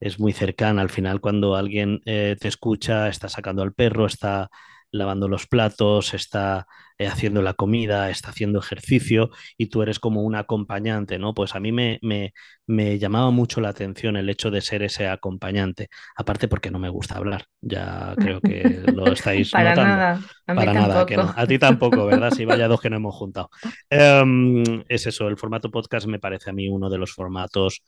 es 0.00 0.18
muy 0.20 0.32
cercana. 0.32 0.82
Al 0.82 0.90
final, 0.90 1.20
cuando 1.20 1.56
alguien 1.56 2.00
eh, 2.06 2.36
te 2.40 2.48
escucha, 2.48 3.08
está 3.08 3.28
sacando 3.28 3.62
al 3.62 3.72
perro, 3.74 4.06
está 4.06 4.50
lavando 4.92 5.28
los 5.28 5.46
platos, 5.48 6.14
está 6.14 6.66
eh, 6.98 7.06
haciendo 7.08 7.42
la 7.42 7.54
comida, 7.54 8.10
está 8.10 8.30
haciendo 8.30 8.58
ejercicio 8.60 9.30
y 9.58 9.66
tú 9.68 9.82
eres 9.82 9.98
como 9.98 10.22
un 10.22 10.36
acompañante, 10.36 11.18
¿no? 11.18 11.34
Pues 11.34 11.54
a 11.54 11.60
mí 11.60 11.72
me, 11.72 11.98
me, 12.02 12.32
me 12.66 12.98
llamaba 12.98 13.30
mucho 13.30 13.60
la 13.60 13.70
atención 13.70 14.16
el 14.16 14.28
hecho 14.30 14.50
de 14.50 14.60
ser 14.60 14.82
ese 14.82 15.08
acompañante, 15.08 15.88
aparte 16.16 16.48
porque 16.48 16.70
no 16.70 16.78
me 16.78 16.88
gusta 16.90 17.16
hablar, 17.16 17.46
ya 17.60 18.14
creo 18.18 18.40
que 18.42 18.82
lo 18.86 19.12
estáis 19.12 19.50
Para 19.50 19.74
notando. 19.74 19.96
nada, 19.96 20.20
a 20.46 20.54
mí 20.54 20.58
Para 20.60 20.72
nada, 20.74 21.06
que 21.06 21.16
no. 21.16 21.32
A 21.36 21.46
ti 21.46 21.58
tampoco, 21.58 22.06
¿verdad? 22.06 22.30
Sí, 22.30 22.44
vaya 22.44 22.68
dos 22.68 22.80
que 22.80 22.90
no 22.90 22.96
hemos 22.96 23.14
juntado. 23.14 23.50
Em, 23.90 24.62
es 24.88 25.06
eso, 25.06 25.28
el 25.28 25.36
formato 25.38 25.70
podcast 25.70 26.06
me 26.06 26.18
parece 26.18 26.50
a 26.50 26.52
mí 26.52 26.68
uno 26.68 26.90
de 26.90 26.98
los 26.98 27.12
formatos, 27.12 27.82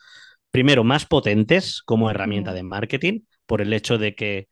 primero, 0.51 0.85
más 0.85 1.07
potentes 1.07 1.83
como 1.85 2.11
herramienta 2.11 2.53
de 2.53 2.63
marketing, 2.63 3.21
por 3.47 3.61
el 3.61 3.73
hecho 3.73 3.99
de 3.99 4.15
que 4.15 4.49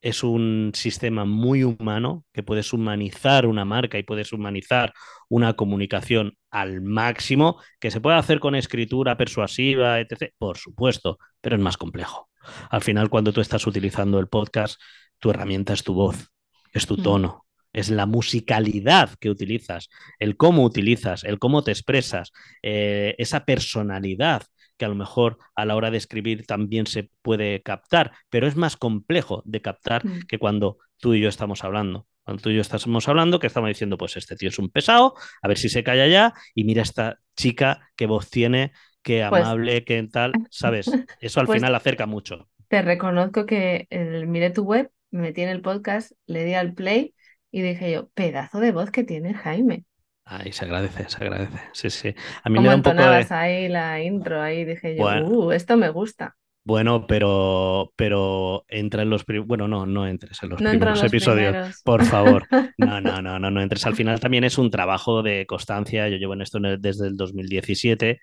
es 0.00 0.22
un 0.22 0.72
sistema 0.74 1.24
muy 1.24 1.64
humano, 1.64 2.24
que 2.32 2.42
puedes 2.42 2.72
humanizar 2.72 3.46
una 3.46 3.64
marca 3.64 3.98
y 3.98 4.04
puedes 4.04 4.32
humanizar 4.32 4.92
una 5.28 5.54
comunicación 5.54 6.34
al 6.50 6.80
máximo, 6.82 7.60
que 7.80 7.90
se 7.90 8.00
puede 8.00 8.16
hacer 8.16 8.40
con 8.40 8.54
escritura 8.54 9.16
persuasiva, 9.16 10.00
etc. 10.00 10.32
Por 10.38 10.56
supuesto, 10.58 11.18
pero 11.40 11.56
es 11.56 11.62
más 11.62 11.76
complejo. 11.76 12.28
Al 12.70 12.82
final, 12.82 13.10
cuando 13.10 13.32
tú 13.32 13.40
estás 13.40 13.66
utilizando 13.66 14.18
el 14.18 14.28
podcast, 14.28 14.80
tu 15.18 15.30
herramienta 15.30 15.72
es 15.72 15.82
tu 15.82 15.94
voz, 15.94 16.28
es 16.72 16.86
tu 16.86 16.96
mm, 16.96 17.02
tono, 17.02 17.46
es 17.72 17.90
la 17.90 18.06
musicalidad 18.06 19.10
que 19.20 19.30
utilizas, 19.30 19.88
el 20.18 20.36
cómo 20.36 20.64
utilizas, 20.64 21.24
el 21.24 21.38
cómo 21.38 21.62
te 21.62 21.72
expresas, 21.72 22.32
eh, 22.62 23.14
esa 23.18 23.44
personalidad 23.44 24.42
que 24.78 24.84
a 24.86 24.88
lo 24.88 24.94
mejor 24.94 25.38
a 25.54 25.64
la 25.66 25.76
hora 25.76 25.90
de 25.90 25.98
escribir 25.98 26.46
también 26.46 26.86
se 26.86 27.10
puede 27.22 27.62
captar, 27.62 28.12
pero 28.30 28.46
es 28.46 28.56
más 28.56 28.76
complejo 28.76 29.42
de 29.44 29.60
captar 29.62 30.06
mm. 30.06 30.20
que 30.28 30.38
cuando 30.38 30.78
tú 30.98 31.14
y 31.14 31.20
yo 31.20 31.28
estamos 31.28 31.64
hablando. 31.64 32.06
Cuando 32.24 32.42
tú 32.42 32.50
y 32.50 32.54
yo 32.56 32.60
estamos 32.60 33.08
hablando, 33.08 33.38
que 33.38 33.46
estamos 33.46 33.68
diciendo, 33.68 33.96
pues 33.98 34.16
este 34.16 34.36
tío 34.36 34.50
es 34.50 34.58
un 34.58 34.70
pesado, 34.70 35.14
a 35.42 35.48
ver 35.48 35.58
si 35.58 35.68
se 35.68 35.82
calla 35.84 36.06
ya, 36.06 36.34
y 36.54 36.64
mira 36.64 36.82
esta 36.82 37.18
chica, 37.36 37.90
qué 37.96 38.06
voz 38.06 38.30
tiene, 38.30 38.72
qué 39.02 39.24
Pues, 39.28 39.44
amable, 39.44 39.84
qué 39.84 40.02
tal, 40.12 40.40
¿sabes? 40.50 40.90
Eso 41.20 41.40
al 41.40 41.46
pues 41.46 41.62
final 41.62 41.74
acerca 41.74 42.06
mucho. 42.06 42.48
te 42.68 42.82
reconozco 42.82 43.46
que 43.46 43.86
el- 43.90 44.26
miré 44.26 44.50
tu 44.50 44.62
web, 44.64 44.90
me 45.10 45.22
metí 45.22 45.42
en 45.42 45.48
el 45.48 45.62
podcast, 45.62 46.12
le 46.26 46.44
di 46.44 46.54
al 46.54 46.74
play 46.74 47.14
y 47.50 47.62
dije 47.62 47.90
yo, 47.92 48.08
pedazo 48.10 48.60
de 48.60 48.72
voz 48.72 48.90
que 48.90 49.04
tiene 49.04 49.34
Jaime. 49.34 49.84
Ahí 50.30 50.52
se 50.52 50.66
agradece, 50.66 51.08
se 51.08 51.24
agradece. 51.24 51.58
Sí, 51.72 51.88
sí. 51.88 52.14
A 52.42 52.50
mí 52.50 52.60
me 52.60 52.68
da 52.68 52.76
un 52.76 52.82
poco 52.82 52.96
de... 52.96 53.26
ahí 53.30 53.68
la 53.68 54.02
intro, 54.02 54.42
ahí 54.42 54.64
dije 54.64 54.94
yo, 54.94 55.02
Bueno, 55.02 55.26
uh, 55.28 55.52
esto 55.52 55.76
me 55.78 55.88
gusta. 55.88 56.36
Bueno, 56.64 57.06
pero, 57.06 57.94
pero 57.96 58.66
entra 58.68 59.00
en 59.02 59.08
los 59.08 59.24
primeros, 59.24 59.48
bueno, 59.48 59.68
no, 59.68 59.86
no 59.86 60.06
entres 60.06 60.42
en 60.42 60.50
los 60.50 60.60
No 60.60 60.68
primeros 60.68 60.98
los 61.02 61.04
episodios, 61.10 61.50
primeros. 61.52 61.82
por 61.82 62.04
favor. 62.04 62.46
No, 62.76 63.00
no, 63.00 63.22
no, 63.22 63.38
no, 63.38 63.50
no 63.50 63.62
entres. 63.62 63.86
Al 63.86 63.96
final 63.96 64.20
también 64.20 64.44
es 64.44 64.58
un 64.58 64.70
trabajo 64.70 65.22
de 65.22 65.46
constancia. 65.46 66.08
Yo 66.08 66.16
llevo 66.18 66.34
en 66.34 66.42
esto 66.42 66.58
desde 66.78 67.06
el 67.06 67.16
2017 67.16 68.20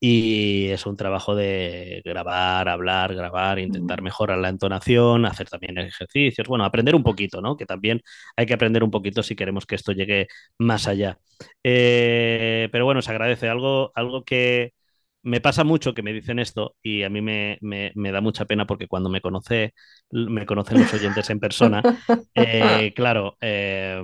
y 0.00 0.68
es 0.68 0.86
un 0.86 0.96
trabajo 0.96 1.34
de 1.34 2.02
grabar, 2.04 2.68
hablar, 2.68 3.14
grabar, 3.14 3.58
intentar 3.58 4.02
mejorar 4.02 4.38
la 4.38 4.48
entonación, 4.50 5.24
hacer 5.26 5.48
también 5.48 5.78
ejercicios, 5.78 6.46
bueno, 6.48 6.64
aprender 6.64 6.94
un 6.94 7.02
poquito, 7.02 7.40
¿no? 7.40 7.56
Que 7.56 7.66
también 7.66 8.02
hay 8.36 8.46
que 8.46 8.54
aprender 8.54 8.84
un 8.84 8.90
poquito 8.90 9.22
si 9.22 9.34
queremos 9.36 9.66
que 9.66 9.74
esto 9.76 9.92
llegue 9.92 10.28
más 10.58 10.86
allá. 10.88 11.18
Eh, 11.64 12.68
pero 12.72 12.84
bueno, 12.84 13.02
se 13.02 13.10
agradece 13.10 13.48
algo, 13.48 13.92
algo 13.94 14.24
que 14.24 14.72
me 15.22 15.40
pasa 15.40 15.64
mucho 15.64 15.94
que 15.94 16.02
me 16.02 16.12
dicen 16.12 16.38
esto 16.38 16.76
y 16.82 17.02
a 17.02 17.10
mí 17.10 17.20
me, 17.22 17.58
me- 17.60 17.92
me 17.96 18.12
da 18.12 18.20
mucha 18.20 18.44
pena 18.44 18.66
porque 18.66 18.86
cuando 18.88 19.10
me 19.10 19.20
conoce, 19.20 19.74
me 20.10 20.46
conocen 20.46 20.78
los 20.78 20.92
oyentes 20.94 21.30
en 21.30 21.40
persona, 21.40 21.86
eh, 22.34 22.92
claro, 22.94 23.36
eh, 23.40 24.02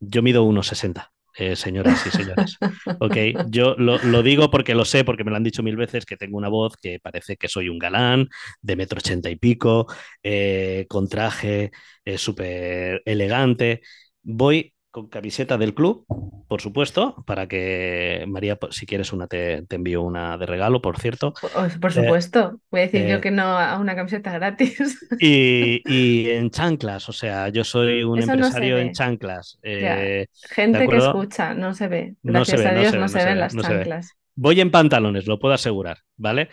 yo 0.00 0.22
mido 0.22 0.44
1,60, 0.44 1.12
eh, 1.42 1.56
señoras 1.56 2.06
y 2.06 2.10
señores. 2.10 2.56
Ok, 3.00 3.16
yo 3.48 3.74
lo, 3.76 3.98
lo 3.98 4.22
digo 4.22 4.50
porque 4.50 4.74
lo 4.74 4.84
sé, 4.84 5.04
porque 5.04 5.24
me 5.24 5.30
lo 5.30 5.36
han 5.36 5.42
dicho 5.42 5.62
mil 5.62 5.76
veces, 5.76 6.06
que 6.06 6.16
tengo 6.16 6.36
una 6.38 6.48
voz 6.48 6.76
que 6.76 7.00
parece 7.00 7.36
que 7.36 7.48
soy 7.48 7.68
un 7.68 7.78
galán 7.78 8.28
de 8.60 8.76
metro 8.76 8.98
ochenta 8.98 9.28
y 9.30 9.36
pico, 9.36 9.86
eh, 10.22 10.86
con 10.88 11.08
traje 11.08 11.70
eh, 12.04 12.18
súper 12.18 13.02
elegante. 13.04 13.80
Voy 14.22 14.72
con 14.92 15.08
camiseta 15.08 15.58
del 15.58 15.74
club, 15.74 16.06
por 16.48 16.62
supuesto, 16.62 17.24
para 17.26 17.48
que 17.48 18.26
María, 18.28 18.56
pues, 18.58 18.76
si 18.76 18.86
quieres 18.86 19.12
una, 19.14 19.28
te, 19.28 19.64
te 19.66 19.76
envío 19.76 20.02
una 20.02 20.38
de 20.38 20.46
regalo, 20.46 20.82
por 20.82 20.98
cierto. 21.00 21.34
Por 21.40 21.80
por 21.80 21.92
Eh, 21.92 21.92
supuesto, 21.92 22.60
voy 22.70 22.80
a 22.80 22.84
decir 22.84 23.04
yo 23.06 23.20
eh, 23.20 23.22
que 23.22 23.30
no 23.32 23.42
a 23.58 23.78
una 23.78 23.96
camiseta 23.96 24.32
gratis. 24.32 24.78
y, 25.18 25.82
y 25.86 26.30
en 26.30 26.50
chanclas, 26.50 27.08
o 27.08 27.12
sea, 27.12 27.48
yo 27.48 27.64
soy 27.64 28.02
un 28.04 28.20
Eso 28.20 28.36
no 28.36 28.50
se 28.52 28.64
empresario 28.64 28.78
en 28.78 28.90
chanclas, 28.92 29.58
eh, 29.62 30.26
¿de 30.70 30.82
gente 30.82 30.88
que 30.88 30.96
escucha, 30.98 31.54
no 31.54 31.74
se 31.74 31.88
ve. 31.88 32.16
No 32.22 32.44
se 32.44 32.56
Gracias 32.56 32.58
ve, 32.58 32.70
a 32.70 32.72
no 32.72 32.84
Dios 32.84 32.96
se 32.96 32.98
no 32.98 33.08
se 33.08 33.22
ven 33.24 33.38
ve, 33.38 33.40
las 33.40 33.56
ve. 33.66 33.90
chanclas. 33.90 34.16
Voy 34.34 34.60
en 34.60 34.70
pantalones, 34.70 35.26
lo 35.26 35.38
puedo 35.38 35.54
asegurar, 35.54 35.98
¿vale? 36.16 36.48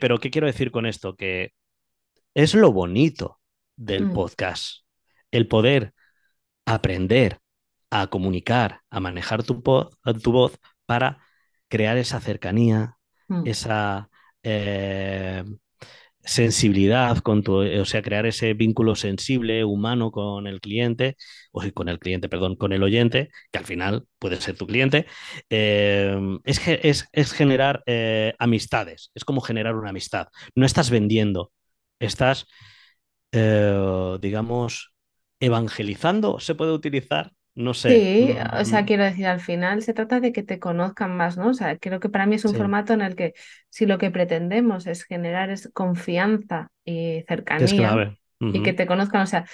Pero 0.00 0.18
¿qué 0.18 0.30
quiero 0.30 0.46
decir 0.46 0.70
con 0.70 0.86
esto? 0.86 1.16
Que 1.16 1.52
es 2.34 2.54
lo 2.54 2.72
bonito 2.72 3.40
del 3.76 4.08
Mm, 4.08 4.10
podcast, 4.10 4.84
el 5.32 5.48
poder 5.48 5.94
aprender 6.66 7.40
a 7.92 8.08
comunicar, 8.08 8.80
a 8.90 9.00
manejar 9.00 9.44
tu, 9.44 9.62
po- 9.62 9.90
tu 10.24 10.32
voz 10.32 10.58
para 10.86 11.18
crear 11.68 11.98
esa 11.98 12.20
cercanía, 12.20 12.96
mm. 13.28 13.42
esa 13.46 14.10
eh, 14.42 15.44
sensibilidad 16.24 17.18
con 17.18 17.42
tu, 17.42 17.56
o 17.58 17.84
sea, 17.84 18.02
crear 18.02 18.26
ese 18.26 18.54
vínculo 18.54 18.94
sensible, 18.94 19.64
humano 19.64 20.12
con 20.12 20.46
el 20.46 20.60
cliente, 20.60 21.16
o 21.52 21.62
con 21.74 21.88
el 21.88 21.98
cliente, 21.98 22.28
perdón, 22.28 22.56
con 22.56 22.72
el 22.72 22.82
oyente, 22.82 23.30
que 23.50 23.58
al 23.58 23.66
final 23.66 24.06
puede 24.18 24.40
ser 24.40 24.56
tu 24.56 24.66
cliente, 24.66 25.06
eh, 25.50 26.16
es, 26.44 26.60
es, 26.68 27.08
es 27.12 27.32
generar 27.32 27.82
eh, 27.86 28.34
amistades, 28.38 29.10
es 29.14 29.24
como 29.24 29.40
generar 29.40 29.74
una 29.76 29.90
amistad. 29.90 30.28
No 30.54 30.64
estás 30.66 30.90
vendiendo, 30.90 31.52
estás, 31.98 32.46
eh, 33.32 34.18
digamos, 34.20 34.92
evangelizando, 35.40 36.38
se 36.40 36.54
puede 36.54 36.72
utilizar, 36.72 37.32
no 37.54 37.74
sé. 37.74 38.10
Sí, 38.14 38.36
o 38.52 38.64
sea, 38.64 38.84
Mm, 38.84 38.86
quiero 38.86 39.02
decir, 39.04 39.26
al 39.26 39.40
final 39.40 39.82
se 39.82 39.92
trata 39.92 40.20
de 40.20 40.32
que 40.32 40.42
te 40.44 40.60
conozcan 40.60 41.16
más, 41.16 41.36
¿no? 41.36 41.48
O 41.48 41.54
sea, 41.54 41.76
creo 41.78 41.98
que 42.00 42.08
para 42.08 42.26
mí 42.26 42.36
es 42.36 42.44
un 42.44 42.54
sí, 42.54 42.56
formato 42.56 42.92
en 42.92 43.00
el 43.02 43.16
que 43.16 43.34
si 43.70 43.86
lo 43.86 43.98
que 43.98 44.10
pretendemos 44.12 44.86
es 44.86 45.04
generar 45.04 45.50
es 45.50 45.68
confianza 45.74 46.70
y 46.84 47.22
que 47.56 47.64
es 47.64 47.74
cercanía 47.74 47.74
clave. 47.74 48.18
y 48.50 48.62
que 48.62 48.72
te 48.72 48.86
conozcan, 48.86 49.22
o 49.22 49.26
sea, 49.26 49.46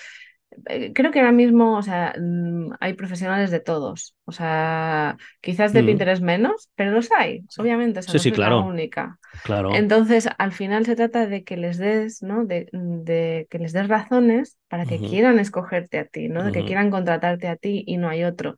creo 0.95 1.11
que 1.13 1.21
ahora 1.21 1.33
mismo, 1.33 1.77
o 1.79 1.83
sea, 1.83 2.15
mm, 2.19 2.73
hay 2.81 2.95
profesionales 2.95 3.51
de 3.51 3.61
todos. 3.61 4.15
O 4.25 4.33
sea, 4.33 5.17
quizás 5.41 5.73
de 5.73 5.83
ujú, 5.83 5.85
Pinterest 5.85 6.23
menos, 6.23 6.71
pero 6.75 6.93
los 6.93 7.11
hay. 7.13 7.45
Obviamente, 7.57 8.01
o 8.01 8.03
sea, 8.03 8.15
Sí, 8.15 8.19
no 8.19 8.25
sí, 8.25 8.33
soy 8.33 8.39
la 8.39 8.55
claro, 8.55 8.61
única. 8.61 9.19
claro. 9.43 9.87
Entonces, 9.87 10.29
al 10.39 10.53
final 10.53 10.87
se 10.87 10.97
trata 10.97 11.27
de 11.27 11.45
que 11.45 11.57
les 11.57 11.79
des, 11.79 12.23
¿no? 12.23 12.45
De, 12.47 12.69
de 12.73 13.47
que 13.51 13.59
les 13.59 13.73
des 13.73 13.89
razones 13.89 14.59
para 14.69 14.87
que 14.87 15.03
quieran 15.03 15.39
escogerte 15.39 15.99
a 15.99 16.07
ti, 16.07 16.29
¿no? 16.29 16.45
De 16.45 16.53
que 16.53 16.65
quieran 16.65 16.91
contratarte 16.91 17.49
a 17.49 17.57
ti 17.57 17.85
y 17.87 17.99
no 17.99 18.09
hay 18.09 18.25
otro. 18.25 18.57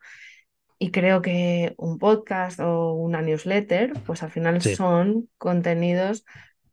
Y 0.78 0.90
creo 0.92 1.22
que 1.22 1.74
un 1.78 1.98
podcast 1.98 2.60
o 2.60 2.94
una 2.94 3.22
newsletter, 3.22 3.98
pues 4.04 4.22
al 4.22 4.30
final 4.30 4.62
Sí, 4.62 4.76
son 4.76 5.28
contenidos 5.38 6.24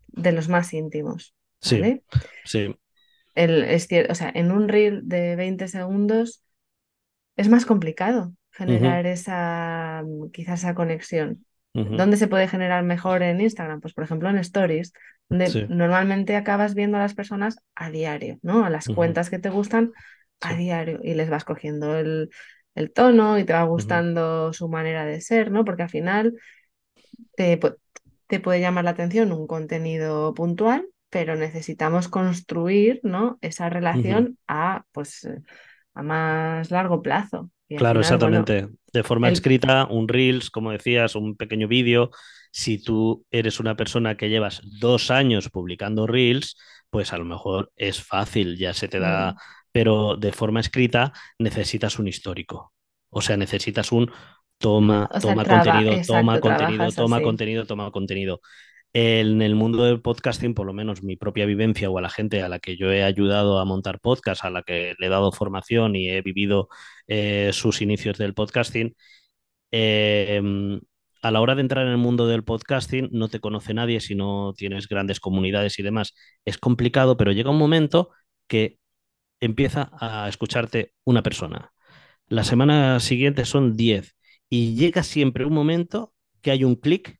de 0.08 0.32
los 0.34 0.50
más 0.50 0.74
íntimos, 0.74 1.36
sí, 1.62 1.92
sí. 2.44 2.76
El, 3.38 3.64
es 3.64 3.90
cier- 3.90 4.12
o 4.12 4.16
sea, 4.16 4.32
en 4.36 4.52
un 4.52 4.68
reel 4.70 5.02
de 5.08 5.36
20 5.38 5.68
segundos 5.70 6.44
es 7.36 7.50
más 7.50 7.66
complicado 7.66 8.34
generar 8.52 9.06
esa, 9.06 10.04
mm, 10.06 10.32
quizás 10.32 10.60
esa 10.62 10.76
conexión. 10.76 11.46
ujú, 11.76 11.98
¿Dónde 11.98 12.18
se 12.18 12.28
puede 12.28 12.48
generar 12.48 12.84
mejor 12.84 13.24
en 13.24 13.42
Instagram? 13.42 13.82
Pues 13.82 13.94
por 13.94 14.04
ejemplo 14.04 14.30
en 14.30 14.38
Stories, 14.40 14.94
donde 15.30 15.46
Sí. 15.52 15.66
normalmente 15.68 16.36
acabas 16.36 16.76
viendo 16.76 16.98
a 16.98 17.02
las 17.02 17.14
personas 17.16 17.58
a 17.76 17.90
diario, 17.92 18.40
¿no? 18.42 18.66
A 18.66 18.70
las 18.70 18.90
cuentas 18.90 19.30
que 19.30 19.40
te 19.40 19.50
gustan 19.50 19.94
a 20.42 20.50
Sí. 20.50 20.56
diario 20.56 21.00
y 21.04 21.14
les 21.16 21.30
vas 21.30 21.46
cogiendo 21.46 21.98
el, 21.98 22.30
el 22.76 22.92
tono 22.94 23.38
y 23.40 23.44
te 23.46 23.54
va 23.54 23.64
gustando 23.64 24.54
su 24.54 24.70
manera 24.70 25.06
de 25.06 25.22
ser, 25.22 25.52
¿no? 25.52 25.66
Porque 25.66 25.84
al 25.84 25.90
final 25.90 26.36
te, 27.36 27.60
te 28.28 28.40
puede 28.40 28.60
llamar 28.62 28.84
la 28.86 28.92
atención 28.92 29.32
un 29.32 29.48
contenido 29.48 30.34
puntual, 30.34 30.88
pero 31.10 31.36
necesitamos 31.36 32.08
construir, 32.08 33.00
¿no? 33.04 33.38
esa 33.42 33.70
relación 33.70 34.38
a, 34.48 34.84
pues, 34.92 35.28
a 35.94 36.04
más 36.04 36.72
largo 36.72 37.02
plazo. 37.02 37.50
Claro, 37.70 38.02
final, 38.02 38.20
bueno, 38.20 38.42
exactamente. 38.42 38.68
De 38.94 39.04
forma 39.04 39.28
el... 39.28 39.34
escrita, 39.34 39.88
un 39.90 40.08
Reels, 40.08 40.50
como 40.50 40.72
decías, 40.72 41.16
un 41.16 41.36
pequeño 41.36 41.68
vídeo. 41.68 42.12
Si 42.52 42.82
tú 42.82 43.26
eres 43.30 43.60
una 43.60 43.76
persona 43.76 44.16
que 44.16 44.30
llevas 44.30 44.62
dos 44.80 45.12
años 45.12 45.50
publicando 45.50 46.08
Reels, 46.08 46.58
pues 46.90 47.14
a 47.14 47.18
lo 47.18 47.26
mejor 47.26 47.72
es 47.76 48.02
fácil, 48.02 48.58
ya 48.58 48.74
se 48.74 48.88
te 48.88 49.00
da, 49.00 49.36
pero 49.72 50.16
de 50.16 50.32
forma 50.32 50.62
escrita 50.62 51.14
necesitas 51.38 52.00
un 52.00 52.08
histórico. 52.08 52.74
O 53.10 53.22
sea, 53.22 53.38
necesitas 53.38 53.92
un 53.92 54.12
toma, 54.58 55.10
O 55.12 55.20
sea, 55.20 55.32
toma 55.32 55.44
traba, 55.44 55.74
contenido, 55.74 56.02
toma 56.06 56.40
contenido, 56.40 56.92
toma 56.92 57.18
así. 57.18 57.24
contenido, 57.24 57.66
toma 57.66 57.92
contenido. 57.92 58.42
En 58.94 59.42
el 59.42 59.56
mundo 59.56 59.84
del 59.84 60.02
podcasting, 60.02 60.54
por 60.54 60.66
lo 60.66 60.74
menos 60.74 61.04
mi 61.04 61.18
propia 61.18 61.46
vivencia 61.46 61.90
o 61.90 61.98
a 61.98 62.02
la 62.02 62.10
gente 62.10 62.42
a 62.42 62.50
la 62.50 62.60
que 62.60 62.78
yo 62.78 62.92
he 62.92 63.04
ayudado 63.04 63.60
a 63.60 63.66
montar 63.66 64.00
podcast, 64.00 64.44
a 64.46 64.50
la 64.50 64.64
que 64.64 64.96
le 64.98 65.06
he 65.08 65.10
dado 65.10 65.32
formación 65.32 65.96
y 65.96 66.10
he 66.10 66.22
vivido 66.22 66.68
eh, 67.08 67.52
sus 67.54 67.82
inicios 67.82 68.18
del 68.18 68.34
podcasting, 68.34 68.96
eh, 69.72 70.42
a 71.22 71.32
la 71.32 71.42
hora 71.42 71.56
de 71.56 71.62
entrar 71.62 71.86
en 71.86 71.92
el 71.92 71.98
mundo 71.98 72.28
del 72.28 72.44
podcasting 72.44 73.10
no 73.12 73.28
te 73.28 73.40
conoce 73.40 73.74
nadie 73.74 74.00
si 74.00 74.16
no 74.16 74.54
tienes 74.56 74.88
grandes 74.88 75.20
comunidades 75.20 75.80
y 75.80 75.84
demás. 75.84 76.14
Es 76.46 76.58
complicado, 76.58 77.18
pero 77.18 77.32
llega 77.32 77.52
un 77.52 77.58
momento 77.58 78.12
que 78.48 78.80
empieza 79.40 79.92
a 80.00 80.30
escucharte 80.30 80.94
una 81.04 81.24
persona. 81.24 81.74
La 82.28 82.44
semana 82.44 83.00
siguiente 83.00 83.46
son 83.46 83.76
10 83.76 84.16
y 84.50 84.76
llega 84.76 85.04
siempre 85.04 85.46
un 85.46 85.54
momento 85.54 86.14
que 86.42 86.52
hay 86.52 86.64
un 86.64 86.76
clic 86.76 87.20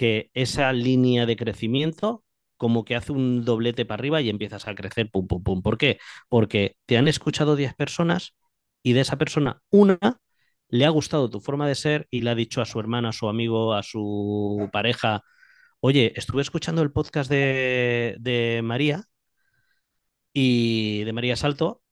que 0.00 0.30
esa 0.34 0.72
línea 0.72 1.26
de 1.26 1.36
crecimiento 1.36 2.24
como 2.56 2.86
que 2.86 2.96
hace 2.96 3.12
un 3.12 3.44
doblete 3.44 3.84
para 3.84 4.00
arriba 4.00 4.22
y 4.22 4.30
empiezas 4.30 4.66
a 4.66 4.74
crecer, 4.74 5.10
pum, 5.10 5.26
pum, 5.26 5.42
pum. 5.42 5.62
¿Por 5.62 5.76
qué? 5.78 5.98
Porque 6.30 6.76
te 6.86 6.96
han 6.98 7.06
escuchado 7.08 7.54
10 7.56 7.74
personas 7.74 8.34
y 8.82 8.94
de 8.94 9.02
esa 9.02 9.18
persona 9.18 9.62
una 9.70 9.98
le 10.68 10.86
ha 10.86 10.90
gustado 10.90 11.28
tu 11.30 11.40
forma 11.40 11.68
de 11.68 11.74
ser 11.74 12.08
y 12.10 12.22
le 12.22 12.30
ha 12.30 12.34
dicho 12.34 12.62
a 12.62 12.66
su 12.66 12.80
hermana, 12.80 13.10
a 13.10 13.12
su 13.12 13.28
amigo, 13.28 13.74
a 13.74 13.82
su 13.82 14.70
pareja, 14.72 15.22
oye, 15.80 16.14
estuve 16.16 16.42
escuchando 16.42 16.82
el 16.82 16.92
podcast 16.92 17.30
de, 17.30 18.16
de 18.20 18.62
María 18.64 19.04
y 20.32 21.04
de 21.04 21.12
María 21.12 21.36
Salto 21.36 21.82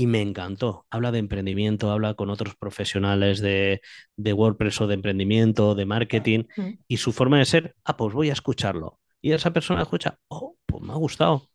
y 0.00 0.06
me 0.06 0.22
encantó. 0.22 0.86
Habla 0.88 1.12
de 1.12 1.18
emprendimiento, 1.18 1.90
habla 1.90 2.14
con 2.14 2.30
otros 2.30 2.56
profesionales 2.56 3.40
de, 3.40 3.82
de 4.16 4.32
WordPress 4.32 4.80
o 4.80 4.86
de 4.86 4.94
emprendimiento, 4.94 5.74
de 5.74 5.84
marketing, 5.84 6.44
y 6.88 6.96
su 6.96 7.12
forma 7.12 7.38
de 7.38 7.44
ser, 7.44 7.76
ah, 7.84 7.98
pues 7.98 8.14
voy 8.14 8.30
a 8.30 8.32
escucharlo. 8.32 8.98
Y 9.20 9.32
esa 9.32 9.52
persona 9.52 9.82
escucha, 9.82 10.18
oh, 10.28 10.56
pues 10.64 10.82
me 10.82 10.94
ha 10.94 10.96
gustado. 10.96 11.50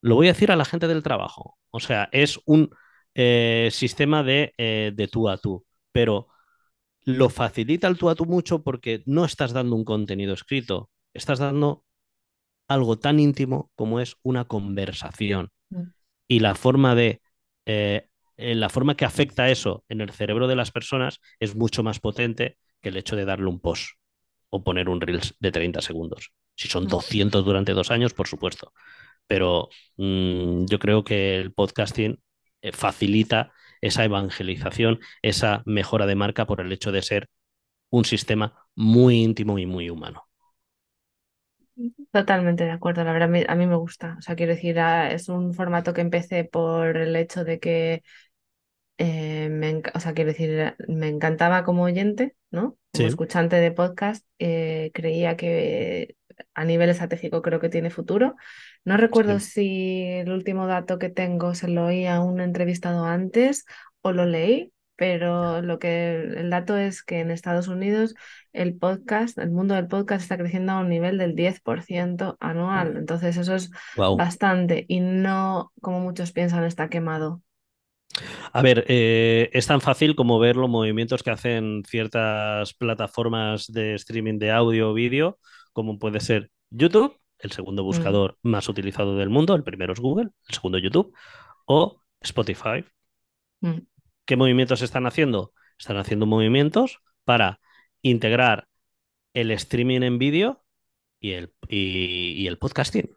Lo 0.00 0.14
voy 0.14 0.28
a 0.28 0.32
decir 0.32 0.52
a 0.52 0.56
la 0.56 0.64
gente 0.64 0.86
del 0.86 1.02
trabajo. 1.02 1.58
O 1.72 1.80
sea, 1.80 2.08
es 2.12 2.38
un 2.46 2.70
eh, 3.16 3.70
sistema 3.72 4.22
de, 4.22 4.54
eh, 4.56 4.92
de 4.94 5.08
tú 5.08 5.28
a 5.28 5.36
tú, 5.36 5.66
pero 5.90 6.28
lo 7.02 7.30
facilita 7.30 7.88
el 7.88 7.98
tú 7.98 8.10
a 8.10 8.14
tú 8.14 8.26
mucho 8.26 8.62
porque 8.62 9.02
no 9.06 9.24
estás 9.24 9.52
dando 9.52 9.74
un 9.74 9.84
contenido 9.84 10.34
escrito, 10.34 10.88
estás 11.14 11.40
dando 11.40 11.84
algo 12.68 12.96
tan 13.00 13.18
íntimo 13.18 13.72
como 13.74 13.98
es 13.98 14.18
una 14.22 14.44
conversación 14.44 15.50
mm, 15.70 15.82
y 16.28 16.38
la 16.38 16.54
forma 16.54 16.94
de 16.94 17.20
eh, 17.70 18.08
eh, 18.36 18.54
la 18.56 18.68
forma 18.68 18.96
que 18.96 19.04
afecta 19.04 19.48
eso 19.48 19.84
en 19.88 20.00
el 20.00 20.10
cerebro 20.10 20.48
de 20.48 20.56
las 20.56 20.72
personas 20.72 21.20
es 21.38 21.54
mucho 21.54 21.82
más 21.82 22.00
potente 22.00 22.56
que 22.80 22.88
el 22.88 22.96
hecho 22.96 23.14
de 23.14 23.24
darle 23.24 23.46
un 23.46 23.60
post 23.60 23.92
o 24.50 24.64
poner 24.64 24.88
un 24.88 25.00
reels 25.00 25.36
de 25.38 25.52
30 25.52 25.80
segundos. 25.80 26.32
Si 26.56 26.66
son 26.68 26.84
mm. 26.84 26.88
200 26.88 27.44
durante 27.44 27.72
dos 27.72 27.90
años, 27.90 28.12
por 28.12 28.26
supuesto. 28.26 28.72
Pero 29.28 29.68
mmm, 29.96 30.64
yo 30.66 30.78
creo 30.80 31.04
que 31.04 31.36
el 31.36 31.52
podcasting 31.52 32.20
eh, 32.62 32.72
facilita 32.72 33.52
esa 33.80 34.04
evangelización, 34.04 34.98
esa 35.22 35.62
mejora 35.64 36.06
de 36.06 36.16
marca 36.16 36.46
por 36.46 36.60
el 36.60 36.72
hecho 36.72 36.90
de 36.92 37.02
ser 37.02 37.28
un 37.90 38.04
sistema 38.04 38.66
muy 38.74 39.22
íntimo 39.22 39.58
y 39.58 39.66
muy 39.66 39.90
humano. 39.90 40.29
Totalmente 42.12 42.64
de 42.64 42.70
acuerdo, 42.72 43.04
la 43.04 43.12
verdad 43.12 43.28
a 43.28 43.32
mí, 43.32 43.44
a 43.48 43.54
mí 43.54 43.66
me 43.66 43.76
gusta. 43.76 44.16
O 44.18 44.22
sea, 44.22 44.34
quiero 44.36 44.54
decir, 44.54 44.80
ah, 44.80 45.12
es 45.12 45.28
un 45.28 45.54
formato 45.54 45.92
que 45.94 46.00
empecé 46.00 46.44
por 46.44 46.96
el 46.96 47.14
hecho 47.16 47.44
de 47.44 47.60
que 47.60 48.02
eh, 48.98 49.48
me, 49.50 49.82
o 49.94 50.00
sea, 50.00 50.14
quiero 50.14 50.30
decir, 50.32 50.74
me 50.88 51.08
encantaba 51.08 51.64
como 51.64 51.84
oyente, 51.84 52.36
¿no? 52.50 52.76
Como 52.92 53.08
Sí, 53.08 53.08
escuchante 53.08 53.56
de 53.56 53.72
podcast, 53.72 54.26
eh, 54.38 54.90
creía 54.94 55.36
que 55.36 56.16
a 56.54 56.64
nivel 56.64 56.90
estratégico 56.90 57.42
creo 57.42 57.60
que 57.60 57.68
tiene 57.70 57.90
futuro. 57.90 58.36
No 58.84 58.96
recuerdo 58.96 59.38
sí. 59.38 59.40
si 59.40 60.04
el 60.04 60.30
último 60.32 60.66
dato 60.66 60.98
que 60.98 61.10
tengo 61.10 61.54
se 61.54 61.68
lo 61.68 61.86
oí 61.86 62.06
a 62.06 62.20
un 62.20 62.40
entrevistado 62.40 63.04
antes 63.04 63.64
o 64.02 64.12
lo 64.12 64.26
leí, 64.26 64.72
pero 65.00 65.62
lo 65.62 65.78
que 65.80 66.16
el 66.20 66.50
dato 66.50 66.76
es 66.76 67.02
que 67.02 67.20
en 67.20 67.32
Estados 67.32 67.68
Unidos 67.68 68.14
el 68.52 68.76
podcast, 68.78 69.38
el 69.38 69.50
mundo 69.50 69.74
del 69.74 69.88
podcast 69.88 70.22
está 70.22 70.38
creciendo 70.38 70.72
a 70.74 70.80
un 70.80 70.90
nivel 70.90 71.18
del 71.18 71.34
10% 71.36 72.36
anual. 72.40 72.96
Entonces 72.98 73.36
eso 73.38 73.54
es 73.54 73.70
Wow. 73.94 74.16
bastante 74.16 74.84
y 74.88 75.00
no, 75.00 75.72
como 75.82 76.00
muchos 76.00 76.32
piensan, 76.32 76.64
está 76.64 76.90
quemado. 76.90 77.42
A 78.52 78.62
ver, 78.62 78.84
eh, 78.88 79.50
es 79.52 79.66
tan 79.66 79.80
fácil 79.80 80.14
como 80.16 80.38
ver 80.38 80.56
los 80.56 80.68
movimientos 80.68 81.22
que 81.22 81.30
hacen 81.30 81.82
ciertas 81.86 82.74
plataformas 82.74 83.66
de 83.72 83.94
streaming 83.94 84.38
de 84.38 84.50
audio 84.50 84.90
o 84.90 84.94
vídeo, 84.94 85.38
como 85.72 85.98
puede 85.98 86.20
ser 86.20 86.50
YouTube, 86.70 87.16
el 87.38 87.52
segundo 87.52 87.84
Mm, 87.90 88.14
buscador 88.14 88.38
más 88.42 88.68
utilizado 88.68 89.16
del 89.16 89.30
mundo, 89.30 89.54
el 89.54 89.64
primero 89.64 89.92
es 89.92 90.00
Google, 90.00 90.30
el 90.48 90.54
segundo 90.54 90.78
YouTube, 90.78 91.14
o 91.66 92.00
Spotify. 92.20 92.84
mm. 93.62 93.86
¿Qué 94.30 94.36
movimientos 94.36 94.80
están 94.82 95.08
haciendo? 95.08 95.52
Están 95.76 95.96
haciendo 95.96 96.24
movimientos 96.24 97.00
para 97.24 97.58
integrar 98.00 98.68
el 99.34 99.50
streaming 99.50 100.02
en 100.02 100.18
vídeo 100.18 100.62
y 101.18 101.32
el, 101.32 101.52
y, 101.66 102.34
y 102.40 102.46
el 102.46 102.56
podcasting, 102.56 103.10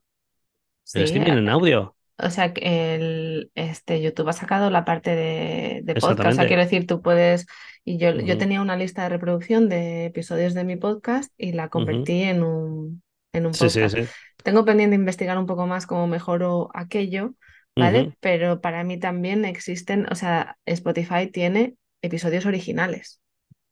el 0.96 1.04
streaming 1.04 1.34
en 1.34 1.50
audio. 1.50 1.96
O 2.18 2.32
sea, 2.32 2.52
el, 2.56 3.52
este, 3.54 4.02
YouTube 4.02 4.28
ha 4.28 4.34
sacado 4.34 4.72
la 4.72 4.86
parte 4.86 5.16
de, 5.16 5.82
de 5.84 5.94
podcast. 5.94 6.32
O 6.32 6.34
sea, 6.34 6.48
quiero 6.48 6.64
decir, 6.64 6.88
tú 6.88 7.04
puedes. 7.04 7.46
Y 7.86 8.00
yo, 8.00 8.14
yo 8.14 8.40
tenía 8.40 8.64
una 8.64 8.76
lista 8.76 9.04
de 9.04 9.10
reproducción 9.10 9.70
de 9.70 10.06
episodios 10.06 10.56
de 10.56 10.64
mi 10.64 10.78
podcast 10.78 11.32
y 11.38 11.52
la 11.52 11.70
convertí 11.70 12.24
en 12.24 12.42
un, 12.42 13.04
en 13.34 13.46
un 13.46 13.54
Sí, 13.54 13.70
sí, 13.70 13.82
podcast. 13.82 14.10
sí. 14.10 14.16
Tengo 14.44 14.66
pendiente 14.66 14.96
investigar 14.96 15.38
un 15.38 15.46
poco 15.46 15.68
más 15.68 15.86
cómo 15.86 16.08
mejoro 16.08 16.72
aquello, 16.74 17.36
¿vale? 17.76 18.14
Pero 18.20 18.62
para 18.62 18.84
mí 18.84 19.00
también 19.00 19.46
existen, 19.46 20.06
o 20.12 20.16
sea, 20.16 20.58
Spotify 20.66 21.28
tiene 21.32 21.76
episodios 22.02 22.46
originales. 22.46 23.20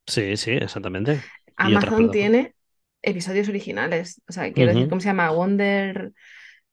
Sí, 0.07 0.38
sí, 0.38 0.52
exactamente. 0.52 1.22
Amazon 1.56 2.11
tiene 2.11 2.56
episodios 3.02 3.49
originales. 3.49 4.22
O 4.28 4.32
sea, 4.32 4.52
quiero 4.52 4.73
decir, 4.73 4.90
¿cómo 4.90 5.02
se 5.02 5.07
llama? 5.07 5.30
Wonder. 5.32 6.11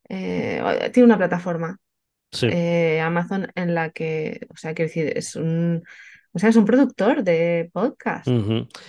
eh, 0.09 0.91
tiene 0.93 1.07
una 1.07 1.19
plataforma 1.19 1.79
Sí. 2.31 2.47
eh, 2.51 3.01
Amazon 3.01 3.51
en 3.55 3.75
la 3.75 3.91
que, 3.91 4.47
o 4.51 4.57
sea, 4.57 4.75
quiero 4.75 4.89
decir, 4.89 5.13
es 5.17 5.35
un, 5.35 5.83
o 6.33 6.39
sea, 6.39 6.51
es 6.51 6.57
un 6.57 6.65
productor 6.67 7.25
de 7.25 7.71
podcast. 7.73 8.29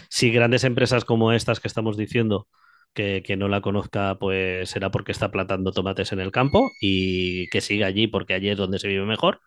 Si 0.09 0.31
grandes 0.31 0.63
empresas 0.65 1.05
como 1.05 1.31
estas 1.31 1.59
que 1.59 1.67
estamos 1.69 1.95
diciendo, 1.97 2.47
que, 2.93 3.23
que 3.23 3.37
no 3.37 3.47
la 3.47 3.61
conozca, 3.61 4.17
pues 4.19 4.69
será 4.69 4.91
porque 4.91 5.11
está 5.11 5.31
plantando 5.31 5.71
tomates 5.71 6.11
en 6.11 6.19
el 6.19 6.31
campo 6.31 6.71
y 6.81 7.47
que 7.49 7.61
siga 7.61 7.87
allí 7.87 8.07
porque 8.07 8.33
allí 8.33 8.49
es 8.49 8.57
donde 8.57 8.79
se 8.79 8.87
vive 8.87 9.05
mejor. 9.05 9.41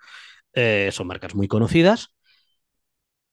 Eh, 0.54 0.90
son 0.92 1.06
marcas 1.08 1.34
muy 1.34 1.48
conocidas. 1.48 2.14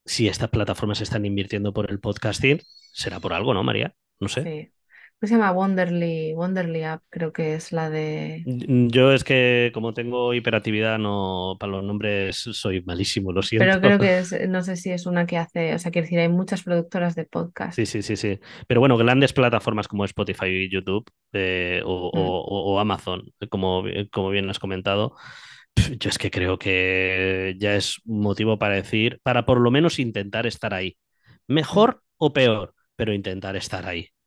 Si 0.04 0.28
estas 0.28 0.50
plataformas 0.50 1.00
están 1.00 1.24
invirtiendo 1.24 1.72
por 1.72 1.90
el 1.90 2.00
podcasting, 2.00 2.60
será 2.92 3.20
por 3.20 3.32
algo, 3.32 3.54
¿no, 3.54 3.62
María? 3.62 3.94
No 4.18 4.28
sé. 4.28 4.42
Sí. 4.42 4.72
¿Cómo 5.20 5.28
se 5.28 5.34
llama? 5.34 5.52
Wonderly, 5.52 6.34
Wonderly 6.34 6.82
App, 6.84 7.02
creo 7.10 7.32
que 7.32 7.54
es 7.54 7.72
la 7.72 7.90
de. 7.90 8.48
Yo 8.88 9.12
es 9.12 9.22
que 9.24 9.70
como 9.74 9.92
tengo 9.92 10.32
hiperactividad, 10.34 10.98
no, 10.98 11.56
para 11.60 11.72
los 11.72 11.84
nombres 11.84 12.36
soy 12.38 12.80
malísimo, 12.82 13.32
lo 13.32 13.42
Pero 13.56 13.80
siento. 13.80 13.80
creo 13.80 14.00
que 14.00 14.18
es, 14.18 14.32
no 14.48 14.62
sé 14.64 14.76
si 14.76 14.90
es 14.90 15.06
una 15.06 15.26
que 15.26 15.38
hace, 15.38 15.74
o 15.74 15.78
sea, 15.78 15.90
quiero 15.92 16.06
decir, 16.06 16.18
hay 16.18 16.28
muchas 16.28 16.62
productoras 16.64 17.14
de 17.14 17.26
podcast. 17.26 17.76
Sí, 17.76 17.86
sí, 17.86 18.02
sí, 18.02 18.16
sí. 18.16 18.40
Pero 18.66 18.80
bueno, 18.80 18.96
grandes 18.96 19.32
plataformas 19.32 19.86
como 19.86 20.04
Spotify 20.04 20.46
y 20.46 20.68
YouTube 20.70 21.08
eh, 21.32 21.80
o, 21.84 22.08
Mm, 22.14 22.34
o- 22.44 22.74
o- 22.74 22.80
Amazon, 22.80 23.22
como, 23.48 23.84
como 24.10 24.30
bien 24.30 24.50
has 24.50 24.58
comentado, 24.58 25.14
yo 26.00 26.10
es 26.10 26.18
que 26.18 26.30
creo 26.30 26.58
que 26.58 27.56
ya 27.58 27.76
es 27.76 28.00
motivo 28.04 28.58
para 28.58 28.74
decir, 28.76 29.20
para 29.22 29.46
por 29.46 29.60
lo 29.60 29.70
menos 29.70 29.98
intentar 30.00 30.46
estar 30.46 30.74
ahí. 30.74 30.96
mm, 31.72 31.86
Mejor 31.86 32.02
o 32.18 32.32
peor, 32.32 32.74
pero 32.96 33.14
intentar 33.14 33.56
estar 33.56 33.86
ahí, 33.86 34.08
mm. 34.08 34.19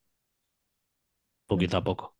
Poquito 1.47 1.77
a 1.77 1.83
poco. 1.83 2.15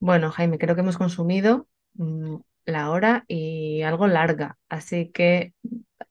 Bueno, 0.00 0.30
Jaime, 0.30 0.58
creo 0.58 0.74
que 0.74 0.82
hemos 0.82 0.98
consumido 0.98 1.68
mm, 1.94 2.36
la 2.66 2.90
hora 2.90 3.24
y 3.28 3.82
algo 3.82 4.06
larga, 4.06 4.58
así 4.68 5.10
que 5.12 5.54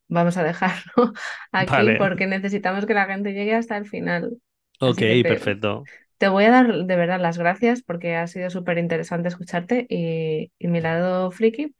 vamos 0.07 0.37
a 0.37 0.43
dejarlo 0.43 1.13
aquí 1.51 1.91
Vale, 1.91 1.97
porque 1.97 2.27
necesitamos 2.27 2.85
que 2.85 2.93
la 2.95 3.05
gente 3.07 3.33
llegue 3.33 3.55
hasta 3.55 3.77
el 3.77 3.87
final. 3.87 4.37
Ok, 4.79 5.01
te, 5.21 5.21
perfecto. 5.25 5.89
te 6.19 6.27
voy 6.29 6.45
a 6.45 6.51
dar 6.51 6.85
de 6.85 6.97
verdad 6.97 7.21
las 7.21 7.37
gracias 7.39 7.83
porque 7.83 8.15
ha 8.15 8.27
sido 8.27 8.49
súper 8.51 8.77
interesante 8.79 9.29
escucharte 9.29 9.87
y, 9.89 10.51
y 10.59 10.67
mi 10.69 10.81
lado 10.81 11.31
friki 11.31 11.75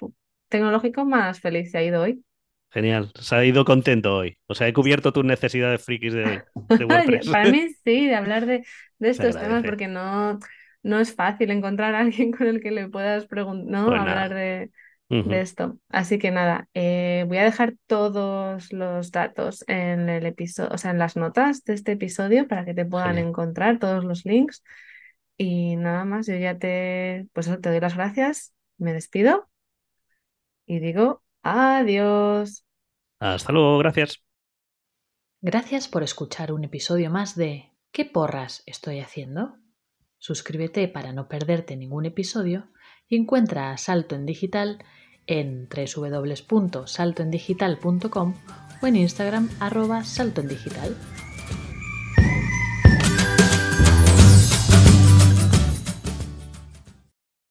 tecnológico 0.49 1.05
más 1.05 1.41
feliz 1.41 1.71
se 1.71 1.79
ha 1.79 1.83
ido 1.83 2.03
hoy. 2.03 2.23
Genial. 2.73 3.11
Se 3.19 3.35
ha 3.35 3.45
ido 3.45 3.65
contento 3.65 4.15
hoy. 4.15 4.39
O 4.47 4.55
sea, 4.55 4.67
he 4.67 4.73
cubierto 4.73 5.13
tus 5.13 5.23
necesidades 5.23 5.83
frikis 5.85 6.13
de, 6.13 6.23
de 6.23 6.85
WordPress. 6.85 7.29
Para 7.29 7.51
mí 7.51 7.67
sí, 7.83 8.07
de 8.07 8.15
hablar 8.15 8.47
de, 8.47 8.65
estos 8.99 9.39
temas 9.39 9.63
porque 9.63 9.87
no, 9.87 10.39
no 10.81 10.99
es 10.99 11.13
fácil 11.13 11.51
encontrar 11.51 11.93
a 11.93 11.99
alguien 11.99 12.31
con 12.31 12.47
el 12.47 12.61
que 12.61 12.71
le 12.71 12.89
puedas 12.89 13.27
preguntar, 13.27 13.71
¿no? 13.71 13.87
Pues 13.87 13.99
Hablar 13.99 14.33
de, 14.33 14.71
esto. 15.09 15.77
Así 15.89 16.17
que 16.17 16.31
nada, 16.31 16.67
eh, 16.73 17.25
voy 17.27 17.37
a 17.37 17.43
dejar 17.43 17.75
todos 17.85 18.73
los 18.73 19.11
datos 19.11 19.63
en 19.67 20.09
el 20.09 20.25
episodio, 20.25 20.71
o 20.73 20.77
sea, 20.79 20.89
en 20.89 20.97
las 20.97 21.15
notas 21.15 21.63
de 21.65 21.75
este 21.75 21.91
episodio 21.91 22.47
para 22.47 22.65
que 22.65 22.73
te 22.73 22.85
puedan 22.85 23.09
Genial. 23.09 23.27
encontrar 23.27 23.77
todos 23.77 24.03
los 24.03 24.25
links. 24.25 24.63
Y 25.37 25.75
nada 25.75 26.05
más, 26.05 26.25
yo 26.25 26.35
ya 26.37 26.57
te, 26.57 27.27
pues 27.33 27.45
te 27.45 27.69
doy 27.69 27.79
las 27.79 27.95
gracias, 27.95 28.55
me 28.79 28.93
despido 28.93 29.47
y 30.65 30.79
digo 30.79 31.22
adiós. 31.43 32.65
Hasta 33.19 33.51
luego, 33.51 33.77
gracias. 33.77 34.21
Gracias 35.41 35.87
por 35.87 36.03
escuchar 36.03 36.51
un 36.51 36.63
episodio 36.63 37.09
más 37.09 37.35
de 37.35 37.73
¿Qué 37.93 38.03
porras 38.05 38.63
estoy 38.65 38.99
haciendo? 38.99 39.55
Suscríbete 40.17 40.87
para 40.87 41.13
no 41.13 41.27
perderte 41.27 41.75
ningún 41.75 42.07
episodio 42.07 42.71
y 43.07 43.17
encuentra 43.17 43.71
a 43.71 43.77
Salto 43.77 44.15
en 44.15 44.25
Digital 44.25 44.83
en 45.27 45.69
www.saltoendigital.com 45.69 48.33
o 48.81 48.87
en 48.87 48.95
Instagram 48.95 49.51
arroba 49.59 50.03
saltoendigital. 50.03 50.97